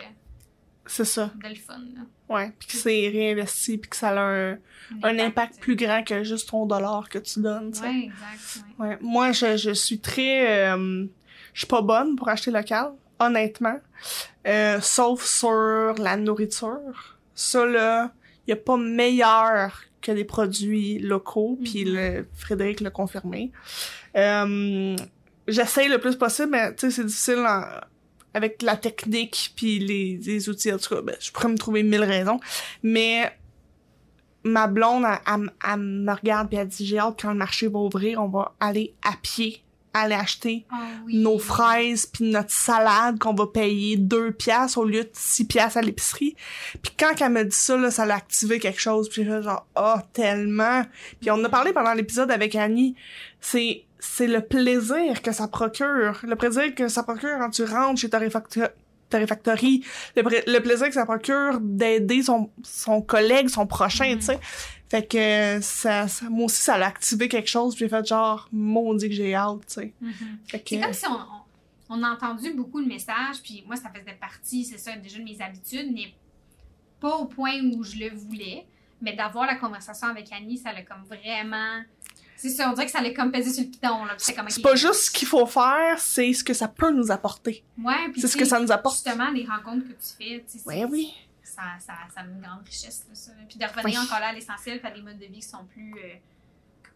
c'est 0.86 1.06
ça. 1.06 1.32
de 1.42 1.48
le 1.50 1.56
fun. 1.56 1.80
là. 1.96 2.02
Ouais, 2.30 2.52
puis 2.60 2.68
que 2.68 2.74
c'est 2.76 3.10
réinvesti 3.10 3.80
puis 3.80 3.90
que 3.90 3.96
ça 3.96 4.10
a 4.10 4.22
un, 4.22 4.60
un 5.02 5.20
impact 5.20 5.60
plus 5.60 5.76
grand 5.76 6.04
que 6.04 6.24
juste 6.24 6.50
ton 6.50 6.68
dollar 6.68 7.10
que 7.10 7.18
tu 7.18 7.42
donnes, 7.42 7.72
tu. 7.72 7.82
Ouais, 7.82 8.04
exact. 8.06 8.64
ouais. 8.78 8.88
Ouais, 8.90 8.98
moi 9.02 9.32
je, 9.32 9.58
je 9.58 9.72
suis 9.72 10.00
très 10.00 10.70
euh, 10.72 11.08
je 11.54 11.60
suis 11.60 11.68
pas 11.68 11.82
bonne 11.82 12.16
pour 12.16 12.30
acheter 12.30 12.52
local, 12.52 12.92
honnêtement. 13.20 13.80
Euh, 14.48 14.80
sauf 14.82 15.24
sur 15.26 15.94
la 15.98 16.18
nourriture. 16.18 17.18
Ça 17.36 17.66
là, 17.66 18.12
y 18.48 18.52
a 18.52 18.56
pas 18.56 18.78
meilleur 18.78 19.82
que 20.02 20.12
des 20.12 20.26
produits 20.26 20.98
locaux, 21.00 21.60
puis 21.64 21.86
Mhm. 21.86 21.94
le 21.96 22.28
Frédéric 22.36 22.80
l'a 22.82 22.90
confirmé. 22.90 23.52
Euh, 24.16 24.96
j'essaye 25.48 25.88
le 25.90 26.00
plus 26.00 26.16
possible, 26.16 26.50
mais 26.52 26.74
tu 26.76 26.88
sais 26.90 26.92
c'est 26.98 27.06
difficile 27.06 27.46
en- 27.48 27.64
avec 28.34 28.62
la 28.62 28.76
technique 28.78 29.54
puis 29.56 29.78
les, 29.80 30.18
les 30.18 30.50
outils 30.50 30.72
en 30.74 30.78
tout 30.78 30.96
cas, 30.96 31.02
ben, 31.02 31.16
je 31.20 31.32
pourrais 31.32 31.50
me 31.50 31.58
trouver 31.58 31.84
mille 31.84 32.04
raisons, 32.04 32.40
mais 32.82 33.32
ma 34.44 34.68
blonde, 34.68 35.04
elle, 35.06 35.20
elle- 35.42 35.52
elle 35.74 35.80
me 35.80 36.12
regarde 36.14 36.48
puis 36.50 36.58
elle 36.58 36.68
dit 36.68 36.86
j'ai 36.86 36.98
hâte 37.00 37.20
quand 37.22 37.30
le 37.32 37.38
marché 37.38 37.68
va 37.68 37.80
ouvrir, 37.80 38.22
on 38.22 38.28
va 38.30 38.54
aller 38.60 38.96
à 39.04 39.12
pied, 39.22 39.64
aller 39.94 40.16
acheter 40.16 40.66
Ah 40.72 40.78
oui. 41.06 41.18
nos 41.22 41.38
fraises 41.38 42.06
puis 42.06 42.30
notre 42.32 42.52
salade 42.52 43.20
qu'on 43.20 43.34
va 43.34 43.48
payer 43.48 43.98
deux 43.98 44.32
piastres 44.32 44.78
au 44.78 44.86
lieu 44.86 45.04
de 45.04 45.10
six 45.14 45.46
piastres 45.46 45.78
à 45.78 45.82
l'épicerie. 45.82 46.36
Puis 46.82 46.94
quand 46.98 47.14
elle 47.20 47.32
me 47.32 47.44
dit 47.44 47.56
ça, 47.56 47.76
là, 47.78 47.92
ça 47.92 48.06
l'a 48.06 48.16
activé 48.16 48.60
quelque 48.60 48.80
chose. 48.80 49.10
Puis 49.10 49.24
j'ai 49.24 49.30
fait 49.30 49.42
genre, 49.44 49.66
oh, 49.76 49.96
tellement. 50.14 50.84
Puis 51.20 51.30
on 51.32 51.36
en 51.36 51.44
a 51.44 51.50
parlé 51.50 51.74
pendant 51.74 51.94
l'épisode 51.94 52.32
avec 52.32 52.56
Annie. 52.56 52.96
C'est, 53.42 53.84
c'est 54.00 54.28
le 54.28 54.42
plaisir 54.42 55.22
que 55.22 55.32
ça 55.32 55.48
procure. 55.48 56.20
Le 56.24 56.36
plaisir 56.36 56.74
que 56.74 56.88
ça 56.88 57.04
procure 57.04 57.38
quand 57.40 57.50
tu 57.50 57.64
rentres 57.64 58.00
chez 58.00 58.08
Torréfacto- 58.08 58.70
Torréfactory. 59.10 59.84
Le, 60.16 60.22
le 60.54 60.60
plaisir 60.60 60.88
que 60.88 60.94
ça 60.94 61.06
procure 61.06 61.60
d'aider 61.60 62.24
son, 62.24 62.50
son 62.64 63.02
collègue, 63.02 63.50
son 63.50 63.68
prochain, 63.68 64.16
tu 64.16 64.22
sais. 64.28 64.40
Fait 64.92 65.08
que 65.08 65.60
ça, 65.62 66.10
ça- 66.10 66.30
moi 66.30 66.46
aussi, 66.48 66.62
ça 66.62 66.78
l'a 66.78 66.88
activé 66.88 67.30
quelque 67.30 67.48
chose. 67.48 67.74
Puis 67.76 67.86
j'ai 67.86 67.90
fait 67.90 68.06
genre, 68.06 68.50
maudit 68.52 69.08
que 69.08 69.16
j'ai 69.16 69.34
hâte, 69.34 69.60
tu 69.68 69.74
sais. 69.76 69.94
Fait 70.48 70.60
que... 70.60 70.68
C'est 70.70 70.82
comme 70.82 70.92
si 70.94 71.08
on, 71.08 71.14
on, 71.14 72.02
on 72.02 72.04
a 72.04 72.10
entendu 72.12 72.52
beaucoup 72.54 72.80
le 72.80 72.88
message, 72.88 73.38
puis 73.42 73.64
moi, 73.66 73.78
ça 73.78 73.90
faisait 73.90 74.18
partie, 74.20 74.66
c'est 74.66 74.78
ça, 74.78 74.94
déjà 74.98 75.18
de 75.20 75.24
mes 75.24 75.42
habitudes, 75.42 75.90
mais 75.94 76.14
pas 77.00 77.16
au 77.16 77.24
point 77.26 77.58
où 77.74 77.82
je 77.86 77.96
le 78.00 78.10
voulais. 78.14 78.66
Mais 79.02 79.14
d'avoir 79.16 79.46
la 79.48 79.56
conversation 79.56 80.08
avec 80.10 80.30
Annie, 80.34 80.58
ça 80.58 80.74
l'a 80.74 80.82
comme 80.84 81.04
vraiment. 81.08 81.82
C'est 82.36 82.50
ça, 82.50 82.70
on 82.70 82.74
dirait 82.74 82.86
que 82.88 82.92
ça 82.92 83.02
l'a 83.02 83.12
comme 83.14 83.32
pesé 83.32 83.52
sur 83.54 83.64
le 83.64 83.70
piton, 83.70 83.98
C'est 84.18 84.34
comme, 84.36 84.50
C'est 84.50 84.60
ok. 84.60 84.64
pas 84.72 84.76
juste 84.76 85.06
ce 85.06 85.12
qu'il 85.12 85.28
faut 85.28 85.46
faire, 85.46 85.98
c'est 86.00 86.34
ce 86.34 86.44
que 86.44 86.54
ça 86.54 86.68
peut 86.68 86.92
nous 86.92 87.12
apporter. 87.12 87.64
Ouais, 87.82 88.10
puis 88.12 88.20
C'est 88.20 88.28
ce 88.28 88.36
que 88.36 88.44
ça 88.46 88.60
nous 88.60 88.72
apporte. 88.74 88.96
Justement, 88.96 89.30
les 89.32 89.46
rencontres 89.46 89.88
que 89.88 89.94
tu 89.94 90.14
fais, 90.18 90.44
tu 90.52 90.58
sais, 90.58 90.64
Oui, 90.66 90.84
oui. 90.90 91.14
Ça, 91.44 91.62
ça, 91.80 91.94
ça 92.14 92.22
a 92.22 92.26
une 92.26 92.42
grande 92.42 92.64
richesse, 92.66 93.06
là, 93.10 93.16
ça. 93.16 93.32
Puis 93.50 93.58
de 93.58 93.66
revenir 93.66 94.00
Oui. 94.00 94.06
encore 94.06 94.20
là 94.20 94.28
à 94.28 94.34
l'essentiel, 94.34 94.80
faire 94.80 94.94
des 94.94 95.02
modes 95.02 95.18
de 95.20 95.26
vie 95.26 95.34
qui 95.40 95.42
sont 95.42 95.66
plus, 95.66 95.94
euh, 95.98 96.14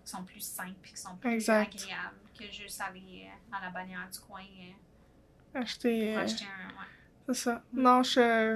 qui 0.04 0.12
sont 0.12 0.24
plus 0.24 0.42
simples, 0.42 0.88
qui 0.88 0.98
sont 1.02 1.16
plus 1.18 1.32
Exact. 1.34 1.74
agréables 1.74 2.16
que 2.38 2.46
juste 2.52 2.80
aller 2.82 3.26
euh, 3.28 3.56
à 3.58 3.62
la 3.66 3.70
bannière 3.72 4.08
du 4.12 4.20
coin 4.20 4.42
euh, 4.42 5.60
Acheter. 5.62 6.12
pour 6.14 6.20
euh, 6.20 6.24
acheter 6.26 6.46
un. 6.46 6.68
ouais. 6.70 6.88
c'est 7.28 7.34
ça. 7.34 7.64
Non, 7.74 8.04
je 8.04 8.10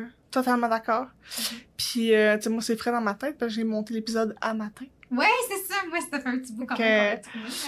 suis 0.06 0.14
totalement 0.32 0.68
d'accord. 0.68 1.06
Mhm. 1.06 1.60
Puis, 1.78 2.14
euh, 2.14 2.38
tu 2.38 2.44
sais, 2.44 2.50
moi, 2.50 2.62
c'est 2.62 2.76
frais 2.78 2.92
dans 2.92 3.02
ma 3.02 3.14
tête, 3.16 3.38
parce 3.38 3.52
que 3.52 3.56
j'ai 3.56 3.64
monté 3.64 3.94
l'épisode 3.94 4.36
à 4.42 4.54
matin. 4.54 4.86
Ouais, 5.12 5.26
c'est 5.48 5.74
ça. 5.74 5.76
Moi, 5.88 6.00
ça 6.02 6.20
fait 6.20 6.28
un 6.30 6.38
petit 6.38 6.54
bout 6.54 6.68
quand 6.68 6.78
même 6.78 7.20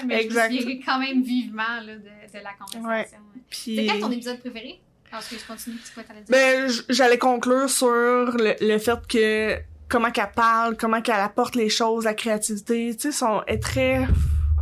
Mais 0.05 0.21
Exact. 0.23 0.53
je 0.53 0.63
me 0.63 0.85
quand 0.85 0.99
même 0.99 1.23
vivement 1.23 1.79
là, 1.81 1.95
de, 1.95 2.01
de 2.01 2.39
la 2.43 2.53
conversation. 2.53 2.87
ouais. 2.87 3.41
Puis. 3.49 3.75
C'est 3.77 3.85
quel 3.87 3.99
ton 3.99 4.11
épisode 4.11 4.39
préféré? 4.39 4.79
Parce 5.11 5.27
que 5.27 5.35
je 5.37 5.45
continue, 5.45 5.77
c'est 5.83 5.93
quoi 5.93 6.03
t'allais 6.03 6.21
dire? 6.21 6.29
Ben, 6.29 6.71
j'allais 6.89 7.17
conclure 7.17 7.69
sur 7.69 7.87
le, 7.89 8.55
le 8.61 8.77
fait 8.77 9.05
que 9.07 9.57
comment 9.89 10.09
qu'elle 10.11 10.31
parle, 10.33 10.77
comment 10.77 11.01
qu'elle 11.01 11.19
apporte 11.19 11.55
les 11.55 11.69
choses, 11.69 12.05
la 12.05 12.13
créativité, 12.13 12.95
tu 12.95 13.01
sais, 13.01 13.11
son 13.11 13.43
est 13.47 13.61
très 13.61 14.07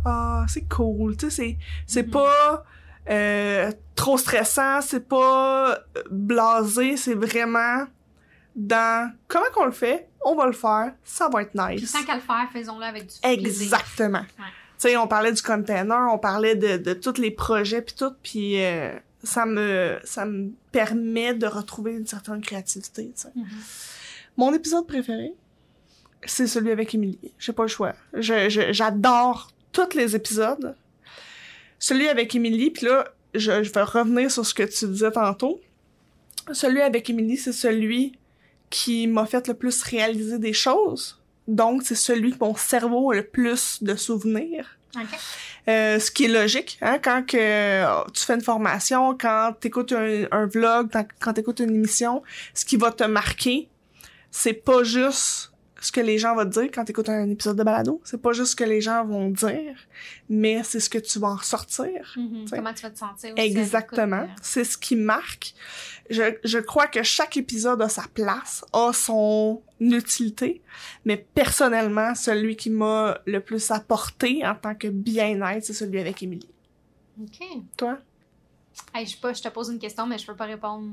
ah, 0.04 0.44
c'est 0.48 0.66
cool, 0.68 1.16
tu 1.16 1.30
sais, 1.30 1.36
c'est 1.36 1.58
c'est 1.86 2.02
Mhm. 2.06 2.10
pas 2.10 2.64
euh, 3.10 3.70
trop 3.94 4.18
stressant, 4.18 4.80
c'est 4.80 5.06
pas 5.08 5.70
euh, 5.72 6.02
blasé, 6.10 6.96
c'est 6.96 7.14
vraiment 7.14 7.84
dans 8.56 9.12
comment 9.28 9.44
qu'on 9.54 9.66
le 9.66 9.72
fait, 9.72 10.08
on 10.24 10.34
va 10.34 10.46
le 10.46 10.52
faire, 10.52 10.92
ça 11.04 11.28
va 11.32 11.42
être 11.42 11.52
Puis 11.52 11.76
nice. 11.82 11.92
tant 11.92 12.02
qu'à 12.02 12.14
le 12.16 12.20
faire, 12.20 12.48
faisons-le 12.52 12.84
avec 12.84 13.06
du. 13.06 13.14
Exactement. 13.22 14.18
Ouais. 14.18 14.44
Tu 14.80 14.88
sais, 14.88 14.96
on 14.96 15.06
parlait 15.06 15.32
du 15.32 15.42
container, 15.42 16.08
on 16.12 16.18
parlait 16.18 16.56
de, 16.56 16.76
de 16.78 16.92
tous 16.94 17.18
les 17.18 17.30
projets 17.30 17.82
puis 17.82 17.94
tout, 17.96 18.12
puis 18.22 18.62
euh, 18.64 18.92
ça 19.22 19.46
me 19.46 19.98
ça 20.04 20.24
me 20.24 20.50
permet 20.72 21.34
de 21.34 21.46
retrouver 21.46 21.92
une 21.92 22.06
certaine 22.06 22.40
créativité. 22.40 23.12
Mhm. 23.34 23.46
Mon 24.36 24.54
épisode 24.54 24.86
préféré, 24.86 25.34
c'est 26.24 26.46
celui 26.46 26.70
avec 26.70 26.94
Émilie. 26.94 27.32
J'ai 27.38 27.52
pas 27.52 27.62
le 27.62 27.68
choix. 27.68 27.94
J'adore 28.14 29.50
tous 29.72 29.94
les 29.94 30.16
épisodes. 30.16 30.74
Celui 31.78 32.08
avec 32.08 32.34
Émilie, 32.34 32.70
puis 32.70 32.86
là, 32.86 33.06
je, 33.34 33.62
je 33.62 33.72
vais 33.72 33.82
revenir 33.82 34.30
sur 34.30 34.44
ce 34.44 34.52
que 34.52 34.62
tu 34.62 34.86
disais 34.86 35.10
tantôt. 35.10 35.60
Celui 36.52 36.82
avec 36.82 37.08
Émilie, 37.08 37.36
c'est 37.36 37.52
celui 37.52 38.18
qui 38.68 39.06
m'a 39.06 39.26
fait 39.26 39.48
le 39.48 39.54
plus 39.54 39.82
réaliser 39.82 40.38
des 40.38 40.52
choses. 40.52 41.20
Donc, 41.48 41.82
c'est 41.84 41.94
celui 41.94 42.32
que 42.32 42.38
mon 42.40 42.54
cerveau 42.54 43.10
a 43.10 43.16
le 43.16 43.26
plus 43.26 43.82
de 43.82 43.94
souvenirs. 43.96 44.78
OK. 44.96 45.18
Euh, 45.68 45.98
ce 45.98 46.10
qui 46.10 46.24
est 46.24 46.28
logique, 46.28 46.78
hein, 46.80 46.98
quand 47.02 47.24
que 47.26 47.36
euh, 47.36 48.04
tu 48.14 48.24
fais 48.24 48.34
une 48.34 48.40
formation, 48.40 49.16
quand 49.16 49.54
t'écoutes 49.60 49.92
un, 49.92 50.24
un 50.30 50.46
vlog, 50.46 50.88
quand, 50.92 51.06
quand 51.20 51.32
t'écoutes 51.34 51.60
une 51.60 51.74
émission, 51.74 52.22
ce 52.54 52.64
qui 52.64 52.76
va 52.76 52.90
te 52.90 53.04
marquer, 53.04 53.68
c'est 54.30 54.54
pas 54.54 54.82
juste 54.82 55.49
ce 55.80 55.90
que 55.92 56.00
les 56.00 56.18
gens 56.18 56.34
vont 56.36 56.44
te 56.44 56.60
dire 56.60 56.70
quand 56.72 56.84
tu 56.84 56.90
écoutes 56.92 57.08
un 57.08 57.28
épisode 57.30 57.56
de 57.56 57.62
balado. 57.62 58.00
C'est 58.04 58.20
pas 58.20 58.32
juste 58.32 58.50
ce 58.52 58.56
que 58.56 58.64
les 58.64 58.80
gens 58.80 59.04
vont 59.04 59.30
dire, 59.30 59.76
mais 60.28 60.62
c'est 60.62 60.80
ce 60.80 60.90
que 60.90 60.98
tu 60.98 61.18
vas 61.18 61.28
en 61.28 61.36
ressortir. 61.36 62.16
T'sais. 62.46 62.56
Comment 62.56 62.74
tu 62.74 62.82
vas 62.82 62.90
te 62.90 62.98
sentir 62.98 63.32
aussi 63.32 63.42
Exactement. 63.46 64.22
l'écoute, 64.22 64.38
C'est 64.42 64.64
ce 64.64 64.76
qui 64.78 64.94
marque. 64.96 65.54
Je, 66.10 66.22
je 66.44 66.58
crois 66.58 66.86
que 66.86 67.02
chaque 67.02 67.36
épisode 67.36 67.80
a 67.82 67.88
sa 67.88 68.04
place, 68.12 68.64
a 68.72 68.92
son 68.92 69.62
utilité, 69.80 70.60
mais 71.04 71.16
personnellement, 71.16 72.14
celui 72.14 72.56
qui 72.56 72.68
m'a 72.70 73.18
le 73.26 73.40
plus 73.40 73.70
apporté 73.70 74.44
en 74.46 74.54
tant 74.54 74.74
que 74.74 74.88
bien-être, 74.88 75.64
c'est 75.64 75.72
celui 75.72 75.98
avec 75.98 76.22
Émilie. 76.22 76.48
euh. 77.18 77.24
OK. 77.24 77.62
Toi? 77.76 77.98
Hey, 78.94 79.06
je 79.06 79.12
sais 79.12 79.18
pas, 79.20 79.32
je 79.32 79.42
te 79.42 79.48
pose 79.48 79.68
une 79.70 79.78
question, 79.78 80.06
mais 80.06 80.18
je 80.18 80.26
peux 80.26 80.34
pas 80.36 80.46
répondre. 80.46 80.92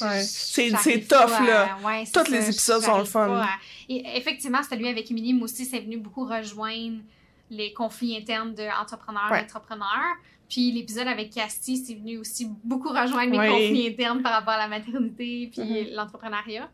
Ouais. 0.00 0.22
C'est- 0.22 0.70
tough, 1.08 1.30
à- 1.32 1.46
là. 1.46 1.78
Ouais, 1.84 2.04
Tous 2.12 2.30
les 2.30 2.48
épisodes 2.48 2.82
sont 2.82 2.98
le 2.98 3.04
fun. 3.04 3.28
à- 3.42 3.48
Et 3.88 4.02
effectivement, 4.16 4.62
celui 4.62 4.88
avec 4.88 5.10
Émilie, 5.10 5.34
moi 5.34 5.44
aussi, 5.44 5.64
c'est 5.64 5.80
venu 5.80 5.98
beaucoup 5.98 6.24
rejoindre 6.24 6.98
les 7.50 7.72
conflits 7.72 8.16
internes 8.16 8.54
d'entrepreneurs 8.54 9.30
Ouais. 9.30 9.46
Puis 10.48 10.72
l'épisode 10.72 11.06
avec 11.06 11.30
Casti, 11.32 11.76
c'est 11.76 11.94
venu 11.94 12.18
aussi 12.18 12.48
beaucoup 12.64 12.88
rejoindre 12.88 13.30
mes 13.30 13.38
Oui. 13.38 13.48
conflits 13.48 13.86
internes 13.88 14.20
par 14.22 14.32
rapport 14.32 14.54
à 14.54 14.58
la 14.58 14.68
maternité 14.68 15.48
puis 15.52 15.62
Mhm. 15.62 15.94
l'entrepreneuriat. 15.94 16.68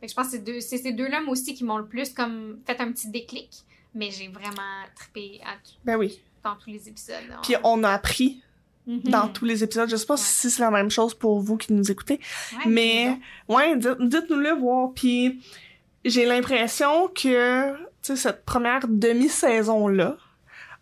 Fait 0.00 0.06
que 0.06 0.10
je 0.10 0.16
pense 0.16 0.26
que 0.26 0.32
c'est 0.32 0.38
deux- 0.44 0.60
c'est 0.60 0.78
ces 0.78 0.92
deux-là, 0.92 1.20
moi 1.20 1.30
aussi, 1.32 1.54
qui 1.54 1.62
m'ont 1.62 1.76
le 1.78 1.86
plus 1.86 2.10
comme 2.12 2.58
fait 2.66 2.80
un 2.80 2.90
petit 2.90 3.08
déclic. 3.08 3.50
Mais 3.94 4.10
j'ai 4.10 4.26
vraiment 4.28 4.62
trippé 4.96 5.40
à 5.44 5.52
tout- 5.64 5.76
Ben 5.84 5.96
oui. 5.96 6.18
dans 6.42 6.56
tous 6.56 6.70
les 6.70 6.88
épisodes. 6.88 7.14
là. 7.28 7.38
Puis 7.42 7.54
on 7.62 7.84
a 7.84 7.90
appris 7.90 8.42
Mhm. 8.86 9.00
dans 9.04 9.28
tous 9.28 9.44
les 9.44 9.62
épisodes. 9.62 9.88
Je 9.88 9.94
sais 9.96 10.06
pas 10.06 10.14
Ouais. 10.14 10.20
si 10.20 10.50
c'est 10.50 10.62
la 10.62 10.70
même 10.70 10.90
chose 10.90 11.14
pour 11.14 11.40
vous 11.40 11.56
qui 11.56 11.72
nous 11.72 11.90
écoutez, 11.90 12.18
Ouais, 12.52 12.58
mais 12.70 13.18
ouais, 13.48 13.76
dites- 13.76 14.00
dites-nous-le 14.00 14.50
voir. 14.58 14.90
Puis 14.94 15.40
j'ai 16.04 16.26
l'impression 16.26 17.08
que 17.08 17.74
cette 18.02 18.44
première 18.44 18.88
demi-saison 18.88 19.86
là 19.86 20.16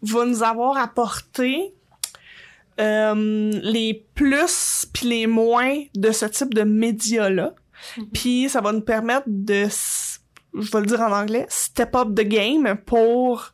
va 0.03 0.25
nous 0.25 0.43
avoir 0.43 0.79
apporté 0.79 1.75
euh, 2.81 3.51
les 3.63 4.07
plus 4.15 4.87
puis 4.93 5.07
les 5.07 5.27
moins 5.27 5.83
de 5.95 6.13
ce 6.13 6.25
type 6.25 6.55
de 6.55 6.63
médias 6.63 7.29
là. 7.29 7.55
Mhm. 7.99 8.07
Puis 8.13 8.49
ça 8.49 8.61
va 8.63 8.73
nous 8.73 8.81
permettre 8.81 9.25
de, 9.27 9.67
je 10.55 10.71
vais 10.71 10.81
le 10.81 10.87
dire 10.87 11.01
en 11.01 11.13
anglais, 11.13 11.45
step 11.51 11.95
up 11.95 12.09
the 12.15 12.23
game 12.27 12.77
pour 12.87 13.53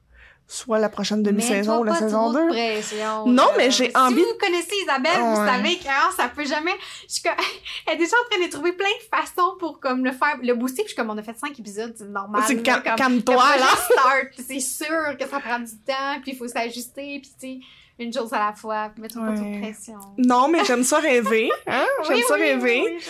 soit 0.48 0.78
la 0.78 0.88
prochaine 0.88 1.22
demi-saison 1.22 1.80
ou 1.80 1.84
la 1.84 1.92
pas 1.92 1.98
saison 1.98 2.30
trop 2.30 2.32
de 2.34 2.42
2. 2.44 2.48
pression, 2.50 3.26
Non, 3.26 3.48
mais 3.56 3.70
j'ai 3.72 3.90
si 3.90 3.96
envie- 3.96 4.20
vous 4.22 4.38
connaissez 4.40 4.76
Isabelle, 4.82 5.18
vous 5.20 5.40
Ouais. 5.40 5.46
savez 5.46 5.76
que 5.76 5.88
hein, 5.88 6.10
ça 6.16 6.28
peut 6.28 6.44
jamais. 6.44 6.74
Je 7.08 7.14
suis 7.14 7.22
comme... 7.22 7.32
Elle 7.86 7.94
est 7.94 7.96
déjà 7.96 8.14
en 8.16 8.30
train 8.30 8.46
de 8.46 8.50
trouver 8.50 8.72
plein 8.72 8.86
de 8.88 9.16
façons 9.18 9.56
pour 9.58 9.80
comme 9.80 10.04
le 10.04 10.12
faire, 10.12 10.36
le 10.42 10.54
booster. 10.54 10.82
Puis 10.82 10.90
je 10.90 10.94
suis 10.94 10.96
comme 10.96 11.10
on 11.10 11.18
a 11.18 11.22
fait 11.22 11.36
cinq 11.36 11.58
épisodes, 11.58 11.94
c'est 11.98 12.04
normal. 12.08 12.42
C'est 12.46 12.64
là, 12.64 12.80
comme- 12.80 12.94
calme-toi, 12.94 13.34
là. 13.34 13.66
start, 13.90 14.46
c'est 14.46 14.60
sûr 14.60 15.16
que 15.18 15.26
ça 15.28 15.40
prend 15.40 15.58
du 15.58 15.76
temps, 15.84 16.20
puis 16.22 16.32
il 16.32 16.36
faut 16.36 16.46
s'ajuster, 16.48 17.20
puis 17.20 17.30
tu 17.40 17.46
sais, 17.46 17.58
une 17.98 18.12
chose 18.12 18.32
à 18.32 18.38
la 18.46 18.52
fois, 18.52 18.90
puis 18.92 19.02
mets-toi 19.02 19.22
pas 19.22 19.34
trop 19.34 19.44
de 19.44 19.50
Ouais. 19.50 19.60
pression. 19.62 19.98
Non, 20.18 20.48
mais 20.48 20.64
j'aime 20.64 20.84
ça 20.84 20.98
rêver, 21.00 21.50
hein? 21.66 21.86
J'aime 22.06 22.16
Oui, 22.18 22.22
ça 22.28 22.34
oui, 22.34 22.40
rêver. 22.42 22.82
oui. 22.84 23.04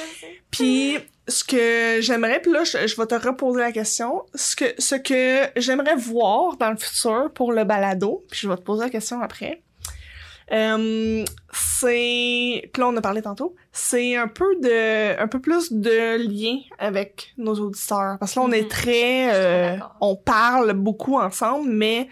Puis 0.51 0.99
ce 1.29 1.45
que 1.45 2.01
j'aimerais, 2.01 2.41
puis 2.41 2.53
là, 2.53 2.65
je, 2.65 2.87
je 2.87 2.97
vais 2.97 3.07
te 3.07 3.15
reposer 3.15 3.61
la 3.61 3.73
question. 3.73 4.23
Ce 4.35 4.55
que, 4.57 4.65
ce 4.79 4.95
que 4.95 5.49
j'aimerais 5.61 5.97
voir 5.97 6.57
dans 6.57 6.71
le 6.71 6.77
futur 6.77 7.31
pour 7.35 7.53
le 7.53 7.65
balado, 7.65 8.25
puis 8.31 8.41
je 8.43 8.49
vais 8.49 8.57
te 8.57 8.63
poser 8.63 8.85
la 8.85 8.91
question 8.91 9.21
après. 9.21 9.63
Euh, 10.53 11.25
c'est, 11.53 12.71
puis 12.73 12.81
là 12.81 12.87
on 12.87 12.97
a 12.97 13.01
parlé 13.01 13.21
tantôt, 13.21 13.57
c'est 13.73 14.15
un 14.15 14.29
peu 14.29 14.55
de, 14.63 15.21
un 15.21 15.27
peu 15.27 15.41
plus 15.41 15.73
de 15.73 16.19
lien 16.19 16.59
avec 16.79 17.33
nos 17.37 17.55
auditeurs, 17.57 18.17
parce 18.21 18.33
que 18.35 18.39
là 18.39 18.47
on 18.47 18.53
est 18.53 18.63
Mhm. 18.63 18.69
très, 18.69 19.35
euh, 19.35 19.77
on 20.01 20.15
parle 20.15 20.73
beaucoup 20.75 21.19
ensemble, 21.19 21.69
mais 21.69 22.09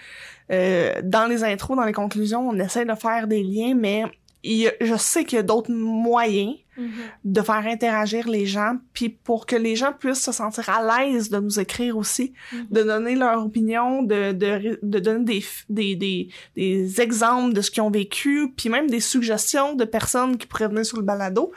euh, 0.50 0.94
dans 1.04 1.28
les 1.28 1.44
intros, 1.44 1.76
dans 1.76 1.84
les 1.84 1.92
conclusions, 1.92 2.48
on 2.48 2.58
essaie 2.58 2.84
de 2.84 2.94
faire 2.96 3.28
des 3.28 3.44
liens, 3.44 3.74
mais 3.76 4.02
il 4.44 4.72
je 4.80 4.94
sais 4.96 5.24
qu'il 5.24 5.36
y 5.36 5.40
a 5.40 5.42
d'autres 5.42 5.72
moyens 5.72 6.54
Mhm. 6.76 6.90
de 7.24 7.40
faire 7.40 7.64
interagir 7.68 8.28
les 8.28 8.46
gens, 8.46 8.78
puis 8.94 9.08
pour 9.08 9.46
que 9.46 9.54
les 9.54 9.76
gens 9.76 9.92
puissent 9.92 10.24
se 10.24 10.32
sentir 10.32 10.68
à 10.70 10.82
l'aise 11.04 11.30
de 11.30 11.38
nous 11.38 11.60
écrire 11.60 11.96
aussi, 11.96 12.32
Mhm. 12.52 12.66
de 12.72 12.82
donner 12.82 13.14
leur 13.14 13.44
opinion, 13.46 14.02
de, 14.02 14.32
de, 14.32 14.80
de 14.82 14.98
donner 14.98 15.24
des, 15.24 15.38
f- 15.40 15.64
des, 15.68 15.94
des, 15.94 16.28
des 16.56 17.00
exemples 17.00 17.52
de 17.54 17.60
ce 17.60 17.70
qu'ils 17.70 17.84
ont 17.84 17.92
vécu, 17.92 18.52
puis 18.56 18.70
même 18.70 18.90
des 18.90 18.98
suggestions 18.98 19.76
de 19.76 19.84
personnes 19.84 20.36
qui 20.36 20.48
pourraient 20.48 20.66
venir 20.66 20.84
sur 20.84 20.96
le 20.96 21.04
balado. 21.04 21.52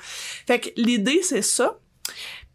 Fait 0.45 0.59
que 0.59 0.69
l'idée, 0.77 1.21
c'est 1.23 1.41
ça. 1.41 1.79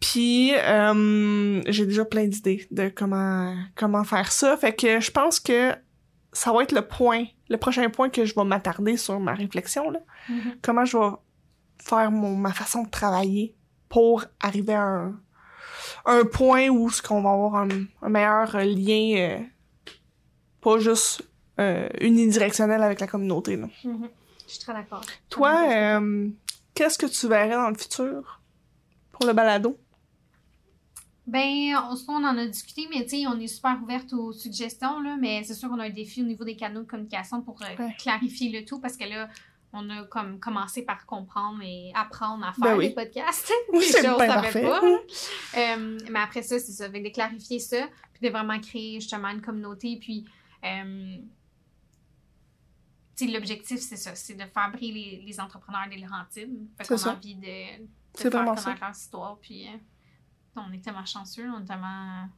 Puis 0.00 0.52
euh, 0.54 1.60
j'ai 1.66 1.86
déjà 1.86 2.04
plein 2.04 2.26
d'idées 2.26 2.66
de 2.70 2.90
comment 2.94 3.54
comment 3.76 4.04
faire 4.04 4.30
ça. 4.32 4.56
Fait 4.56 4.72
que 4.74 5.00
je 5.00 5.10
pense 5.10 5.38
que 5.40 5.72
ça 6.32 6.52
va 6.52 6.62
être 6.62 6.72
le 6.72 6.82
point, 6.86 7.24
le 7.48 7.56
prochain 7.58 7.88
point 7.90 8.08
que 8.08 8.24
je 8.24 8.34
vais 8.34 8.44
m'attarder 8.44 8.96
sur 8.96 9.18
ma 9.20 9.34
réflexion 9.34 9.90
là 9.90 10.00
Mhm. 10.28 10.56
comment 10.62 10.84
je 10.84 10.96
vais 10.98 11.10
faire 11.82 12.10
mon, 12.10 12.36
ma 12.36 12.52
façon 12.52 12.84
de 12.84 12.90
travailler 12.90 13.54
pour 13.88 14.24
arriver 14.40 14.74
à 14.74 14.82
un, 14.82 15.20
un 16.06 16.24
point 16.24 16.68
où 16.68 16.88
ce 16.90 17.02
qu'on 17.02 17.20
va 17.22 17.30
avoir 17.32 17.56
un, 17.56 17.68
un 18.02 18.08
meilleur 18.08 18.56
lien, 18.56 19.14
euh, 19.18 19.38
pas 20.60 20.78
juste 20.78 21.22
euh, 21.60 21.88
unidirectionnel 22.00 22.82
avec 22.82 23.00
la 23.00 23.06
communauté. 23.06 23.56
Là. 23.56 23.66
Mhm. 23.84 24.08
Je 24.46 24.52
suis 24.52 24.60
très 24.60 24.72
d'accord. 24.72 25.02
Toi, 25.28 25.52
Mhm. 25.52 25.70
euh, 25.72 26.28
qu'est-ce 26.74 26.98
que 26.98 27.06
tu 27.06 27.28
verrais 27.28 27.50
dans 27.50 27.68
le 27.68 27.74
futur 27.76 28.40
pour 29.12 29.26
le 29.26 29.32
balado? 29.32 29.78
Ben, 31.26 31.76
on, 31.76 31.94
on 32.08 32.24
en 32.24 32.36
a 32.36 32.46
discuté, 32.46 32.88
mais 32.90 33.04
tu 33.04 33.10
sais, 33.20 33.26
on 33.28 33.38
est 33.38 33.46
super 33.46 33.78
ouverte 33.82 34.12
aux 34.12 34.32
suggestions, 34.32 35.00
là, 35.00 35.16
mais 35.20 35.44
c'est 35.44 35.54
sûr 35.54 35.68
qu'on 35.68 35.78
a 35.78 35.84
un 35.84 35.90
défi 35.90 36.20
au 36.22 36.26
niveau 36.26 36.44
des 36.44 36.56
canaux 36.56 36.80
de 36.82 36.86
communication 36.86 37.42
pour 37.42 37.62
euh, 37.62 37.66
Ouais. 37.78 37.94
clarifier 37.98 38.50
le 38.50 38.64
tout, 38.64 38.80
parce 38.80 38.96
que 38.96 39.04
là, 39.04 39.28
on 39.72 39.88
a 39.88 40.02
comme 40.04 40.40
commencé 40.40 40.82
par 40.82 41.06
comprendre 41.06 41.60
et 41.62 41.92
apprendre 41.94 42.44
à 42.44 42.52
faire 42.52 42.64
Ben 42.64 42.76
oui. 42.76 42.88
des 42.88 42.94
podcasts. 42.94 43.52
Oui, 43.72 43.84
c'est 43.84 44.00
bien 44.02 44.16
parfait. 44.16 44.62
pas. 44.62 44.80
Euh, 44.82 45.98
mais 46.10 46.18
après 46.18 46.42
ça, 46.42 46.58
c'est 46.58 46.72
ça, 46.72 46.86
avec 46.86 47.04
de 47.04 47.08
clarifier 47.10 47.60
ça, 47.60 47.86
puis 48.12 48.26
de 48.26 48.32
vraiment 48.32 48.58
créer 48.58 49.00
justement 49.00 49.28
une 49.28 49.40
communauté, 49.40 49.96
puis 50.00 50.24
euh, 50.64 51.16
tu 53.16 53.26
sais, 53.26 53.30
l'objectif, 53.32 53.78
c'est 53.80 53.96
ça, 53.96 54.14
c'est 54.14 54.34
de 54.34 54.44
faire 54.44 54.70
briller 54.72 54.92
les, 55.20 55.22
les 55.26 55.40
entrepreneurs 55.40 55.88
des 55.88 55.98
Laurentides. 55.98 56.66
Fait 56.78 56.88
qu'on 56.88 56.96
a 57.08 57.12
envie 57.14 57.34
de, 57.36 57.40
de 57.42 57.86
C'est 58.14 58.30
faire 58.30 58.44
connaître 58.44 58.80
leur 58.80 58.90
histoire, 58.90 59.38
puis 59.40 59.68
euh, 59.68 59.76
on 60.56 60.72
est 60.72 60.82
tellement 60.84 61.04
chanceux, 61.06 61.44
on 61.56 61.62
est 61.62 61.66
tellement, 61.66 62.28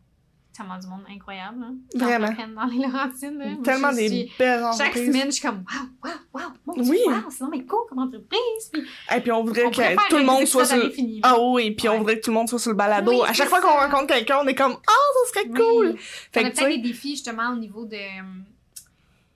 tellement 0.56 0.78
du 0.78 0.86
monde 0.86 1.02
incroyable. 1.10 1.64
Hein, 1.64 1.74
Vraiment. 1.94 2.28
dans 2.54 2.64
les 2.66 2.78
Laurentides. 2.86 3.34
Moi, 3.36 3.46
Tellement 3.64 3.90
je 3.90 3.96
des 3.96 4.30
belles 4.38 4.60
Chaque 4.60 4.88
entreprises. 4.88 5.06
semaine, 5.06 5.26
je 5.26 5.30
suis 5.32 5.42
comme, 5.42 5.64
waouh, 6.02 6.12
waouh, 6.32 6.42
waouh, 6.44 6.52
mon 6.66 6.74
Dieu, 6.82 6.92
Oui. 6.92 6.98
waouh, 7.06 7.30
c'est 7.30 7.44
mais 7.50 7.64
cool 7.64 7.80
comme 7.88 7.98
entreprise. 7.98 8.70
Puis, 8.72 8.82
Et 9.16 9.20
puis 9.20 9.32
on 9.32 9.42
voudrait 9.42 9.64
on 9.64 9.70
que 9.70 10.08
tout 10.08 10.18
le 10.18 10.24
monde 10.24 10.46
soit 10.46 10.64
sur... 10.64 10.76
là. 10.76 10.84
Ah 11.24 11.36
oui, 11.40 11.72
puis 11.72 11.88
on 11.88 11.98
voudrait 11.98 12.20
que 12.20 12.24
tout 12.24 12.30
le 12.30 12.34
monde 12.36 12.48
soit 12.48 12.58
sur 12.60 12.70
le 12.70 12.76
balado. 12.76 13.10
Oui, 13.10 13.18
à 13.28 13.32
chaque 13.32 13.48
fois 13.48 13.60
qu'on 13.60 13.68
rencontre 13.68 14.06
quelqu'un, 14.14 14.38
on 14.42 14.46
est 14.46 14.54
comme 14.54 14.76
«Ah, 14.86 14.92
ça 15.26 15.32
serait 15.40 15.48
Oui. 15.50 15.58
cool!» 15.60 15.86
on 15.94 15.96
Fait 16.32 16.40
a 16.44 16.50
que 16.50 16.56
tu 16.56 16.62
peut-être 16.64 16.76
des 16.82 16.88
défis 16.88 17.10
justement 17.10 17.50
au 17.50 17.56
niveau 17.56 17.84
de, 17.84 17.96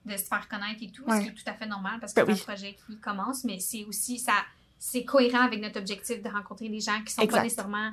de 0.05 0.17
se 0.17 0.23
faire 0.23 0.47
connaître 0.47 0.81
et 0.81 0.89
tout, 0.91 1.03
ce 1.07 1.19
qui 1.21 1.27
est 1.27 1.31
tout 1.33 1.43
à 1.47 1.53
fait 1.53 1.65
normal 1.67 1.99
parce 1.99 2.13
que 2.13 2.21
Ben 2.21 2.33
c'est 2.35 2.41
un 2.49 2.53
projet 2.53 2.77
qui 2.87 2.97
commence, 2.97 3.43
mais 3.43 3.59
c'est 3.59 3.83
aussi 3.85 4.17
ça, 4.19 4.33
c'est 4.77 5.03
cohérent 5.03 5.41
avec 5.41 5.61
notre 5.61 5.79
objectif 5.79 6.21
de 6.23 6.29
rencontrer 6.29 6.69
des 6.69 6.79
gens 6.79 7.01
qui 7.05 7.13
sont 7.13 7.21
Exact. 7.21 7.37
pas 7.39 7.43
nécessairement 7.43 7.91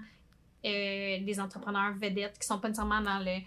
euh, 0.66 1.24
des 1.24 1.40
entrepreneurs 1.40 1.94
vedettes, 1.94 2.38
qui 2.38 2.46
sont 2.46 2.58
pas 2.58 2.68
nécessairement 2.68 3.00
dans 3.00 3.18
le, 3.20 3.38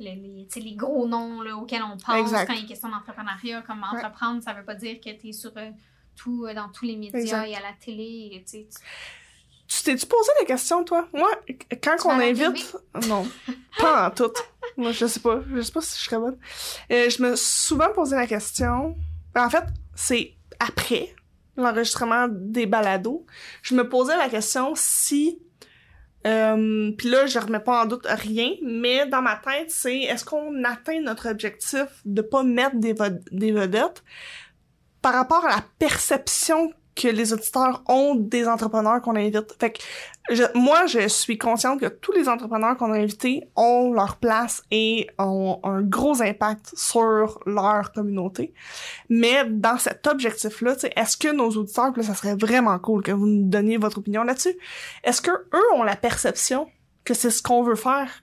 le- 0.00 0.46
les, 0.60 0.74
gros 0.74 1.06
noms 1.06 1.40
là, 1.42 1.56
auxquels 1.56 1.82
on 1.82 1.96
pense 1.96 2.16
Exact. 2.20 2.46
quand 2.46 2.54
il 2.54 2.64
est 2.64 2.68
question 2.68 2.88
d'entrepreneuriat. 2.88 3.62
Comme 3.62 3.78
Ouais. 3.80 3.98
entreprendre, 3.98 4.42
ça 4.42 4.52
veut 4.52 4.64
pas 4.64 4.74
dire 4.74 4.96
que 5.00 5.10
tu 5.10 5.28
es 5.28 5.32
sur 5.32 5.52
euh, 5.56 5.70
tout, 6.16 6.46
euh, 6.46 6.54
dans 6.54 6.68
tous 6.68 6.84
les 6.84 6.96
médias 6.96 7.18
Exact. 7.20 7.46
et 7.48 7.54
à 7.56 7.60
la 7.60 7.72
télé. 7.78 8.30
et, 8.34 8.44
tu 9.66 9.82
t'es-tu 9.82 10.06
posé 10.06 10.30
la 10.40 10.46
question, 10.46 10.84
toi? 10.84 11.08
Moi, 11.14 11.28
quand 11.82 11.96
on 12.04 12.10
invite... 12.20 12.76
Non, 13.08 13.26
pas 13.78 14.08
en 14.08 14.10
tout. 14.10 14.30
Moi, 14.76 14.92
je 14.92 15.06
sais 15.06 15.20
pas. 15.20 15.40
Je 15.54 15.60
sais 15.62 15.72
pas 15.72 15.80
si 15.80 15.98
je 15.98 16.04
serais 16.04 16.18
bonne. 16.18 16.38
Euh, 16.92 17.08
je 17.08 17.22
me 17.22 17.34
suis 17.34 17.46
souvent 17.68 17.90
posé 17.92 18.14
la 18.16 18.26
question... 18.26 18.96
En 19.36 19.50
fait, 19.50 19.64
c'est 19.94 20.34
après 20.60 21.14
l'enregistrement 21.56 22.26
des 22.30 22.66
balados. 22.66 23.24
Je 23.62 23.74
me 23.74 23.88
posais 23.88 24.16
la 24.16 24.28
question 24.28 24.74
si... 24.76 25.40
Euh, 26.26 26.92
Puis 26.96 27.10
là, 27.10 27.26
je 27.26 27.38
remets 27.38 27.60
pas 27.60 27.82
en 27.82 27.86
doute 27.86 28.06
rien, 28.06 28.50
mais 28.62 29.06
dans 29.06 29.22
ma 29.22 29.36
tête, 29.36 29.70
c'est 29.70 30.00
est-ce 30.00 30.24
qu'on 30.24 30.64
atteint 30.64 31.00
notre 31.00 31.28
objectif 31.28 31.86
de 32.04 32.22
pas 32.22 32.42
mettre 32.42 32.76
des, 32.76 32.94
des 33.30 33.52
vedettes? 33.52 34.02
Par 35.02 35.12
rapport 35.12 35.44
à 35.44 35.50
la 35.56 35.64
perception 35.78 36.72
que 36.94 37.08
les 37.08 37.32
auditeurs 37.32 37.82
ont 37.88 38.14
des 38.14 38.46
entrepreneurs 38.46 39.00
qu'on 39.02 39.16
invite. 39.16 39.54
Fait 39.58 39.72
que 39.72 39.80
je- 40.30 40.44
moi, 40.58 40.86
je 40.86 41.08
suis 41.08 41.38
consciente 41.38 41.80
que 41.80 41.86
tous 41.86 42.12
les 42.12 42.28
entrepreneurs 42.28 42.76
qu'on 42.76 42.92
a 42.92 42.98
invités 42.98 43.48
ont 43.56 43.92
leur 43.92 44.16
place 44.16 44.62
et 44.70 45.08
ont 45.18 45.58
un 45.64 45.82
gros 45.82 46.22
impact 46.22 46.72
sur 46.76 47.40
leur 47.46 47.92
communauté. 47.92 48.54
Mais 49.08 49.44
dans 49.48 49.76
cet 49.78 50.06
objectif-là, 50.06 50.76
est-ce 50.96 51.16
que 51.16 51.32
nos 51.32 51.50
auditeurs, 51.50 51.92
là, 51.96 52.02
ça 52.04 52.14
serait 52.14 52.36
vraiment 52.36 52.78
cool 52.78 53.02
que 53.02 53.12
vous 53.12 53.26
nous 53.26 53.48
donniez 53.48 53.76
votre 53.76 53.98
opinion 53.98 54.22
là-dessus, 54.22 54.56
est-ce 55.02 55.20
que 55.20 55.30
eux 55.32 55.72
ont 55.74 55.82
la 55.82 55.96
perception 55.96 56.68
que 57.04 57.12
c'est 57.14 57.30
ce 57.30 57.42
qu'on 57.42 57.62
veut 57.62 57.74
faire? 57.76 58.22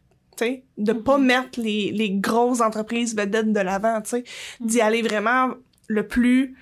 De 0.79 0.93
pas 0.93 1.19
Mhm. 1.19 1.25
mettre 1.25 1.59
les, 1.61 1.91
les 1.91 2.09
grosses 2.09 2.61
entreprises 2.61 3.15
vedettes 3.15 3.53
de 3.53 3.59
l'avant, 3.59 4.01
tu 4.01 4.09
sais, 4.09 4.23
d'y 4.59 4.81
aller 4.81 5.03
vraiment 5.03 5.49
le 5.87 6.07
plus 6.07 6.55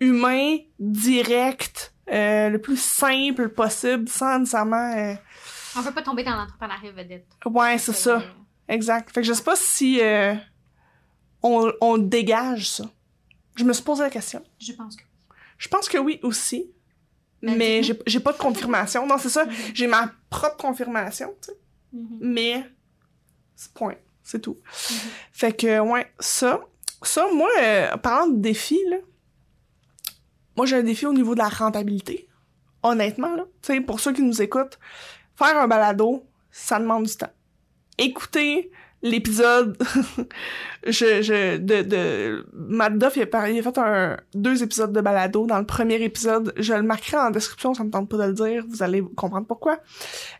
humain, 0.00 0.58
direct, 0.78 1.94
euh, 2.10 2.48
le 2.50 2.60
plus 2.60 2.80
simple 2.80 3.48
possible, 3.48 4.08
sans 4.08 4.38
nécessairement... 4.38 4.92
euh, 4.96 5.14
On 5.76 5.80
veut 5.80 5.92
pas 5.92 6.02
tomber 6.02 6.22
dans 6.24 6.36
l'entrepreneuriat 6.36 6.92
vedette. 6.92 7.26
Ouais, 7.44 7.78
c'est 7.78 7.92
ça. 7.92 8.22
Exact. 8.68 9.10
Fait 9.12 9.20
que 9.20 9.26
je 9.26 9.32
sais 9.32 9.42
pas 9.42 9.56
si 9.56 10.00
euh, 10.00 10.34
on, 11.42 11.72
on 11.80 11.98
dégage 11.98 12.68
ça. 12.70 12.84
Je 13.56 13.64
me 13.64 13.72
suis 13.72 13.82
posé 13.84 14.02
la 14.02 14.10
question. 14.10 14.42
Je 14.58 14.72
pense 14.72 14.96
que. 14.96 15.02
Je 15.58 15.68
pense 15.68 15.88
que 15.88 15.98
oui 15.98 16.20
aussi. 16.22 16.70
Ben, 17.42 17.56
mais 17.56 17.82
j'ai 17.82 17.98
j'ai 18.06 18.20
pas 18.20 18.32
de 18.32 18.38
confirmation. 18.38 19.06
Non, 19.06 19.18
c'est 19.18 19.28
ça. 19.28 19.44
Mhm. 19.44 19.52
J'ai 19.74 19.86
ma 19.86 20.10
propre 20.30 20.56
confirmation, 20.56 21.34
tu 21.40 21.46
sais. 21.52 21.58
Mhm. 21.92 22.18
Mais 22.20 22.64
c'est 23.54 23.72
point. 23.72 23.94
C'est 24.22 24.40
tout. 24.40 24.58
Mhm. 24.90 24.96
Fait 25.32 25.52
que, 25.56 25.78
ouais, 25.80 26.12
ça. 26.18 26.60
Ça, 27.02 27.26
moi, 27.32 27.48
euh, 27.62 27.96
parlant 27.98 28.26
de 28.26 28.38
défis, 28.40 28.80
là, 28.90 28.96
moi, 30.56 30.66
j'ai 30.66 30.76
un 30.76 30.82
défi 30.82 31.06
au 31.06 31.12
niveau 31.12 31.34
de 31.34 31.40
la 31.40 31.48
rentabilité. 31.48 32.28
Honnêtement, 32.82 33.34
là. 33.34 33.44
Tu 33.62 33.74
sais, 33.74 33.80
pour 33.80 34.00
ceux 34.00 34.12
qui 34.12 34.22
nous 34.22 34.42
écoutent, 34.42 34.78
faire 35.36 35.56
un 35.58 35.68
balado, 35.68 36.24
ça 36.50 36.78
demande 36.78 37.04
du 37.04 37.16
temps. 37.16 37.32
Écouter 37.98 38.70
l'épisode 39.02 39.76
je, 40.86 41.22
je, 41.22 41.56
de, 41.58 41.82
de 41.82 42.46
Matt 42.52 42.98
Duff, 42.98 43.16
il 43.16 43.22
a, 43.22 43.48
il 43.50 43.58
a 43.58 43.62
fait 43.62 43.78
un, 43.78 44.16
deux 44.34 44.62
épisodes 44.62 44.92
de 44.92 45.00
balado. 45.00 45.46
Dans 45.46 45.58
le 45.58 45.66
premier 45.66 46.02
épisode, 46.02 46.52
je 46.56 46.74
le 46.74 46.82
marquerai 46.82 47.18
en 47.18 47.30
description, 47.30 47.74
ça 47.74 47.84
me 47.84 47.90
tente 47.90 48.08
pas 48.08 48.16
de 48.16 48.24
le 48.24 48.32
dire, 48.32 48.64
vous 48.68 48.82
allez 48.82 49.02
comprendre 49.16 49.46
pourquoi. 49.46 49.78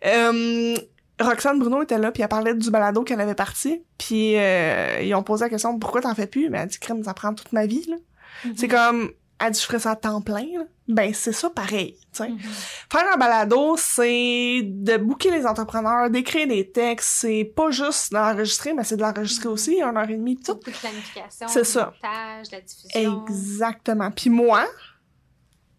Euh, 0.05 0.77
Roxane 1.21 1.59
Bruno 1.59 1.83
était 1.83 1.99
là, 1.99 2.13
puis 2.13 2.23
elle 2.23 2.29
parlait 2.29 2.55
du 2.55 2.71
balado 2.71 3.03
qu'elle 3.03 3.21
avait 3.21 3.35
parti, 3.35 3.83
puis 3.97 4.37
euh, 4.37 5.01
ils 5.03 5.15
ont 5.15 5.23
posé 5.23 5.45
la 5.45 5.49
question 5.49 5.79
pourquoi 5.79 6.03
t'en 6.03 6.15
fais 6.15 6.27
plus, 6.27 6.51
mais 6.51 6.59
elle 6.59 6.69
dit 6.69 6.79
crème, 6.79 7.03
ça 7.03 7.15
prend 7.15 7.33
toute 7.35 7.53
ma 7.53 7.67
vie 7.67 7.87
là. 7.89 7.97
Mhm. 8.45 8.53
C'est 8.57 8.69
comme 8.69 9.11
dit 9.51 9.61
je 9.61 9.67
ferais 9.67 9.79
ça 9.79 9.93
à 9.93 9.97
temps 9.97 10.21
plein. 10.21 10.47
Là. 10.55 10.65
Ben 10.89 11.13
c'est 11.13 11.33
ça 11.33 11.51
pareil, 11.51 11.99
sais. 12.13 12.29
Mhm. 12.29 12.39
Faire 12.39 13.13
un 13.13 13.17
balado, 13.17 13.77
c'est 13.77 14.63
de 14.65 14.97
booker 14.99 15.31
les 15.31 15.45
entrepreneurs, 15.47 16.11
d'écrire 16.11 16.47
des 16.47 16.71
textes, 16.71 17.09
c'est 17.09 17.45
pas 17.45 17.71
juste 17.71 18.13
d'enregistrer, 18.13 18.73
mais 18.73 18.85
c'est 18.85 18.97
de 18.97 19.03
l'enregistrer 19.03 19.49
aussi, 19.49 19.83
une 19.83 19.97
heure 19.97 20.09
et 20.09 20.17
demie, 20.17 20.37
tout. 20.37 20.57
Planification, 20.57 21.49
C'est 21.49 21.63
du 21.63 21.69
ça. 21.69 21.93
montage, 22.03 22.51
la 22.53 22.61
diffusion. 22.61 23.25
Exactement. 23.27 24.11
Puis 24.13 24.31
moi, 24.31 24.65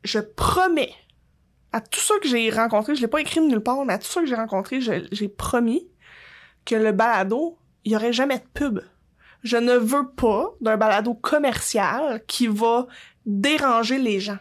je 0.04 0.20
promets 0.20 0.94
à 1.72 1.82
tous 1.82 2.00
ceux 2.00 2.20
que 2.20 2.28
j'ai 2.28 2.50
rencontrés, 2.50 2.96
je 2.96 3.02
l'ai 3.02 3.08
pas 3.08 3.22
écrit 3.22 3.40
nulle 3.42 3.62
part, 3.62 3.84
mais 3.86 3.94
à 3.94 3.98
tous 3.98 4.08
ceux 4.08 4.22
que 4.22 4.28
j'ai 4.28 4.36
rencontrés, 4.36 4.82
j'ai 4.82 5.28
promis 5.30 5.88
que 6.66 6.76
le 6.76 6.92
balado, 6.92 7.58
il 7.86 7.94
y 7.94 7.96
aurait 7.96 8.14
jamais 8.14 8.40
de 8.40 8.46
pub. 8.54 8.80
Je 9.44 9.58
ne 9.58 9.74
veux 9.74 10.10
pas 10.10 10.52
d'un 10.62 10.76
balado 10.78 11.14
commercial 11.14 12.24
qui 12.28 12.48
va 12.48 12.88
déranger 13.28 14.00
les 14.00 14.20
gens. 14.20 14.40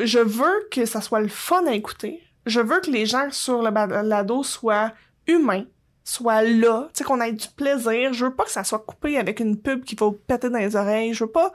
Je 0.00 0.18
veux 0.18 0.66
que 0.72 0.86
ça 0.86 1.00
soit 1.00 1.20
le 1.20 1.28
fun 1.28 1.64
à 1.66 1.72
écouter. 1.74 2.20
Je 2.46 2.58
veux 2.60 2.80
que 2.80 2.90
les 2.90 3.06
gens 3.06 3.30
sur 3.30 3.62
le 3.62 3.70
balado 3.70 4.42
soient 4.42 4.92
humains, 5.28 5.64
soient 6.02 6.42
là, 6.42 6.88
tu 6.92 6.98
sais, 6.98 7.04
qu'on 7.04 7.20
ait 7.20 7.32
du 7.32 7.46
plaisir. 7.48 8.12
Je 8.12 8.24
veux 8.26 8.34
pas 8.34 8.44
que 8.44 8.50
ça 8.50 8.64
soit 8.64 8.80
coupé 8.80 9.16
avec 9.18 9.38
une 9.40 9.58
pub 9.60 9.84
qui 9.84 9.94
va 9.94 10.06
vous 10.06 10.12
péter 10.12 10.50
dans 10.50 10.58
les 10.58 10.74
oreilles. 10.76 11.14
Je 11.14 11.24
veux 11.24 11.30
pas, 11.30 11.52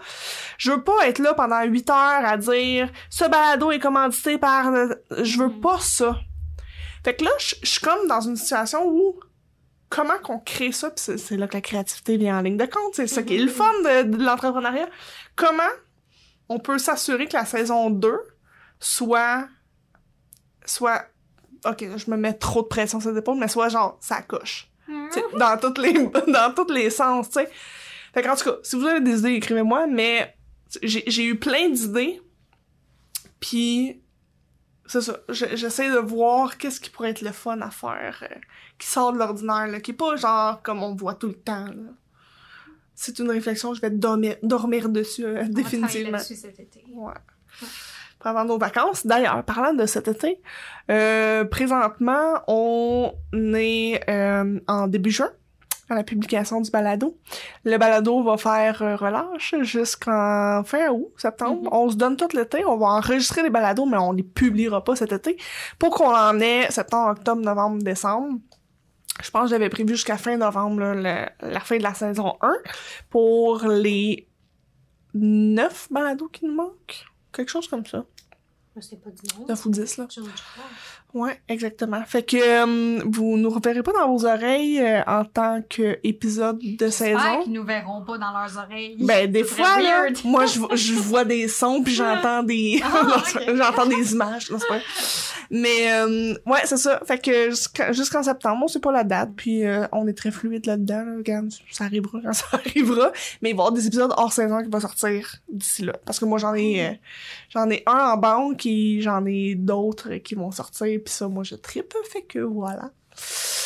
je 0.57 0.71
veux 0.71 0.83
pas 0.83 1.07
être 1.07 1.19
là 1.19 1.33
pendant 1.33 1.61
huit 1.63 1.89
heures 1.89 2.25
à 2.25 2.37
dire 2.37 2.89
ce 3.09 3.25
balado 3.25 3.71
est 3.71 3.79
commandité 3.79 4.37
par, 4.37 4.71
le- 4.71 5.03
je 5.21 5.37
veux 5.37 5.49
Mhm. 5.49 5.59
pas 5.61 5.77
ça. 5.79 6.15
Fait 7.03 7.15
que 7.15 7.25
là, 7.25 7.31
je 7.39 7.55
suis 7.63 7.81
comme 7.81 8.07
dans 8.07 8.21
une 8.21 8.35
situation 8.37 8.87
où 8.87 9.19
comment 9.89 10.17
qu'on 10.19 10.39
crée 10.39 10.71
ça, 10.71 10.91
puis 10.91 11.17
c'est 11.17 11.37
là 11.37 11.47
que 11.47 11.55
la 11.55 11.61
créativité 11.61 12.17
vient 12.17 12.37
en 12.37 12.41
ligne 12.41 12.57
de 12.57 12.65
compte, 12.65 12.93
c'est 12.93 13.07
ça 13.07 13.23
qui 13.23 13.35
est 13.35 13.39
le 13.39 13.49
fun 13.49 13.71
de, 13.83 14.03
de 14.03 14.23
l'entrepreneuriat. 14.23 14.87
Comment 15.35 15.63
on 16.47 16.59
peut 16.59 16.77
s'assurer 16.77 17.27
que 17.27 17.33
la 17.33 17.45
saison 17.45 17.89
2 17.89 18.11
soit 18.79 19.47
soit 20.65 21.05
OK, 21.65 21.83
je 21.97 22.09
me 22.11 22.15
mets 22.17 22.33
trop 22.33 22.61
de 22.61 22.67
pression 22.67 22.99
sur 23.01 23.11
les 23.11 23.19
épaules, 23.19 23.37
mais 23.37 23.47
soit 23.47 23.69
genre 23.69 23.97
ça 23.99 24.21
coche. 24.21 24.69
Mhm. 24.87 25.09
Dans 25.37 25.57
toutes 25.59 25.77
les 25.79 25.93
dans 26.27 26.53
tous 26.55 26.71
les 26.71 26.89
sens, 26.89 27.29
tu 27.29 27.39
sais. 27.41 27.49
Fait 28.13 28.21
qu'en 28.23 28.35
tout 28.35 28.45
cas, 28.45 28.55
si 28.63 28.75
vous 28.75 28.85
avez 28.85 29.01
des 29.01 29.19
idées, 29.19 29.33
écrivez-moi, 29.33 29.85
mais 29.87 30.35
j'ai 30.83 31.25
eu 31.25 31.37
plein 31.37 31.69
d'idées. 31.69 32.21
Puis 33.39 34.01
c'est 34.85 35.01
ça, 35.01 35.17
je- 35.29 35.55
j'essaie 35.55 35.89
de 35.91 35.97
voir 35.97 36.57
qu'est-ce 36.57 36.79
qui 36.79 36.89
pourrait 36.89 37.11
être 37.11 37.21
le 37.21 37.31
fun 37.31 37.59
à 37.61 37.69
faire 37.69 38.23
euh, 38.23 38.35
qui 38.79 38.87
sort 38.87 39.13
de 39.13 39.17
l'ordinaire 39.19 39.81
qui 39.81 39.91
est 39.91 39.93
pas 39.93 40.15
genre 40.15 40.61
comme 40.63 40.81
on 40.81 40.95
voit 40.95 41.13
tout 41.15 41.27
le 41.27 41.33
temps 41.33 41.65
là. 41.65 41.91
C'est 42.95 43.19
une 43.19 43.29
réflexion, 43.29 43.73
je 43.73 43.81
vais 43.81 43.89
dormir 43.91 44.35
dormir 44.43 44.89
dessus 44.89 45.25
euh, 45.25 45.43
On 45.45 45.49
définitivement. 45.49 46.11
là-dessus 46.13 46.35
cet 46.35 46.59
été. 46.59 46.83
Ouais. 46.93 47.13
Avoir 48.21 48.43
nos 48.43 48.57
vacances. 48.57 49.07
D'ailleurs, 49.07 49.41
parlant 49.45 49.73
de 49.73 49.85
cet 49.85 50.09
été, 50.09 50.41
euh, 50.91 51.45
présentement, 51.45 52.41
on 52.47 53.13
est 53.33 54.03
euh, 54.09 54.59
en 54.67 54.87
début 54.87 55.11
juin 55.11 55.29
à 55.89 55.95
la 55.95 56.03
publication 56.03 56.59
du 56.59 56.69
balado. 56.69 57.17
Le 57.63 57.77
balado 57.77 58.21
va 58.21 58.35
faire 58.37 58.81
euh, 58.81 58.95
relâche 58.97 59.55
jusqu'en 59.61 60.61
fin 60.65 60.89
août, 60.89 61.11
septembre. 61.15 61.63
Mhm. 61.63 61.69
On 61.71 61.89
se 61.89 61.95
donne 61.95 62.17
tout 62.17 62.27
l'été. 62.35 62.65
On 62.65 62.75
va 62.77 62.87
enregistrer 62.87 63.41
les 63.43 63.49
balados, 63.49 63.85
mais 63.85 63.97
on 63.97 64.11
les 64.11 64.23
publiera 64.23 64.83
pas 64.83 64.97
cet 64.97 65.13
été. 65.13 65.37
Pour 65.79 65.91
qu'on 65.91 66.13
en 66.13 66.39
ait 66.41 66.69
septembre, 66.69 67.11
octobre, 67.11 67.41
novembre, 67.41 67.81
décembre. 67.81 68.37
Je 69.21 69.31
pense 69.31 69.43
que 69.45 69.49
j'avais 69.49 69.69
prévu 69.69 69.95
jusqu'à 69.95 70.17
fin 70.17 70.37
novembre, 70.37 70.79
là, 70.79 70.95
le- 71.41 71.51
la 71.51 71.59
fin 71.59 71.77
de 71.77 71.83
la 71.83 71.93
saison 71.93 72.37
1, 72.41 72.53
pour 73.09 73.67
les 73.67 74.27
neuf 75.13 75.87
balados 75.91 76.27
qui 76.29 76.45
nous 76.45 76.55
manquent. 76.55 77.05
Quelque 77.33 77.49
chose 77.49 77.67
comme 77.67 77.85
ça. 77.85 78.05
Je 78.75 78.81
sais 78.81 78.95
pas 78.97 79.09
du 79.09 79.21
nom. 79.37 79.45
9 79.47 79.65
ou 79.65 79.69
10, 79.69 79.97
là. 79.97 80.07
Ouais, 81.13 81.41
exactement. 81.47 82.03
Fait 82.05 82.21
que 82.21 82.37
euh, 82.37 83.01
vous 83.05 83.35
nous 83.37 83.49
reverrez 83.49 83.81
pas 83.81 83.91
dans 83.93 84.15
vos 84.15 84.25
oreilles 84.27 84.79
euh, 84.79 85.01
en 85.07 85.25
tant 85.25 85.61
qu'épisode 85.67 86.59
de 86.61 86.89
saison. 86.89 87.41
qu'ils 87.43 87.53
nous 87.53 87.63
verront 87.63 88.03
pas 88.03 88.19
dans 88.19 88.31
leurs 88.31 88.57
oreilles. 88.57 88.95
Ben, 88.99 89.31
des 89.31 89.43
fois, 89.43 89.81
là, 89.81 90.09
moi, 90.23 90.45
je, 90.45 90.59
je 90.75 90.93
vois 90.93 91.25
des 91.25 91.47
sons 91.47 91.81
puis 91.81 91.95
j'entends 91.95 92.43
des... 92.43 92.79
Ah, 92.83 93.23
j'entends 93.55 93.87
des 93.87 94.13
images, 94.13 94.51
non, 94.51 94.59
c'est 94.59 94.67
pas. 94.67 94.79
Mais, 95.49 95.91
euh, 95.91 96.35
ouais, 96.45 96.59
c'est 96.65 96.77
ça. 96.77 97.01
Fait 97.07 97.17
que 97.17 97.49
jusqu'en 97.91 98.21
septembre, 98.21 98.61
on 98.63 98.67
sait 98.67 98.79
pas 98.79 98.91
la 98.91 99.03
date, 99.03 99.31
puis 99.35 99.65
euh, 99.65 99.87
on 99.91 100.07
est 100.07 100.13
très 100.13 100.29
fluide 100.29 100.67
là-dedans, 100.67 101.03
là. 101.03 101.15
Regarde, 101.17 101.49
ça 101.71 101.85
arrivera 101.85 102.19
quand 102.23 102.33
ça 102.33 102.45
arrivera. 102.53 103.11
Mais 103.41 103.49
il 103.49 103.55
va 103.55 103.63
y 103.63 103.65
avoir 103.65 103.71
des 103.71 103.87
épisodes 103.87 104.13
hors 104.15 104.31
saison 104.31 104.61
qui 104.61 104.69
vont 104.69 104.79
sortir 104.79 105.37
d'ici 105.51 105.83
là. 105.83 105.93
Parce 106.05 106.19
que 106.19 106.25
moi, 106.25 106.37
j'en 106.37 106.53
ai... 106.53 106.99
j'en 107.49 107.69
ai 107.69 107.83
un 107.85 108.11
en 108.13 108.17
banque 108.17 108.65
et 108.65 109.01
j'en 109.01 109.25
ai 109.25 109.55
d'autres 109.55 110.15
qui 110.15 110.35
vont 110.35 110.51
sortir, 110.51 110.99
puis 111.03 111.13
ça, 111.13 111.27
moi, 111.27 111.43
je 111.43 111.55
tripe. 111.55 111.93
Fait 112.11 112.21
que 112.23 112.39
voilà. 112.39 112.91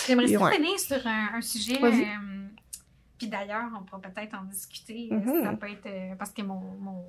J'aimerais 0.08 0.28
ça 0.28 0.40
ouais. 0.40 0.78
sur 0.78 1.08
un, 1.08 1.30
un 1.36 1.42
sujet. 1.42 1.82
Euh, 1.84 2.48
puis 3.18 3.28
d'ailleurs, 3.28 3.70
on 3.80 3.84
pourra 3.84 4.02
peut-être 4.02 4.36
en 4.36 4.44
discuter. 4.46 5.10
Mhm. 5.12 5.44
Ça 5.44 5.54
peut 5.54 5.70
être. 5.70 5.86
euh, 5.86 6.16
parce 6.18 6.32
que 6.32 6.42
mon. 6.42 6.60
mon 6.80 7.04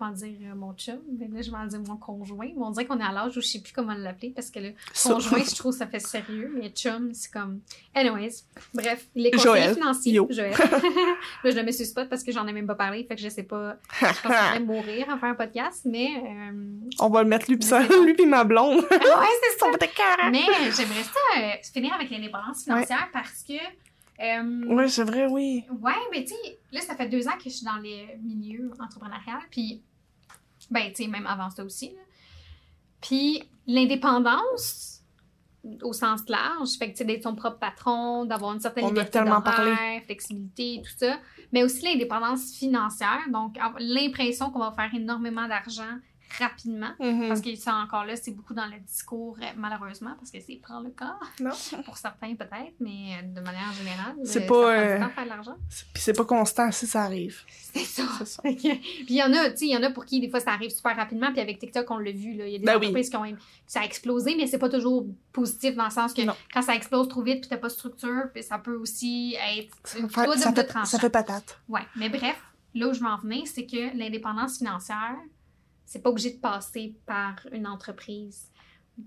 je 0.00 0.04
vais 0.04 0.10
en 0.10 0.14
dire 0.14 0.48
euh, 0.50 0.54
mon 0.54 0.72
chum, 0.74 0.98
mais 1.18 1.26
là, 1.28 1.42
je 1.42 1.50
vais 1.50 1.56
en 1.56 1.66
dire 1.66 1.80
mon 1.86 1.96
conjoint. 1.96 2.46
Mais 2.46 2.62
on 2.62 2.70
dirait 2.70 2.86
qu'on 2.86 2.98
est 3.00 3.04
à 3.04 3.12
l'âge 3.12 3.36
où 3.36 3.40
je 3.40 3.46
sais 3.46 3.60
plus 3.60 3.72
comment 3.72 3.94
l'appeler 3.94 4.30
parce 4.34 4.50
que 4.50 4.60
le 4.60 4.72
conjoint, 5.02 5.42
je 5.44 5.54
trouve 5.56 5.74
ça 5.74 5.86
fait 5.86 5.98
sérieux, 6.00 6.52
mais 6.54 6.70
chum, 6.70 7.12
c'est 7.12 7.32
comme. 7.32 7.60
Anyways, 7.94 8.44
bref, 8.74 9.06
les 9.14 9.30
conseillers 9.30 9.54
Joël. 9.62 9.74
financiers. 9.74 10.12
Yo. 10.12 10.26
Joël. 10.30 10.52
là, 11.44 11.50
je 11.50 11.56
le 11.56 11.62
mets 11.62 11.72
sur 11.72 11.86
spot 11.86 12.08
parce 12.08 12.22
que 12.22 12.30
j'en 12.32 12.46
ai 12.46 12.52
même 12.52 12.66
pas 12.66 12.74
parlé, 12.76 13.04
fait 13.04 13.16
que 13.16 13.20
je 13.22 13.28
sais 13.28 13.42
pas. 13.42 13.76
Je 14.00 14.04
pense 14.06 14.16
que 14.22 14.58
mourir 14.62 15.10
à 15.10 15.18
faire 15.18 15.30
un 15.30 15.34
podcast, 15.34 15.82
mais. 15.84 16.08
euh, 16.24 16.52
on 17.00 17.08
va 17.10 17.22
le 17.22 17.28
mettre 17.28 17.50
lui 17.50 17.56
pis 17.56 17.66
ça, 17.66 17.80
lui 17.82 18.26
ma 18.26 18.44
blonde. 18.44 18.78
ouais, 18.78 18.86
c'est 18.90 19.58
ça. 19.58 19.66
Mais 20.30 20.42
j'aimerais 20.76 21.02
ça 21.02 21.38
euh, 21.38 21.50
finir 21.72 21.92
avec 21.94 22.10
l'indépendance 22.10 22.64
financière 22.64 23.08
parce 23.12 23.42
que. 23.42 23.54
euh, 23.54 24.74
Ouais, 24.74 24.88
c'est 24.88 25.04
vrai, 25.04 25.26
oui. 25.30 25.64
Ouais, 25.82 25.92
mais 26.12 26.24
tu 26.24 26.34
sais, 26.34 26.58
là, 26.72 26.80
ça 26.80 26.94
fait 26.94 27.08
deux 27.08 27.26
ans 27.28 27.36
que 27.36 27.44
je 27.44 27.50
suis 27.50 27.64
dans 27.64 27.76
les 27.76 28.06
milieux 28.22 28.70
entrepreneurial, 28.80 29.40
puis, 29.50 29.82
ben, 30.70 30.88
tu 30.88 31.04
sais, 31.04 31.06
même 31.08 31.26
avant 31.26 31.50
ça 31.50 31.64
aussi, 31.64 31.90
là. 31.90 32.00
Puis, 33.00 33.42
l'indépendance, 33.66 35.02
au 35.82 35.92
sens 35.92 36.28
large, 36.28 36.70
fait 36.78 36.86
que, 36.86 36.92
tu 36.92 36.98
sais, 36.98 37.04
d'être 37.04 37.22
son 37.22 37.34
propre 37.34 37.58
patron, 37.58 38.24
d'avoir 38.24 38.54
une 38.54 38.60
certaine 38.60 38.84
On 38.84 38.88
liberté 38.88 39.20
d'horaire, 39.20 40.02
flexibilité, 40.04 40.82
tout 40.84 40.96
ça, 40.96 41.18
mais 41.52 41.62
aussi 41.62 41.84
l'indépendance 41.84 42.54
financière, 42.56 43.20
donc 43.30 43.56
l'impression 43.78 44.50
qu'on 44.50 44.58
va 44.58 44.72
faire 44.72 44.92
énormément 44.94 45.46
d'argent 45.46 45.98
rapidement. 46.38 46.90
Mhm. 47.00 47.28
Parce 47.28 47.40
que 47.40 47.54
ça 47.56 47.74
encore 47.74 48.04
là, 48.04 48.16
c'est 48.16 48.32
beaucoup 48.32 48.54
dans 48.54 48.66
le 48.66 48.78
discours, 48.80 49.36
euh, 49.40 49.46
malheureusement, 49.56 50.14
parce 50.18 50.30
que 50.30 50.38
c'est 50.40 50.56
prendre 50.56 50.84
le 50.86 50.90
cas. 50.92 51.16
Non. 51.40 51.50
Pour 51.84 51.96
certains 51.96 52.34
peut-être, 52.34 52.74
mais 52.80 53.16
euh, 53.18 53.22
de 53.22 53.40
manière 53.40 53.72
générale, 53.72 54.16
C'est 54.24 54.44
euh, 54.44 54.46
pas, 54.46 54.72
euh, 54.76 54.98
temps 55.00 55.06
de 55.06 55.12
faire 55.12 55.24
de 55.24 55.28
l'argent. 55.28 55.56
Puis 55.94 56.02
c'est 56.02 56.12
pas 56.12 56.24
constant 56.24 56.70
si 56.72 56.86
ça 56.86 57.02
arrive. 57.04 57.40
C'est 57.48 57.84
ça. 57.84 58.02
Fait 58.42 58.54
Puis 58.54 59.06
il 59.08 59.16
y 59.16 59.22
en 59.22 59.32
a, 59.32 59.50
tu 59.50 59.56
sais, 59.58 59.66
il 59.66 59.72
y 59.72 59.76
en 59.76 59.82
a 59.82 59.90
pour 59.90 60.04
qui 60.04 60.20
des 60.20 60.28
fois 60.28 60.40
ça 60.40 60.52
arrive 60.52 60.70
super 60.70 60.96
rapidement, 60.96 61.30
puis 61.32 61.40
avec 61.40 61.58
TikTok 61.58 61.90
on 61.90 61.98
l'a 61.98 62.12
vu 62.12 62.34
là, 62.34 62.46
il 62.46 62.52
y 62.52 62.56
a 62.56 62.58
des 62.58 62.64
Ben 62.64 62.72
oui. 62.78 62.86
entreprises 62.86 63.10
qui 63.10 63.16
ont 63.16 63.22
que 63.22 63.36
ça 63.66 63.80
a 63.80 63.84
explosé, 63.84 64.34
mais 64.36 64.46
c'est 64.46 64.58
pas 64.58 64.68
toujours 64.68 65.06
positif 65.32 65.74
dans 65.76 65.84
le 65.84 65.90
sens 65.90 66.12
que 66.14 66.22
Non. 66.22 66.34
quand 66.52 66.62
ça 66.62 66.74
explose 66.74 67.08
trop 67.08 67.22
vite 67.22 67.40
puis 67.42 67.48
t'as 67.50 67.56
pas 67.58 67.68
de 67.68 67.72
structure, 67.72 68.24
puis 68.32 68.42
ça 68.42 68.58
peut 68.58 68.74
aussi 68.76 69.36
être 69.56 69.76
Ça 69.84 69.98
une 69.98 70.08
fait, 70.10 70.26
ça, 70.38 70.52
fait, 70.52 70.64
tranchant. 70.64 70.84
ça 70.86 70.98
fait 70.98 71.10
patate. 71.10 71.58
Ouais, 71.68 71.82
mais 71.96 72.08
bref, 72.08 72.36
là 72.74 72.88
où 72.88 72.92
je 72.92 73.00
veux 73.00 73.06
en 73.06 73.18
venir, 73.18 73.42
c'est 73.46 73.66
que 73.66 73.96
l'indépendance 73.96 74.58
financière, 74.58 75.16
c'est 75.88 76.02
pas 76.02 76.10
obligé 76.10 76.30
de 76.32 76.38
passer 76.38 76.94
par 77.06 77.34
une 77.52 77.66
entreprise. 77.66 78.50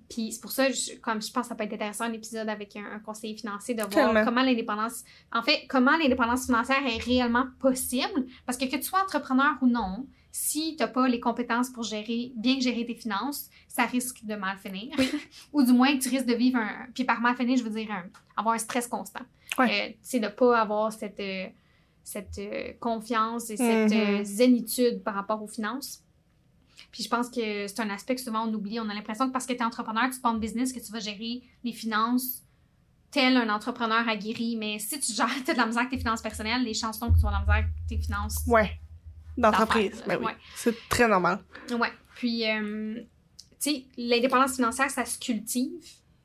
Puis 0.10 0.32
c'est 0.32 0.42
pour 0.42 0.52
ça, 0.52 0.72
je- 0.72 0.96
comme 1.02 1.22
je 1.22 1.32
pense 1.32 1.44
que 1.44 1.50
ça 1.50 1.56
peut 1.56 1.66
être 1.66 1.74
intéressant 1.74 2.06
un 2.06 2.14
épisode 2.14 2.48
avec 2.50 2.76
un, 2.76 2.86
un 2.96 3.00
conseiller 3.00 3.36
financier 3.36 3.76
de 3.76 3.84
voir 3.84 4.26
comment 4.26 4.42
l'indépendance, 4.42 5.04
en 5.34 5.42
fait, 5.44 5.66
comment 5.70 5.96
l'indépendance 5.98 6.46
financière 6.46 6.80
est 6.88 6.98
réellement 7.04 7.46
possible. 7.60 8.26
Parce 8.46 8.58
que 8.58 8.66
que 8.66 8.78
tu 8.78 8.84
sois 8.84 9.02
entrepreneur 9.04 9.56
ou 9.62 9.68
non, 9.68 10.08
si 10.32 10.78
t'as 10.78 10.88
pas 10.88 11.08
les 11.10 11.20
compétences 11.20 11.70
pour 11.70 11.84
gérer, 11.84 12.32
bien 12.38 12.60
gérer 12.62 12.86
tes 12.86 12.96
finances, 12.96 13.50
ça 13.68 13.84
risque 13.86 14.24
de 14.24 14.36
mal 14.36 14.58
finir. 14.58 14.96
ou 15.54 15.62
du 15.62 15.74
moins, 15.74 15.98
tu 16.00 16.08
risques 16.10 16.26
de 16.28 16.36
vivre 16.36 16.58
un, 16.58 16.88
puis 16.96 17.04
par 17.04 17.20
mal 17.22 17.36
finir, 17.36 17.58
je 17.58 17.64
veux 17.64 17.70
dire 17.70 17.92
un- 17.92 18.10
avoir 18.38 18.56
un 18.56 18.60
stress 18.60 18.88
constant. 18.88 19.26
Ouais. 19.60 19.90
Euh, 19.92 19.94
c'est 20.02 20.22
de 20.22 20.30
pas 20.30 20.62
avoir 20.62 20.94
cette, 20.94 21.20
euh, 21.20 21.48
cette 22.02 22.38
euh, 22.40 22.72
confiance 22.80 23.50
et 23.50 23.58
cette 23.58 23.92
Mhm. 23.92 24.00
euh, 24.22 24.24
zénitude 24.24 25.04
par 25.04 25.16
rapport 25.16 25.44
aux 25.44 25.48
finances. 25.50 26.02
Puis 26.92 27.04
je 27.04 27.10
pense 27.10 27.30
que 27.30 27.68
c'est 27.68 27.80
un 27.80 27.90
aspect 27.90 28.16
que 28.16 28.22
souvent 28.22 28.48
on 28.48 28.54
oublie. 28.54 28.80
On 28.80 28.90
a 28.90 28.94
l'impression 28.94 29.28
que 29.28 29.34
parce 29.34 29.46
que 29.46 29.54
tu 29.54 29.60
es 29.60 29.64
entrepreneur, 29.64 30.10
tu 30.14 30.20
pars 30.20 30.34
en 30.34 30.38
business, 30.38 30.74
que 30.74 30.80
tu 30.80 30.92
vas 30.92 31.00
gérer 31.00 31.42
les 31.64 31.72
finances 31.74 32.44
tel 33.12 33.38
un 33.38 33.50
entrepreneur 33.50 34.08
aguerri. 34.08 34.56
Mais 34.56 34.80
si 34.80 35.00
tu 35.00 35.14
gères 35.14 35.28
t'as 35.46 35.54
de 35.54 35.58
la 35.58 35.66
misère 35.66 35.82
avec 35.82 35.92
tes 35.92 35.98
finances 35.98 36.22
personnelles, 36.22 36.64
les 36.64 36.74
chances 36.74 37.00
sont 37.00 37.12
que 37.12 37.18
tu 37.18 37.22
vas 37.22 37.30
de 37.30 37.34
la 37.34 37.40
misère 37.42 37.56
avec 37.56 37.68
tes 37.88 37.98
finances. 37.98 38.38
Ouais. 38.48 38.80
D'entreprise. 39.38 40.04
Ben 40.08 40.18
oui. 40.18 40.26
ouais. 40.26 40.36
C'est 40.56 40.76
très 40.90 41.08
normal. 41.08 41.40
Ouais. 41.72 41.92
Puis, 42.16 42.50
euh, 42.50 42.96
tu 43.60 43.72
sais, 43.72 43.86
l'indépendance 43.98 44.56
financière, 44.56 44.90
ça 44.90 45.06
se 45.06 45.20
cultive. 45.20 45.82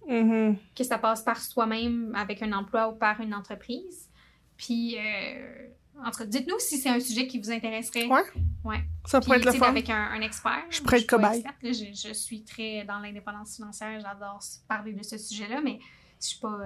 Mhm. 0.09 0.57
que 0.77 0.85
ça 0.85 0.99
passe 0.99 1.23
par 1.23 1.41
soi-même 1.41 2.15
avec 2.15 2.41
un 2.41 2.53
emploi 2.53 2.89
ou 2.89 2.95
par 2.95 3.21
une 3.21 3.35
entreprise. 3.35 4.09
Puis, 4.57 4.97
euh, 4.97 5.69
en 6.05 6.11
tout 6.11 6.19
cas, 6.19 6.25
dites-nous 6.27 6.59
si 6.59 6.79
c'est 6.79 6.89
un 6.89 7.01
sujet 7.01 7.27
qui 7.27 7.39
vous 7.41 7.51
intéresserait. 7.51 8.07
Ouais. 8.07 8.23
Ouais. 8.65 8.81
Ça 9.07 9.21
pourrait 9.21 9.39
être 9.39 9.45
le 9.47 9.53
fun. 9.53 9.67
avec 9.69 9.89
un, 9.91 10.11
un 10.13 10.21
expert. 10.21 10.63
Je 10.71 10.81
pourrais 10.83 10.99
être 11.01 11.07
cobaye. 11.09 11.39
experte, 11.41 11.57
je, 11.63 12.09
je 12.09 12.13
suis 12.15 12.45
très 12.45 12.85
dans 12.85 12.99
l'indépendance 12.99 13.57
financière. 13.57 13.99
J'adore 14.01 14.41
parler 14.69 14.93
de 14.93 15.03
ce 15.03 15.17
sujet-là, 15.19 15.61
mais 15.63 15.79
je 16.21 16.27
suis 16.29 16.39
pas 16.41 16.59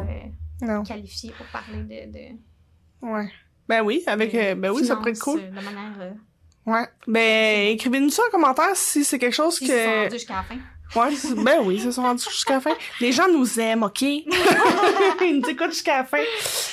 euh, 0.63 0.83
qualifiée 0.83 1.33
pour 1.37 1.47
parler 1.47 1.83
de, 1.83 2.13
de, 2.13 3.07
Ouais. 3.07 3.31
Ben 3.69 3.83
oui, 3.83 4.03
avec. 4.07 4.33
de 4.33 4.39
euh, 4.39 4.55
ben 4.55 4.71
oui, 4.73 4.85
ça 4.85 4.97
pourrait 4.97 5.13
être 5.13 5.21
cool. 5.21 5.41
euh, 5.41 5.49
De 5.51 5.55
manière. 5.55 5.95
euh, 6.01 6.13
Ouais. 6.67 6.87
Ben, 7.07 7.69
écrivez-nous 7.73 8.11
ça 8.11 8.23
en 8.29 8.31
commentaire 8.31 8.77
si 8.77 9.05
c'est 9.05 9.19
quelque 9.19 9.35
chose 9.35 9.57
si 9.57 9.65
ils 9.65 9.69
sont 9.69 9.73
que. 9.75 10.03
rendus 10.03 10.11
jusqu'à 10.17 10.35
la 10.35 10.43
fin. 10.43 10.59
Ouais, 10.97 11.11
ben 11.37 11.61
oui, 11.65 11.77
ils 11.77 11.83
se 11.83 11.91
sont 11.93 12.03
rendus 12.03 12.25
jusqu'à 12.31 12.55
la 12.55 12.61
fin. 12.61 12.75
Les 13.01 13.13
gens 13.13 13.29
nous 13.33 13.61
aiment, 13.61 13.85
OK? 13.85 14.03
Ils 14.03 15.41
nous 15.43 15.49
écoutent 15.49 15.71
jusqu'à 15.71 15.99
la 15.99 16.05
fin. 16.05 16.23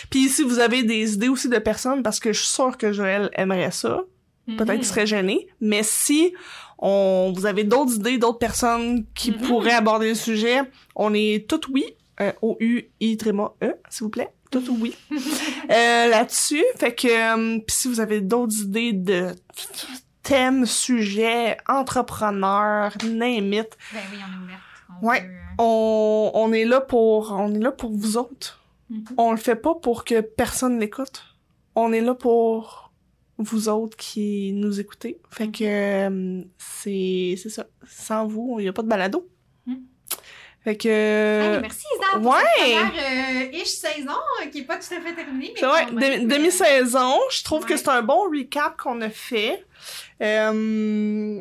Puis 0.10 0.30
si 0.30 0.42
vous 0.44 0.60
avez 0.60 0.84
des 0.84 1.14
idées 1.14 1.30
aussi 1.30 1.50
de 1.50 1.60
personnes, 1.60 2.02
parce 2.02 2.20
que 2.20 2.34
je 2.34 2.40
suis 2.40 2.48
sûre 2.54 2.78
que 2.78 2.92
Joël 2.92 3.30
aimerait 3.34 3.72
ça, 3.72 4.00
peut-être 4.48 4.70
Mhm. 4.70 4.76
qu'il 4.78 4.86
serait 4.86 5.06
gêné, 5.08 5.48
mais 5.62 5.84
si 5.84 6.34
on, 6.80 7.32
vous 7.36 7.46
avez 7.46 7.64
d'autres 7.64 7.96
idées, 7.96 8.18
d'autres 8.18 8.40
personnes 8.40 9.06
qui 9.14 9.32
Mhm. 9.32 9.42
pourraient 9.42 9.74
aborder 9.74 10.10
le 10.10 10.16
sujet, 10.16 10.62
on 10.96 11.14
est 11.14 11.48
tout 11.50 11.62
oui, 11.72 11.86
euh, 12.22 12.32
O-U-I 12.42 13.18
tréma 13.18 13.54
E, 13.64 13.74
s'il 13.90 14.04
vous 14.06 14.10
plaît. 14.10 14.30
Tout 14.50 14.64
oui. 14.80 14.96
euh, 15.70 16.08
là-dessus. 16.08 16.64
Fait 16.78 16.96
que, 16.96 17.08
euh, 17.08 17.60
pis 17.60 17.76
si 17.76 17.88
vous 17.90 18.00
avez 18.00 18.22
d'autres 18.22 18.62
idées 18.62 18.94
de 18.94 19.28
thèmes, 20.28 20.66
sujets, 20.66 21.58
entrepreneurs, 21.68 22.94
name 23.04 23.54
it, 23.54 23.78
Ben 23.94 24.00
oui, 24.12 24.18
on 24.28 24.32
est 24.42 24.44
ouverte. 24.44 24.62
On 25.02 25.08
Ouais. 25.08 25.22
peut, 25.22 25.28
euh, 25.28 25.64
on, 25.64 26.32
on 26.34 26.54
est 26.54 26.66
là 26.66 26.82
pour 26.82 27.32
on 27.32 27.54
est 27.54 27.60
là 27.60 27.72
pour 27.72 27.92
vous 27.92 28.18
autres. 28.18 28.64
mhm. 28.90 29.06
On 29.18 29.32
le 29.32 29.38
fait 29.38 29.56
pas 29.56 29.76
pour 29.76 30.04
que 30.06 30.22
personne 30.22 30.80
l'écoute. 30.80 31.24
On 31.76 31.94
est 31.94 32.02
là 32.02 32.14
pour 32.16 32.92
vous 33.38 33.70
autres 33.70 33.96
qui 33.98 34.52
nous 34.54 34.80
écoutez. 34.80 35.20
Fait 35.30 35.50
que 35.50 35.64
euh, 36.10 36.44
c'est 36.58 37.36
c'est 37.42 37.50
ça. 37.50 37.66
Sans 37.88 38.26
vous, 38.26 38.58
il 38.60 38.66
y 38.66 38.68
a 38.68 38.74
pas 38.74 38.82
de 38.84 38.88
balado. 38.88 39.28
Fait 40.68 40.76
que 40.76 40.90
Hey, 40.90 41.62
merci 41.62 41.86
Isa 41.96 42.20
pour 42.20 42.30
ouais. 42.34 42.42
cette 42.66 43.54
euh, 43.54 43.58
ish 43.58 43.68
saison 43.70 44.12
euh, 44.42 44.48
qui 44.48 44.60
est 44.60 44.64
pas 44.64 44.76
tout 44.76 44.94
à 44.94 45.00
fait 45.00 45.14
terminée. 45.16 45.54
mais 45.94 46.18
euh, 46.20 46.26
demi-saison, 46.28 47.14
je 47.32 47.42
trouve 47.46 47.64
que 47.64 47.72
Ouais. 47.72 47.78
c'est 47.78 47.88
un 47.88 48.02
bon 48.02 48.24
recap 48.30 48.76
qu'on 48.76 49.00
a 49.00 49.10
fait. 49.10 49.64
Euh, 50.22 51.40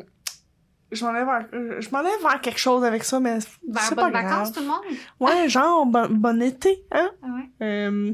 je 0.93 1.03
m'en 1.05 1.11
vais 1.11 1.25
vers, 1.25 1.45
euh, 1.53 2.39
quelque 2.41 2.57
chose 2.57 2.85
avec 2.85 3.03
ça, 3.03 3.19
mais 3.19 3.39
Vers 3.67 3.83
c'est 3.83 3.95
pas 3.95 4.03
bonnes 4.03 4.11
grave. 4.13 4.23
vacances 4.29 4.53
tout 4.53 4.61
le 4.61 4.67
monde. 4.67 4.79
Ouais, 5.19 5.49
genre 5.49 5.85
bon, 5.85 6.07
bon 6.09 6.41
été, 6.41 6.85
hein? 6.93 7.09
Ah 7.21 7.27
ouais. 7.27 7.65
Euh, 7.67 8.13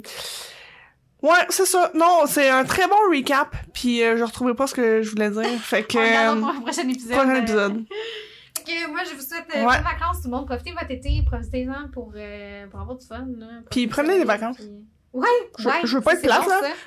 Ouais, 1.21 1.45
c'est 1.49 1.67
ça. 1.67 1.91
Non, 1.93 2.23
c'est 2.27 2.49
un 2.49 2.65
très 2.65 2.87
bon 2.87 2.97
recap. 3.11 3.55
Puis 3.73 4.03
euh, 4.03 4.17
je 4.17 4.23
retrouvais 4.23 4.55
pas 4.55 4.65
ce 4.65 4.73
que 4.73 5.03
je 5.03 5.11
voulais 5.11 5.29
dire. 5.29 5.59
Fait 5.61 5.83
que 5.83 5.97
On 5.97 6.37
euh, 6.37 6.39
pour 6.41 6.49
un 6.49 6.61
prochain 6.61 6.89
épisode. 6.89 7.11
prochain 7.15 7.45
euh, 7.49 7.69
que 8.63 8.89
moi, 8.89 9.01
je 9.09 9.15
vous 9.15 9.21
souhaite 9.21 9.45
euh, 9.55 9.59
Ouais. 9.65 9.75
bonnes 9.75 9.83
vacances, 9.83 10.17
tout 10.21 10.29
le 10.29 10.35
monde. 10.35 10.45
Profitez 10.47 10.71
de 10.71 10.75
votre 10.75 10.91
été, 10.91 11.21
profitez-en 11.25 11.89
pour, 11.91 12.11
euh, 12.15 12.67
pour 12.67 12.79
avoir 12.81 12.97
du 12.97 13.05
fun. 13.05 13.25
Là. 13.37 13.47
Puis 13.69 13.87
prenez 13.87 14.13
de 14.15 14.19
des 14.19 14.25
vacances. 14.25 14.57
puis- 14.57 14.69
Ouais, 15.13 15.27
Je- 15.59 15.67
ouais. 15.69 15.75
je 15.83 15.95
veux 15.95 16.01
pas 16.01 16.13
être 16.15 16.23
plate, 16.23 16.41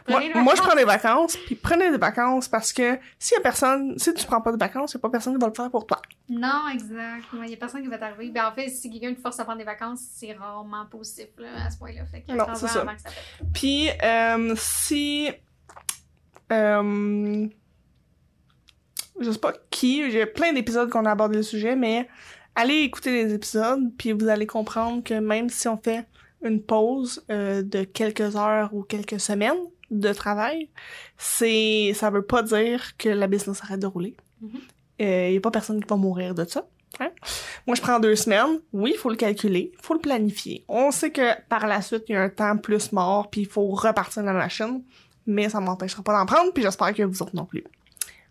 bon, 0.09 0.19
là. 0.19 0.43
Moi, 0.43 0.55
je 0.57 0.61
prends 0.61 0.75
des 0.75 0.83
vacances. 0.83 1.37
Puis 1.47 1.55
prenez 1.55 1.93
des 1.93 1.97
vacances 1.97 2.49
parce 2.49 2.73
que 2.73 2.99
s'il 3.21 3.37
y 3.37 3.39
a 3.39 3.41
personne, 3.41 3.97
si 4.01 4.13
tu 4.15 4.27
prends 4.27 4.41
pas 4.41 4.51
de 4.51 4.57
vacances, 4.59 4.95
y 4.95 4.97
a 4.97 4.99
pas 4.99 5.11
personne 5.11 5.35
qui 5.35 5.41
va 5.41 5.47
le 5.47 5.55
faire 5.55 5.71
pour 5.71 5.87
toi. 5.87 6.03
Non, 6.29 6.67
exact. 6.75 7.23
Il 7.45 7.51
y 7.51 7.55
a 7.55 7.57
personne 7.57 7.83
qui 7.83 7.87
va 7.89 7.99
t'arriver. 7.99 8.31
Ben, 8.31 8.47
en 8.49 8.53
fait, 8.53 8.69
si 8.69 8.91
quelqu'un 8.91 9.15
te 9.15 9.21
force 9.21 9.39
à 9.39 9.45
prendre 9.45 9.59
des 9.59 9.65
vacances, 9.65 10.01
c'est 10.13 10.33
rarement 10.33 10.87
positif 10.87 11.29
là, 11.39 11.67
à 11.67 11.71
ce 11.71 11.79
point-là. 11.79 12.05
Fait 12.07 12.23
que 12.23 12.33
Non, 12.33 12.47
c'est 12.55 12.67
ça. 12.67 12.81
avant 12.81 12.97
que 12.97 13.03
ça. 13.03 13.11
Puis 13.55 13.91
euh, 14.03 14.55
si 14.57 15.31
euh, 16.53 17.47
je 19.21 19.31
sais 19.31 19.39
pas 19.39 19.53
qui, 19.71 20.11
j'ai 20.11 20.27
plein 20.27 20.53
d'épisodes 20.53 20.91
qu'on 20.91 21.05
a 21.07 21.11
abordé 21.13 21.37
le 21.39 21.43
sujet, 21.43 21.77
mais 21.77 22.09
allez 22.55 22.81
écouter 22.83 23.25
les 23.25 23.35
épisodes, 23.35 23.81
puis 23.99 24.13
vous 24.13 24.29
allez 24.29 24.47
comprendre 24.47 25.03
que 25.05 25.15
même 25.15 25.49
si 25.51 25.69
on 25.69 25.77
fait 25.77 26.07
une 26.43 26.63
pause 26.63 27.25
euh, 27.31 27.63
de 27.63 27.85
quelques 27.85 28.37
heures 28.37 28.73
ou 28.75 28.83
quelques 28.83 29.19
semaines 29.21 29.57
de 29.91 30.13
travail, 30.13 30.69
c'est 31.17 31.93
ça 31.95 32.11
veut 32.11 32.23
pas 32.25 32.43
dire 32.43 32.97
que 32.99 33.09
la 33.09 33.27
business 33.27 33.61
arrête 33.63 33.81
de 33.81 33.87
rouler. 33.87 34.17
Il 34.43 35.07
Mhm. 35.07 35.33
y 35.33 35.37
a 35.37 35.41
pas 35.41 35.51
personne 35.51 35.81
qui 35.83 35.89
va 35.89 35.97
mourir 35.97 36.35
de 36.35 36.45
ça. 36.45 36.67
hein. 37.01 37.11
Moi, 37.67 37.75
je 37.77 37.83
prends 37.83 37.99
deux 38.01 38.17
semaines. 38.17 38.61
Oui, 38.73 38.93
il 38.95 38.99
faut 38.99 39.11
le 39.11 39.17
calculer, 39.17 39.73
il 39.75 39.83
faut 39.85 39.95
le 39.95 40.01
planifier. 40.01 40.65
On 40.69 40.91
sait 40.91 41.11
que 41.11 41.41
par 41.49 41.67
la 41.67 41.83
suite, 41.83 42.05
il 42.09 42.13
y 42.13 42.17
a 42.17 42.23
un 42.23 42.29
temps 42.31 42.57
plus 42.57 42.93
mort, 42.93 43.29
puis 43.31 43.43
il 43.43 43.47
faut 43.49 43.67
repartir 43.69 44.23
la 44.23 44.33
machine, 44.33 44.83
mais 45.27 45.49
ça 45.49 45.61
m'empêchera 45.61 46.03
pas 46.03 46.17
d'en 46.19 46.27
prendre, 46.27 46.53
puis 46.53 46.63
j'espère 46.63 46.95
que 46.95 47.03
vous 47.03 47.23
autres 47.23 47.35
non 47.35 47.45
plus. 47.45 47.65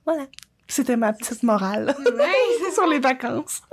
Voilà. 0.05 0.27
C'était 0.67 0.97
ma 0.97 1.13
petite 1.13 1.43
morale 1.43 1.95
Ouais, 1.99 2.71
sur 2.73 2.87
les 2.87 2.99
vacances. 2.99 3.61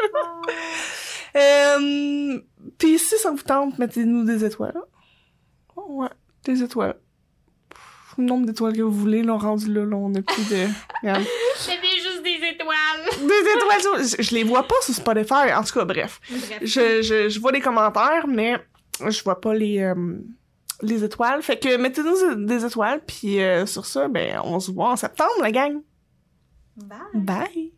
Euh, 1.34 2.38
puis 2.76 2.98
si 2.98 3.16
ça 3.16 3.30
vous 3.30 3.42
tente, 3.42 3.78
mettez-nous 3.78 4.24
des 4.24 4.44
étoiles. 4.44 4.78
Ouais, 5.74 6.08
des 6.44 6.62
étoiles. 6.62 6.96
Pff, 7.70 8.14
Le 8.18 8.24
nombre 8.24 8.44
d'étoiles 8.44 8.76
que 8.76 8.82
vous 8.82 8.92
voulez, 8.92 9.22
là, 9.22 9.38
rendu 9.38 9.72
là, 9.72 9.86
là, 9.86 9.96
on 9.96 10.14
a 10.14 10.20
plus 10.20 10.48
de... 10.50 10.66
Regarde. 11.00 11.22
Juste 11.56 12.22
des 12.22 12.48
étoiles. 12.50 13.26
Des 13.26 13.50
étoiles, 13.56 14.06
je, 14.18 14.22
je 14.22 14.34
les 14.34 14.44
vois 14.44 14.64
pas 14.64 14.74
sur 14.82 14.92
Spotify. 14.94 15.54
En 15.56 15.62
tout 15.64 15.72
cas, 15.72 15.86
bref. 15.86 16.20
Bref. 16.28 16.58
Je, 16.60 17.00
je, 17.00 17.28
je 17.30 17.40
vois 17.40 17.52
les 17.52 17.60
commentaires, 17.60 18.26
mais 18.28 18.58
je 19.08 19.22
vois 19.22 19.40
pas 19.40 19.54
les, 19.54 19.80
euh, 19.80 19.94
les 20.82 21.02
étoiles. 21.02 21.42
Fait 21.42 21.58
que 21.58 21.76
mettez-nous 21.78 22.44
des 22.44 22.64
étoiles, 22.64 23.00
puis 23.06 23.40
euh, 23.40 23.64
sur 23.64 23.86
ça, 23.86 24.08
ben, 24.08 24.38
on 24.44 24.60
se 24.60 24.70
voit 24.70 24.90
en 24.90 24.96
septembre, 24.96 25.32
la 25.40 25.50
gang. 25.50 25.80
Bye. 26.76 26.96
Bye! 27.14 27.70